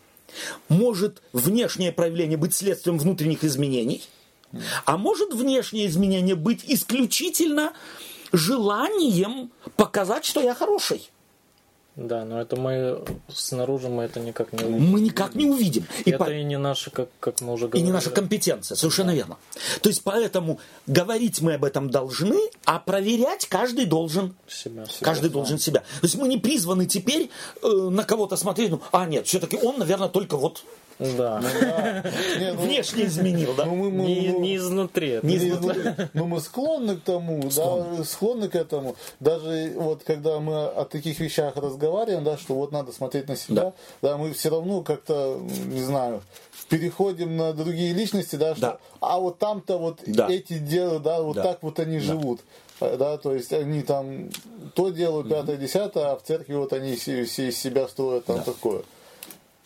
Может 0.69 1.23
внешнее 1.33 1.93
проявление 1.93 2.37
быть 2.37 2.55
следствием 2.55 2.99
внутренних 2.99 3.45
изменений, 3.45 4.03
а 4.85 4.97
может 4.97 5.33
внешнее 5.33 5.87
изменение 5.87 6.35
быть 6.35 6.65
исключительно 6.67 7.73
желанием 8.33 9.51
показать, 9.77 10.25
что 10.25 10.41
я 10.41 10.55
хороший. 10.55 11.09
Да, 11.97 12.25
но 12.25 12.41
это 12.41 12.57
мы 12.57 13.05
снаружи 13.33 13.89
мы 13.89 14.03
это 14.03 14.19
никак 14.19 14.53
не 14.53 14.65
увидим. 14.65 14.91
Мы 14.91 15.01
никак 15.01 15.35
не 15.37 15.47
увидим. 15.47 15.87
И 16.05 16.11
это 16.11 16.25
по... 16.25 16.31
и 16.33 16.43
не 16.43 16.59
наша, 16.59 16.91
как, 16.91 17.09
как 17.21 17.41
мы 17.41 17.53
уже 17.53 17.69
говорили. 17.69 17.85
И 17.85 17.87
не 17.87 17.93
наша 17.93 18.11
компетенция, 18.11 18.75
совершенно 18.75 19.11
да. 19.11 19.17
верно. 19.17 19.37
То 19.81 19.89
есть 19.89 20.03
поэтому 20.03 20.59
говорить 20.89 21.41
мы 21.41 21.55
об 21.55 21.65
этом 21.65 21.91
должны, 21.91 22.51
а 22.65 22.81
проверять 22.81 23.47
каждый 23.47 23.87
должен 23.87 24.35
себя. 24.49 24.87
Каждый 25.03 25.27
себя, 25.27 25.33
должен 25.33 25.59
себя. 25.59 25.81
То 25.81 26.05
есть 26.05 26.17
мы 26.17 26.27
не 26.27 26.39
призваны 26.39 26.87
теперь 26.87 27.31
э, 27.63 27.69
на 27.69 28.03
кого-то 28.03 28.37
смотреть, 28.37 28.71
ну, 28.71 28.81
а 28.91 29.07
нет, 29.07 29.29
все-таки 29.29 29.57
он, 29.57 29.79
наверное, 29.79 30.09
только 30.09 30.37
вот 30.37 30.65
да. 30.99 31.41
Ну, 31.41 31.49
да. 31.61 32.05
Не, 32.39 32.53
ну, 32.53 32.63
Внешне 32.63 33.07
изменил, 33.07 33.55
да? 33.55 33.65
Ну, 33.65 33.75
мы, 33.75 33.91
мы, 33.91 34.05
не, 34.05 34.29
не 34.29 34.57
изнутри. 34.57 35.21
Не 35.23 35.37
изнутри. 35.37 35.83
Ну, 36.15 36.27
мы 36.27 36.41
склонны 36.41 36.97
к 36.97 37.03
тому, 37.03 37.51
склонны. 37.51 37.99
да, 37.99 38.05
склонны 38.05 38.49
к 38.49 38.55
этому. 38.55 38.97
Даже 39.21 39.73
вот 39.77 40.05
когда 40.05 40.39
мы 40.41 40.67
о 40.67 40.85
таких 40.85 41.19
вещах 41.21 41.57
разговариваем, 41.57 42.25
да, 42.25 42.37
что 42.37 42.55
вот 42.55 42.73
надо 42.73 42.93
смотреть 42.93 43.29
на 43.29 43.37
себя, 43.37 43.55
да, 43.55 43.73
да 44.11 44.17
мы 44.19 44.33
все 44.33 44.51
равно 44.51 44.83
как-то, 44.83 45.41
не 45.67 45.83
знаю, 45.83 46.23
переходим 46.69 47.37
на 47.37 47.53
другие 47.53 47.93
личности, 47.93 48.37
да, 48.37 48.55
что, 48.55 48.61
да. 48.61 48.79
а 49.01 49.19
вот 49.19 49.39
там-то 49.39 49.79
вот 49.79 50.01
да. 50.07 50.29
эти 50.31 50.59
делают, 50.59 51.03
да, 51.03 51.21
вот 51.21 51.37
да. 51.37 51.43
так 51.43 51.63
вот 51.63 51.79
они 51.81 51.99
да. 51.99 52.05
живут. 52.05 52.41
Да, 52.81 53.17
то 53.19 53.33
есть 53.35 53.53
они 53.53 53.83
там 53.83 54.31
то 54.75 54.91
делают, 54.91 55.29
пятое, 55.29 55.57
десятое, 55.57 56.13
а 56.13 56.17
в 56.17 56.23
церкви 56.23 56.55
вот 56.55 56.73
они 56.73 56.97
все, 56.97 57.25
все 57.25 57.49
из 57.49 57.59
себя 57.59 57.87
строят 57.87 58.27
там 58.27 58.39
да. 58.39 58.43
такое. 58.43 58.83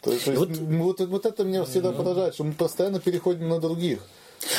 То 0.01 0.13
есть, 0.13 0.27
вот, 0.29 0.51
вот, 0.51 1.01
вот 1.01 1.27
это 1.27 1.45
меня 1.45 1.65
всегда 1.65 1.91
ну, 1.91 1.99
поражает, 1.99 2.35
что 2.35 2.45
мы 2.45 2.53
постоянно 2.53 3.01
переходим 3.01 3.49
на 3.49 3.61
других. 3.61 4.01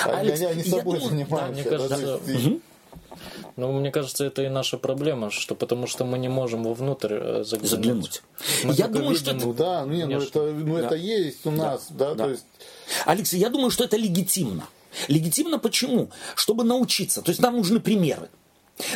Алекс, 0.03 0.41
они, 0.41 0.51
они 0.51 0.63
собой 0.63 0.99
думаю, 0.99 1.09
занимаются. 1.09 1.39
Да, 1.39 1.53
мне 1.53 1.63
кажется, 1.63 2.15
угу. 2.17 2.61
Ну, 3.55 3.73
мне 3.73 3.91
кажется, 3.91 4.25
это 4.25 4.43
и 4.43 4.49
наша 4.49 4.77
проблема, 4.77 5.31
что 5.31 5.55
потому 5.55 5.87
что 5.87 6.05
мы 6.05 6.17
не 6.17 6.29
можем 6.29 6.63
вовнутрь 6.63 7.13
э, 7.13 7.43
заглянуть. 7.43 7.69
заглянуть. 7.69 8.21
Мы 8.63 8.73
я 8.73 8.87
думаю, 8.87 9.09
видим, 9.11 9.21
что 9.21 9.31
это... 9.31 9.45
Ну 9.45 9.53
да, 9.53 9.85
не, 9.85 10.05
ну 10.05 10.21
это, 10.21 10.41
ну 10.43 10.75
да. 10.75 10.85
это 10.85 10.95
есть 10.95 11.45
у 11.45 11.51
нас, 11.51 11.87
да, 11.89 12.09
да, 12.09 12.15
да. 12.15 12.23
то 12.25 12.29
есть... 12.31 12.45
Алекс, 13.05 13.33
я 13.33 13.49
думаю, 13.49 13.69
что 13.71 13.83
это 13.83 13.97
легитимно. 13.97 14.67
Легитимно 15.07 15.59
почему? 15.59 16.09
Чтобы 16.35 16.63
научиться. 16.63 17.21
То 17.21 17.29
есть 17.29 17.41
нам 17.41 17.57
нужны 17.57 17.79
примеры. 17.79 18.29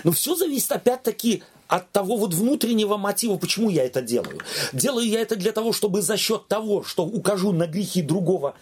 Но 0.04 0.12
все 0.12 0.36
зависит 0.36 0.72
опять-таки 0.72 1.44
от 1.74 1.92
того 1.92 2.18
вот 2.18 2.36
внутреннего 2.36 2.98
мотива, 2.98 3.36
почему 3.38 3.72
я 3.72 3.84
это 3.84 4.04
делаю. 4.04 4.40
Делаю 4.74 5.08
я 5.08 5.22
это 5.22 5.36
для 5.36 5.52
того, 5.52 5.74
чтобы 5.74 6.04
за 6.04 6.18
счет 6.18 6.48
того, 6.48 6.84
что 6.84 7.04
укажу 7.04 7.52
на 7.52 7.66
грехи 7.66 8.04
другого, 8.04 8.54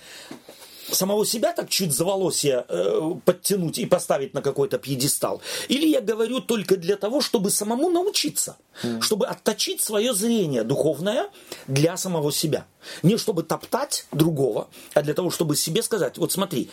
самого 0.89 1.26
себя 1.26 1.51
так 1.51 1.70
чуть 1.70 1.91
за 1.91 2.05
волосья 2.05 2.66
э, 2.70 3.14
подтянуть 3.26 3.80
и 3.80 3.86
поставить 3.86 4.34
на 4.34 4.41
какой-то 4.41 4.78
пьедестал? 4.78 5.41
Или 5.68 5.88
я 5.88 5.99
говорю 5.99 6.39
только 6.39 6.78
для 6.78 6.95
того, 6.95 7.20
чтобы 7.20 7.51
самому 7.51 7.89
научиться, 7.89 8.55
mm. 8.82 9.01
чтобы 9.01 9.28
отточить 9.28 9.82
свое 9.82 10.14
зрение 10.14 10.64
духовное 10.64 11.30
для 11.68 11.97
самого 11.97 12.32
себя? 12.32 12.66
Не 13.03 13.18
чтобы 13.18 13.43
топтать 13.43 14.05
другого, 14.14 14.70
а 14.93 15.01
для 15.01 15.14
того, 15.14 15.32
чтобы 15.32 15.57
себе 15.57 15.84
сказать, 15.84 16.18
вот 16.18 16.32
смотри, 16.32 16.70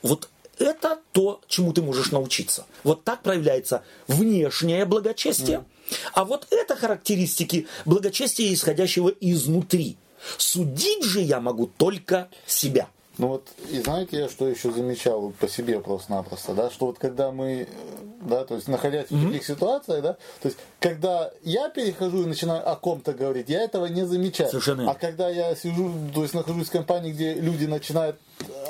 вот 0.00 0.30
это 0.62 0.98
то, 1.12 1.40
чему 1.48 1.72
ты 1.72 1.82
можешь 1.82 2.10
научиться. 2.10 2.66
Вот 2.84 3.04
так 3.04 3.22
проявляется 3.22 3.82
внешнее 4.06 4.84
благочестие. 4.84 5.58
Mm. 5.58 5.96
А 6.14 6.24
вот 6.24 6.46
это 6.50 6.76
характеристики 6.76 7.66
благочестия, 7.84 8.52
исходящего 8.52 9.08
изнутри. 9.20 9.96
Судить 10.38 11.04
же 11.04 11.20
я 11.20 11.40
могу 11.40 11.66
только 11.66 12.28
себя. 12.46 12.88
Ну 13.18 13.28
вот, 13.28 13.48
и 13.70 13.78
знаете, 13.80 14.20
я 14.20 14.28
что 14.28 14.48
еще 14.48 14.72
замечал 14.72 15.34
по 15.38 15.46
себе 15.46 15.80
просто-напросто, 15.80 16.54
да, 16.54 16.70
что 16.70 16.86
вот 16.86 16.98
когда 16.98 17.30
мы, 17.30 17.68
да, 18.22 18.44
то 18.44 18.54
есть 18.54 18.68
находясь 18.68 19.08
mm-hmm. 19.08 19.16
в 19.16 19.26
таких 19.26 19.46
ситуациях, 19.46 20.02
да, 20.02 20.12
то 20.40 20.48
есть 20.48 20.56
когда 20.80 21.30
я 21.42 21.68
перехожу 21.68 22.22
и 22.22 22.26
начинаю 22.26 22.66
о 22.66 22.74
ком-то 22.74 23.12
говорить, 23.12 23.50
я 23.50 23.60
этого 23.62 23.84
не 23.84 24.06
замечаю. 24.06 24.48
Совершенно. 24.48 24.90
А 24.90 24.94
когда 24.94 25.28
я 25.28 25.54
сижу, 25.54 25.92
то 26.14 26.22
есть 26.22 26.32
нахожусь 26.32 26.68
в 26.68 26.72
компании, 26.72 27.12
где 27.12 27.34
люди 27.34 27.66
начинают 27.66 28.16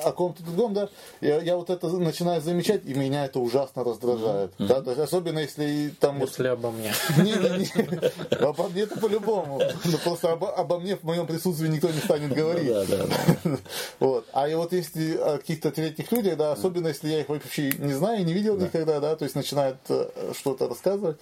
о 0.04 0.12
ком-то 0.12 0.42
другом, 0.42 0.74
да, 0.74 0.88
я, 1.20 1.40
я 1.40 1.56
вот 1.56 1.70
это 1.70 1.88
начинаю 1.88 2.40
замечать, 2.40 2.82
и 2.84 2.94
меня 2.94 3.24
это 3.24 3.40
ужасно 3.40 3.84
раздражает. 3.84 4.52
Mm-hmm. 4.58 4.66
Да, 4.66 4.82
то 4.82 4.90
есть 4.90 5.02
особенно 5.02 5.38
если 5.38 5.92
там... 6.00 6.20
Если 6.20 6.48
вот, 6.48 6.52
обо 6.52 6.70
мне. 6.70 6.92
Не, 7.18 7.32
не, 7.32 7.58
не, 7.58 8.36
обо 8.44 8.68
мне 8.68 8.82
это 8.82 8.98
по-любому. 8.98 9.60
Но 9.84 9.98
просто 9.98 10.32
обо, 10.32 10.50
обо 10.52 10.78
мне 10.78 10.96
в 10.96 11.02
моем 11.04 11.26
присутствии 11.26 11.68
никто 11.68 11.88
не 11.90 12.00
станет 12.00 12.32
говорить. 12.32 12.68
Да, 12.68 12.84
да, 12.84 13.06
да. 13.44 13.56
Вот. 14.00 14.26
А 14.32 14.48
и 14.48 14.54
вот 14.54 14.72
если 14.72 15.16
о 15.16 15.38
каких-то 15.38 15.70
третьих 15.70 16.10
людях, 16.12 16.36
да, 16.36 16.52
особенно 16.52 16.88
если 16.88 17.08
я 17.08 17.20
их 17.20 17.28
вообще 17.28 17.72
не 17.78 17.92
знаю, 17.92 18.24
не 18.24 18.32
видел 18.32 18.56
никогда, 18.56 19.00
да, 19.00 19.16
то 19.16 19.24
есть 19.24 19.34
начинают 19.34 19.78
э, 19.88 20.32
что-то 20.36 20.68
рассказывать, 20.68 21.18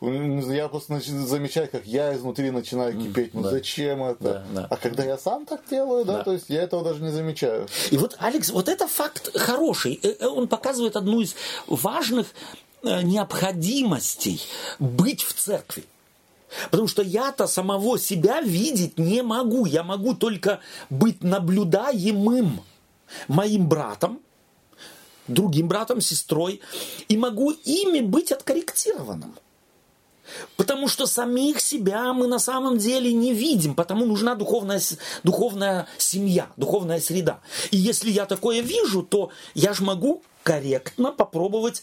я 0.00 0.68
просто 0.68 0.98
замечаю, 1.00 1.68
как 1.70 1.86
я 1.86 2.14
изнутри 2.16 2.50
начинаю 2.50 2.98
кипеть. 2.98 3.34
Ну 3.34 3.42
да. 3.42 3.50
зачем 3.50 4.02
это? 4.02 4.22
Да, 4.22 4.44
да. 4.54 4.66
А 4.70 4.76
когда 4.76 5.04
я 5.04 5.18
сам 5.18 5.44
так 5.44 5.62
делаю, 5.68 6.04
да, 6.06 6.18
да, 6.18 6.24
то 6.24 6.32
есть 6.32 6.46
я 6.48 6.62
этого 6.62 6.82
даже 6.82 7.02
не 7.02 7.10
замечаю. 7.10 7.68
И 7.90 7.98
вот, 7.98 8.16
Алекс, 8.18 8.50
вот 8.50 8.68
это 8.68 8.88
факт 8.88 9.36
хороший. 9.36 10.00
Э, 10.02 10.14
э, 10.20 10.26
он 10.26 10.48
показывает 10.48 10.96
одну 10.96 11.20
из 11.20 11.34
важных 11.66 12.28
э, 12.82 13.02
необходимостей 13.02 14.40
быть 14.78 15.22
в 15.22 15.34
церкви. 15.34 15.84
Потому 16.70 16.88
что 16.88 17.02
я-то 17.02 17.46
самого 17.46 17.98
себя 17.98 18.40
видеть 18.40 18.98
не 18.98 19.22
могу. 19.22 19.66
Я 19.66 19.82
могу 19.82 20.14
только 20.14 20.60
быть 20.88 21.22
наблюдаемым 21.22 22.62
моим 23.28 23.68
братом, 23.68 24.20
другим 25.28 25.68
братом, 25.68 26.00
сестрой, 26.00 26.60
и 27.08 27.18
могу 27.18 27.50
ими 27.50 28.00
быть 28.00 28.32
откорректированным. 28.32 29.36
Потому 30.56 30.88
что 30.88 31.06
самих 31.06 31.60
себя 31.60 32.12
мы 32.12 32.26
на 32.26 32.38
самом 32.38 32.78
деле 32.78 33.12
не 33.12 33.32
видим, 33.32 33.74
потому 33.74 34.06
нужна 34.06 34.34
духовная, 34.34 34.80
духовная 35.22 35.86
семья, 35.98 36.48
духовная 36.56 37.00
среда. 37.00 37.40
И 37.70 37.76
если 37.76 38.10
я 38.10 38.26
такое 38.26 38.60
вижу, 38.60 39.02
то 39.02 39.30
я 39.54 39.72
же 39.72 39.82
могу 39.84 40.22
корректно 40.42 41.12
попробовать 41.12 41.82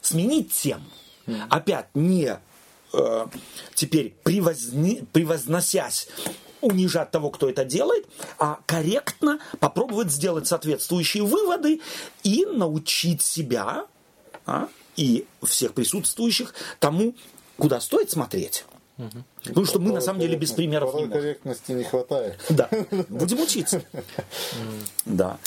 сменить 0.00 0.52
тему. 0.52 0.84
Опять 1.48 1.86
не 1.94 2.38
э, 2.92 3.26
теперь 3.74 4.14
превозни, 4.24 5.04
превозносясь 5.12 6.08
унижать 6.60 7.10
того, 7.10 7.30
кто 7.30 7.48
это 7.48 7.64
делает, 7.64 8.06
а 8.38 8.60
корректно 8.66 9.40
попробовать 9.58 10.10
сделать 10.10 10.46
соответствующие 10.46 11.22
выводы 11.22 11.80
и 12.22 12.44
научить 12.46 13.22
себя 13.22 13.86
а, 14.46 14.68
и 14.96 15.26
всех 15.42 15.74
присутствующих 15.74 16.54
тому, 16.78 17.14
куда 17.60 17.80
стоит 17.80 18.10
смотреть, 18.10 18.64
Угу. 19.00 19.24
Потому 19.44 19.66
что 19.66 19.78
мы 19.78 19.92
на 19.92 20.00
самом 20.02 20.20
деле 20.20 20.36
без 20.36 20.52
примеров 20.52 20.94
не 20.94 21.08
корректности 21.08 21.72
не 21.72 21.84
хватает. 21.84 22.38
Да. 22.50 22.68
Будем 23.08 23.40
учиться. 23.40 23.82
Да. 25.06 25.38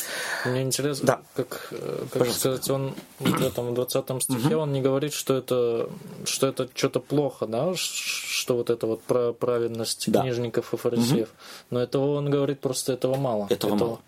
Мне 0.46 0.64
интересно, 0.64 1.06
да. 1.06 1.22
как, 1.36 1.68
э, 1.72 2.06
как 2.12 2.32
сказать, 2.32 2.68
он 2.72 2.96
в 3.20 3.44
этом 3.44 3.76
20 3.76 4.24
стихе 4.24 4.56
он 4.56 4.74
не 4.74 4.82
говорит, 4.82 5.14
что 5.14 5.36
это 5.36 5.90
что 6.26 6.48
это 6.48 6.68
что-то 6.74 7.00
плохо, 7.00 7.46
да, 7.46 7.74
что 7.76 8.56
вот 8.56 8.72
это 8.72 8.88
вот 8.88 9.04
про 9.04 9.34
праведность 9.34 10.12
да. 10.12 10.22
книжников 10.22 10.74
и 10.74 10.78
фарисеев. 10.78 11.30
Но 11.70 11.80
этого 11.80 12.16
он 12.16 12.32
говорит 12.32 12.60
просто 12.60 12.94
этого 12.94 13.16
мало. 13.18 13.46
Этого, 13.52 13.76
этого 13.76 13.88
мало. 13.88 14.00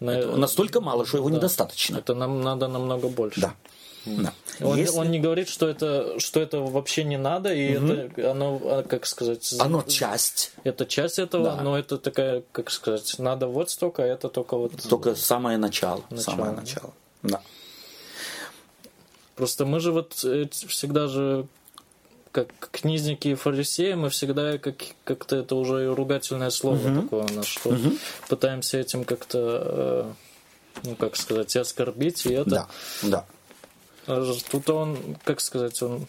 На... 0.00 0.10
Это 0.10 0.36
настолько 0.36 0.80
мало, 0.80 1.06
что 1.06 1.18
его 1.18 1.28
да. 1.28 1.36
недостаточно. 1.36 1.98
Это 1.98 2.14
нам 2.14 2.40
надо 2.42 2.66
намного 2.66 3.08
больше. 3.08 3.40
Да. 3.40 3.54
Да. 4.06 4.32
Он, 4.60 4.78
Если... 4.78 4.96
он 4.96 5.10
не 5.10 5.18
говорит, 5.18 5.48
что 5.48 5.68
это, 5.68 6.18
что 6.18 6.40
это 6.40 6.60
вообще 6.60 7.04
не 7.04 7.16
надо, 7.16 7.52
и 7.52 7.76
угу. 7.76 7.92
это 7.92 8.30
оно, 8.30 8.60
а, 8.62 8.82
как 8.82 9.06
сказать... 9.06 9.54
Оно 9.58 9.82
часть. 9.82 10.52
Это 10.64 10.86
часть 10.86 11.18
этого, 11.18 11.56
да. 11.56 11.62
но 11.62 11.78
это 11.78 11.98
такая, 11.98 12.42
как 12.52 12.70
сказать, 12.70 13.18
надо 13.18 13.46
вот 13.46 13.70
столько, 13.70 14.02
а 14.02 14.06
это 14.06 14.28
только 14.28 14.56
вот... 14.56 14.72
Только 14.88 15.14
самое 15.14 15.58
начало. 15.58 16.02
начало. 16.10 16.36
Самое 16.36 16.52
начало. 16.52 16.92
Да. 17.22 17.40
Просто 19.34 19.66
мы 19.66 19.80
же 19.80 19.92
вот 19.92 20.22
э, 20.24 20.46
всегда 20.68 21.08
же 21.08 21.46
как 22.30 22.48
книзники 22.72 23.28
и 23.28 23.34
фарисеи, 23.34 23.94
мы 23.94 24.10
всегда 24.10 24.58
как, 24.58 24.76
как-то 25.04 25.36
это 25.36 25.54
уже 25.54 25.94
ругательное 25.94 26.50
слово 26.50 26.88
uh 26.88 27.02
такое 27.02 27.22
у 27.22 27.32
нас, 27.32 27.46
что 27.46 27.70
uh 27.70 27.98
пытаемся 28.28 28.78
этим 28.78 29.04
как-то, 29.04 29.38
э, 30.82 30.82
ну 30.82 30.96
как 30.96 31.16
сказать, 31.16 31.54
оскорбить, 31.56 32.26
и 32.26 32.32
это... 32.32 32.50
Да, 32.50 32.68
да. 33.02 33.26
Тут 34.06 34.70
он, 34.70 35.16
как 35.24 35.40
сказать, 35.40 35.80
он 35.82 36.06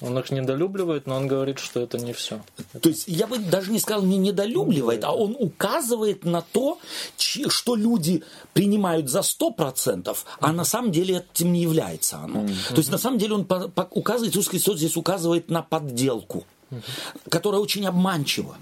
он 0.00 0.18
их 0.18 0.30
недолюбливает, 0.30 1.06
но 1.06 1.16
он 1.16 1.28
говорит, 1.28 1.58
что 1.58 1.80
это 1.80 1.98
не 1.98 2.12
все. 2.12 2.40
То 2.80 2.88
есть 2.88 3.04
я 3.06 3.26
бы 3.26 3.38
даже 3.38 3.70
не 3.70 3.78
сказал 3.78 4.02
не 4.02 4.18
недолюбливает, 4.18 5.04
а 5.04 5.12
он 5.12 5.36
указывает 5.38 6.24
на 6.24 6.42
то, 6.42 6.78
что 7.16 7.76
люди 7.76 8.22
принимают 8.52 9.08
за 9.08 9.20
100%, 9.20 10.16
а 10.40 10.52
на 10.52 10.64
самом 10.64 10.90
деле 10.90 11.24
этим 11.32 11.52
не 11.52 11.62
является 11.62 12.18
оно. 12.18 12.40
Mm-hmm. 12.40 12.68
То 12.70 12.78
есть 12.78 12.90
на 12.90 12.98
самом 12.98 13.18
деле 13.18 13.34
он 13.34 13.46
указывает, 13.90 14.34
Иисус 14.34 14.48
Христос 14.48 14.78
здесь 14.78 14.96
указывает 14.96 15.48
на 15.48 15.62
подделку, 15.62 16.44
mm-hmm. 16.70 17.30
которая 17.30 17.60
очень 17.60 17.86
обманчива. 17.86 18.56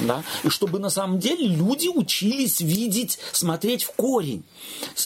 Да? 0.00 0.22
И 0.44 0.48
чтобы 0.48 0.78
на 0.78 0.90
самом 0.90 1.18
деле 1.18 1.46
люди 1.46 1.88
учились 1.88 2.60
видеть, 2.60 3.18
смотреть 3.32 3.84
в 3.84 3.92
корень. 3.92 4.44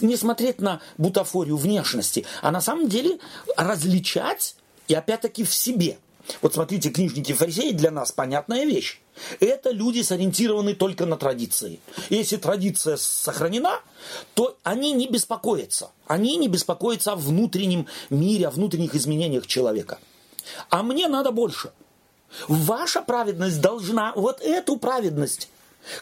Не 0.00 0.16
смотреть 0.16 0.60
на 0.60 0.80
бутафорию 0.98 1.56
внешности, 1.56 2.24
а 2.40 2.50
на 2.50 2.60
самом 2.60 2.88
деле 2.88 3.18
различать 3.56 4.56
и 4.88 4.94
опять-таки 4.94 5.44
в 5.44 5.54
себе. 5.54 5.98
Вот 6.40 6.54
смотрите, 6.54 6.90
книжники 6.90 7.32
фарисеи 7.32 7.72
для 7.72 7.90
нас 7.90 8.12
понятная 8.12 8.64
вещь. 8.64 9.00
Это 9.40 9.70
люди 9.70 10.02
сориентированы 10.02 10.74
только 10.74 11.04
на 11.04 11.16
традиции. 11.16 11.80
Если 12.10 12.36
традиция 12.36 12.96
сохранена, 12.96 13.80
то 14.34 14.56
они 14.62 14.92
не 14.92 15.08
беспокоятся. 15.08 15.90
Они 16.06 16.36
не 16.36 16.48
беспокоятся 16.48 17.12
о 17.12 17.16
внутреннем 17.16 17.86
мире, 18.08 18.48
о 18.48 18.50
внутренних 18.50 18.94
изменениях 18.94 19.46
человека. 19.46 19.98
А 20.70 20.82
мне 20.82 21.08
надо 21.08 21.32
больше– 21.32 21.72
Ваша 22.48 23.02
праведность 23.02 23.60
должна, 23.60 24.12
вот 24.14 24.40
эту 24.40 24.76
праведность, 24.76 25.48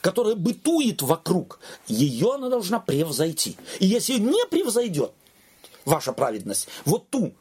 которая 0.01 0.35
бытует 0.35 1.03
вокруг, 1.03 1.61
ее 1.87 2.35
она 2.35 2.49
должна 2.49 2.81
превзойти. 2.81 3.57
И 3.79 3.87
если 3.87 4.19
не 4.19 4.47
превзойдет 4.47 5.13
ваша 5.85 6.13
праведность, 6.13 6.69
вот 6.85 7.09
ту, 7.09 7.33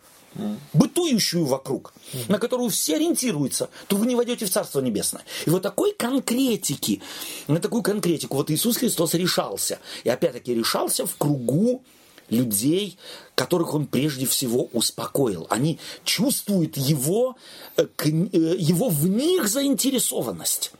бытующую 0.73 1.45
вокруг, 1.45 1.93
на 2.27 2.37
которую 2.39 2.69
все 2.69 2.95
ориентируются, 2.95 3.69
то 3.87 3.95
вы 3.95 4.05
не 4.05 4.15
войдете 4.15 4.45
в 4.45 4.51
Царство 4.51 4.79
Небесное. 4.79 5.23
И 5.45 5.49
вот 5.49 5.63
такой 5.63 5.93
конкретики, 5.93 7.01
на 7.47 7.59
такую 7.59 7.83
конкретику 7.83 8.37
вот 8.37 8.51
Иисус 8.51 8.77
Христос 8.77 9.13
решался. 9.13 9.79
И 10.03 10.09
опять-таки 10.09 10.53
решался 10.53 11.05
в 11.05 11.15
кругу 11.17 11.83
людей, 12.29 12.97
которых 13.35 13.73
он 13.73 13.87
прежде 13.87 14.25
всего 14.25 14.69
успокоил. 14.73 15.47
Они 15.49 15.79
чувствуют 16.03 16.77
его, 16.77 17.35
э, 17.77 17.85
э, 17.97 18.09
его 18.09 18.89
в 18.89 19.07
них 19.07 19.47
заинтересованность. 19.47 20.71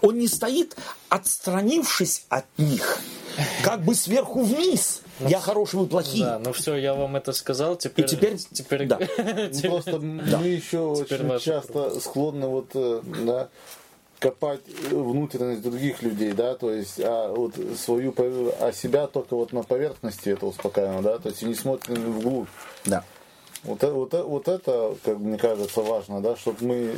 Он 0.00 0.18
не 0.18 0.28
стоит, 0.28 0.76
отстранившись 1.10 2.24
от 2.30 2.46
них, 2.56 3.00
как 3.62 3.84
бы 3.84 3.94
сверху 3.94 4.42
вниз. 4.42 5.02
Ну, 5.20 5.28
я 5.28 5.40
хороший, 5.40 5.80
вы 5.80 5.86
плохие. 5.86 6.24
Да, 6.24 6.38
ну 6.38 6.52
все, 6.52 6.76
я 6.76 6.94
вам 6.94 7.16
это 7.16 7.32
сказал, 7.32 7.76
теперь... 7.76 8.04
И 8.04 8.08
теперь... 8.08 8.38
теперь... 8.38 8.86
Да. 8.86 8.98
Ну, 9.18 9.60
просто 9.62 9.98
мы 9.98 10.46
еще 10.46 10.78
очень 10.78 11.38
часто 11.40 12.00
склонны 12.00 12.46
вот, 12.46 12.70
э, 12.74 13.02
да, 13.26 13.48
копать 14.18 14.60
внутренность 14.90 15.62
других 15.62 16.02
людей, 16.02 16.32
да, 16.32 16.54
то 16.54 16.72
есть, 16.72 17.00
а 17.00 17.32
вот 17.32 17.54
свою, 17.76 18.14
а 18.60 18.72
себя 18.72 19.06
только 19.06 19.36
вот 19.36 19.52
на 19.52 19.62
поверхности 19.62 20.30
это 20.30 20.46
успокаиваем, 20.46 21.02
да, 21.02 21.18
то 21.18 21.28
есть 21.28 21.42
и 21.42 21.46
не 21.46 21.54
смотрим 21.54 22.12
вглубь. 22.12 22.48
Да. 22.84 23.04
Вот, 23.64 23.82
э, 23.82 23.90
вот, 23.90 24.14
э, 24.14 24.22
вот 24.22 24.48
это, 24.48 24.96
как 25.04 25.18
мне 25.18 25.38
кажется, 25.38 25.82
важно, 25.82 26.20
да, 26.20 26.36
чтобы 26.36 26.64
мы 26.64 26.94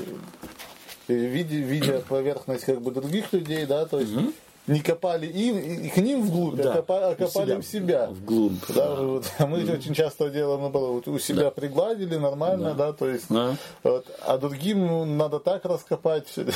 видя, 1.08 1.56
видя 1.56 2.00
поверхность 2.00 2.64
как 2.64 2.80
бы 2.80 2.90
других 2.90 3.32
людей, 3.32 3.66
да, 3.66 3.86
то 3.86 4.00
есть 4.00 4.14
угу 4.14 4.32
не 4.70 4.80
копали 4.80 5.26
им, 5.26 5.58
и 5.58 5.88
к 5.88 5.96
ним 5.96 6.22
вглубь, 6.22 6.60
а 6.60 6.62
да, 6.62 6.72
а, 6.72 6.76
копали, 6.76 7.14
копали 7.14 7.60
в 7.60 7.64
себя. 7.64 7.64
В 7.64 7.64
себя. 7.64 8.06
Вглубь. 8.06 8.52
Да, 8.68 8.74
да. 8.74 9.02
Вот, 9.02 9.32
а 9.38 9.46
мы 9.46 9.58
mm. 9.58 9.78
очень 9.78 9.94
часто 9.94 10.30
делаем 10.30 10.60
наоборот. 10.60 11.06
Вот 11.06 11.08
у 11.08 11.18
себя 11.18 11.44
да. 11.44 11.50
пригладили 11.50 12.16
нормально, 12.16 12.74
да, 12.74 12.86
да 12.86 12.92
то 12.92 13.08
есть, 13.08 13.26
да. 13.28 13.56
Вот, 13.82 14.06
а 14.22 14.38
другим 14.38 14.86
ну, 14.86 15.04
надо 15.04 15.40
так 15.40 15.64
раскопать. 15.64 16.26
Да. 16.36 16.52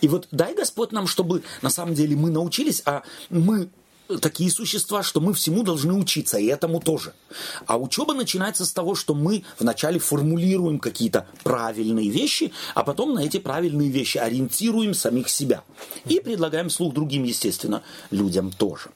И 0.00 0.08
вот 0.08 0.28
дай 0.32 0.54
Господь 0.54 0.92
нам, 0.92 1.06
чтобы 1.06 1.42
на 1.62 1.70
самом 1.70 1.94
деле 1.94 2.16
мы 2.16 2.30
научились, 2.30 2.82
а 2.86 3.02
мы 3.28 3.68
такие 4.18 4.50
существа, 4.50 5.02
что 5.02 5.20
мы 5.20 5.34
всему 5.34 5.62
должны 5.62 5.92
учиться, 5.94 6.38
и 6.38 6.46
этому 6.46 6.80
тоже. 6.80 7.12
А 7.66 7.78
учеба 7.78 8.14
начинается 8.14 8.64
с 8.64 8.72
того, 8.72 8.94
что 8.94 9.14
мы 9.14 9.44
вначале 9.58 9.98
формулируем 9.98 10.78
какие-то 10.78 11.26
правильные 11.42 12.10
вещи, 12.10 12.52
а 12.74 12.82
потом 12.82 13.14
на 13.14 13.20
эти 13.20 13.38
правильные 13.38 13.90
вещи 13.90 14.18
ориентируем 14.18 14.94
самих 14.94 15.28
себя. 15.28 15.62
И 16.06 16.20
предлагаем 16.20 16.70
слух 16.70 16.94
другим, 16.94 17.24
естественно, 17.24 17.82
людям 18.10 18.50
тоже. 18.50 18.90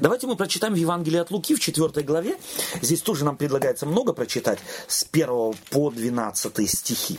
Давайте 0.00 0.26
мы 0.26 0.36
прочитаем 0.36 0.74
Евангелие 0.74 1.22
от 1.22 1.30
Луки 1.30 1.54
в 1.54 1.60
4 1.60 2.02
главе. 2.04 2.36
Здесь 2.82 3.02
тоже 3.02 3.24
нам 3.24 3.36
предлагается 3.36 3.86
много 3.86 4.12
прочитать 4.12 4.58
с 4.88 5.06
1 5.10 5.54
по 5.70 5.90
12 5.90 6.70
стихи. 6.70 7.18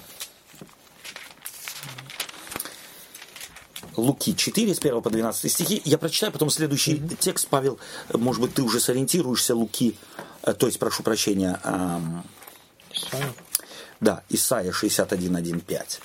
Луки 3.96 4.36
4, 4.36 4.76
с 4.76 4.80
1 4.80 5.02
по 5.02 5.10
12 5.10 5.52
стихи. 5.52 5.82
Я 5.86 5.98
прочитаю 5.98 6.32
потом 6.32 6.50
следующий 6.50 6.96
mm-hmm. 6.96 7.18
текст, 7.20 7.48
Павел, 7.48 7.80
может 8.14 8.42
быть, 8.42 8.54
ты 8.54 8.62
уже 8.62 8.80
сориентируешься, 8.80 9.56
Луки, 9.56 9.98
э, 10.44 10.54
то 10.54 10.68
есть, 10.68 10.80
прошу 10.80 11.04
прощения, 11.04 11.60
эм, 11.64 12.24
Исайя. 12.94 13.34
да, 14.00 14.24
Исайя 14.30 14.72
61, 14.72 15.36
1, 15.36 15.62
5. 15.62 16.02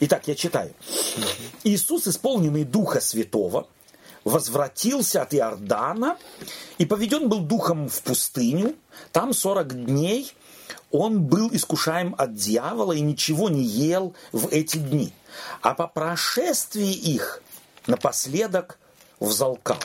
Итак, 0.00 0.22
я 0.26 0.34
читаю. 0.34 0.72
Mm-hmm. 0.80 1.24
Иисус, 1.64 2.08
исполненный 2.08 2.64
Духа 2.64 3.00
Святого, 3.00 3.66
возвратился 4.24 5.22
от 5.22 5.34
Иордана 5.34 6.16
и 6.78 6.86
поведен 6.86 7.28
был 7.28 7.40
Духом 7.40 7.88
в 7.88 8.02
пустыню. 8.02 8.74
Там 9.12 9.32
40 9.32 9.84
дней 9.84 10.32
он 10.90 11.22
был 11.22 11.50
искушаем 11.52 12.14
от 12.18 12.34
дьявола 12.34 12.92
и 12.92 13.00
ничего 13.00 13.48
не 13.48 13.62
ел 13.62 14.14
в 14.32 14.48
эти 14.48 14.78
дни 14.78 15.12
а 15.62 15.74
по 15.74 15.86
прошествии 15.86 16.92
их 16.92 17.42
напоследок 17.86 18.78
взалкал. 19.20 19.78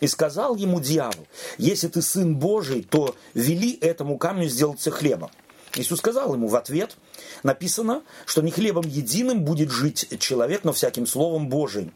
И 0.00 0.06
сказал 0.06 0.54
ему 0.54 0.80
дьявол, 0.80 1.26
если 1.56 1.88
ты 1.88 2.02
сын 2.02 2.36
Божий, 2.36 2.82
то 2.82 3.16
вели 3.34 3.76
этому 3.80 4.16
камню 4.16 4.48
сделаться 4.48 4.90
хлебом. 4.90 5.30
Иисус 5.74 5.98
сказал 5.98 6.34
ему 6.34 6.48
в 6.48 6.56
ответ, 6.56 6.96
написано, 7.42 8.02
что 8.24 8.42
не 8.42 8.50
хлебом 8.50 8.86
единым 8.86 9.44
будет 9.44 9.70
жить 9.70 10.08
человек, 10.20 10.64
но 10.64 10.72
всяким 10.72 11.06
словом 11.06 11.48
Божиим. 11.48 11.92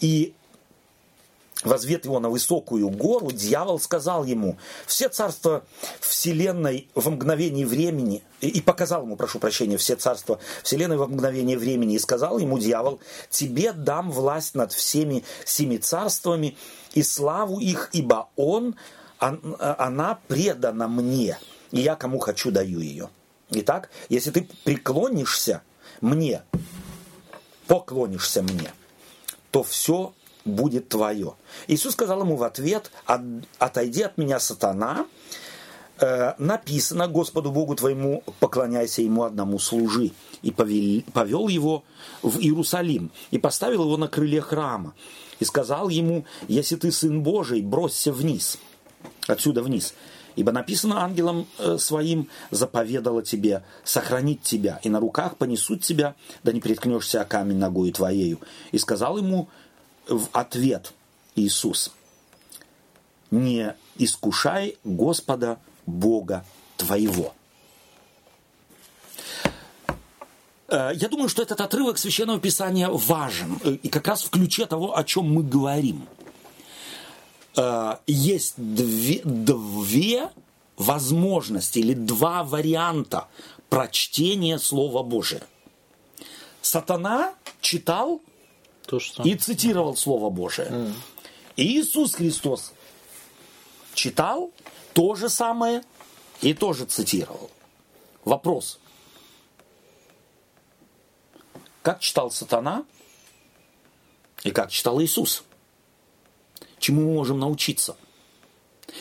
И 0.00 0.34
возвет 1.64 2.04
его 2.04 2.20
на 2.20 2.30
высокую 2.30 2.88
гору, 2.88 3.30
дьявол 3.32 3.80
сказал 3.80 4.24
ему, 4.24 4.58
все 4.86 5.08
царства 5.08 5.64
вселенной 6.00 6.88
в 6.94 7.10
мгновении 7.10 7.64
времени, 7.64 8.22
и 8.40 8.60
показал 8.60 9.02
ему, 9.02 9.16
прошу 9.16 9.40
прощения, 9.40 9.76
все 9.76 9.96
царства 9.96 10.38
вселенной 10.62 10.96
в 10.96 11.08
мгновение 11.08 11.58
времени, 11.58 11.94
и 11.94 11.98
сказал 11.98 12.38
ему 12.38 12.58
дьявол, 12.58 13.00
тебе 13.30 13.72
дам 13.72 14.12
власть 14.12 14.54
над 14.54 14.72
всеми 14.72 15.24
семи 15.44 15.78
царствами 15.78 16.56
и 16.94 17.02
славу 17.02 17.58
их, 17.58 17.90
ибо 17.92 18.28
он, 18.36 18.76
она 19.18 20.18
предана 20.28 20.86
мне, 20.86 21.38
и 21.72 21.80
я 21.80 21.96
кому 21.96 22.20
хочу 22.20 22.50
даю 22.52 22.80
ее. 22.80 23.10
Итак, 23.50 23.90
если 24.08 24.30
ты 24.30 24.48
преклонишься 24.62 25.62
мне, 26.00 26.42
поклонишься 27.66 28.42
мне, 28.42 28.72
то 29.50 29.62
все 29.62 30.12
будет 30.48 30.88
твое. 30.88 31.34
Иисус 31.66 31.92
сказал 31.92 32.20
ему 32.22 32.36
в 32.36 32.42
ответ, 32.42 32.90
отойди 33.58 34.02
от 34.02 34.18
меня, 34.18 34.40
сатана, 34.40 35.06
э, 36.00 36.34
написано 36.38 37.08
Господу 37.08 37.50
Богу 37.50 37.74
твоему 37.74 38.22
поклоняйся 38.40 39.02
ему 39.02 39.24
одному 39.24 39.58
служи. 39.58 40.12
И 40.42 40.52
повел, 40.52 41.48
его 41.48 41.84
в 42.22 42.38
Иерусалим 42.38 43.10
и 43.30 43.38
поставил 43.38 43.84
его 43.84 43.96
на 43.96 44.08
крыле 44.08 44.40
храма. 44.40 44.94
И 45.40 45.44
сказал 45.44 45.88
ему, 45.88 46.24
если 46.46 46.76
ты 46.76 46.92
сын 46.92 47.22
Божий, 47.22 47.62
бросься 47.62 48.12
вниз, 48.12 48.58
отсюда 49.26 49.62
вниз. 49.62 49.94
Ибо 50.38 50.52
написано 50.52 51.02
ангелом 51.02 51.48
э, 51.58 51.78
своим, 51.78 52.28
заповедало 52.52 53.24
тебе 53.24 53.64
сохранить 53.82 54.42
тебя, 54.42 54.78
и 54.84 54.88
на 54.88 55.00
руках 55.00 55.36
понесут 55.36 55.82
тебя, 55.82 56.14
да 56.44 56.52
не 56.52 56.60
приткнешься 56.60 57.20
о 57.20 57.24
камень 57.24 57.58
ногою 57.58 57.92
твоею. 57.92 58.38
И 58.70 58.78
сказал 58.78 59.18
ему 59.18 59.48
в 60.08 60.28
ответ 60.32 60.92
Иисус, 61.34 61.92
не 63.30 63.74
искушай 63.96 64.78
Господа 64.84 65.58
Бога 65.86 66.44
твоего. 66.76 67.34
Э, 70.68 70.90
я 70.94 71.08
думаю, 71.08 71.28
что 71.28 71.42
этот 71.42 71.60
отрывок 71.60 71.98
Священного 71.98 72.40
Писания 72.40 72.88
важен, 72.88 73.58
э, 73.64 73.72
и 73.82 73.88
как 73.88 74.06
раз 74.06 74.22
в 74.22 74.30
ключе 74.30 74.66
того, 74.66 74.96
о 74.96 75.04
чем 75.04 75.32
мы 75.32 75.42
говорим. 75.42 76.06
Э, 77.56 77.96
есть 78.06 78.54
две, 78.56 79.20
две 79.24 80.30
возможности 80.76 81.80
или 81.80 81.94
два 81.94 82.44
варианта 82.44 83.28
прочтения 83.68 84.58
Слова 84.58 85.02
Божия. 85.02 85.42
Сатана 86.62 87.34
читал 87.60 88.20
То, 88.88 88.98
что... 88.98 89.22
и 89.22 89.34
цитировал 89.34 89.96
Слово 89.96 90.30
Божие. 90.30 90.68
Mm. 90.68 90.94
Иисус 91.56 92.14
Христос 92.14 92.72
читал 93.92 94.50
то 94.94 95.14
же 95.14 95.28
самое 95.28 95.82
и 96.40 96.54
тоже 96.54 96.86
цитировал. 96.86 97.50
Вопрос. 98.24 98.80
Как 101.82 102.00
читал 102.00 102.30
сатана 102.30 102.84
и 104.42 104.50
как 104.52 104.70
читал 104.70 105.02
Иисус? 105.02 105.44
Чему 106.78 107.02
мы 107.02 107.14
можем 107.14 107.38
научиться? 107.38 107.94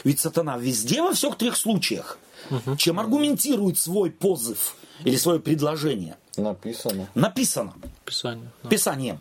Ведь 0.03 0.19
сатана 0.19 0.57
везде 0.57 1.01
во 1.01 1.13
всех 1.13 1.37
трех 1.37 1.55
случаях, 1.55 2.19
угу. 2.49 2.75
чем 2.75 2.99
аргументирует 2.99 3.77
свой 3.77 4.11
позыв 4.11 4.75
или 5.05 5.15
свое 5.15 5.39
предложение. 5.39 6.17
Написано. 6.35 7.09
Написано. 7.15 7.73
Писание. 8.03 8.51
Да. 8.63 8.69
Писанием. 8.69 9.19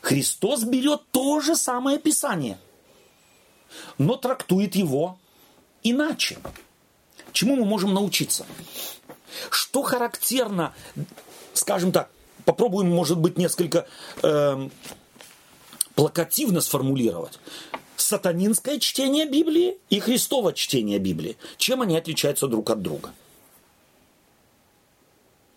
Христос 0.00 0.64
берет 0.64 1.02
то 1.10 1.40
же 1.40 1.56
самое 1.56 1.98
Писание, 1.98 2.58
но 3.98 4.16
трактует 4.16 4.74
его 4.74 5.18
иначе. 5.82 6.38
Чему 7.32 7.56
мы 7.56 7.64
можем 7.64 7.94
научиться? 7.94 8.46
Что 9.50 9.82
характерно, 9.82 10.74
скажем 11.52 11.92
так, 11.92 12.10
попробуем, 12.44 12.90
может 12.90 13.18
быть, 13.18 13.38
несколько 13.38 13.86
э, 14.22 14.68
плакативно 15.94 16.60
сформулировать. 16.60 17.38
Сатанинское 17.96 18.78
чтение 18.78 19.26
Библии 19.26 19.78
и 19.90 20.00
Христово 20.00 20.52
чтение 20.52 20.98
Библии. 20.98 21.36
Чем 21.58 21.82
они 21.82 21.96
отличаются 21.96 22.48
друг 22.48 22.70
от 22.70 22.82
друга? 22.82 23.12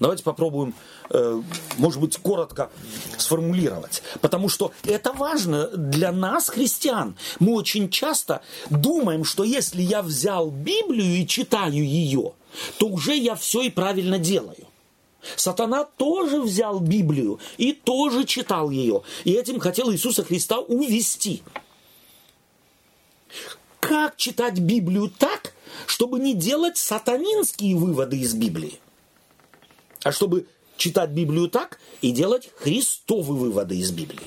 Давайте 0.04 0.24
попробуем, 0.24 0.74
э, 1.12 1.42
может 1.78 2.02
быть, 2.02 2.18
коротко 2.18 2.70
сформулировать. 3.18 4.04
Потому 4.20 4.50
что 4.50 4.74
это 4.84 5.14
важно 5.14 5.68
для 5.68 6.12
нас, 6.12 6.50
христиан. 6.50 7.16
Мы 7.40 7.54
очень 7.54 7.90
часто 7.90 8.42
думаем, 8.70 9.24
что 9.24 9.46
если 9.46 9.82
я 9.82 10.02
взял 10.02 10.52
Библию 10.52 11.22
и 11.22 11.26
читаю 11.26 11.86
ее, 11.86 12.34
то 12.80 12.88
уже 12.88 13.16
я 13.16 13.36
все 13.36 13.62
и 13.62 13.70
правильно 13.70 14.20
делаю. 14.20 14.68
Сатана 15.38 15.86
тоже 15.86 16.42
взял 16.42 16.82
Библию 16.82 17.40
и 17.56 17.72
тоже 17.72 18.26
читал 18.26 18.72
ее. 18.72 19.04
И 19.24 19.32
этим 19.32 19.62
хотел 19.62 19.90
Иисуса 19.90 20.26
Христа 20.26 20.60
увести. 20.60 21.44
Как 23.80 24.18
читать 24.18 24.60
Библию 24.60 25.10
так, 25.10 25.54
чтобы 25.88 26.20
не 26.20 26.34
делать 26.34 26.76
сатанинские 26.76 27.78
выводы 27.78 28.18
из 28.18 28.34
Библии? 28.34 28.82
А 30.04 30.12
чтобы 30.12 30.48
читать 30.78 31.10
Библию 31.12 31.50
так 31.50 31.80
и 32.02 32.12
делать 32.12 32.50
христовые 32.58 33.40
выводы 33.40 33.78
из 33.78 33.92
Библии. 33.92 34.20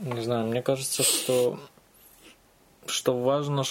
Не 0.00 0.20
знаю, 0.22 0.48
мне 0.48 0.62
кажется, 0.62 1.02
что 1.02 1.60
что 2.86 3.16
важно, 3.16 3.62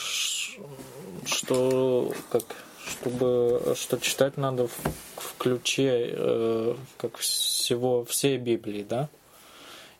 что 1.26 2.14
как 2.30 2.44
чтобы 2.88 3.76
что 3.76 3.98
читать 3.98 4.38
надо 4.38 4.68
в, 4.68 4.80
в 5.18 5.38
ключе 5.38 6.10
э, 6.14 6.76
как 6.98 7.18
всего 7.18 8.06
всей 8.06 8.38
Библии, 8.38 8.86
да. 8.88 9.10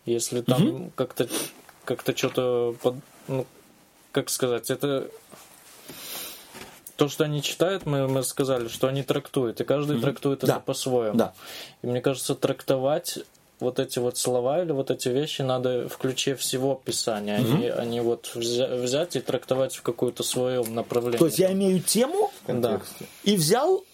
Если 0.06 0.40
там 0.40 0.66
угу. 0.66 0.92
как-то 0.96 1.28
как-то 1.84 2.16
что-то 2.16 2.74
под, 2.82 2.94
ну, 3.28 3.46
как 4.12 4.30
сказать, 4.30 4.70
это 4.70 5.08
то, 6.96 7.08
что 7.08 7.24
они 7.24 7.42
читают, 7.42 7.86
мы, 7.86 8.06
мы 8.06 8.22
сказали, 8.22 8.68
что 8.68 8.86
они 8.86 9.02
трактуют, 9.02 9.60
и 9.60 9.64
каждый 9.64 9.96
mm-hmm. 9.96 10.02
трактует 10.02 10.40
да. 10.40 10.46
это 10.46 10.60
по-своему. 10.60 11.18
Да. 11.18 11.32
И 11.82 11.86
мне 11.86 12.00
кажется, 12.00 12.34
трактовать 12.34 13.18
вот 13.58 13.78
эти 13.78 13.98
вот 13.98 14.18
слова 14.18 14.62
или 14.62 14.72
вот 14.72 14.90
эти 14.90 15.08
вещи 15.08 15.42
надо 15.42 15.88
в 15.88 15.96
ключе 15.96 16.34
всего 16.36 16.80
Писания, 16.84 17.38
mm-hmm. 17.38 17.54
они, 17.54 17.68
они 17.68 18.00
вот 18.00 18.30
взя- 18.34 18.80
взять 18.80 19.16
и 19.16 19.20
трактовать 19.20 19.74
в 19.74 19.82
какую-то 19.82 20.22
своем 20.22 20.74
направлении. 20.74 21.18
То 21.18 21.26
есть 21.26 21.38
я 21.38 21.52
имею 21.52 21.80
тему 21.80 22.30
да. 22.46 22.80
и 23.24 23.36
взял 23.36 23.84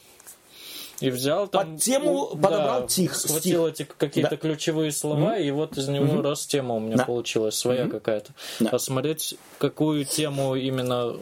и 1.00 1.10
взял 1.10 1.48
там... 1.48 1.72
Под 1.72 1.82
тему 1.82 2.26
подобрал 2.28 2.82
да, 2.82 2.86
тих, 2.86 3.14
схватил 3.14 3.68
стих. 3.68 3.86
эти 3.86 3.92
какие-то 3.98 4.30
да. 4.30 4.36
ключевые 4.36 4.92
слова, 4.92 5.38
mm-hmm. 5.38 5.44
и 5.44 5.50
вот 5.50 5.78
из 5.78 5.88
него 5.88 6.06
mm-hmm. 6.06 6.22
раз 6.22 6.46
тема 6.46 6.74
у 6.74 6.80
меня 6.80 6.96
да. 6.96 7.04
получилась, 7.04 7.54
своя 7.54 7.84
mm-hmm. 7.84 7.90
какая-то. 7.90 8.32
Да. 8.60 8.70
Посмотреть, 8.70 9.36
какую 9.58 10.04
тему 10.04 10.54
именно... 10.56 11.16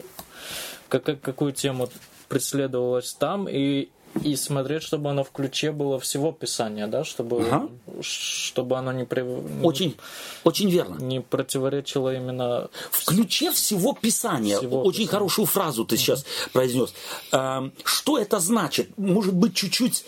Как, 0.89 1.21
какую 1.21 1.53
тему 1.53 1.89
преследовалась 2.29 3.13
там, 3.13 3.49
и 3.49 3.89
и 4.23 4.35
смотреть, 4.37 4.83
чтобы 4.83 5.11
оно 5.11 5.25
в 5.25 5.31
ключе 5.31 5.73
было 5.73 5.99
всего 5.99 6.33
писания, 6.33 6.87
да, 6.87 7.05
чтобы, 7.05 7.47
ага. 7.47 7.69
Чтобы 8.03 8.77
оно 8.77 8.93
не, 8.93 9.05
при... 9.05 9.23
очень, 9.63 9.97
очень 10.45 10.71
верно. 10.71 10.97
не 11.03 11.21
противоречило 11.21 12.15
именно... 12.15 12.69
В 12.91 13.05
ключе 13.05 13.53
всего 13.53 13.93
писания. 13.95 14.59
Всего 14.59 14.83
очень 14.83 15.01
писания. 15.01 15.11
хорошую 15.11 15.47
фразу 15.47 15.85
ты 15.85 15.97
сейчас 15.97 16.21
uh 16.21 16.51
произнес. 16.53 16.95
Эм, 17.33 17.73
что 17.85 18.19
это 18.19 18.41
значит? 18.41 18.97
Может 18.99 19.35
быть, 19.35 19.55
чуть-чуть 19.55 20.05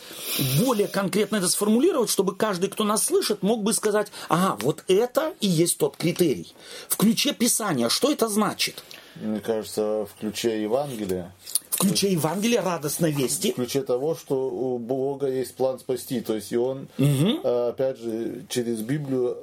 более 0.61 0.89
конкретно 0.89 1.37
это 1.37 1.49
сформулировать, 1.49 2.11
чтобы 2.11 2.35
каждый, 2.35 2.71
кто 2.71 2.85
нас 2.85 3.05
слышит, 3.05 3.43
мог 3.43 3.63
бы 3.63 3.73
сказать, 3.73 4.09
ага, 4.29 4.57
вот 4.61 4.85
это 4.89 5.35
и 5.41 5.49
есть 5.49 5.79
тот 5.79 5.97
критерий. 5.97 6.53
В 6.89 6.97
ключе 6.97 7.33
писания, 7.33 7.89
что 7.89 8.13
это 8.13 8.29
значит? 8.29 8.83
Мне 9.17 9.41
кажется, 9.41 10.07
в 10.07 10.21
ключе 10.21 10.63
Евангелия 10.63 11.35
в 11.79 11.87
ключе 11.87 12.11
Евангелия, 12.11 12.61
радостной 12.61 13.13
вести. 13.13 13.53
В 13.53 13.55
ключе 13.55 13.83
того, 13.83 14.15
что 14.17 14.51
у 14.51 14.79
Бога 14.79 15.29
есть 15.29 15.55
план 15.55 15.79
спасти. 15.79 16.21
То 16.21 16.35
есть 16.35 16.51
и 16.53 16.57
Он, 16.57 16.89
угу. 16.99 17.49
опять 17.49 17.99
же, 17.99 18.45
через 18.49 18.81
Библию 18.81 19.37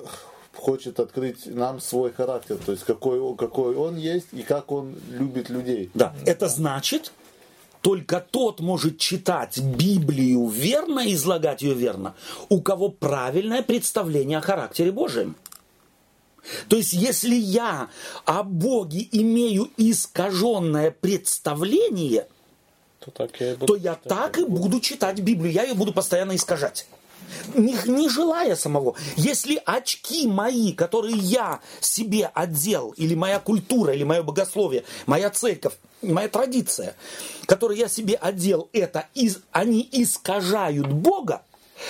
хочет 0.54 1.00
открыть 1.00 1.46
нам 1.46 1.80
свой 1.80 2.12
характер, 2.12 2.58
то 2.66 2.72
есть 2.72 2.84
какой, 2.84 3.36
какой 3.36 3.76
он 3.76 3.98
есть 3.98 4.28
и 4.32 4.42
как 4.42 4.72
он 4.72 4.96
любит 5.10 5.50
людей. 5.50 5.90
Да, 5.94 6.16
это 6.26 6.48
значит, 6.48 7.12
только 7.82 8.26
тот 8.32 8.62
может 8.62 8.98
читать 8.98 9.60
Библию 9.60 10.48
верно, 10.48 11.02
излагать 11.14 11.62
ее 11.62 11.74
верно, 11.74 12.16
у 12.50 12.62
кого 12.62 12.90
правильное 12.90 13.62
представление 13.62 14.40
о 14.40 14.42
характере 14.42 14.92
Божьем. 14.92 15.36
То 16.68 16.78
есть, 16.78 16.94
если 16.94 17.36
я 17.36 17.90
о 18.26 18.44
Боге 18.44 19.08
имею 19.12 19.70
искаженное 19.78 20.92
представление, 20.92 22.28
то, 23.00 23.12
так 23.12 23.40
я, 23.40 23.56
буду, 23.56 23.66
то 23.66 23.76
я 23.76 23.96
так 23.96 24.38
и 24.38 24.46
буду 24.46 24.80
читать 24.80 25.20
Библию. 25.20 25.54
Я 25.54 25.64
ее 25.64 25.76
буду 25.76 25.94
постоянно 25.94 26.36
искажать. 26.36 26.88
Не, 27.54 27.76
не 27.86 28.10
желая 28.10 28.56
самого. 28.56 28.96
Если 29.16 29.62
очки 29.66 30.28
мои, 30.28 30.74
которые 30.74 31.18
я 31.18 31.60
себе 31.80 32.32
одел, 32.34 32.92
или 32.98 33.16
моя 33.16 33.40
культура, 33.40 33.94
или 33.94 34.04
мое 34.04 34.24
богословие, 34.24 34.84
моя 35.06 35.30
церковь, 35.30 35.74
моя 36.02 36.30
традиция, 36.30 36.96
которые 37.46 37.80
я 37.80 37.88
себе 37.88 38.16
одел, 38.16 38.70
это 38.74 39.08
из, 39.14 39.40
они 39.52 39.88
искажают 39.92 40.88
Бога, 40.88 41.42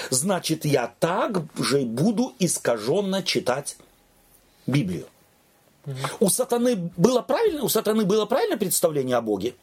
значит, 0.09 0.65
я 0.65 0.93
так 0.99 1.43
же 1.61 1.81
буду 1.81 2.33
искаженно 2.39 3.23
читать 3.23 3.77
Библию. 4.67 5.05
У 6.19 6.29
сатаны 6.29 6.91
было 6.97 7.21
правильно, 7.21 7.63
у 7.63 7.69
сатаны 7.69 8.05
было 8.05 8.25
правильное 8.25 8.57
представление 8.57 9.17
о 9.17 9.21
Боге? 9.21 9.53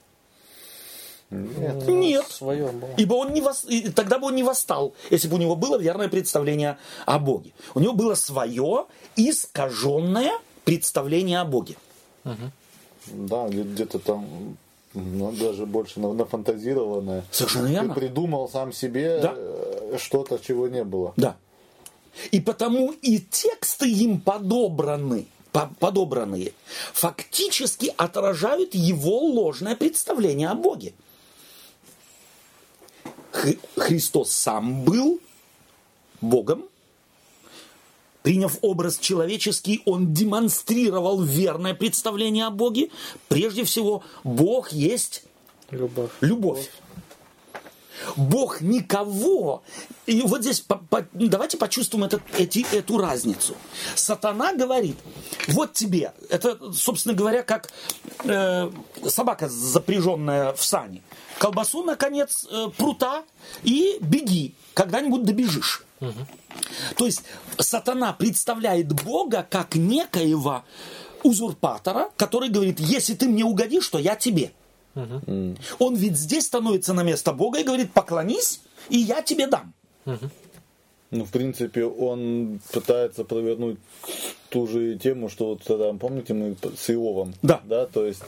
Нет. 1.31 1.89
Нет. 1.89 2.27
Свое 2.29 2.69
было. 2.69 2.91
Ибо 2.97 3.15
он 3.15 3.33
не 3.33 3.41
вос... 3.41 3.67
тогда 3.95 4.19
бы 4.19 4.27
он 4.27 4.37
не 4.37 4.43
восстал, 4.43 4.95
если 5.11 5.29
бы 5.29 5.37
у 5.37 5.39
него 5.39 5.57
было 5.57 5.79
верное 5.79 6.09
представление 6.09 6.79
о 7.07 7.19
Боге. 7.19 7.53
У 7.75 7.81
него 7.81 7.95
было 7.95 8.15
свое 8.15 8.87
искаженное 9.17 10.33
представление 10.65 11.41
о 11.41 11.45
Боге. 11.45 11.77
Угу. 12.25 13.27
Да, 13.27 13.49
где-то 13.49 13.99
там 13.99 14.57
ну, 14.95 15.33
даже 15.33 15.65
больше 15.65 16.01
нафантазированное. 16.01 17.25
Совершенно 17.31 17.67
верно. 17.69 17.95
Ты 17.95 18.01
придумал 18.01 18.49
сам 18.49 18.73
себе 18.73 19.21
да. 19.21 19.35
Э, 19.35 19.97
что-то, 19.99 20.39
чего 20.39 20.69
не 20.69 20.85
было. 20.85 21.15
Да. 21.17 21.37
И 22.31 22.41
потому 22.41 22.93
и 23.03 23.19
тексты 23.19 23.91
им 23.91 24.21
подобраны, 24.21 25.27
подобранные, 25.53 26.53
фактически 26.93 27.93
отражают 27.97 28.75
его 28.75 29.19
ложное 29.21 29.77
представление 29.77 30.49
о 30.49 30.55
Боге. 30.55 30.95
Христос 33.77 34.31
сам 34.31 34.85
был 34.85 35.21
Богом, 36.21 36.65
Приняв 38.23 38.59
образ 38.63 38.99
человеческий, 38.99 39.83
он 39.85 40.15
демонстрировал 40.15 41.21
верное 41.23 41.75
представление 41.75 42.47
о 42.47 42.51
Боге. 42.51 42.91
Прежде 43.29 43.65
всего, 43.65 44.05
Бог 44.23 44.71
есть 44.71 45.25
любовь. 45.71 46.11
любовь. 46.21 46.71
Бог 48.17 48.61
никого. 48.61 49.63
И 50.07 50.23
вот 50.23 50.43
здесь 50.43 50.61
по, 50.61 50.77
по, 50.77 51.07
давайте 51.13 51.57
почувствуем 51.57 52.05
это, 52.05 52.21
эти, 52.37 52.67
эту 52.75 52.99
разницу. 52.99 53.55
Сатана 53.95 54.55
говорит, 54.55 54.97
вот 55.49 55.73
тебе, 55.73 56.13
это, 56.29 56.73
собственно 56.73 57.15
говоря, 57.15 57.43
как 57.43 57.71
э, 58.25 58.71
собака, 59.09 59.49
запряженная 59.49 60.53
в 60.53 60.65
сани. 60.65 61.03
Колбасу, 61.39 61.83
наконец, 61.83 62.47
э, 62.51 62.69
прута 62.77 63.25
и 63.63 63.99
беги, 64.01 64.55
когда-нибудь 64.75 65.25
добежишь. 65.25 65.85
Угу. 66.01 66.27
То 66.97 67.07
есть 67.07 67.23
сатана 67.59 68.13
представляет 68.13 68.93
Бога 68.93 69.47
как 69.49 69.75
некоего 69.75 70.65
узурпатора, 71.23 72.11
который 72.17 72.49
говорит, 72.49 72.81
если 72.81 73.15
ты 73.15 73.29
мне 73.29 73.45
угодишь, 73.45 73.89
то 73.89 73.99
я 73.99 74.17
тебе. 74.17 74.53
Угу. 74.95 75.57
Он 75.79 75.95
ведь 75.95 76.17
здесь 76.17 76.47
становится 76.47 76.93
на 76.93 77.03
место 77.03 77.33
Бога 77.33 77.61
и 77.61 77.65
говорит, 77.65 77.93
поклонись, 77.93 78.61
и 78.89 78.99
я 78.99 79.23
тебе 79.23 79.47
дам. 79.47 79.73
Угу. 80.07 80.31
Ну, 81.13 81.25
в 81.25 81.31
принципе, 81.31 81.85
он 81.85 82.61
пытается 82.73 83.25
провернуть 83.25 83.79
ту 84.49 84.67
же 84.67 84.99
тему, 84.99 85.29
что 85.29 85.51
вот 85.51 85.63
тогда, 85.63 85.93
помните, 85.93 86.35
мы 86.35 86.57
с 86.77 86.91
Иовом? 86.91 87.35
Да. 87.43 87.61
Да, 87.65 87.87
то 87.87 88.07
есть 88.07 88.23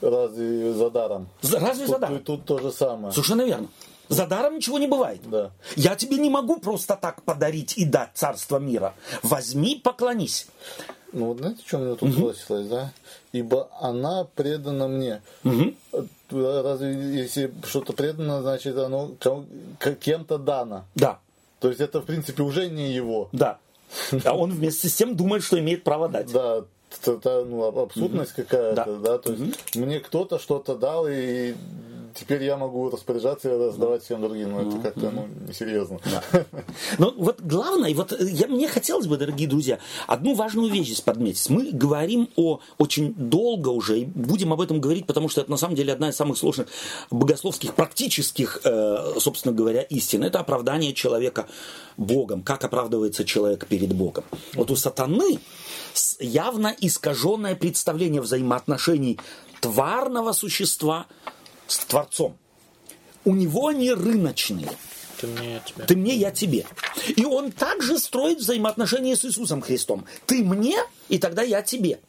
разве 0.00 0.72
за 0.72 0.90
даром? 0.90 1.28
Разве 1.42 1.86
тут, 1.86 1.94
за 1.94 1.98
даром? 1.98 2.18
Тут, 2.18 2.24
тут 2.24 2.44
то 2.44 2.58
же 2.58 2.72
самое. 2.72 3.12
Совершенно 3.12 3.42
верно. 3.42 3.68
За 4.08 4.26
даром 4.26 4.56
ничего 4.56 4.78
не 4.78 4.86
бывает. 4.86 5.20
Да. 5.24 5.50
Я 5.76 5.96
тебе 5.96 6.18
не 6.18 6.30
могу 6.30 6.58
просто 6.60 6.94
так 6.94 7.22
подарить 7.22 7.78
и 7.78 7.84
дать 7.84 8.10
царство 8.14 8.58
мира. 8.58 8.94
Возьми, 9.22 9.80
поклонись. 9.82 10.46
Ну 11.14 11.26
вот 11.26 11.38
знаете, 11.38 11.62
что 11.64 11.78
мне 11.78 11.94
тут 11.94 12.10
угу. 12.10 12.22
бросилось, 12.22 12.66
да? 12.66 12.92
Ибо 13.32 13.68
она 13.80 14.26
предана 14.34 14.88
мне. 14.88 15.22
Угу. 15.44 15.74
Разве 16.30 16.92
если 17.22 17.52
что-то 17.64 17.92
предано, 17.92 18.42
значит 18.42 18.76
оно 18.76 19.12
кем-то 20.00 20.38
дано? 20.38 20.84
Да. 20.94 21.20
То 21.60 21.68
есть 21.68 21.80
это 21.80 22.00
в 22.00 22.04
принципе 22.04 22.42
уже 22.42 22.68
не 22.68 22.92
его. 22.92 23.28
Да. 23.32 23.58
А 24.24 24.36
он 24.36 24.50
вместе 24.50 24.88
с 24.88 24.94
тем 24.94 25.16
думает, 25.16 25.44
что 25.44 25.58
имеет 25.58 25.84
право 25.84 26.08
дать. 26.08 26.32
Да, 26.32 26.64
это 27.06 27.44
ну, 27.44 27.64
абсурдность 27.82 28.32
угу. 28.32 28.42
какая-то, 28.42 28.84
да. 28.84 29.10
да, 29.10 29.18
то 29.18 29.32
есть 29.32 29.42
угу. 29.42 29.84
мне 29.84 30.00
кто-то 30.00 30.38
что-то 30.38 30.74
дал, 30.76 31.06
и 31.08 31.54
теперь 32.14 32.42
я 32.44 32.56
могу 32.56 32.90
распоряжаться 32.90 33.48
и 33.52 33.58
раздавать 33.58 34.02
всем 34.02 34.22
другим. 34.22 34.52
Но 34.52 34.62
это 34.62 34.78
как-то 34.78 35.10
ну, 35.10 35.28
несерьезно. 35.46 35.98
Да. 36.04 36.44
Но 36.98 37.12
вот 37.16 37.40
главное, 37.40 37.94
вот 37.94 38.18
я, 38.20 38.46
мне 38.46 38.68
хотелось 38.68 39.06
бы, 39.06 39.16
дорогие 39.16 39.48
друзья, 39.48 39.78
одну 40.06 40.34
важную 40.34 40.70
вещь 40.70 40.86
здесь 40.86 41.00
подметить. 41.00 41.48
Мы 41.50 41.72
говорим 41.72 42.28
о 42.36 42.60
очень 42.78 43.14
долго 43.14 43.68
уже, 43.68 44.00
и 44.00 44.04
будем 44.04 44.52
об 44.52 44.60
этом 44.60 44.80
говорить, 44.80 45.06
потому 45.06 45.28
что 45.28 45.40
это 45.40 45.50
на 45.50 45.56
самом 45.56 45.74
деле 45.74 45.92
одна 45.92 46.10
из 46.10 46.16
самых 46.16 46.38
сложных 46.38 46.68
богословских, 47.10 47.74
практических, 47.74 48.60
э, 48.64 49.14
собственно 49.18 49.54
говоря, 49.54 49.82
истин. 49.82 50.24
Это 50.24 50.40
оправдание 50.40 50.92
человека 50.92 51.46
Богом. 51.96 52.42
Как 52.42 52.64
оправдывается 52.64 53.24
человек 53.24 53.66
перед 53.66 53.92
Богом. 53.94 54.24
Вот 54.54 54.70
у 54.70 54.76
сатаны 54.76 55.38
явно 56.18 56.74
искаженное 56.80 57.54
представление 57.54 58.20
взаимоотношений 58.20 59.18
тварного 59.60 60.32
существа 60.32 61.06
с 61.66 61.78
Творцом. 61.78 62.36
У 63.24 63.34
него 63.34 63.68
они 63.68 63.92
рыночные. 63.92 64.70
Ты 65.20 65.26
мне, 65.26 65.54
я 65.54 65.60
тебе. 65.60 65.84
Ты 65.84 65.96
мне, 65.96 66.14
я 66.16 66.30
тебе. 66.30 66.66
И 67.16 67.24
он 67.24 67.52
также 67.52 67.98
строит 67.98 68.38
взаимоотношения 68.38 69.16
с 69.16 69.24
Иисусом 69.24 69.62
Христом. 69.62 70.06
Ты 70.26 70.44
мне, 70.44 70.76
и 71.08 71.18
тогда 71.18 71.42
я 71.42 71.62
тебе. 71.62 72.00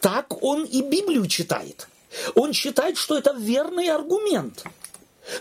Так 0.00 0.42
он 0.42 0.64
и 0.64 0.82
Библию 0.82 1.26
читает. 1.26 1.88
Он 2.34 2.52
считает, 2.52 2.96
что 2.96 3.18
это 3.18 3.32
верный 3.32 3.88
аргумент. 3.88 4.64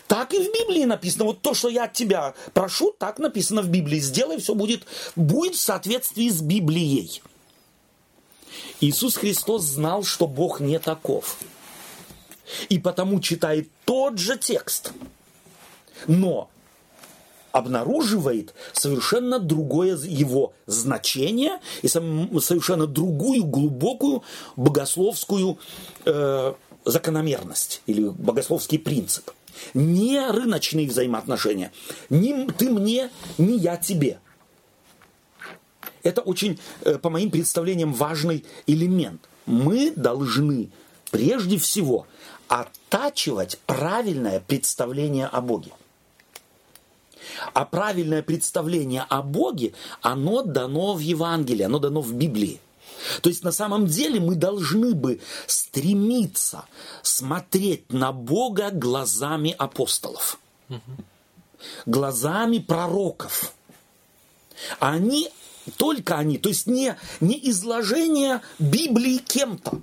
Так 0.08 0.34
и 0.34 0.39
в 0.39 0.51
Библии 0.51 0.86
написано. 0.86 1.26
Вот 1.26 1.41
то, 1.41 1.53
что 1.53 1.70
я 1.70 1.84
от 1.84 1.93
тебя 1.93 2.34
прошу, 2.53 2.95
так 2.97 3.20
написано 3.20 3.62
в 3.62 3.70
Библии. 3.70 3.99
Сделай, 3.99 4.39
все 4.39 4.56
будет, 4.56 4.86
будет 5.16 5.56
в 5.56 5.62
соответствии 5.62 6.30
с 6.30 6.41
Библией. 6.41 7.22
Иисус 8.82 9.16
Христос 9.16 9.64
знал, 9.64 10.03
что 10.03 10.28
Бог 10.28 10.60
не 10.60 10.80
таков 10.80 11.38
и 12.69 12.79
потому 12.79 13.19
читает 13.19 13.69
тот 13.85 14.17
же 14.17 14.37
текст, 14.37 14.91
но 16.07 16.49
обнаруживает 17.51 18.53
совершенно 18.73 19.39
другое 19.39 19.95
его 19.97 20.51
значение 20.65 21.59
и 21.83 21.87
совершенно 21.87 22.85
другую 22.85 23.45
глубокую 23.45 24.23
богословскую 24.57 25.57
э, 26.03 26.53
закономерность 26.83 27.81
или 27.85 28.09
богословский 28.09 28.77
принцип. 28.77 29.31
Не 29.73 30.29
рыночные 30.31 30.85
взаимоотношения. 30.85 31.71
Ни 32.09 32.45
ты 32.51 32.69
мне, 32.69 33.09
ни 33.37 33.53
я 33.53 33.77
тебе. 33.77 34.19
Это 36.03 36.19
очень, 36.21 36.59
э, 36.81 36.97
по 36.97 37.09
моим 37.09 37.31
представлениям, 37.31 37.93
важный 37.93 38.43
элемент. 38.67 39.21
Мы 39.45 39.91
должны 39.95 40.69
прежде 41.09 41.57
всего 41.57 42.05
оттачивать 42.47 43.59
правильное 43.65 44.39
представление 44.39 45.27
о 45.27 45.41
Боге. 45.41 45.71
А 47.53 47.65
правильное 47.65 48.21
представление 48.21 49.05
о 49.09 49.21
Боге, 49.21 49.73
оно 50.01 50.43
дано 50.43 50.93
в 50.93 50.99
Евангелии, 50.99 51.63
оно 51.63 51.79
дано 51.79 52.01
в 52.01 52.13
Библии. 52.13 52.61
То 53.21 53.29
есть 53.29 53.43
на 53.43 53.51
самом 53.51 53.87
деле 53.87 54.19
мы 54.19 54.35
должны 54.35 54.93
бы 54.93 55.19
стремиться 55.47 56.65
смотреть 57.01 57.91
на 57.91 58.11
Бога 58.11 58.71
глазами 58.71 59.53
апостолов, 59.57 60.39
глазами 61.85 62.59
пророков. 62.59 63.53
Они, 64.79 65.29
только 65.77 66.15
они, 66.15 66.37
то 66.37 66.49
есть 66.49 66.67
не, 66.67 66.95
не 67.19 67.49
изложение 67.49 68.41
Библии 68.59 69.17
кем-то, 69.17 69.81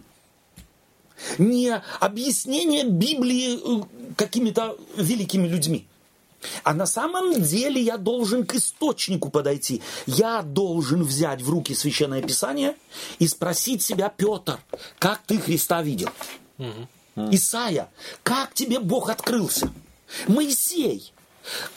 не 1.38 1.82
объяснение 2.00 2.84
Библии 2.84 3.58
э, 3.58 3.82
какими-то 4.16 4.76
великими 4.96 5.48
людьми. 5.48 5.86
А 6.64 6.74
на 6.74 6.86
самом 6.86 7.40
деле 7.42 7.80
я 7.80 7.96
должен 7.96 8.44
к 8.44 8.54
источнику 8.54 9.30
подойти. 9.30 9.82
Я 10.06 10.42
должен 10.42 11.02
взять 11.02 11.42
в 11.42 11.50
руки 11.50 11.74
Священное 11.74 12.22
Писание 12.22 12.76
и 13.18 13.28
спросить 13.28 13.82
себя, 13.82 14.08
Петр, 14.08 14.58
как 14.98 15.20
ты 15.26 15.38
Христа 15.38 15.82
видел? 15.82 16.08
Угу. 16.58 17.28
Исайя, 17.30 17.88
как 18.22 18.54
тебе 18.54 18.80
Бог 18.80 19.10
открылся? 19.10 19.72
Моисей, 20.26 21.12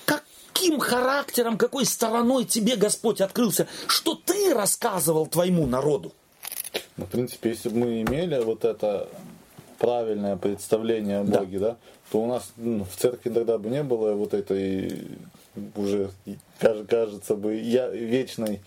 каким 0.06 0.80
характером, 0.80 1.58
какой 1.58 1.86
стороной 1.86 2.46
тебе 2.46 2.76
Господь 2.76 3.22
открылся? 3.22 3.68
Что 3.88 4.16
ты 4.16 4.54
рассказывал 4.54 5.28
твоему 5.28 5.66
народу? 5.68 6.14
Ну, 6.98 7.06
в 7.06 7.10
принципе, 7.10 7.50
если 7.50 7.70
бы 7.70 7.78
мы 7.78 8.02
имели 8.02 8.38
вот 8.44 8.66
это 8.66 9.08
правильное 9.80 10.38
представление 10.38 11.20
о 11.20 11.24
Боге, 11.24 11.60
да, 11.60 11.70
да 11.70 11.78
то 12.12 12.22
у 12.22 12.28
нас 12.28 12.52
ну, 12.58 12.86
в 12.86 12.96
церкви 12.96 13.30
тогда 13.30 13.58
бы 13.58 13.70
не 13.70 13.84
было 13.84 14.14
вот 14.14 14.34
этой 14.34 15.08
уже 15.76 16.12
кажется 16.60 17.36
бы 17.36 17.56
я, 17.56 17.88
вечной 17.90 18.62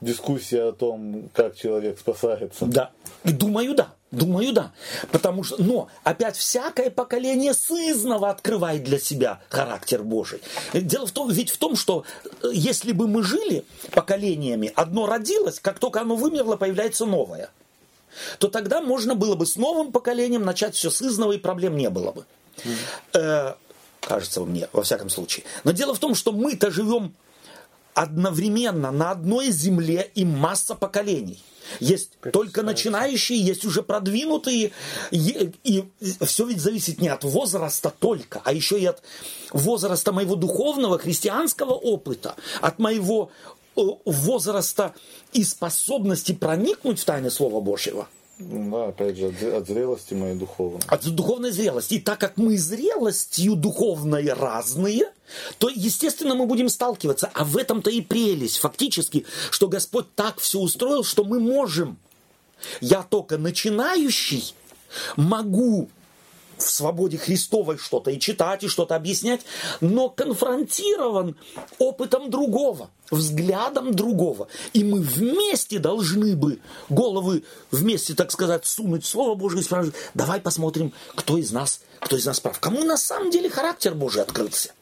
дискуссии 0.00 0.58
о 0.58 0.72
том, 0.72 1.30
как 1.32 1.56
человек 1.56 1.98
спасается. 1.98 2.66
Да. 2.66 2.90
И 3.24 3.32
думаю, 3.32 3.74
да. 3.74 3.93
Думаю, 4.14 4.52
да. 4.52 4.72
Потому 5.10 5.44
что, 5.44 5.62
но 5.62 5.88
опять 6.02 6.36
всякое 6.36 6.90
поколение 6.90 7.54
сызново 7.54 8.30
открывает 8.30 8.84
для 8.84 8.98
себя 8.98 9.40
характер 9.48 10.02
Божий. 10.02 10.40
Дело 10.72 11.06
в 11.06 11.12
том, 11.12 11.30
ведь 11.30 11.50
в 11.50 11.58
том, 11.58 11.76
что 11.76 12.04
э, 12.42 12.48
если 12.52 12.92
бы 12.92 13.08
мы 13.08 13.22
жили 13.22 13.64
поколениями, 13.92 14.72
одно 14.74 15.06
родилось, 15.06 15.60
как 15.60 15.78
только 15.78 16.00
оно 16.00 16.16
вымерло, 16.16 16.56
появляется 16.56 17.06
новое 17.06 17.50
то 18.38 18.48
тогда 18.48 18.80
можно 18.80 19.16
было 19.16 19.34
бы 19.34 19.44
с 19.44 19.56
новым 19.56 19.92
поколением 19.92 20.44
начать 20.44 20.76
все 20.76 20.90
с 20.90 21.02
изного, 21.02 21.32
и 21.32 21.38
проблем 21.38 21.76
не 21.76 21.90
было 21.90 22.12
бы. 22.12 22.24
Э, 23.12 23.54
кажется 24.00 24.40
мне, 24.42 24.68
во 24.72 24.82
всяком 24.82 25.10
случае. 25.10 25.44
Но 25.64 25.72
дело 25.72 25.94
в 25.94 25.98
том, 25.98 26.14
что 26.14 26.32
мы-то 26.32 26.70
живем 26.70 27.14
одновременно 27.94 28.90
на 28.90 29.10
одной 29.10 29.50
земле 29.50 30.10
и 30.14 30.24
масса 30.24 30.74
поколений. 30.74 31.42
Есть 31.80 32.12
только 32.32 32.62
начинающие, 32.62 33.38
есть 33.38 33.64
уже 33.64 33.82
продвинутые. 33.82 34.72
И, 35.10 35.52
и 35.64 35.84
все 36.24 36.46
ведь 36.46 36.60
зависит 36.60 37.00
не 37.00 37.08
от 37.08 37.24
возраста 37.24 37.92
только, 37.98 38.40
а 38.44 38.52
еще 38.52 38.80
и 38.80 38.86
от 38.86 39.02
возраста 39.52 40.12
моего 40.12 40.36
духовного, 40.36 40.98
христианского 40.98 41.72
опыта, 41.72 42.36
от 42.60 42.78
моего 42.78 43.30
э, 43.76 43.80
возраста 44.04 44.94
и 45.32 45.44
способности 45.44 46.32
проникнуть 46.32 47.00
в 47.00 47.04
тайны 47.04 47.30
Слова 47.30 47.60
Божьего. 47.60 48.08
Да, 48.38 48.88
опять 48.88 49.16
же, 49.16 49.28
от 49.28 49.66
зрелости 49.68 50.14
моей 50.14 50.34
духовной. 50.34 50.80
От 50.88 51.04
духовной 51.14 51.52
зрелости. 51.52 51.94
И 51.94 52.00
так 52.00 52.18
как 52.18 52.36
мы 52.36 52.58
зрелостью 52.58 53.54
духовной 53.54 54.32
разные, 54.32 55.12
то, 55.58 55.68
естественно, 55.68 56.34
мы 56.34 56.46
будем 56.46 56.68
сталкиваться. 56.68 57.30
А 57.32 57.44
в 57.44 57.56
этом-то 57.56 57.90
и 57.90 58.00
прелесть, 58.00 58.58
фактически, 58.58 59.24
что 59.50 59.68
Господь 59.68 60.12
так 60.14 60.40
все 60.40 60.58
устроил, 60.58 61.04
что 61.04 61.24
мы 61.24 61.38
можем. 61.38 61.96
Я 62.80 63.02
только 63.02 63.38
начинающий 63.38 64.54
могу 65.16 65.88
в 66.58 66.62
свободе 66.62 67.18
Христовой 67.18 67.78
что-то 67.78 68.10
и 68.10 68.18
читать, 68.18 68.64
и 68.64 68.68
что-то 68.68 68.96
объяснять, 68.96 69.42
но 69.80 70.08
конфронтирован 70.08 71.36
опытом 71.78 72.30
другого, 72.30 72.90
взглядом 73.10 73.94
другого. 73.94 74.48
И 74.72 74.84
мы 74.84 75.00
вместе 75.00 75.78
должны 75.78 76.36
бы 76.36 76.60
головы 76.88 77.44
вместе, 77.70 78.14
так 78.14 78.30
сказать, 78.30 78.66
сунуть 78.66 79.04
Слово 79.04 79.34
Божие 79.34 79.60
и 79.60 79.64
спрашивать, 79.64 79.96
давай 80.14 80.40
посмотрим, 80.40 80.92
кто 81.14 81.38
из 81.38 81.52
нас, 81.52 81.80
кто 82.00 82.16
из 82.16 82.26
нас 82.26 82.40
прав. 82.40 82.58
Кому 82.60 82.84
на 82.84 82.96
самом 82.96 83.30
деле 83.30 83.48
характер 83.50 83.94
Божий 83.94 84.22
открылся. 84.22 84.72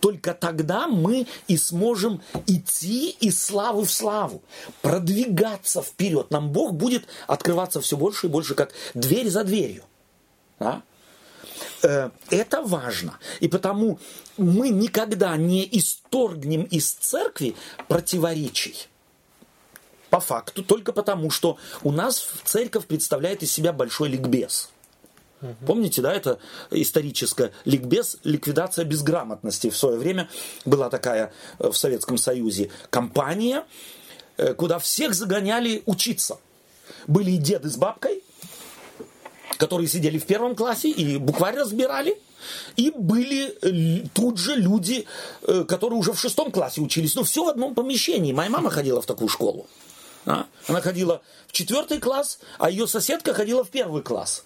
Только 0.00 0.34
тогда 0.34 0.86
мы 0.86 1.26
и 1.48 1.56
сможем 1.56 2.22
идти 2.46 3.10
из 3.10 3.42
славы 3.42 3.84
в 3.84 3.92
славу, 3.92 4.42
продвигаться 4.82 5.82
вперед. 5.82 6.30
Нам 6.30 6.50
Бог 6.50 6.74
будет 6.74 7.06
открываться 7.26 7.80
все 7.80 7.96
больше 7.96 8.26
и 8.26 8.30
больше, 8.30 8.54
как 8.54 8.72
дверь 8.94 9.28
за 9.28 9.44
дверью. 9.44 9.84
Да? 10.58 10.82
Э, 11.82 12.10
это 12.30 12.62
важно. 12.62 13.18
И 13.40 13.48
потому 13.48 13.98
мы 14.36 14.70
никогда 14.70 15.36
не 15.36 15.68
исторгнем 15.72 16.62
из 16.62 16.90
церкви 16.92 17.54
противоречий. 17.88 18.88
По 20.10 20.20
факту, 20.20 20.62
только 20.62 20.92
потому, 20.92 21.30
что 21.30 21.58
у 21.82 21.90
нас 21.90 22.28
церковь 22.44 22.86
представляет 22.86 23.42
из 23.42 23.52
себя 23.52 23.72
большой 23.72 24.08
ликбез. 24.10 24.70
Помните, 25.66 26.00
да, 26.00 26.12
это 26.12 26.38
историческое 26.70 27.52
ликбез, 27.64 28.18
ликвидация 28.24 28.84
безграмотности. 28.84 29.68
В 29.68 29.76
свое 29.76 29.98
время 29.98 30.28
была 30.64 30.88
такая 30.88 31.32
э, 31.58 31.68
в 31.68 31.76
Советском 31.76 32.16
Союзе 32.16 32.70
компания, 32.90 33.64
э, 34.36 34.54
куда 34.54 34.78
всех 34.78 35.14
загоняли 35.14 35.82
учиться. 35.84 36.38
Были 37.06 37.32
и 37.32 37.36
деды 37.36 37.68
с 37.68 37.76
бабкой, 37.76 38.22
которые 39.58 39.88
сидели 39.88 40.18
в 40.18 40.26
первом 40.26 40.54
классе 40.54 40.90
и 40.90 41.16
букварь 41.16 41.56
разбирали. 41.56 42.16
И 42.76 42.90
были 42.90 43.56
э, 43.62 44.06
тут 44.12 44.38
же 44.38 44.54
люди, 44.54 45.06
которые 45.66 45.98
уже 45.98 46.12
в 46.12 46.20
шестом 46.20 46.50
классе 46.50 46.80
учились. 46.80 47.14
Ну, 47.14 47.24
все 47.24 47.44
в 47.44 47.48
одном 47.48 47.74
помещении. 47.74 48.32
Моя 48.32 48.50
мама 48.50 48.70
ходила 48.70 49.00
в 49.00 49.06
такую 49.06 49.28
школу. 49.28 49.66
А? 50.26 50.46
Она 50.68 50.80
ходила 50.80 51.22
в 51.46 51.52
четвертый 51.52 52.00
класс, 52.00 52.38
а 52.58 52.70
ее 52.70 52.86
соседка 52.86 53.34
ходила 53.34 53.64
в 53.64 53.70
первый 53.70 54.02
класс 54.02 54.44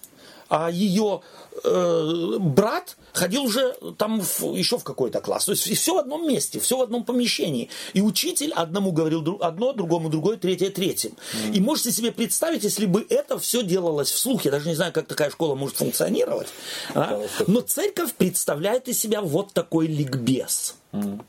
а 0.49 0.69
ее 0.69 1.21
э, 1.63 2.37
брат 2.39 2.97
ходил 3.13 3.43
уже 3.43 3.75
там 3.97 4.19
в, 4.19 4.55
еще 4.55 4.77
в 4.77 4.83
какой-то 4.83 5.21
класс. 5.21 5.45
То 5.45 5.51
есть 5.51 5.71
все 5.77 5.93
в 5.93 5.97
одном 5.99 6.27
месте, 6.27 6.59
все 6.59 6.77
в 6.77 6.81
одном 6.81 7.03
помещении. 7.03 7.69
И 7.93 8.01
учитель 8.01 8.51
одному 8.51 8.91
говорил 8.91 9.37
одно, 9.41 9.73
другому 9.73 10.09
другое, 10.09 10.37
третье 10.37 10.71
третьим. 10.71 11.11
Mm. 11.11 11.53
И 11.53 11.59
можете 11.59 11.91
себе 11.91 12.11
представить, 12.11 12.63
если 12.63 12.87
бы 12.87 13.05
это 13.09 13.37
все 13.37 13.63
делалось 13.63 14.09
вслух, 14.09 14.45
я 14.45 14.51
даже 14.51 14.67
не 14.67 14.75
знаю, 14.75 14.91
как 14.91 15.07
такая 15.07 15.29
школа 15.29 15.53
может 15.53 15.77
функционировать, 15.77 16.47
а? 16.95 17.21
но 17.47 17.61
церковь 17.61 18.13
представляет 18.13 18.87
из 18.87 18.99
себя 18.99 19.21
вот 19.21 19.53
такой 19.53 19.87
ликбез. 19.87 20.75
Mm. 20.93 21.21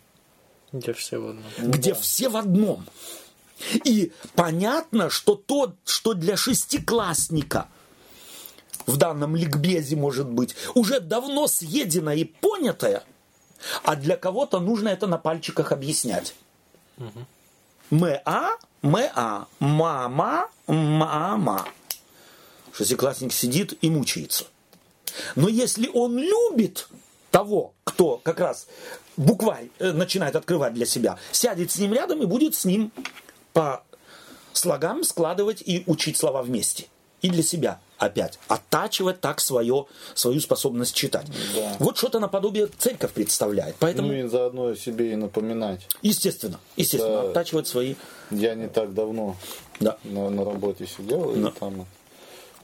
Где 0.72 0.92
все 0.94 1.18
в 1.18 1.26
одном. 1.26 1.44
Где 1.58 1.92
да. 1.92 2.00
все 2.00 2.28
в 2.28 2.36
одном. 2.36 2.86
И 3.84 4.12
понятно, 4.34 5.10
что 5.10 5.34
то, 5.34 5.74
что 5.84 6.14
для 6.14 6.38
шестиклассника– 6.38 7.68
в 8.90 8.96
данном 8.96 9.36
ликбезе 9.36 9.96
может 9.96 10.28
быть, 10.28 10.54
уже 10.74 11.00
давно 11.00 11.46
съеденное 11.46 12.16
и 12.16 12.24
понятое, 12.24 13.04
а 13.84 13.96
для 13.96 14.16
кого-то 14.16 14.60
нужно 14.60 14.88
это 14.88 15.06
на 15.06 15.18
пальчиках 15.18 15.72
объяснять. 15.72 16.34
Угу. 16.98 17.26
Мэ-а, 17.90 18.56
мэ-а, 18.82 19.46
мама, 19.58 20.48
мама. 20.66 21.66
Шестиклассник 22.72 23.32
сидит 23.32 23.76
и 23.82 23.90
мучается. 23.90 24.44
Но 25.34 25.48
если 25.48 25.90
он 25.92 26.18
любит 26.18 26.88
того, 27.30 27.72
кто 27.84 28.18
как 28.18 28.40
раз 28.40 28.66
букварь 29.16 29.70
э, 29.78 29.92
начинает 29.92 30.36
открывать 30.36 30.74
для 30.74 30.86
себя, 30.86 31.18
сядет 31.32 31.70
с 31.70 31.78
ним 31.78 31.92
рядом 31.92 32.22
и 32.22 32.26
будет 32.26 32.54
с 32.54 32.64
ним 32.64 32.92
по 33.52 33.82
слогам 34.52 35.04
складывать 35.04 35.62
и 35.62 35.82
учить 35.86 36.16
слова 36.16 36.42
вместе. 36.42 36.86
И 37.22 37.28
для 37.28 37.42
себя 37.42 37.80
опять 38.00 38.38
оттачивать 38.48 39.20
так 39.20 39.40
свое, 39.40 39.86
свою 40.14 40.40
способность 40.40 40.94
читать. 40.96 41.26
Да. 41.54 41.76
Вот 41.78 41.98
что-то 41.98 42.18
наподобие 42.18 42.68
церковь 42.78 43.12
представляет. 43.12 43.76
Поэтому... 43.78 44.08
Ну 44.08 44.14
и 44.14 44.26
заодно 44.26 44.74
себе 44.74 45.12
и 45.12 45.16
напоминать. 45.16 45.86
Естественно, 46.02 46.58
естественно, 46.76 47.20
Это... 47.20 47.30
оттачивать 47.30 47.68
свои... 47.68 47.94
Я 48.30 48.54
не 48.54 48.68
так 48.68 48.94
давно 48.94 49.36
да. 49.80 49.98
на, 50.04 50.30
на 50.30 50.44
работе 50.44 50.86
сидел, 50.86 51.32
да. 51.32 51.48
и 51.48 51.52
там 51.52 51.86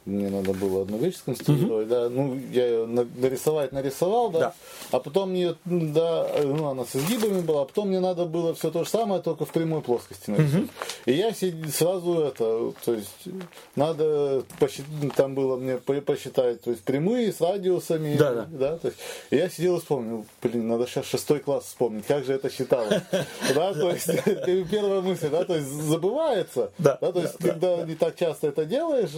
мне 0.06 0.30
надо 0.30 0.52
было 0.52 0.82
одну 0.82 0.98
вещь 0.98 1.16
сконструировать, 1.16 1.86
угу. 1.86 1.94
да, 1.94 2.08
ну, 2.08 2.38
я 2.52 2.66
ее 2.66 2.86
нарисовать 2.86 3.72
нарисовал, 3.72 4.30
да, 4.30 4.38
да. 4.38 4.54
а 4.92 5.00
потом 5.00 5.30
мне, 5.30 5.56
да, 5.64 6.28
ну, 6.44 6.68
она 6.68 6.84
с 6.84 6.94
изгибами 6.94 7.40
была, 7.40 7.62
а 7.62 7.64
потом 7.64 7.88
мне 7.88 7.98
надо 7.98 8.24
было 8.24 8.54
все 8.54 8.70
то 8.70 8.84
же 8.84 8.90
самое, 8.90 9.20
только 9.20 9.44
в 9.44 9.50
прямой 9.50 9.82
плоскости 9.82 10.30
нарисовать. 10.30 10.64
Угу. 10.64 10.70
И 11.06 11.12
я 11.12 11.34
сразу 11.72 12.20
это, 12.20 12.72
то 12.84 12.94
есть, 12.94 13.28
надо, 13.74 14.44
посчитать, 14.60 14.86
там 15.16 15.34
было 15.34 15.56
мне 15.56 15.76
посчитать, 15.78 16.62
то 16.62 16.70
есть, 16.70 16.84
прямые 16.84 17.32
с 17.32 17.40
радиусами, 17.40 18.16
да, 18.16 18.32
да. 18.32 18.46
да 18.50 18.78
то 18.78 18.88
есть, 18.88 18.98
и 19.30 19.36
я 19.36 19.50
сидел 19.50 19.78
и 19.78 19.80
вспомнил, 19.80 20.24
блин, 20.40 20.68
надо 20.68 20.86
сейчас 20.86 21.06
шестой 21.06 21.40
класс 21.40 21.64
вспомнить, 21.64 22.06
как 22.06 22.24
же 22.24 22.32
это 22.32 22.48
считалось, 22.48 23.02
да, 23.54 23.74
то 23.74 23.90
есть, 23.90 24.06
первая 24.70 25.00
мысль, 25.00 25.30
да, 25.30 25.44
то 25.44 25.56
есть, 25.56 25.66
забывается, 25.66 26.70
да, 26.78 26.94
то 26.94 27.20
есть, 27.20 27.38
когда 27.38 27.82
не 27.82 27.96
так 27.96 28.16
часто 28.16 28.48
это 28.48 28.64
делаешь, 28.64 29.10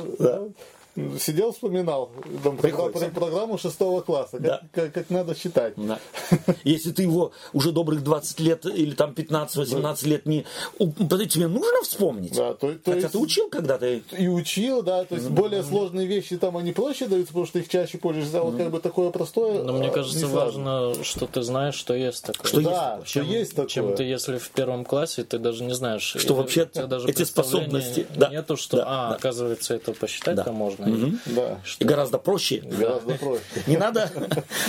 сидел, 1.18 1.52
вспоминал 1.52 2.10
там, 2.42 2.56
программу 2.56 3.58
шестого 3.58 4.00
класса, 4.00 4.38
да. 4.38 4.60
как, 4.72 4.84
как, 4.84 4.92
как 4.94 5.10
надо 5.10 5.34
считать. 5.34 5.74
Да. 5.76 5.98
Если 6.64 6.92
ты 6.92 7.02
его 7.02 7.32
уже 7.52 7.72
добрых 7.72 8.02
20 8.02 8.40
лет 8.40 8.66
или 8.66 8.94
там 8.94 9.12
15-18 9.12 9.80
да. 9.80 10.08
лет 10.08 10.26
не... 10.26 10.44
Тебе 10.78 11.48
нужно 11.48 11.82
вспомнить. 11.82 12.34
Да, 12.34 12.54
то, 12.54 12.72
то 12.72 12.78
Хотя 12.84 13.00
есть, 13.00 13.12
ты 13.12 13.18
учил 13.18 13.48
когда-то. 13.48 13.86
И 13.86 14.28
учил, 14.28 14.82
да, 14.82 15.04
то 15.04 15.14
есть 15.14 15.28
mm-hmm. 15.28 15.34
более 15.34 15.62
сложные 15.62 16.06
вещи 16.06 16.36
там 16.36 16.56
они 16.56 16.72
проще 16.72 17.06
даются, 17.06 17.28
потому 17.28 17.46
что 17.46 17.58
их 17.58 17.68
чаще 17.68 17.98
пользуешься, 17.98 18.40
а 18.40 18.42
вот 18.42 18.56
как 18.56 18.70
бы 18.70 18.80
такое 18.80 19.10
простое... 19.10 19.62
Но 19.62 19.72
мне 19.74 19.88
а, 19.88 19.92
кажется, 19.92 20.26
важно, 20.26 20.94
что 21.02 21.26
ты 21.26 21.42
знаешь, 21.42 21.74
что 21.74 21.94
есть 21.94 22.24
такое. 22.24 22.46
Что 22.46 22.60
да, 22.60 22.96
есть, 22.98 23.10
чем, 23.10 23.24
что 23.24 23.32
есть 23.32 23.50
такое. 23.50 23.68
Чем 23.68 23.96
ты, 23.96 24.02
если 24.04 24.38
в 24.38 24.50
первом 24.50 24.84
классе, 24.84 25.24
ты 25.24 25.38
даже 25.38 25.64
не 25.64 25.74
знаешь. 25.74 26.16
Что 26.16 26.34
вообще 26.34 26.64
даже 26.64 27.08
эти 27.08 27.24
способности... 27.24 28.06
Да. 28.14 28.28
Нету, 28.30 28.56
что, 28.56 28.78
да, 28.78 28.84
а, 28.86 29.10
да. 29.10 29.16
оказывается, 29.16 29.74
это 29.74 29.92
посчитать-то 29.92 30.44
да. 30.44 30.52
можно. 30.52 30.87
Угу. 30.94 31.18
Да. 31.26 31.60
И 31.78 31.84
гораздо 31.84 32.18
проще. 32.18 32.60
Гораздо 32.60 33.14
проще. 33.14 33.42
Не 33.66 33.76
надо 33.76 34.10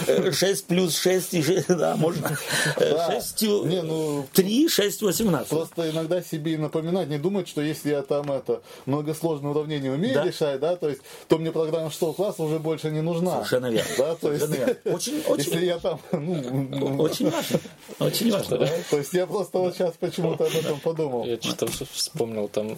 6 0.32 0.66
плюс 0.66 0.98
6, 0.98 1.68
да, 1.68 1.96
можно 1.96 2.38
6, 2.78 3.41
не, 3.41 3.82
ну, 3.82 4.26
3, 4.34 4.70
6, 4.70 5.02
18. 5.02 5.50
Просто 5.50 5.90
иногда 5.90 6.22
себе 6.22 6.58
напоминать, 6.58 7.08
не 7.10 7.18
думать, 7.18 7.48
что 7.48 7.62
если 7.62 7.90
я 7.91 8.02
там 8.02 8.32
это 8.32 8.62
многосложное 8.86 9.52
уравнение 9.52 9.91
умею 9.91 10.16
да? 10.16 10.26
решать, 10.26 10.60
да, 10.60 10.76
то 10.76 10.90
есть, 10.90 11.02
то 11.28 11.38
мне 11.38 11.52
программа 11.52 11.91
что 11.91 12.14
класса 12.14 12.44
уже 12.44 12.60
больше 12.60 12.91
не 12.91 13.02
нужна. 13.02 13.36
Совершенно 13.36 13.72
верно. 13.72 13.91
Да, 13.98 14.16
то 14.16 14.32
есть, 14.32 14.46
Очень, 14.86 15.22
очень, 15.28 15.44
если 15.52 15.66
я 15.66 15.80
там, 15.80 16.00
ну, 16.12 16.98
очень 17.00 17.30
важно. 17.30 17.60
Очень 18.00 18.32
важно. 18.32 18.58
Да? 18.58 18.70
То 18.90 18.98
есть 18.98 19.14
я 19.14 19.28
просто 19.28 19.60
вот 19.60 19.76
сейчас 19.76 19.94
почему-то 20.00 20.46
об 20.46 20.56
этом 20.56 20.80
подумал. 20.80 21.26
Я 21.26 21.38
что-то 21.38 21.68
вспомнил 21.68 22.48
там 22.48 22.78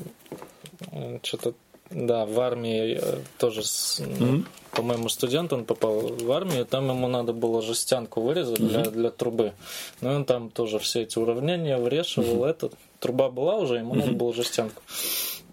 что-то 1.23 1.53
да, 1.91 2.25
в 2.25 2.39
армии 2.39 2.99
э, 3.01 3.19
тоже, 3.37 3.63
с, 3.63 3.99
mm-hmm. 3.99 4.45
по-моему, 4.71 5.09
студент, 5.09 5.53
он 5.53 5.65
попал 5.65 5.99
в 5.99 6.31
армию, 6.31 6.65
там 6.65 6.89
ему 6.89 7.07
надо 7.07 7.33
было 7.33 7.61
жестянку 7.61 8.21
вырезать 8.21 8.59
mm-hmm. 8.59 8.83
для, 8.83 8.91
для 8.91 9.09
трубы. 9.11 9.53
Ну, 10.01 10.11
он 10.11 10.25
там 10.25 10.49
тоже 10.49 10.79
все 10.79 11.03
эти 11.03 11.19
уравнения 11.19 11.77
врешивал, 11.77 12.45
mm-hmm. 12.45 12.49
это, 12.49 12.69
труба 12.99 13.29
была 13.29 13.57
уже, 13.57 13.77
ему 13.77 13.93
mm-hmm. 13.93 13.99
надо 13.99 14.11
было 14.13 14.33
жестянку. 14.33 14.81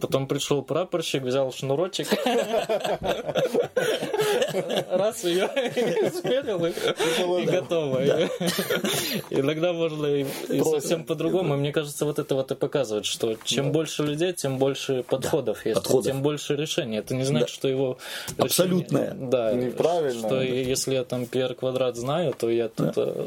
Потом 0.00 0.26
пришел 0.26 0.62
прапорщик, 0.62 1.22
взял 1.22 1.52
шнурочек, 1.52 2.08
раз 4.90 5.24
ее 5.24 5.48
сперил 6.14 6.64
и 6.66 7.46
готово. 7.46 8.02
Иногда 9.30 9.72
можно 9.72 10.06
и 10.06 10.26
совсем 10.62 11.04
по-другому. 11.04 11.56
Мне 11.56 11.72
кажется, 11.72 12.04
вот 12.04 12.18
это 12.18 12.34
вот 12.34 12.50
и 12.52 12.54
показывает, 12.54 13.06
что 13.06 13.36
чем 13.44 13.72
больше 13.72 14.02
людей, 14.02 14.32
тем 14.32 14.58
больше 14.58 15.02
подходов 15.02 15.66
есть, 15.66 15.82
тем 16.04 16.22
больше 16.22 16.56
решений. 16.56 16.98
Это 16.98 17.14
не 17.14 17.24
значит, 17.24 17.48
что 17.48 17.68
его 17.68 17.98
абсолютное. 18.36 19.14
Да, 19.14 19.52
неправильно. 19.52 20.26
Что 20.28 20.42
если 20.42 20.94
я 20.94 21.04
там 21.04 21.22
PR 21.22 21.54
квадрат 21.54 21.96
знаю, 21.96 22.34
то 22.38 22.48
я 22.48 22.68
тут 22.68 22.92
э, 22.96 23.26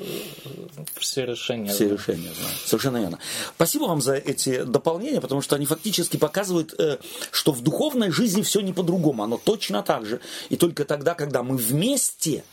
все 0.98 1.26
решения. 1.26 1.72
Все 1.72 1.90
решения 1.90 2.30
знаю. 2.34 2.56
Совершенно 2.66 2.98
верно. 2.98 3.20
Спасибо 3.56 3.84
вам 3.86 4.02
за 4.02 4.16
эти 4.16 4.64
дополнения, 4.64 5.22
потому 5.22 5.42
что 5.42 5.56
они 5.56 5.66
фактически 5.66 6.18
показывают, 6.18 6.61
э, 6.78 6.98
что 7.32 7.52
в 7.52 7.62
духовной 7.62 8.12
жизни 8.12 8.42
все 8.42 8.62
не 8.62 8.74
по-другому, 8.74 9.24
оно 9.24 9.38
точно 9.38 9.84
так 9.84 10.06
же. 10.06 10.20
И 10.50 10.58
только 10.58 10.86
тогда, 10.86 11.14
когда 11.14 11.44
мы 11.44 11.58
вместе, 11.58 12.44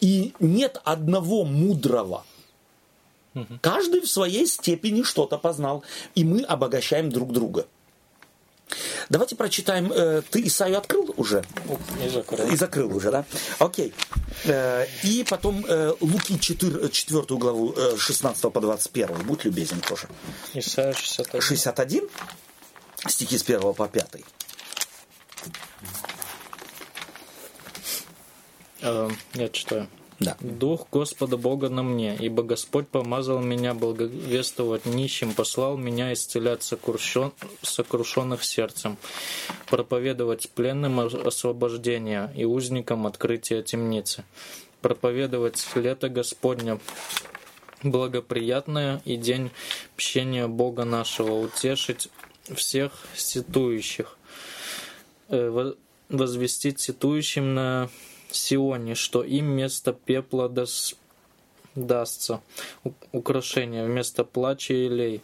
и 0.00 0.32
нет 0.40 0.80
одного 0.84 1.44
мудрого, 1.44 2.24
Каждый 3.60 4.00
в 4.00 4.10
своей 4.10 4.46
степени 4.46 5.02
что-то 5.02 5.38
познал, 5.38 5.84
и 6.16 6.24
мы 6.24 6.42
обогащаем 6.42 7.10
друг 7.10 7.32
друга. 7.32 7.66
Давайте 9.08 9.34
прочитаем. 9.34 9.92
Э, 9.92 10.22
ты 10.30 10.46
Исаю 10.46 10.78
открыл 10.78 11.12
уже? 11.16 11.44
И 12.04 12.08
закрыл. 12.08 12.48
И 12.48 12.56
закрыл 12.56 12.96
уже, 12.96 13.10
да? 13.10 13.24
Окей. 13.58 13.92
Э, 14.44 14.86
и 15.02 15.24
потом 15.28 15.64
Луки 16.00 16.38
4, 16.38 16.88
4 16.88 17.24
главу 17.30 17.74
16 17.96 18.52
по 18.52 18.60
21. 18.60 19.26
Будь 19.26 19.44
любезен 19.44 19.80
тоже. 19.80 20.08
Исайя 20.54 20.92
61. 20.92 21.40
61. 21.40 22.08
Стихи 23.06 23.38
с 23.38 23.42
1 23.42 23.74
по 23.74 23.88
5. 23.88 24.24
Я 29.34 29.48
читаю. 29.52 29.88
Да. 30.20 30.36
Дух 30.40 30.86
Господа 30.92 31.38
Бога 31.38 31.70
на 31.70 31.82
мне, 31.82 32.14
ибо 32.14 32.42
Господь 32.42 32.88
помазал 32.88 33.40
меня 33.40 33.72
благовествовать 33.72 34.84
нищим, 34.84 35.32
послал 35.32 35.78
меня 35.78 36.12
исцелять 36.12 36.62
сокрушен, 36.62 37.32
сокрушенных 37.62 38.44
сердцем, 38.44 38.98
проповедовать 39.66 40.50
пленным 40.50 41.00
освобождение 41.00 42.30
и 42.36 42.44
узникам 42.44 43.06
открытие 43.06 43.62
темницы, 43.62 44.24
проповедовать 44.82 45.66
лето 45.74 46.10
Господня, 46.10 46.78
благоприятное 47.82 49.00
и 49.06 49.16
день 49.16 49.50
пщения 49.96 50.48
Бога 50.48 50.84
нашего, 50.84 51.32
утешить 51.32 52.10
всех 52.54 52.92
ситующих, 53.14 54.16
э, 55.28 55.72
возвестить 56.08 56.80
ситующим 56.80 57.54
на 57.54 57.88
Сионе, 58.30 58.94
что 58.94 59.22
им 59.22 59.46
вместо 59.46 59.92
пепла 59.92 60.48
дас, 60.48 60.94
дастся. 61.74 62.40
Украшение, 63.12 63.84
вместо 63.84 64.24
плача 64.24 64.74
и 64.74 64.88
лей, 64.88 65.22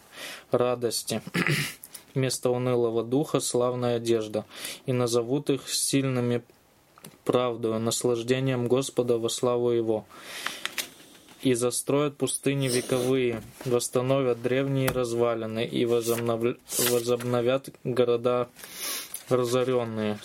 радости, 0.51 1.22
вместо 2.14 2.51
унылого 2.51 3.02
духа 3.05 3.40
славная 3.40 3.97
одежда, 3.97 4.44
и 4.86 4.93
назовут 4.93 5.51
их 5.51 5.68
сильными 5.68 6.43
правдою, 7.24 7.78
наслаждением 7.78 8.68
Господа 8.68 9.18
во 9.18 9.28
славу 9.28 9.70
Его. 9.70 10.05
И 11.43 11.55
застроят 11.55 12.17
пустыни 12.17 12.69
вековые, 12.69 13.43
восстановят 13.65 14.43
древние 14.43 14.91
развалины 14.91 15.65
и 15.65 15.85
возобновят 15.85 17.69
города 17.85 18.49
разоренные, 19.29 20.19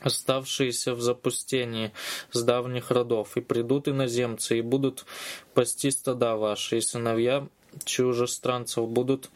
оставшиеся 0.00 0.94
в 0.94 1.00
запустении 1.00 1.92
с 2.30 2.42
давних 2.42 2.90
родов, 2.90 3.36
и 3.36 3.40
придут 3.40 3.88
иноземцы, 3.88 4.58
и 4.58 4.62
будут 4.62 5.06
пасти 5.54 5.90
стада 5.90 6.36
ваши, 6.36 6.78
и 6.78 6.80
сыновья 6.80 7.48
чужестранцев 7.84 8.86
будут 8.88 9.30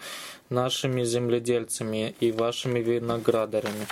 нашими 0.50 1.02
земледельцами 1.04 2.14
и 2.20 2.30
вашими 2.32 2.80
виноградарями. 2.80 3.86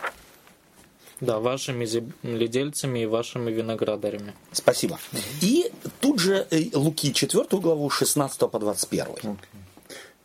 Да, 1.20 1.40
вашими 1.40 1.86
земледельцами 1.86 3.00
и 3.00 3.06
вашими 3.06 3.50
виноградарями. 3.50 4.34
Спасибо. 4.52 4.98
И 5.40 5.72
тут 6.00 6.20
же 6.20 6.46
э, 6.50 6.64
Луки 6.74 7.12
4 7.12 7.46
главу 7.52 7.88
16 7.88 8.38
по 8.50 8.58
21. 8.58 9.06
Okay. 9.06 9.36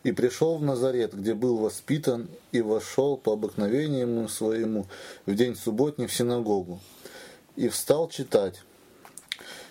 И 0.04 0.12
пришел 0.12 0.58
в 0.58 0.62
Назарет, 0.62 1.14
где 1.14 1.34
был 1.34 1.58
воспитан, 1.58 2.28
и 2.50 2.60
вошел 2.60 3.16
по 3.16 3.32
обыкновению 3.32 4.28
своему 4.28 4.86
в 5.26 5.34
день 5.34 5.56
субботний 5.56 6.06
в 6.06 6.12
синагогу. 6.12 6.80
И 7.56 7.68
встал 7.68 8.08
читать. 8.08 8.60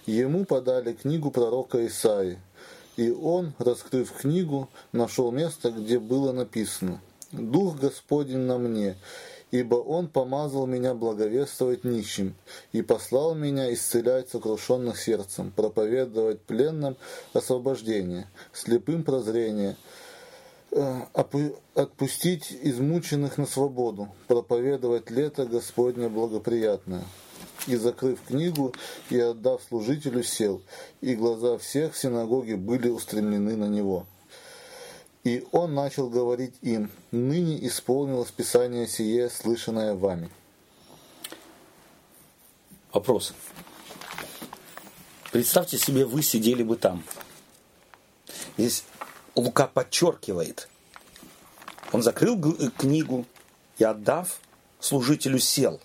Ему 0.05 0.45
подали 0.45 0.93
книгу 0.93 1.29
пророка 1.29 1.85
Исаи, 1.85 2.39
и 2.97 3.11
он, 3.11 3.53
раскрыв 3.59 4.11
книгу, 4.11 4.69
нашел 4.91 5.31
место, 5.31 5.71
где 5.71 5.99
было 5.99 6.31
написано 6.31 7.01
«Дух 7.31 7.77
Господень 7.77 8.39
на 8.39 8.57
мне, 8.57 8.97
ибо 9.51 9.75
Он 9.75 10.07
помазал 10.07 10.65
меня 10.65 10.93
благовествовать 10.93 11.83
нищим, 11.83 12.35
и 12.71 12.81
послал 12.81 13.35
меня 13.35 13.73
исцелять 13.73 14.29
сокрушенных 14.29 14.99
сердцем, 14.99 15.51
проповедовать 15.55 16.41
пленным 16.41 16.97
освобождение, 17.33 18.27
слепым 18.53 19.03
прозрение, 19.03 19.77
Э, 20.73 21.01
отпустить 21.75 22.57
измученных 22.61 23.37
на 23.37 23.45
свободу, 23.45 24.07
проповедовать 24.27 25.11
лето 25.11 25.45
Господне 25.45 26.07
благоприятное. 26.07 27.03
И, 27.67 27.75
закрыв 27.75 28.21
книгу 28.21 28.73
и 29.09 29.19
отдав 29.19 29.61
служителю, 29.67 30.23
сел, 30.23 30.61
и 31.01 31.13
глаза 31.15 31.57
всех 31.57 31.93
в 31.93 31.97
синагоге 31.97 32.55
были 32.55 32.87
устремлены 32.87 33.57
на 33.57 33.65
него. 33.65 34.05
И 35.23 35.45
он 35.51 35.75
начал 35.75 36.09
говорить 36.09 36.55
им, 36.61 36.89
«Ныне 37.11 37.65
исполнилось 37.67 38.31
Писание 38.31 38.87
сие, 38.87 39.29
слышанное 39.29 39.93
вами». 39.93 40.29
Вопрос. 42.91 43.33
Представьте 45.31 45.77
себе, 45.77 46.05
вы 46.05 46.23
сидели 46.23 46.63
бы 46.63 46.75
там. 46.75 47.03
Здесь 48.57 48.83
Лука 49.35 49.67
подчеркивает. 49.67 50.67
Он 51.91 52.01
закрыл 52.01 52.37
э, 52.37 52.69
книгу 52.77 53.25
и, 53.77 53.83
отдав 53.83 54.39
служителю, 54.79 55.39
сел. 55.39 55.79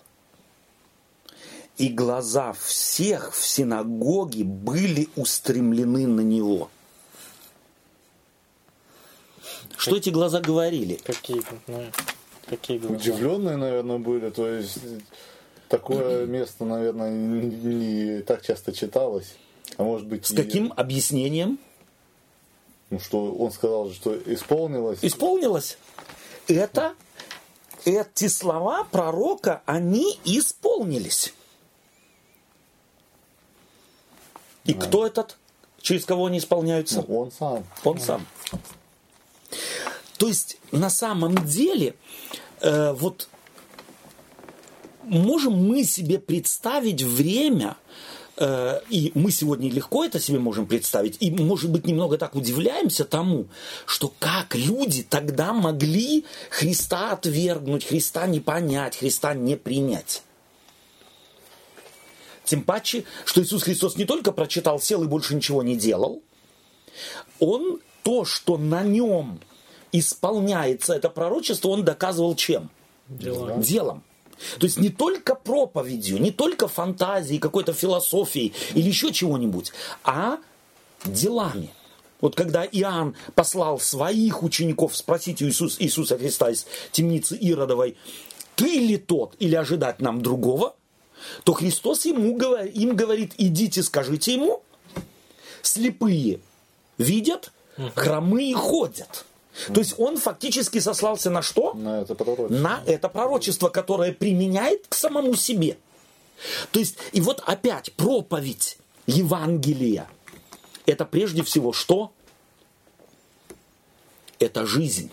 И 1.77 1.89
глаза 1.89 2.53
всех 2.53 3.33
в 3.33 3.45
синагоге 3.45 4.43
были 4.43 5.09
устремлены 5.15 6.07
на 6.07 6.21
него. 6.21 6.69
Что 9.75 9.97
эти 9.97 10.09
глаза 10.09 10.39
говорили? 10.39 10.95
Какие, 11.03 11.41
ну, 11.67 11.83
какие 12.47 12.77
глаза? 12.77 12.95
Удивленные, 12.95 13.57
наверное, 13.57 13.97
были. 13.97 14.29
То 14.29 14.47
есть 14.47 14.79
такое 15.67 16.25
место, 16.25 16.65
наверное, 16.65 17.11
не 17.11 18.21
так 18.21 18.45
часто 18.45 18.71
читалось. 18.71 19.35
А 19.77 19.83
может 19.83 20.07
быть. 20.07 20.25
С 20.25 20.31
и... 20.31 20.35
каким 20.35 20.73
объяснением? 20.75 21.59
Ну 22.89 22.99
что, 22.99 23.33
он 23.33 23.51
сказал, 23.51 23.91
что 23.91 24.15
исполнилось. 24.15 24.99
Исполнилось. 25.01 25.77
Это, 26.47 26.93
эти 27.83 28.27
слова 28.29 28.85
пророка, 28.85 29.61
они 29.65 30.19
исполнились. 30.23 31.33
И 34.63 34.73
да. 34.73 34.85
кто 34.85 35.05
этот, 35.05 35.37
через 35.81 36.05
кого 36.05 36.27
они 36.27 36.37
исполняются? 36.37 37.03
Ну, 37.07 37.19
он 37.19 37.31
сам. 37.31 37.65
Он 37.83 37.99
сам. 37.99 38.25
То 40.17 40.27
есть, 40.27 40.57
на 40.71 40.89
самом 40.89 41.35
деле, 41.45 41.95
э, 42.61 42.93
вот 42.93 43.29
можем 45.03 45.53
мы 45.53 45.83
себе 45.83 46.19
представить 46.19 47.03
время, 47.03 47.77
Э, 48.37 48.81
и 48.89 49.11
мы 49.15 49.31
сегодня 49.31 49.69
легко 49.69 50.05
это 50.05 50.19
себе 50.19 50.37
можем 50.37 50.67
представить, 50.67 51.17
и, 51.19 51.31
может 51.31 51.71
быть, 51.71 51.87
немного 51.87 52.19
так 52.19 52.35
удивляемся 52.35 53.03
тому, 53.03 53.47
что 53.87 54.13
как 54.19 54.53
люди 54.55 55.01
тогда 55.01 55.53
могли 55.53 56.23
Христа 56.51 57.13
отвергнуть, 57.13 57.85
Христа 57.85 58.27
не 58.27 58.39
понять, 58.39 58.97
Христа 58.97 59.33
не 59.33 59.55
принять. 59.55 60.21
Тем 62.43 62.61
паче, 62.61 63.05
что 63.25 63.41
Иисус 63.41 63.63
Христос 63.63 63.97
не 63.97 64.05
только 64.05 64.31
прочитал, 64.31 64.79
сел 64.79 65.03
и 65.03 65.07
больше 65.07 65.35
ничего 65.35 65.63
не 65.63 65.75
делал, 65.75 66.21
Он 67.39 67.79
то, 68.03 68.23
что 68.23 68.57
на 68.57 68.83
нем 68.83 69.39
исполняется 69.99 70.93
это 70.93 71.09
пророчество, 71.09 71.69
он 71.69 71.83
доказывал 71.83 72.35
чем? 72.35 72.69
Делом. 73.07 73.61
Делом. 73.61 74.03
То 74.59 74.65
есть 74.65 74.77
не 74.77 74.89
только 74.89 75.35
проповедью, 75.35 76.21
не 76.21 76.31
только 76.31 76.67
фантазией, 76.67 77.39
какой-то 77.39 77.73
философией 77.73 78.53
или 78.73 78.87
еще 78.87 79.11
чего-нибудь, 79.11 79.71
а 80.03 80.37
делами. 81.05 81.69
Вот 82.21 82.35
когда 82.35 82.65
Иоанн 82.65 83.15
послал 83.35 83.79
своих 83.79 84.43
учеников 84.43 84.95
спросить 84.95 85.41
у 85.41 85.45
Иисуса, 85.45 85.83
Иисуса 85.83 86.17
Христа 86.17 86.49
из 86.49 86.65
темницы 86.91 87.35
Иродовой, 87.35 87.95
ты 88.55 88.79
ли 88.79 88.97
тот 88.97 89.35
или 89.39 89.55
ожидать 89.55 90.01
нам 90.01 90.21
другого, 90.21 90.75
то 91.43 91.53
Христос 91.53 92.05
ему, 92.05 92.37
им 92.65 92.95
говорит, 92.95 93.33
идите, 93.37 93.83
скажите 93.83 94.33
ему, 94.33 94.63
слепые 95.61 96.39
видят, 96.97 97.51
хромые 97.95 98.55
ходят. 98.55 99.25
То 99.73 99.79
есть 99.79 99.95
он 99.97 100.17
фактически 100.17 100.79
сослался 100.79 101.29
на 101.29 101.41
что? 101.41 101.73
На 101.73 102.01
это 102.01 102.15
пророчество. 102.15 102.55
На 102.55 102.83
это 102.85 103.09
пророчество, 103.09 103.69
которое 103.69 104.13
применяет 104.13 104.87
к 104.87 104.93
самому 104.93 105.35
себе. 105.35 105.77
То 106.71 106.79
есть, 106.79 106.97
и 107.11 107.21
вот 107.21 107.41
опять 107.45 107.93
проповедь 107.93 108.77
Евангелия. 109.07 110.07
Это 110.85 111.05
прежде 111.05 111.43
всего 111.43 111.73
что? 111.73 112.11
Это 114.39 114.65
жизнь 114.65 115.11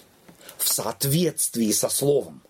в 0.59 0.69
соответствии 0.69 1.73
со 1.73 1.89
Словом. 1.89 2.43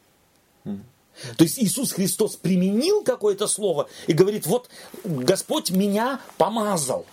То 1.37 1.45
есть 1.45 1.59
Иисус 1.61 1.93
Христос 1.93 2.35
применил 2.35 3.05
какое-то 3.05 3.47
слово 3.47 3.89
и 4.09 4.13
говорит, 4.13 4.47
вот 4.47 4.69
Господь 5.05 5.71
меня 5.71 6.21
помазал. 6.39 7.07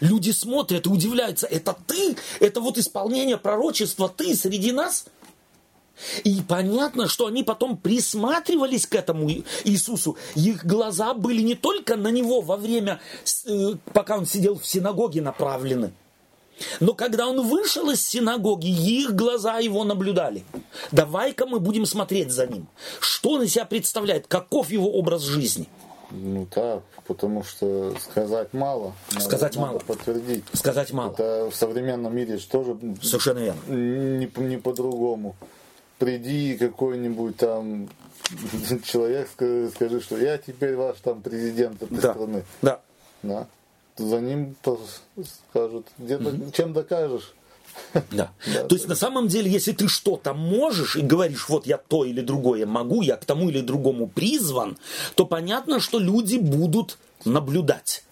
Люди 0.00 0.30
смотрят 0.30 0.86
и 0.86 0.88
удивляются, 0.88 1.46
это 1.46 1.76
ты? 1.86 2.16
Это 2.40 2.60
вот 2.60 2.78
исполнение 2.78 3.36
пророчества 3.36 4.08
ты 4.08 4.34
среди 4.34 4.72
нас? 4.72 5.06
И 6.24 6.42
понятно, 6.46 7.06
что 7.06 7.26
они 7.26 7.42
потом 7.42 7.76
присматривались 7.76 8.86
к 8.86 8.94
этому 8.94 9.30
Иисусу. 9.64 10.16
Их 10.34 10.64
глаза 10.64 11.14
были 11.14 11.42
не 11.42 11.54
только 11.54 11.96
на 11.96 12.08
него 12.08 12.40
во 12.40 12.56
время, 12.56 13.00
э, 13.46 13.74
пока 13.92 14.16
он 14.16 14.26
сидел 14.26 14.58
в 14.58 14.66
синагоге 14.66 15.20
направлены, 15.20 15.92
но 16.80 16.94
когда 16.94 17.26
он 17.26 17.40
вышел 17.46 17.90
из 17.90 18.06
синагоги, 18.06 18.66
их 18.66 19.14
глаза 19.14 19.58
его 19.58 19.84
наблюдали. 19.84 20.44
Давай-ка 20.90 21.46
мы 21.46 21.60
будем 21.60 21.86
смотреть 21.86 22.30
за 22.30 22.46
ним. 22.46 22.66
Что 23.00 23.30
он 23.30 23.42
из 23.42 23.52
себя 23.52 23.64
представляет? 23.64 24.26
Каков 24.26 24.70
его 24.70 24.90
образ 24.92 25.22
жизни? 25.22 25.68
Ну 26.14 26.46
так, 26.46 26.82
потому 27.06 27.42
что 27.42 27.94
сказать 27.98 28.52
мало. 28.52 28.92
Сказать 29.18 29.54
надо, 29.54 29.60
мало. 29.60 29.72
Надо 29.74 29.84
подтвердить. 29.86 30.44
Сказать 30.52 30.92
мало. 30.92 31.12
Это 31.12 31.48
в 31.50 31.54
современном 31.54 32.14
мире 32.14 32.38
тоже 32.38 32.76
Совершенно 33.02 33.38
верно. 33.38 33.60
Не, 33.68 34.26
не 34.26 34.56
по-другому. 34.58 35.34
Приди 35.98 36.56
какой-нибудь 36.58 37.36
там 37.36 37.88
человек, 38.84 39.28
скажи, 39.32 39.70
скажи, 39.74 40.00
что 40.00 40.18
я 40.18 40.36
теперь 40.36 40.76
ваш 40.76 40.98
там 41.00 41.22
президент 41.22 41.82
этой 41.82 41.98
да. 41.98 42.12
страны. 42.12 42.44
Да. 42.60 42.80
Да. 43.22 43.46
За 43.96 44.20
ним 44.20 44.56
скажут, 45.50 45.86
где-то, 45.98 46.30
mm 46.30 46.52
чем 46.52 46.72
докажешь. 46.72 47.34
Да. 48.10 48.32
да. 48.46 48.64
То 48.64 48.74
есть 48.74 48.88
на 48.88 48.94
самом 48.94 49.28
деле, 49.28 49.50
если 49.50 49.72
ты 49.72 49.88
что-то 49.88 50.34
можешь 50.34 50.96
и 50.96 51.02
говоришь, 51.02 51.48
вот 51.48 51.66
я 51.66 51.76
то 51.76 52.04
или 52.04 52.20
другое 52.20 52.66
могу, 52.66 53.02
я 53.02 53.16
к 53.16 53.24
тому 53.24 53.50
или 53.50 53.60
другому 53.60 54.06
призван, 54.06 54.78
то 55.14 55.26
понятно, 55.26 55.80
что 55.80 55.98
люди 55.98 56.36
будут 56.36 56.98
наблюдать. 57.24 58.04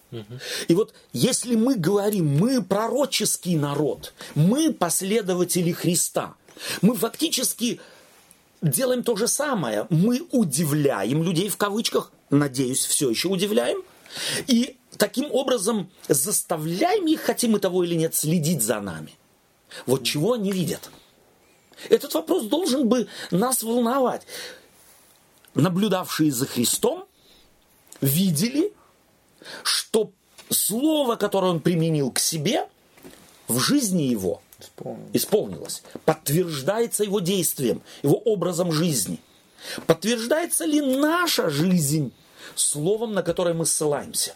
И 0.67 0.75
вот 0.75 0.93
если 1.13 1.55
мы 1.55 1.75
говорим, 1.75 2.37
мы 2.37 2.61
пророческий 2.61 3.55
народ, 3.55 4.13
мы 4.35 4.73
последователи 4.73 5.71
Христа, 5.71 6.35
мы 6.81 6.95
фактически 6.95 7.79
делаем 8.61 9.03
то 9.03 9.15
же 9.15 9.27
самое. 9.27 9.87
Мы 9.89 10.21
удивляем 10.31 11.23
людей 11.23 11.49
в 11.49 11.57
кавычках, 11.57 12.11
надеюсь, 12.29 12.85
все 12.85 13.09
еще 13.09 13.29
удивляем. 13.29 13.83
И 14.47 14.75
таким 14.97 15.31
образом 15.31 15.89
заставляем 16.09 17.07
их, 17.07 17.21
хотим 17.21 17.51
мы 17.51 17.59
того 17.59 17.83
или 17.83 17.95
нет, 17.95 18.13
следить 18.13 18.61
за 18.61 18.81
нами. 18.81 19.13
Вот 19.85 20.03
чего 20.03 20.33
они 20.33 20.51
видят. 20.51 20.89
Этот 21.89 22.13
вопрос 22.13 22.45
должен 22.45 22.87
бы 22.87 23.07
нас 23.31 23.63
волновать. 23.63 24.25
Наблюдавшие 25.53 26.31
за 26.31 26.45
Христом 26.45 27.05
видели, 27.99 28.73
что 29.63 30.11
слово, 30.49 31.15
которое 31.15 31.51
он 31.51 31.59
применил 31.59 32.11
к 32.11 32.19
себе, 32.19 32.67
в 33.47 33.59
жизни 33.59 34.03
его 34.03 34.41
исполнилось, 34.59 35.11
исполнилось 35.13 35.83
подтверждается 36.05 37.03
его 37.03 37.19
действием, 37.19 37.81
его 38.03 38.17
образом 38.17 38.71
жизни. 38.71 39.19
Подтверждается 39.87 40.65
ли 40.65 40.81
наша 40.81 41.49
жизнь 41.49 42.13
словом, 42.55 43.13
на 43.13 43.23
которое 43.23 43.53
мы 43.53 43.65
ссылаемся? 43.65 44.35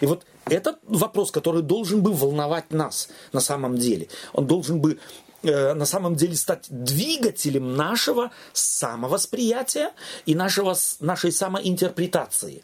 И 0.00 0.06
вот 0.06 0.24
этот 0.48 0.78
вопрос, 0.84 1.30
который 1.30 1.62
должен 1.62 2.02
бы 2.02 2.12
волновать 2.12 2.70
нас 2.70 3.08
на 3.32 3.40
самом 3.40 3.76
деле. 3.76 4.08
Он 4.32 4.46
должен 4.46 4.80
бы 4.80 4.98
э, 5.42 5.74
на 5.74 5.86
самом 5.86 6.14
деле 6.14 6.36
стать 6.36 6.66
двигателем 6.68 7.76
нашего 7.76 8.30
самовосприятия 8.52 9.92
и 10.24 10.34
нашего, 10.34 10.76
нашей 11.00 11.32
самоинтерпретации. 11.32 12.62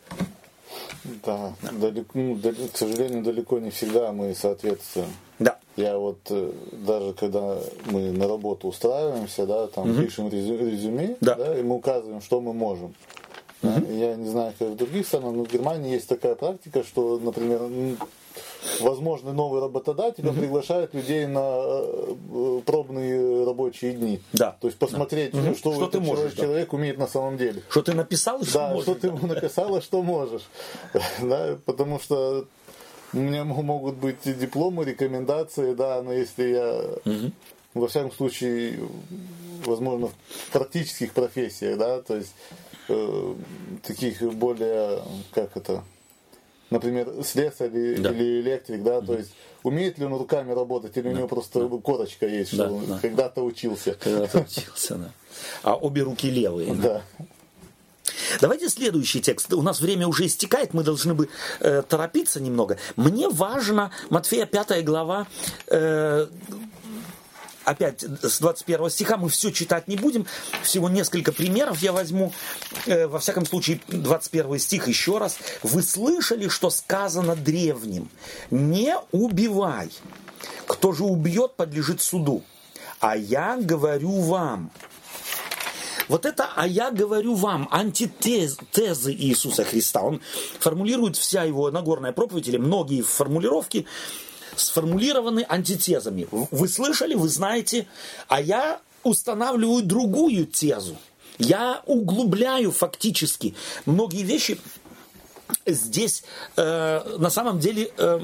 Да, 1.24 1.54
да. 1.62 1.72
Далеко, 1.72 2.10
ну, 2.14 2.36
далеко, 2.36 2.68
к 2.72 2.76
сожалению, 2.76 3.22
далеко 3.22 3.58
не 3.58 3.70
всегда 3.70 4.12
мы 4.12 4.34
соответствуем. 4.34 5.08
Да. 5.38 5.58
Я 5.76 5.98
вот 5.98 6.18
э, 6.30 6.52
даже 6.72 7.12
когда 7.14 7.58
мы 7.86 8.12
на 8.12 8.28
работу 8.28 8.68
устраиваемся, 8.68 9.46
да, 9.46 9.66
там 9.66 9.90
угу. 9.90 10.02
пишем 10.02 10.28
резюме, 10.28 11.16
да. 11.20 11.34
Да, 11.34 11.58
и 11.58 11.62
мы 11.62 11.76
указываем, 11.76 12.20
что 12.20 12.40
мы 12.40 12.52
можем. 12.52 12.94
Uh-huh. 13.62 13.98
Я 13.98 14.16
не 14.16 14.28
знаю, 14.28 14.52
как 14.58 14.68
в 14.68 14.76
других 14.76 15.06
странах, 15.06 15.34
но 15.34 15.44
в 15.44 15.48
Германии 15.48 15.92
есть 15.92 16.08
такая 16.08 16.34
практика, 16.34 16.82
что, 16.82 17.18
например, 17.18 17.60
возможно, 18.80 19.32
новый 19.32 19.60
работодатель 19.60 20.24
uh-huh. 20.24 20.38
приглашает 20.38 20.94
людей 20.94 21.26
на 21.26 21.40
э, 21.42 22.60
пробные 22.66 23.44
рабочие 23.44 23.92
дни. 23.92 24.20
Да. 24.32 24.56
То 24.60 24.66
есть 24.66 24.78
посмотреть, 24.78 25.32
да. 25.32 25.54
что, 25.54 25.74
что 25.74 25.86
ты 25.86 26.00
можешь, 26.00 26.34
человек 26.34 26.70
да. 26.70 26.76
умеет 26.76 26.98
на 26.98 27.06
самом 27.06 27.36
деле. 27.38 27.62
Что 27.68 27.82
ты 27.82 27.94
написал, 27.94 28.42
что 28.42 28.58
да, 28.58 28.68
можешь. 28.70 28.82
что 28.84 28.94
ты 28.96 29.06
ему 29.06 29.26
написал, 29.26 29.80
что 29.80 30.02
можешь. 30.02 30.42
Да, 31.22 31.56
потому 31.64 32.00
что 32.00 32.46
у 33.12 33.18
меня 33.18 33.44
могут 33.44 33.96
быть 33.96 34.18
дипломы, 34.24 34.84
рекомендации, 34.84 35.74
да, 35.74 36.02
но 36.02 36.12
если 36.12 36.48
я, 36.48 36.80
угу. 37.04 37.32
во 37.74 37.86
всяком 37.86 38.12
случае, 38.12 38.80
возможно, 39.64 40.08
в 40.08 40.50
практических 40.52 41.12
профессиях, 41.12 41.78
да, 41.78 42.00
то 42.00 42.16
есть 42.16 42.34
э, 42.88 43.34
таких 43.82 44.22
более, 44.34 45.02
как 45.32 45.56
это, 45.56 45.82
например, 46.70 47.12
слесарь 47.24 47.70
да. 47.70 48.10
или 48.10 48.40
электрик, 48.40 48.82
да, 48.82 49.00
то 49.00 49.16
есть 49.16 49.32
умеет 49.62 49.98
ли 49.98 50.04
он 50.04 50.14
руками 50.14 50.52
работать, 50.52 50.96
или 50.96 51.04
да. 51.04 51.10
у 51.10 51.12
него 51.14 51.28
просто 51.28 51.68
да. 51.68 51.78
корочка 51.78 52.26
есть, 52.26 52.54
что 52.54 52.66
да, 52.66 52.72
он 52.72 52.86
да. 52.86 52.98
когда-то 53.00 53.42
учился. 53.42 53.94
Когда-то 53.94 54.40
учился, 54.40 54.96
да. 54.96 55.10
А 55.62 55.76
обе 55.76 56.02
руки 56.02 56.30
левые. 56.30 56.74
Да. 56.74 57.02
Давайте 58.40 58.68
следующий 58.68 59.20
текст. 59.20 59.52
У 59.52 59.62
нас 59.62 59.80
время 59.80 60.06
уже 60.08 60.26
истекает, 60.26 60.74
мы 60.74 60.82
должны 60.82 61.14
бы 61.14 61.28
э, 61.60 61.82
торопиться 61.82 62.40
немного. 62.40 62.78
Мне 62.96 63.28
важно, 63.28 63.90
Матфея 64.10 64.46
5 64.46 64.84
глава, 64.84 65.26
э, 65.68 66.26
опять 67.64 68.02
с 68.02 68.38
21 68.40 68.90
стиха 68.90 69.16
мы 69.16 69.28
все 69.28 69.50
читать 69.50 69.88
не 69.88 69.96
будем, 69.96 70.26
всего 70.62 70.88
несколько 70.88 71.32
примеров 71.32 71.80
я 71.82 71.92
возьму. 71.92 72.32
Э, 72.86 73.06
во 73.06 73.18
всяком 73.18 73.46
случае, 73.46 73.80
21 73.88 74.58
стих 74.58 74.88
еще 74.88 75.18
раз. 75.18 75.38
«Вы 75.62 75.82
слышали, 75.82 76.48
что 76.48 76.70
сказано 76.70 77.36
древним? 77.36 78.08
Не 78.50 78.96
убивай. 79.10 79.90
Кто 80.66 80.92
же 80.92 81.04
убьет, 81.04 81.54
подлежит 81.54 82.00
суду. 82.00 82.42
А 83.00 83.16
я 83.16 83.56
говорю 83.56 84.20
вам». 84.20 84.70
Вот 86.08 86.26
это 86.26 86.50
«а 86.56 86.66
я 86.66 86.90
говорю 86.90 87.34
вам» 87.34 87.68
антитезы 87.70 89.12
Иисуса 89.12 89.64
Христа. 89.64 90.02
Он 90.02 90.20
формулирует 90.58 91.16
вся 91.16 91.44
его 91.44 91.70
Нагорная 91.70 92.12
проповедь, 92.12 92.48
или 92.48 92.58
многие 92.58 93.02
формулировки, 93.02 93.86
сформулированы 94.56 95.44
антитезами. 95.48 96.26
Вы 96.30 96.68
слышали, 96.68 97.14
вы 97.14 97.28
знаете, 97.28 97.86
а 98.28 98.40
я 98.40 98.80
устанавливаю 99.02 99.82
другую 99.82 100.46
тезу. 100.46 100.96
Я 101.38 101.82
углубляю 101.86 102.70
фактически 102.70 103.54
многие 103.86 104.22
вещи 104.22 104.58
здесь 105.66 106.24
э, 106.56 107.16
на 107.18 107.30
самом 107.30 107.58
деле 107.58 107.90
э, 107.96 108.20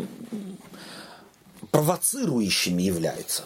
провоцирующими 1.71 2.83
являются. 2.83 3.45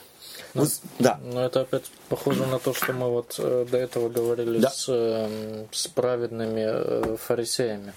Вы, 0.55 0.67
да. 0.99 1.19
Но 1.23 1.45
это 1.45 1.63
опять 1.63 1.91
похоже 2.09 2.47
на 2.47 2.59
то, 2.59 2.75
что 2.75 2.93
мы 2.93 3.11
вот 3.11 3.37
э, 3.39 3.67
до 3.71 3.79
этого 3.79 4.09
говорили 4.09 4.59
да. 4.59 4.71
с, 4.71 4.87
э, 4.89 5.65
с 5.73 5.89
праведными 5.89 6.65
э, 6.65 7.17
фарисеями. 7.17 7.95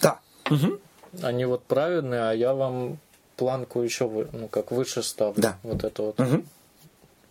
Да. 0.00 0.20
Угу. 0.48 0.78
Они 1.22 1.44
вот 1.44 1.64
праведные, 1.64 2.20
а 2.22 2.32
я 2.32 2.54
вам 2.54 2.98
планку 3.42 3.82
еще 3.82 4.08
ну, 4.32 4.46
как 4.46 4.70
выше 4.70 5.02
ставлю. 5.02 5.42
Да. 5.42 5.58
Вот 5.64 5.82
это 5.82 6.02
вот. 6.02 6.20
Угу. 6.20 6.44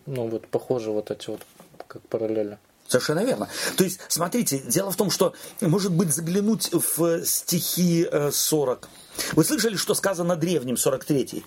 Ну, 0.08 0.28
вот 0.28 0.46
похоже 0.48 0.92
вот 0.92 1.10
эти 1.10 1.30
вот 1.30 1.40
как 1.88 2.02
параллели. 2.10 2.58
Совершенно 2.90 3.24
верно. 3.24 3.48
То 3.78 3.86
есть, 3.86 4.02
смотрите, 4.10 4.60
дело 4.60 4.92
в 4.92 4.98
том, 4.98 5.10
что, 5.10 5.34
может 5.62 5.94
быть, 5.94 6.14
заглянуть 6.14 6.70
в 6.74 7.24
стихи 7.24 8.06
40 8.32 8.90
Вы 9.32 9.44
слышали, 9.46 9.78
что 9.78 9.94
сказано 9.94 10.36
древним, 10.36 10.76
43-й? 10.76 11.46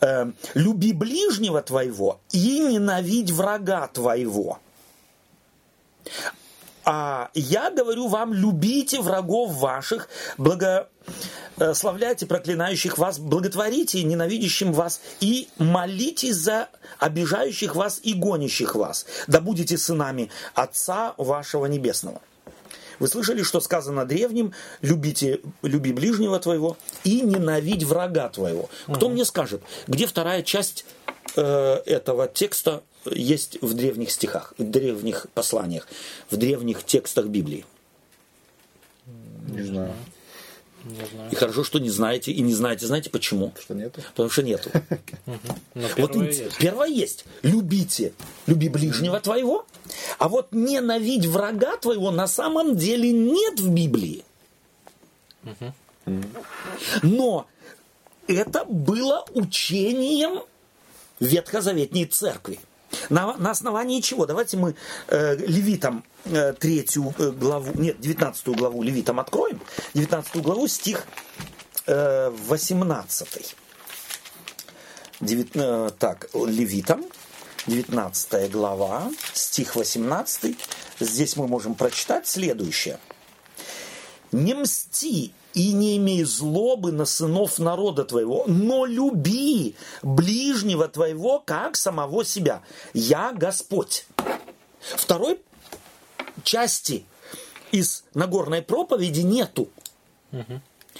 Э, 0.00 0.30
«Люби 0.54 0.92
ближнего 0.92 1.60
твоего 1.60 2.20
и 2.30 2.60
ненавидь 2.60 3.32
врага 3.32 3.88
твоего». 3.88 4.60
А 6.84 7.30
я 7.34 7.70
говорю 7.70 8.08
вам, 8.08 8.34
любите 8.34 9.00
врагов 9.00 9.54
ваших, 9.54 10.08
благословляйте 10.36 12.26
проклинающих 12.26 12.98
вас, 12.98 13.18
благотворите 13.18 14.02
ненавидящим 14.02 14.72
вас 14.72 15.00
и 15.20 15.48
молитесь 15.58 16.36
за 16.36 16.68
обижающих 16.98 17.74
вас 17.74 18.00
и 18.02 18.12
гонящих 18.14 18.74
вас, 18.74 19.06
да 19.26 19.40
будете 19.40 19.78
сынами 19.78 20.30
Отца 20.54 21.14
вашего 21.16 21.66
Небесного. 21.66 22.20
Вы 22.98 23.08
слышали, 23.08 23.42
что 23.42 23.60
сказано 23.60 24.04
древним, 24.04 24.52
любите, 24.80 25.40
люби 25.62 25.92
ближнего 25.92 26.38
твоего 26.38 26.76
и 27.02 27.22
ненавидь 27.22 27.82
врага 27.82 28.28
твоего. 28.28 28.68
Кто 28.86 29.06
угу. 29.06 29.14
мне 29.14 29.24
скажет, 29.24 29.62
где 29.88 30.06
вторая 30.06 30.42
часть 30.42 30.84
э, 31.36 31.42
этого 31.86 32.28
текста 32.28 32.82
есть 33.10 33.58
в 33.60 33.74
древних 33.74 34.10
стихах, 34.10 34.54
в 34.58 34.64
древних 34.64 35.26
посланиях, 35.34 35.86
в 36.30 36.36
древних 36.36 36.84
текстах 36.84 37.26
Библии? 37.26 37.64
Не 39.48 39.62
знаю. 39.62 39.94
Не 40.84 41.06
знаю. 41.10 41.30
И 41.30 41.34
хорошо, 41.34 41.64
что 41.64 41.78
не 41.78 41.88
знаете, 41.90 42.30
и 42.30 42.42
не 42.42 42.52
знаете, 42.52 42.86
знаете 42.86 43.08
почему? 43.08 43.54
Что 43.58 43.74
нету. 43.74 44.02
Потому 44.10 44.30
что 44.30 44.42
нету. 44.42 44.70
Вот 45.96 46.12
первое 46.58 46.88
есть. 46.88 47.24
Любите, 47.42 48.12
люби 48.46 48.68
ближнего 48.68 49.20
твоего, 49.20 49.66
а 50.18 50.28
вот 50.28 50.48
ненавидь 50.52 51.26
врага 51.26 51.76
твоего 51.78 52.10
на 52.10 52.26
самом 52.26 52.76
деле 52.76 53.10
нет 53.12 53.60
в 53.60 53.70
Библии. 53.70 54.24
Но 57.02 57.46
это 58.26 58.64
было 58.64 59.24
учением 59.32 60.42
ветхозаветней 61.20 62.06
церкви. 62.06 62.58
На, 63.08 63.36
на 63.36 63.50
основании 63.50 64.00
чего? 64.00 64.26
Давайте 64.26 64.56
мы 64.56 64.74
э, 65.08 65.36
Левитам 65.36 66.04
э, 66.24 66.52
третью 66.52 67.14
э, 67.18 67.30
главу, 67.30 67.72
нет, 67.74 68.00
девятнадцатую 68.00 68.56
главу 68.56 68.82
Левитам 68.82 69.20
откроем. 69.20 69.60
Девятнадцатую 69.94 70.42
главу, 70.42 70.66
стих 70.68 71.06
э, 71.86 72.30
18. 72.30 73.56
Девят, 75.20 75.48
э, 75.54 75.90
так, 75.98 76.28
Левитам, 76.34 77.04
19 77.66 78.50
глава, 78.50 79.10
стих 79.32 79.76
18. 79.76 80.56
Здесь 81.00 81.36
мы 81.36 81.46
можем 81.46 81.74
прочитать 81.74 82.26
следующее. 82.26 82.98
«Не 84.32 84.54
мсти 84.54 85.32
и 85.54 85.72
не 85.72 85.96
имей 85.96 86.24
злобы 86.24 86.92
на 86.92 87.04
сынов 87.04 87.58
народа 87.58 88.04
твоего, 88.04 88.44
но 88.46 88.84
люби 88.84 89.76
ближнего 90.02 90.88
твоего, 90.88 91.40
как 91.44 91.76
самого 91.76 92.24
себя. 92.24 92.62
Я 92.92 93.32
Господь. 93.32 94.06
Второй 94.80 95.40
части 96.42 97.06
из 97.72 98.04
Нагорной 98.14 98.62
проповеди 98.62 99.20
нету. 99.20 99.68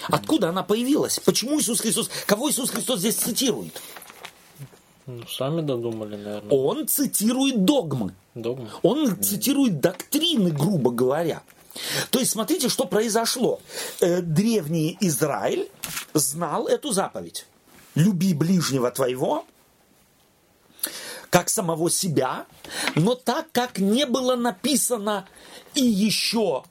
Откуда 0.07 0.49
она 0.49 0.63
появилась? 0.63 1.19
Почему 1.19 1.59
Иисус 1.59 1.81
Христос, 1.81 2.09
кого 2.25 2.49
Иисус 2.49 2.69
Христос 2.69 2.99
здесь 2.99 3.15
цитирует? 3.15 3.81
Ну, 5.05 5.25
сами 5.27 5.61
додумали, 5.61 6.15
наверное. 6.15 6.49
Он 6.49 6.87
цитирует 6.87 7.63
догмы. 7.63 8.13
Догмы. 8.33 8.67
Он 8.81 9.21
цитирует 9.21 9.79
доктрины, 9.79 10.49
грубо 10.49 10.89
говоря. 10.91 11.43
То 12.09 12.19
есть 12.19 12.31
смотрите, 12.31 12.69
что 12.69 12.85
произошло. 12.85 13.59
Э, 13.99 14.21
древний 14.21 14.97
Израиль 15.01 15.69
знал 16.13 16.67
эту 16.67 16.91
заповедь. 16.91 17.45
Люби 17.95 18.33
ближнего 18.33 18.91
твоего, 18.91 19.45
как 21.29 21.49
самого 21.49 21.89
себя, 21.89 22.45
но 22.95 23.15
так, 23.15 23.47
как 23.51 23.79
не 23.79 24.05
было 24.05 24.35
написано 24.35 25.27
и 25.73 25.83
еще 25.83 26.63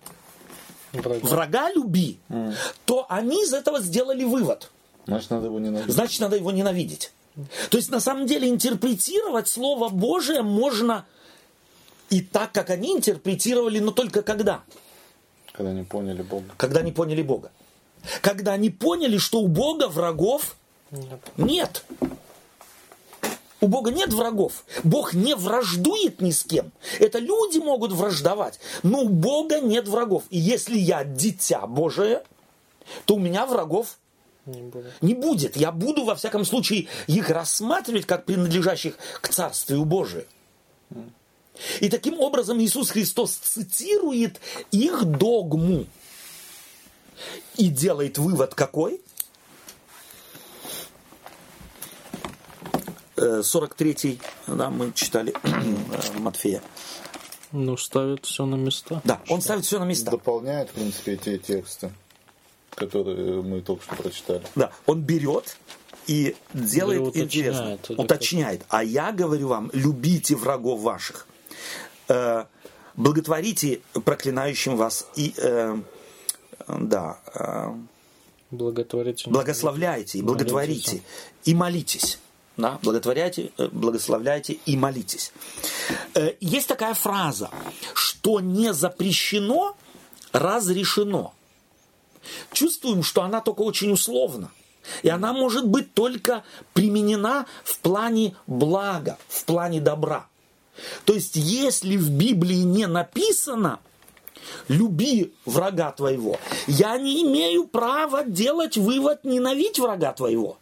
врага, 0.93 1.27
врага 1.27 1.71
люби, 1.71 2.19
mm. 2.29 2.55
то 2.87 3.07
они 3.09 3.43
из 3.43 3.53
этого 3.53 3.81
сделали 3.81 4.25
вывод. 4.25 4.71
Значит, 5.07 5.31
надо 5.31 5.47
его 5.47 5.59
ненавидеть. 5.59 5.95
Значит, 5.95 6.21
надо 6.21 6.37
его 6.37 6.51
ненавидеть. 6.51 7.13
То 7.69 7.77
есть, 7.77 7.91
на 7.91 8.01
самом 8.01 8.27
деле, 8.27 8.49
интерпретировать 8.49 9.49
Слово 9.49 9.89
Божие 9.89 10.43
можно 10.43 11.05
и 12.11 12.21
так, 12.21 12.53
как 12.53 12.71
они 12.71 12.93
интерпретировали, 12.93 13.81
но 13.81 13.91
только 13.91 14.23
когда? 14.23 14.63
Когда 15.55 15.73
не 15.73 15.85
поняли 15.85 16.23
Бога. 16.23 16.47
Когда 16.57 16.83
не 16.83 16.91
поняли 16.91 17.23
Бога. 17.23 17.53
Когда 18.21 18.57
не 18.57 18.71
поняли, 18.71 19.19
что 19.19 19.41
у 19.41 19.47
Бога 19.47 19.89
врагов 19.89 20.57
нет. 20.91 21.21
нет. 21.37 21.85
У 23.61 23.69
Бога 23.69 23.93
нет 23.93 24.13
врагов. 24.13 24.65
Бог 24.83 25.15
не 25.15 25.35
враждует 25.37 26.21
ни 26.21 26.33
с 26.33 26.43
кем. 26.43 26.73
Это 26.99 27.19
люди 27.19 27.59
могут 27.59 27.93
враждовать, 27.93 28.59
но 28.83 29.03
у 29.03 29.09
Бога 29.09 29.61
нет 29.61 29.87
врагов. 29.89 30.25
И 30.29 30.39
если 30.39 30.77
я 30.77 31.05
дитя 31.05 31.67
Божие, 31.67 32.25
то 33.07 33.15
у 33.15 33.19
меня 33.19 33.47
врагов 33.47 33.99
не 34.47 34.61
будет. 34.61 35.03
не 35.03 35.15
будет. 35.15 35.57
Я 35.57 35.71
буду, 35.73 36.05
во 36.05 36.17
всяком 36.17 36.45
случае, 36.45 36.89
их 37.07 37.31
рассматривать 37.31 38.07
как 38.07 38.25
принадлежащих 38.25 38.97
к 39.21 39.29
Царствию 39.29 39.85
Божию. 39.85 40.27
И 41.81 41.89
таким 41.89 42.21
образом 42.21 42.61
Иисус 42.61 42.91
Христос 42.91 43.33
цитирует 43.33 44.41
их 44.71 45.05
догму 45.05 45.87
и 47.57 47.69
делает 47.69 48.19
вывод 48.19 48.55
какой? 48.55 49.01
43-й, 53.17 54.21
э, 54.49 54.55
да, 54.55 54.71
мы 54.71 54.93
читали 54.93 55.33
э, 55.43 56.19
Матфея. 56.19 56.63
Ну, 57.53 57.77
ставит 57.77 58.25
все 58.27 58.45
на 58.45 58.57
места. 58.57 59.01
Да, 59.05 59.21
он 59.29 59.41
ставит 59.41 59.65
все 59.65 59.79
на 59.79 59.85
места. 59.85 60.11
Дополняет, 60.11 60.71
в 60.71 60.73
принципе, 60.73 61.17
те 61.17 61.39
тексты, 61.39 61.93
которые 62.75 63.43
мы 63.43 63.61
только 63.61 63.85
что 63.85 63.95
прочитали. 63.95 64.43
Да, 64.57 64.73
он 64.87 65.03
берет 65.03 65.57
и 66.09 66.35
делает 66.53 67.17
интересно, 67.17 67.79
уточняет. 67.91 68.63
А 68.69 68.83
я 68.83 69.13
говорю 69.13 69.49
вам, 69.49 69.71
любите 69.73 70.35
врагов 70.35 70.81
ваших 70.81 71.29
благотворите 72.97 73.81
проклинающим 74.05 74.77
вас 74.77 75.07
и 75.17 75.35
э, 75.37 75.77
да, 76.69 77.19
э, 77.35 77.75
благотворите, 78.51 79.31
благословляйте 79.31 80.19
и 80.19 80.23
благотворите 80.23 80.91
молитесь. 80.91 81.03
и 81.45 81.55
молитесь. 81.55 82.19
Да, 82.57 82.79
благотворяйте, 82.83 83.51
э, 83.59 83.69
благословляйте 83.73 84.59
и 84.65 84.77
молитесь. 84.77 85.33
Э, 86.15 86.35
есть 86.41 86.69
такая 86.69 86.95
фраза, 86.95 87.51
что 87.95 88.41
не 88.41 88.73
запрещено, 88.73 89.77
разрешено. 90.33 91.35
Чувствуем, 92.53 93.03
что 93.03 93.23
она 93.23 93.41
только 93.41 93.63
очень 93.63 93.91
условна. 93.91 94.51
И 95.03 95.09
она 95.09 95.33
может 95.33 95.67
быть 95.67 95.95
только 95.95 96.45
применена 96.75 97.47
в 97.65 97.79
плане 97.81 98.37
блага, 98.47 99.19
в 99.29 99.45
плане 99.45 99.81
добра. 99.81 100.27
То 101.05 101.15
есть, 101.15 101.37
если 101.37 101.97
в 101.97 102.11
Библии 102.11 102.63
не 102.63 102.87
написано 102.87 103.81
«люби 104.69 105.33
врага 105.45 105.93
твоего», 105.93 106.39
я 106.67 106.99
не 106.99 107.23
имею 107.23 107.67
права 107.67 108.25
делать 108.25 108.77
вывод 108.77 109.25
«ненавидь 109.25 109.79
врага 109.79 110.13
твоего». 110.13 110.59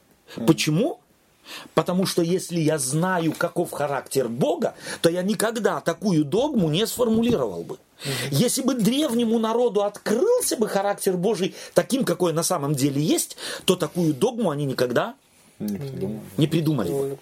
Почему? 0.47 1.01
Потому 1.75 2.07
что 2.07 2.23
если 2.23 2.61
я 2.61 2.79
знаю, 2.79 3.33
каков 3.37 3.73
характер 3.73 4.29
Бога, 4.29 4.75
то 5.01 5.11
я 5.11 5.23
никогда 5.23 5.81
такую 5.81 6.25
догму 6.25 6.69
не 6.69 6.87
сформулировал 6.87 7.65
бы. 7.65 7.79
Если 8.31 8.63
бы 8.63 8.75
древнему 8.75 9.39
народу 9.39 9.83
открылся 9.83 10.57
бы 10.57 10.69
характер 10.69 11.17
Божий 11.17 11.55
таким, 11.75 12.05
какой 12.05 12.33
на 12.33 12.43
самом 12.43 12.75
деле 12.75 13.03
есть, 13.03 13.37
то 13.65 13.77
такую 13.77 14.15
догму 14.15 14.51
они 14.51 14.65
никогда 14.65 15.15
не 15.59 15.77
придумали. 15.79 16.21
Не 16.37 16.47
придумали. 16.47 17.19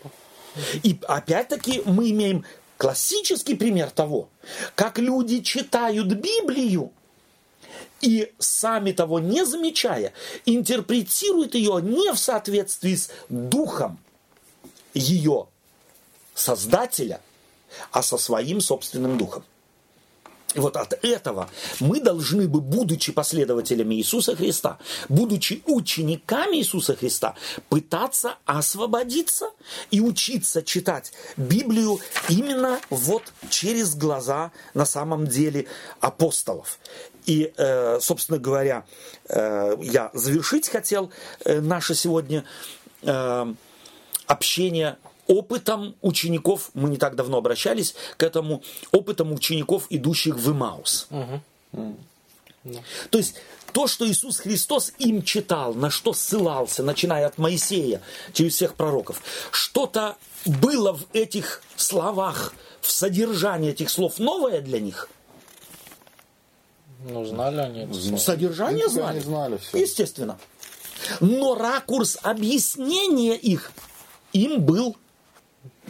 И 0.82 0.98
опять-таки 1.06 1.82
мы 1.84 2.10
имеем 2.10 2.44
классический 2.80 3.54
пример 3.56 3.90
того, 3.90 4.30
как 4.74 4.98
люди 4.98 5.42
читают 5.42 6.06
Библию 6.14 6.90
и 8.00 8.32
сами 8.38 8.92
того 8.92 9.20
не 9.20 9.44
замечая, 9.44 10.14
интерпретируют 10.46 11.54
ее 11.54 11.82
не 11.82 12.10
в 12.10 12.18
соответствии 12.18 12.94
с 12.94 13.10
духом 13.28 13.98
ее 14.94 15.46
создателя, 16.34 17.20
а 17.92 18.02
со 18.02 18.16
своим 18.16 18.62
собственным 18.62 19.18
духом. 19.18 19.44
Вот 20.54 20.76
от 20.76 21.04
этого 21.04 21.48
мы 21.78 22.00
должны 22.00 22.48
бы, 22.48 22.60
будучи 22.60 23.12
последователями 23.12 23.94
Иисуса 23.96 24.34
Христа, 24.34 24.78
будучи 25.08 25.62
учениками 25.66 26.56
Иисуса 26.56 26.96
Христа, 26.96 27.34
пытаться 27.68 28.36
освободиться 28.46 29.50
и 29.90 30.00
учиться 30.00 30.62
читать 30.62 31.12
Библию 31.36 32.00
именно 32.28 32.80
вот 32.90 33.22
через 33.48 33.94
глаза 33.94 34.50
на 34.74 34.84
самом 34.84 35.26
деле 35.26 35.66
апостолов. 36.00 36.78
И, 37.26 37.52
э, 37.56 37.98
собственно 38.00 38.38
говоря, 38.38 38.84
э, 39.28 39.76
я 39.82 40.10
завершить 40.14 40.68
хотел 40.68 41.10
э, 41.44 41.60
наше 41.60 41.94
сегодня 41.94 42.44
общение 44.26 44.98
опытом 45.30 45.94
учеников, 46.02 46.70
мы 46.74 46.90
не 46.90 46.96
так 46.96 47.14
давно 47.14 47.38
обращались 47.38 47.94
к 48.16 48.22
этому, 48.24 48.62
опытом 48.90 49.32
учеников, 49.32 49.86
идущих 49.88 50.36
в 50.36 50.50
Имаус. 50.50 51.06
Угу. 51.10 51.96
То 53.10 53.18
есть 53.18 53.36
то, 53.72 53.86
что 53.86 54.08
Иисус 54.08 54.40
Христос 54.40 54.92
им 54.98 55.22
читал, 55.22 55.72
на 55.74 55.88
что 55.88 56.12
ссылался, 56.12 56.82
начиная 56.82 57.26
от 57.26 57.38
Моисея, 57.38 58.02
через 58.32 58.56
всех 58.56 58.74
пророков, 58.74 59.22
что-то 59.52 60.16
было 60.44 60.94
в 60.94 61.06
этих 61.12 61.62
словах, 61.76 62.52
в 62.80 62.90
содержании 62.90 63.70
этих 63.70 63.88
слов 63.88 64.18
новое 64.18 64.60
для 64.60 64.80
них? 64.80 65.08
Ну, 67.08 67.24
знали 67.24 67.60
они 67.60 67.80
это. 67.82 68.18
Содержание 68.18 68.86
ну, 68.86 68.92
знали. 68.92 69.10
Они 69.10 69.20
знали 69.20 69.56
все. 69.58 69.78
Естественно. 69.78 70.38
Но 71.20 71.54
ракурс 71.54 72.18
объяснения 72.20 73.36
их 73.36 73.72
им 74.32 74.60
был 74.60 74.96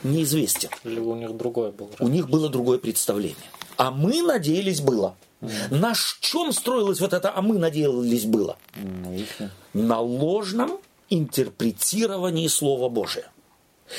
неизвестен. 0.03 0.71
Или 0.85 1.01
у 1.01 1.15
них 1.15 1.37
другое 1.37 1.73
было? 1.73 1.91
У 1.99 2.09
них 2.09 2.29
было 2.29 2.49
другое 2.49 2.79
представление. 2.79 3.51
А 3.77 3.91
мы 3.91 4.23
надеялись 4.23 4.81
было. 4.81 5.17
Mm. 5.41 5.77
На 5.77 5.95
чем 6.21 6.53
строилось 6.53 7.01
вот 7.01 7.13
это 7.13 7.35
«а 7.35 7.41
мы 7.41 7.59
надеялись 7.59 8.25
было»? 8.25 8.59
Mm. 8.75 9.51
На 9.73 10.01
ложном 10.01 10.79
интерпретировании 11.09 12.49
Слова 12.49 12.89
Божия. 12.89 13.31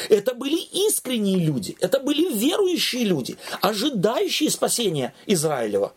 Это 0.10 0.34
были 0.34 0.60
искренние 0.88 1.38
люди, 1.38 1.76
это 1.82 2.00
были 2.00 2.34
верующие 2.34 3.04
люди, 3.04 3.38
ожидающие 3.62 4.50
спасения 4.50 5.14
Израилева. 5.26 5.94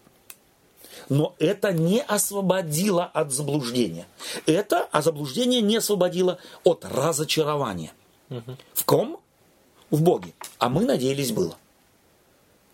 Но 1.08 1.34
это 1.38 1.72
не 1.72 2.02
освободило 2.02 3.04
от 3.04 3.32
заблуждения. 3.32 4.06
Это, 4.46 4.88
а 4.90 5.02
заблуждение 5.02 5.60
не 5.60 5.76
освободило 5.76 6.38
от 6.64 6.84
разочарования. 6.84 7.92
Угу. 8.30 8.56
В 8.72 8.84
ком? 8.84 9.20
В 9.90 10.02
Боге. 10.02 10.32
А 10.58 10.68
мы 10.68 10.84
надеялись 10.84 11.32
было. 11.32 11.56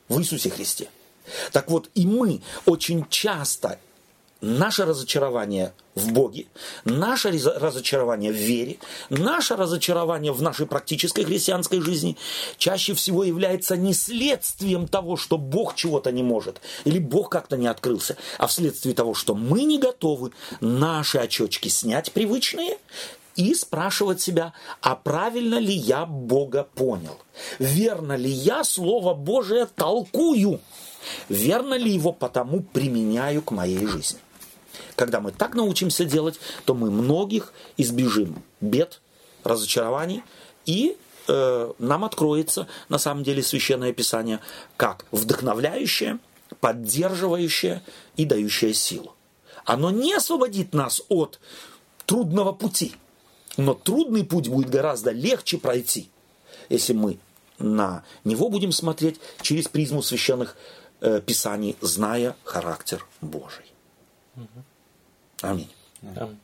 В 0.08 0.18
Иисусе 0.20 0.50
Христе. 0.50 0.88
Так 1.52 1.70
вот, 1.70 1.90
и 1.94 2.06
мы 2.06 2.40
очень 2.66 3.06
часто 3.08 3.78
наше 4.40 4.84
разочарование 4.84 5.72
в 5.94 6.12
Боге, 6.12 6.46
наше 6.84 7.30
разочарование 7.30 8.32
в 8.32 8.36
вере, 8.36 8.78
наше 9.10 9.56
разочарование 9.56 10.32
в 10.32 10.40
нашей 10.40 10.66
практической 10.66 11.24
христианской 11.24 11.80
жизни 11.80 12.16
чаще 12.58 12.94
всего 12.94 13.24
является 13.24 13.76
не 13.76 13.92
следствием 13.92 14.88
того, 14.88 15.16
что 15.16 15.36
Бог 15.36 15.74
чего-то 15.74 16.10
не 16.12 16.22
может, 16.22 16.60
или 16.84 16.98
Бог 16.98 17.28
как-то 17.28 17.56
не 17.56 17.66
открылся, 17.66 18.16
а 18.38 18.46
вследствие 18.46 18.94
того, 18.94 19.14
что 19.14 19.34
мы 19.34 19.64
не 19.64 19.78
готовы 19.78 20.32
наши 20.60 21.18
очечки 21.18 21.68
снять 21.68 22.12
привычные 22.12 22.78
и 23.40 23.54
спрашивать 23.54 24.20
себя, 24.20 24.52
а 24.82 24.94
правильно 24.94 25.58
ли 25.58 25.72
я 25.72 26.04
Бога 26.04 26.68
понял? 26.74 27.18
Верно 27.58 28.14
ли 28.14 28.28
я 28.28 28.64
Слово 28.64 29.14
Божие 29.14 29.64
толкую? 29.64 30.60
Верно 31.30 31.72
ли 31.74 31.90
его 31.90 32.12
потому 32.12 32.60
применяю 32.60 33.40
к 33.40 33.50
моей 33.50 33.86
жизни? 33.86 34.20
Когда 34.94 35.20
мы 35.20 35.32
так 35.32 35.54
научимся 35.54 36.04
делать, 36.04 36.38
то 36.66 36.74
мы 36.74 36.90
многих 36.90 37.54
избежим 37.78 38.42
бед, 38.60 39.00
разочарований 39.42 40.22
и 40.66 40.98
э, 41.26 41.72
нам 41.78 42.04
откроется 42.04 42.66
на 42.90 42.98
самом 42.98 43.24
деле 43.24 43.42
священное 43.42 43.94
писание 43.94 44.40
как 44.76 45.06
вдохновляющее, 45.12 46.18
поддерживающее 46.60 47.82
и 48.16 48.26
дающее 48.26 48.74
силу. 48.74 49.14
Оно 49.64 49.90
не 49.90 50.12
освободит 50.12 50.74
нас 50.74 51.00
от 51.08 51.40
трудного 52.04 52.52
пути– 52.52 52.96
но 53.64 53.74
трудный 53.74 54.24
путь 54.24 54.48
будет 54.48 54.70
гораздо 54.70 55.10
легче 55.10 55.58
пройти, 55.58 56.10
если 56.68 56.92
мы 56.92 57.18
на 57.58 58.04
него 58.24 58.48
будем 58.48 58.72
смотреть 58.72 59.20
через 59.42 59.68
призму 59.68 60.02
священных 60.02 60.56
э, 61.00 61.20
писаний, 61.20 61.76
зная 61.80 62.36
характер 62.44 63.06
Божий. 63.20 63.64
Аминь. 65.42 65.68
Аминь. 66.16 66.38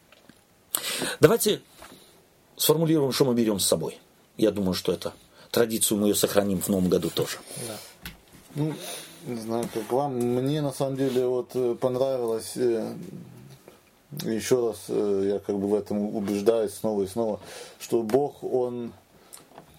Давайте 1.21 1.63
сформулируем, 2.57 3.13
что 3.13 3.25
мы 3.25 3.35
берем 3.35 3.59
с 3.59 3.67
собой. 3.67 3.99
Я 4.37 4.51
думаю, 4.51 4.75
что 4.75 4.93
это 4.93 5.15
традицию 5.51 5.99
мы 5.99 6.09
ее 6.09 6.15
сохраним 6.15 6.61
в 6.61 6.69
новом 6.69 6.89
году 6.89 7.11
тоже. 7.11 7.39
Да. 7.67 7.79
Ну, 8.55 8.75
не 9.27 9.41
знаю, 9.41 9.69
как 9.73 9.91
вам. 9.91 10.15
Мне 10.17 10.61
на 10.61 10.73
самом 10.73 10.97
деле 10.97 11.27
вот 11.27 11.51
э, 11.55 11.75
понравилось 11.81 12.53
э, 12.57 12.95
еще 14.23 14.69
раз 14.69 14.85
э, 14.89 15.31
я 15.33 15.39
как 15.39 15.59
бы 15.59 15.69
в 15.69 15.75
этом 15.75 16.15
убеждаюсь 16.15 16.75
снова 16.75 17.03
и 17.03 17.07
снова, 17.07 17.41
что 17.79 18.03
Бог, 18.03 18.43
Он 18.43 18.93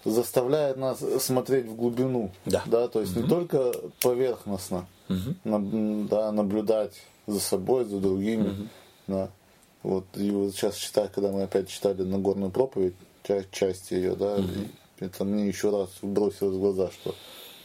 заставляет 0.04 0.76
нас 0.76 0.98
смотреть 1.20 1.66
в 1.66 1.74
глубину. 1.74 2.30
Да. 2.44 2.62
да 2.66 2.88
то 2.88 3.00
есть 3.00 3.16
угу. 3.16 3.22
не 3.22 3.28
только 3.28 3.72
поверхностно 4.00 4.86
угу. 5.08 5.34
на, 5.44 6.06
да, 6.06 6.32
наблюдать 6.32 6.94
за 7.26 7.40
собой, 7.40 7.84
за 7.84 7.98
другими. 7.98 8.48
Угу. 8.48 8.68
Да. 9.08 9.30
Вот, 9.82 10.04
и 10.16 10.30
вот 10.30 10.52
сейчас 10.52 10.76
читаю, 10.76 11.08
когда 11.14 11.30
мы 11.30 11.42
опять 11.42 11.68
читали 11.68 12.02
Нагорную 12.02 12.50
проповедь, 12.50 12.94
часть, 13.22 13.50
часть 13.50 13.90
ее, 13.90 14.16
да, 14.16 14.34
угу. 14.34 14.48
и 15.00 15.04
это 15.04 15.24
мне 15.24 15.46
еще 15.46 15.70
раз 15.70 15.90
бросилось 16.02 16.56
в 16.56 16.60
глаза, 16.60 16.90
что 16.90 17.14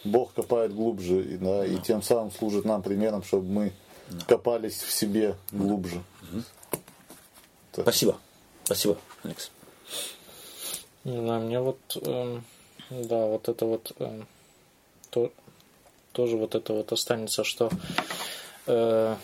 Бог 0.03 0.33
копает 0.33 0.73
глубже, 0.73 1.23
и, 1.23 1.37
да, 1.37 1.65
и 1.65 1.77
тем 1.77 2.01
самым 2.01 2.31
служит 2.31 2.65
нам 2.65 2.81
примером, 2.81 3.23
чтобы 3.23 3.47
мы 3.47 3.73
копались 4.27 4.81
в 4.81 4.91
себе 4.91 5.35
глубже. 5.51 6.01
Спасибо. 7.73 8.17
Спасибо, 8.63 8.97
Алекс. 9.23 9.51
Не 11.03 11.17
знаю, 11.17 11.41
мне 11.41 11.59
вот, 11.59 11.79
э, 12.01 12.39
да, 12.89 13.25
вот 13.25 13.49
это 13.49 13.65
вот, 13.65 13.91
э, 13.99 14.21
то, 15.09 15.31
тоже 16.13 16.37
вот 16.37 16.55
это 16.55 16.73
вот 16.73 16.93
останется, 16.93 17.43
что 17.43 17.69
э, 18.67 19.15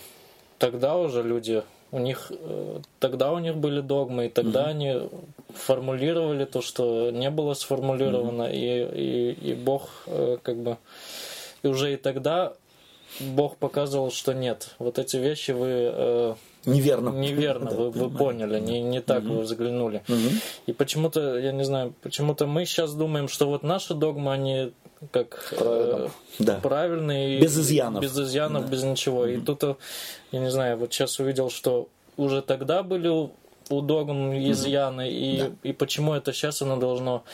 тогда 0.58 0.96
уже 0.96 1.22
люди, 1.22 1.62
у 1.90 1.98
них, 1.98 2.30
э, 2.30 2.80
тогда 2.98 3.32
у 3.32 3.38
них 3.38 3.56
были 3.56 3.80
догмы, 3.80 4.26
и 4.26 4.28
тогда 4.28 4.64
mm-hmm. 4.64 4.70
они 4.70 5.08
формулировали 5.54 6.44
то, 6.44 6.60
что 6.60 7.10
не 7.10 7.30
было 7.30 7.54
сформулировано, 7.54 8.42
mm-hmm. 8.42 8.92
и, 8.92 9.32
и, 9.32 9.52
и 9.52 9.54
Бог 9.54 9.88
э, 10.06 10.36
как 10.42 10.56
бы, 10.56 10.76
и 11.62 11.68
уже 11.68 11.94
и 11.94 11.96
тогда 11.96 12.52
Бог 13.18 13.56
показывал, 13.56 14.10
что 14.10 14.32
нет, 14.32 14.74
вот 14.78 14.98
эти 14.98 15.16
вещи 15.16 15.50
вы 15.50 15.68
э, 15.68 16.34
неверно. 16.64 17.10
Неверно, 17.10 17.70
вы, 17.70 17.90
вы 17.90 18.10
поняли, 18.10 18.60
не, 18.60 18.82
не 18.82 19.00
так 19.00 19.24
угу. 19.24 19.34
вы 19.34 19.40
взглянули. 19.42 20.02
Угу. 20.08 20.28
И 20.66 20.72
почему-то, 20.72 21.38
я 21.38 21.52
не 21.52 21.64
знаю, 21.64 21.94
почему-то 22.02 22.46
мы 22.46 22.64
сейчас 22.66 22.94
думаем, 22.94 23.28
что 23.28 23.46
вот 23.46 23.62
наши 23.62 23.94
догмы, 23.94 24.32
они 24.32 24.72
как 25.10 25.52
э, 25.58 26.08
да. 26.38 26.56
правильные. 26.56 27.40
Без 27.40 27.58
изъянов. 27.58 28.02
Без 28.02 28.18
изъянов, 28.18 28.66
да. 28.66 28.70
без 28.70 28.82
ничего. 28.84 29.20
Угу. 29.20 29.28
И 29.28 29.40
тут, 29.40 29.64
э, 29.64 29.74
я 30.32 30.40
не 30.40 30.50
знаю, 30.50 30.76
вот 30.76 30.92
сейчас 30.92 31.18
увидел, 31.18 31.50
что 31.50 31.88
уже 32.16 32.42
тогда 32.42 32.82
были 32.82 33.08
у 33.70 33.80
догм 33.80 34.32
изъяны, 34.32 35.10
и, 35.10 35.38
да. 35.38 35.50
и 35.62 35.72
почему 35.72 36.14
это 36.14 36.32
сейчас 36.32 36.62
оно 36.62 36.76
должно 36.76 37.24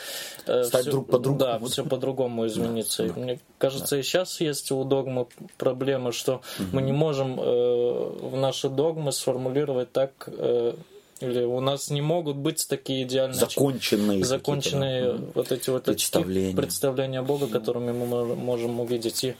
э, 0.45 0.63
стать 0.63 0.83
все, 0.83 0.91
друг 0.91 1.07
по-другому. 1.07 1.59
Да, 1.59 1.65
все 1.65 1.83
по-другому 1.83 2.47
измениться. 2.47 3.07
Да. 3.07 3.19
Мне 3.19 3.39
кажется, 3.57 3.95
да. 3.95 3.99
и 3.99 4.03
сейчас 4.03 4.39
есть 4.39 4.71
у 4.71 4.83
догмы 4.83 5.27
проблемы, 5.57 6.11
что 6.11 6.41
mm 6.59 6.67
мы 6.73 6.81
не 6.81 6.91
можем 6.91 7.39
э, 7.39 7.43
в 7.43 8.35
наши 8.37 8.69
догмы 8.69 9.11
сформулировать 9.11 9.91
так. 9.91 10.11
Э, 10.27 10.73
или 11.19 11.43
у 11.43 11.59
нас 11.61 11.89
не 11.89 12.01
могут 12.01 12.35
быть 12.35 12.67
такие 12.67 13.03
идеальные 13.03 13.39
законченные, 13.39 14.23
законченные 14.23 15.13
да. 15.13 15.25
вот 15.33 15.51
эти 15.51 15.71
вот 15.71 15.85
представления, 15.85 16.55
представления 16.55 17.23
Бога, 17.23 17.47
которыми 17.47 17.91
мы 17.91 18.35
можем 18.35 18.79
увидеть. 18.79 19.23
И 19.23 19.35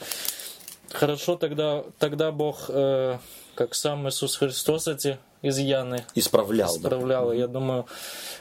хорошо 0.92 1.36
тогда, 1.36 1.84
тогда 2.00 2.32
Бог, 2.32 2.66
э, 2.70 3.18
как 3.54 3.76
сам 3.76 4.10
Иисус 4.10 4.38
Христос, 4.38 4.88
эти 4.88 5.20
изъяны 5.42 6.06
исправлял. 6.16 6.76
Исправлял. 6.76 7.30
Да. 7.30 7.34
Я 7.36 7.48
думаю, 7.48 7.86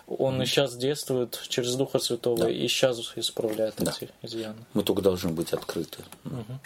он 0.07 0.43
и 0.43 0.47
сейчас 0.47 0.77
действует 0.77 1.41
через 1.49 1.75
Духа 1.75 1.99
Святого 1.99 2.39
да. 2.39 2.51
и 2.51 2.67
сейчас 2.69 3.13
исправляет 3.17 3.75
да. 3.79 3.93
эти 3.97 4.11
изъяны. 4.23 4.65
Мы 4.75 4.83
только 4.83 5.03
должны 5.03 5.31
быть 5.31 5.53
открыты. 5.53 6.05
Угу. 6.25 6.59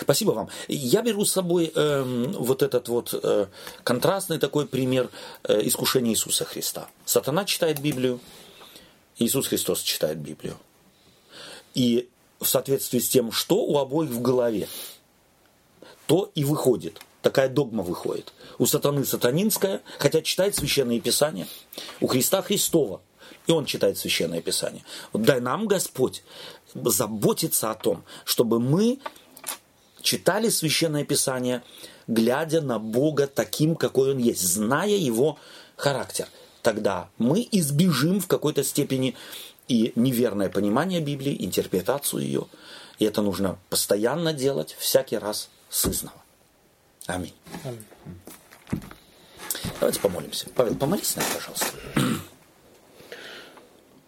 Спасибо 0.00 0.30
вам. 0.30 0.48
Я 0.68 1.02
беру 1.02 1.24
с 1.24 1.32
собой 1.32 1.72
э, 1.74 2.02
вот 2.38 2.62
этот 2.62 2.88
вот 2.88 3.14
э, 3.20 3.46
контрастный 3.82 4.38
такой 4.38 4.66
пример 4.66 5.10
э, 5.44 5.60
искушения 5.66 6.12
Иисуса 6.12 6.44
Христа. 6.44 6.88
Сатана 7.04 7.44
читает 7.44 7.80
Библию, 7.80 8.20
Иисус 9.18 9.48
Христос 9.48 9.80
читает 9.82 10.18
Библию. 10.18 10.56
И 11.74 12.08
в 12.40 12.46
соответствии 12.46 12.98
с 12.98 13.08
тем, 13.08 13.32
что 13.32 13.56
у 13.64 13.78
обоих 13.78 14.10
в 14.10 14.22
голове. 14.22 14.68
то 16.06 16.30
и 16.34 16.44
выходит. 16.44 17.00
Такая 17.24 17.48
догма 17.48 17.82
выходит. 17.82 18.34
У 18.58 18.66
сатаны 18.66 19.02
сатанинская, 19.06 19.80
хотя 19.98 20.20
читает 20.20 20.54
Священное 20.56 21.00
Писание. 21.00 21.46
У 22.02 22.06
Христа 22.06 22.42
Христова. 22.42 23.00
И 23.46 23.52
он 23.52 23.64
читает 23.64 23.96
Священное 23.96 24.42
Писание. 24.42 24.84
Вот 25.10 25.22
дай 25.22 25.40
нам, 25.40 25.66
Господь, 25.66 26.22
заботиться 26.74 27.70
о 27.70 27.76
том, 27.76 28.04
чтобы 28.26 28.60
мы 28.60 28.98
читали 30.02 30.50
Священное 30.50 31.04
Писание, 31.04 31.62
глядя 32.06 32.60
на 32.60 32.78
Бога 32.78 33.26
таким, 33.26 33.74
какой 33.74 34.10
Он 34.10 34.18
есть, 34.18 34.42
зная 34.42 34.88
Его 34.88 35.38
характер. 35.76 36.28
Тогда 36.60 37.08
мы 37.16 37.48
избежим 37.50 38.20
в 38.20 38.26
какой-то 38.26 38.62
степени 38.62 39.16
и 39.66 39.94
неверное 39.96 40.50
понимание 40.50 41.00
Библии, 41.00 41.34
интерпретацию 41.42 42.22
ее. 42.22 42.46
И 42.98 43.06
это 43.06 43.22
нужно 43.22 43.58
постоянно 43.70 44.34
делать, 44.34 44.76
всякий 44.78 45.16
раз 45.16 45.48
сызново. 45.70 46.23
Аминь. 47.06 47.34
Аминь. 47.64 47.84
Давайте 49.78 50.00
помолимся. 50.00 50.48
Павел, 50.54 50.74
помолись 50.76 51.16
нам, 51.16 51.24
пожалуйста. 51.34 51.66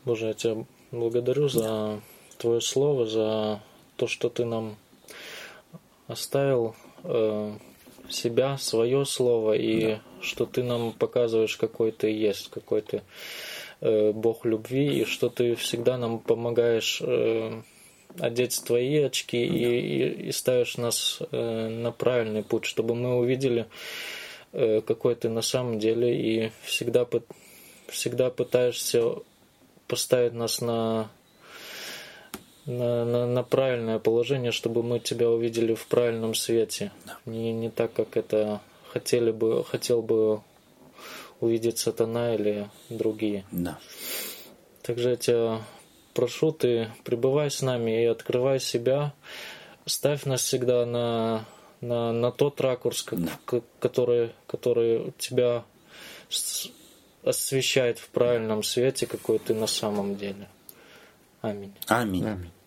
Боже, 0.05 0.27
я 0.29 0.35
тебя 0.35 0.65
благодарю 0.93 1.49
за 1.49 2.01
Твое 2.39 2.61
Слово, 2.61 3.07
за 3.07 3.61
то, 3.97 4.07
что 4.07 4.31
Ты 4.31 4.45
нам 4.45 4.77
оставил 6.07 6.75
э, 7.05 7.53
себя, 8.09 8.57
свое 8.57 9.05
Слово, 9.05 9.55
и 9.55 9.87
да. 9.87 10.03
что 10.23 10.47
Ты 10.47 10.63
нам 10.63 10.93
показываешь, 10.93 11.57
какой 11.57 11.93
Ты 11.93 12.11
есть, 12.13 12.49
какой 12.51 12.81
Ты 12.81 13.03
э, 13.81 14.13
Бог 14.13 14.47
любви, 14.47 15.01
и 15.01 15.05
что 15.05 15.29
Ты 15.29 15.55
всегда 15.55 15.99
нам 15.99 16.19
помогаешь 16.19 17.03
э, 17.05 17.63
одеть 18.21 18.63
твои 18.65 18.99
очки 19.03 19.47
да. 19.47 19.55
и, 19.55 19.59
и, 19.59 20.29
и 20.29 20.33
ставишь 20.33 20.77
нас 20.77 21.21
э, 21.31 21.69
на 21.69 21.93
правильный 21.93 22.43
путь, 22.43 22.65
чтобы 22.65 22.95
мы 22.95 23.17
увидели, 23.17 23.67
э, 24.53 24.81
какой 24.81 25.15
Ты 25.15 25.29
на 25.29 25.43
самом 25.43 25.79
деле, 25.79 26.17
и 26.19 26.53
всегда, 26.63 27.07
всегда 27.89 28.31
пытаешься 28.31 29.17
поставить 29.87 30.33
нас 30.33 30.61
на, 30.61 31.09
на, 32.67 33.05
на, 33.05 33.27
на 33.27 33.43
правильное 33.43 33.99
положение, 33.99 34.53
чтобы 34.53 34.83
мы 34.83 34.99
тебя 34.99 35.31
увидели 35.31 35.75
в 35.75 35.87
правильном 35.87 36.35
свете. 36.35 36.93
Да. 37.05 37.19
Не, 37.27 37.53
не 37.53 37.71
так, 37.71 37.93
как 37.93 38.17
это 38.17 38.61
хотели 38.89 39.31
бы, 39.31 39.65
хотел 39.65 40.03
бы 40.03 40.41
увидеть 41.41 41.79
сатана 41.79 42.35
или 42.35 42.69
другие. 42.89 43.45
Да. 43.53 43.79
Также 44.83 45.11
я 45.11 45.17
тебя 45.17 45.61
прошу, 46.17 46.51
ты 46.51 46.91
пребывай 47.05 47.51
с 47.51 47.63
нами 47.63 48.03
и 48.03 48.07
открывай 48.07 48.59
себя, 48.59 49.13
ставь 49.85 50.25
нас 50.25 50.41
всегда 50.41 50.87
на, 50.87 51.45
на, 51.83 52.11
на 52.13 52.33
тот 52.33 52.61
ракурс, 52.61 53.07
да. 53.13 53.61
который, 53.79 54.33
который 54.47 55.13
тебя 55.19 55.65
освещает 57.23 57.99
в 57.99 58.09
правильном 58.09 58.63
свете, 58.63 59.07
какой 59.07 59.39
ты 59.39 59.55
на 59.55 59.67
самом 59.67 60.17
деле. 60.17 60.49
Аминь. 61.43 61.75
Аминь. 61.87 62.27
Аминь. 62.27 62.51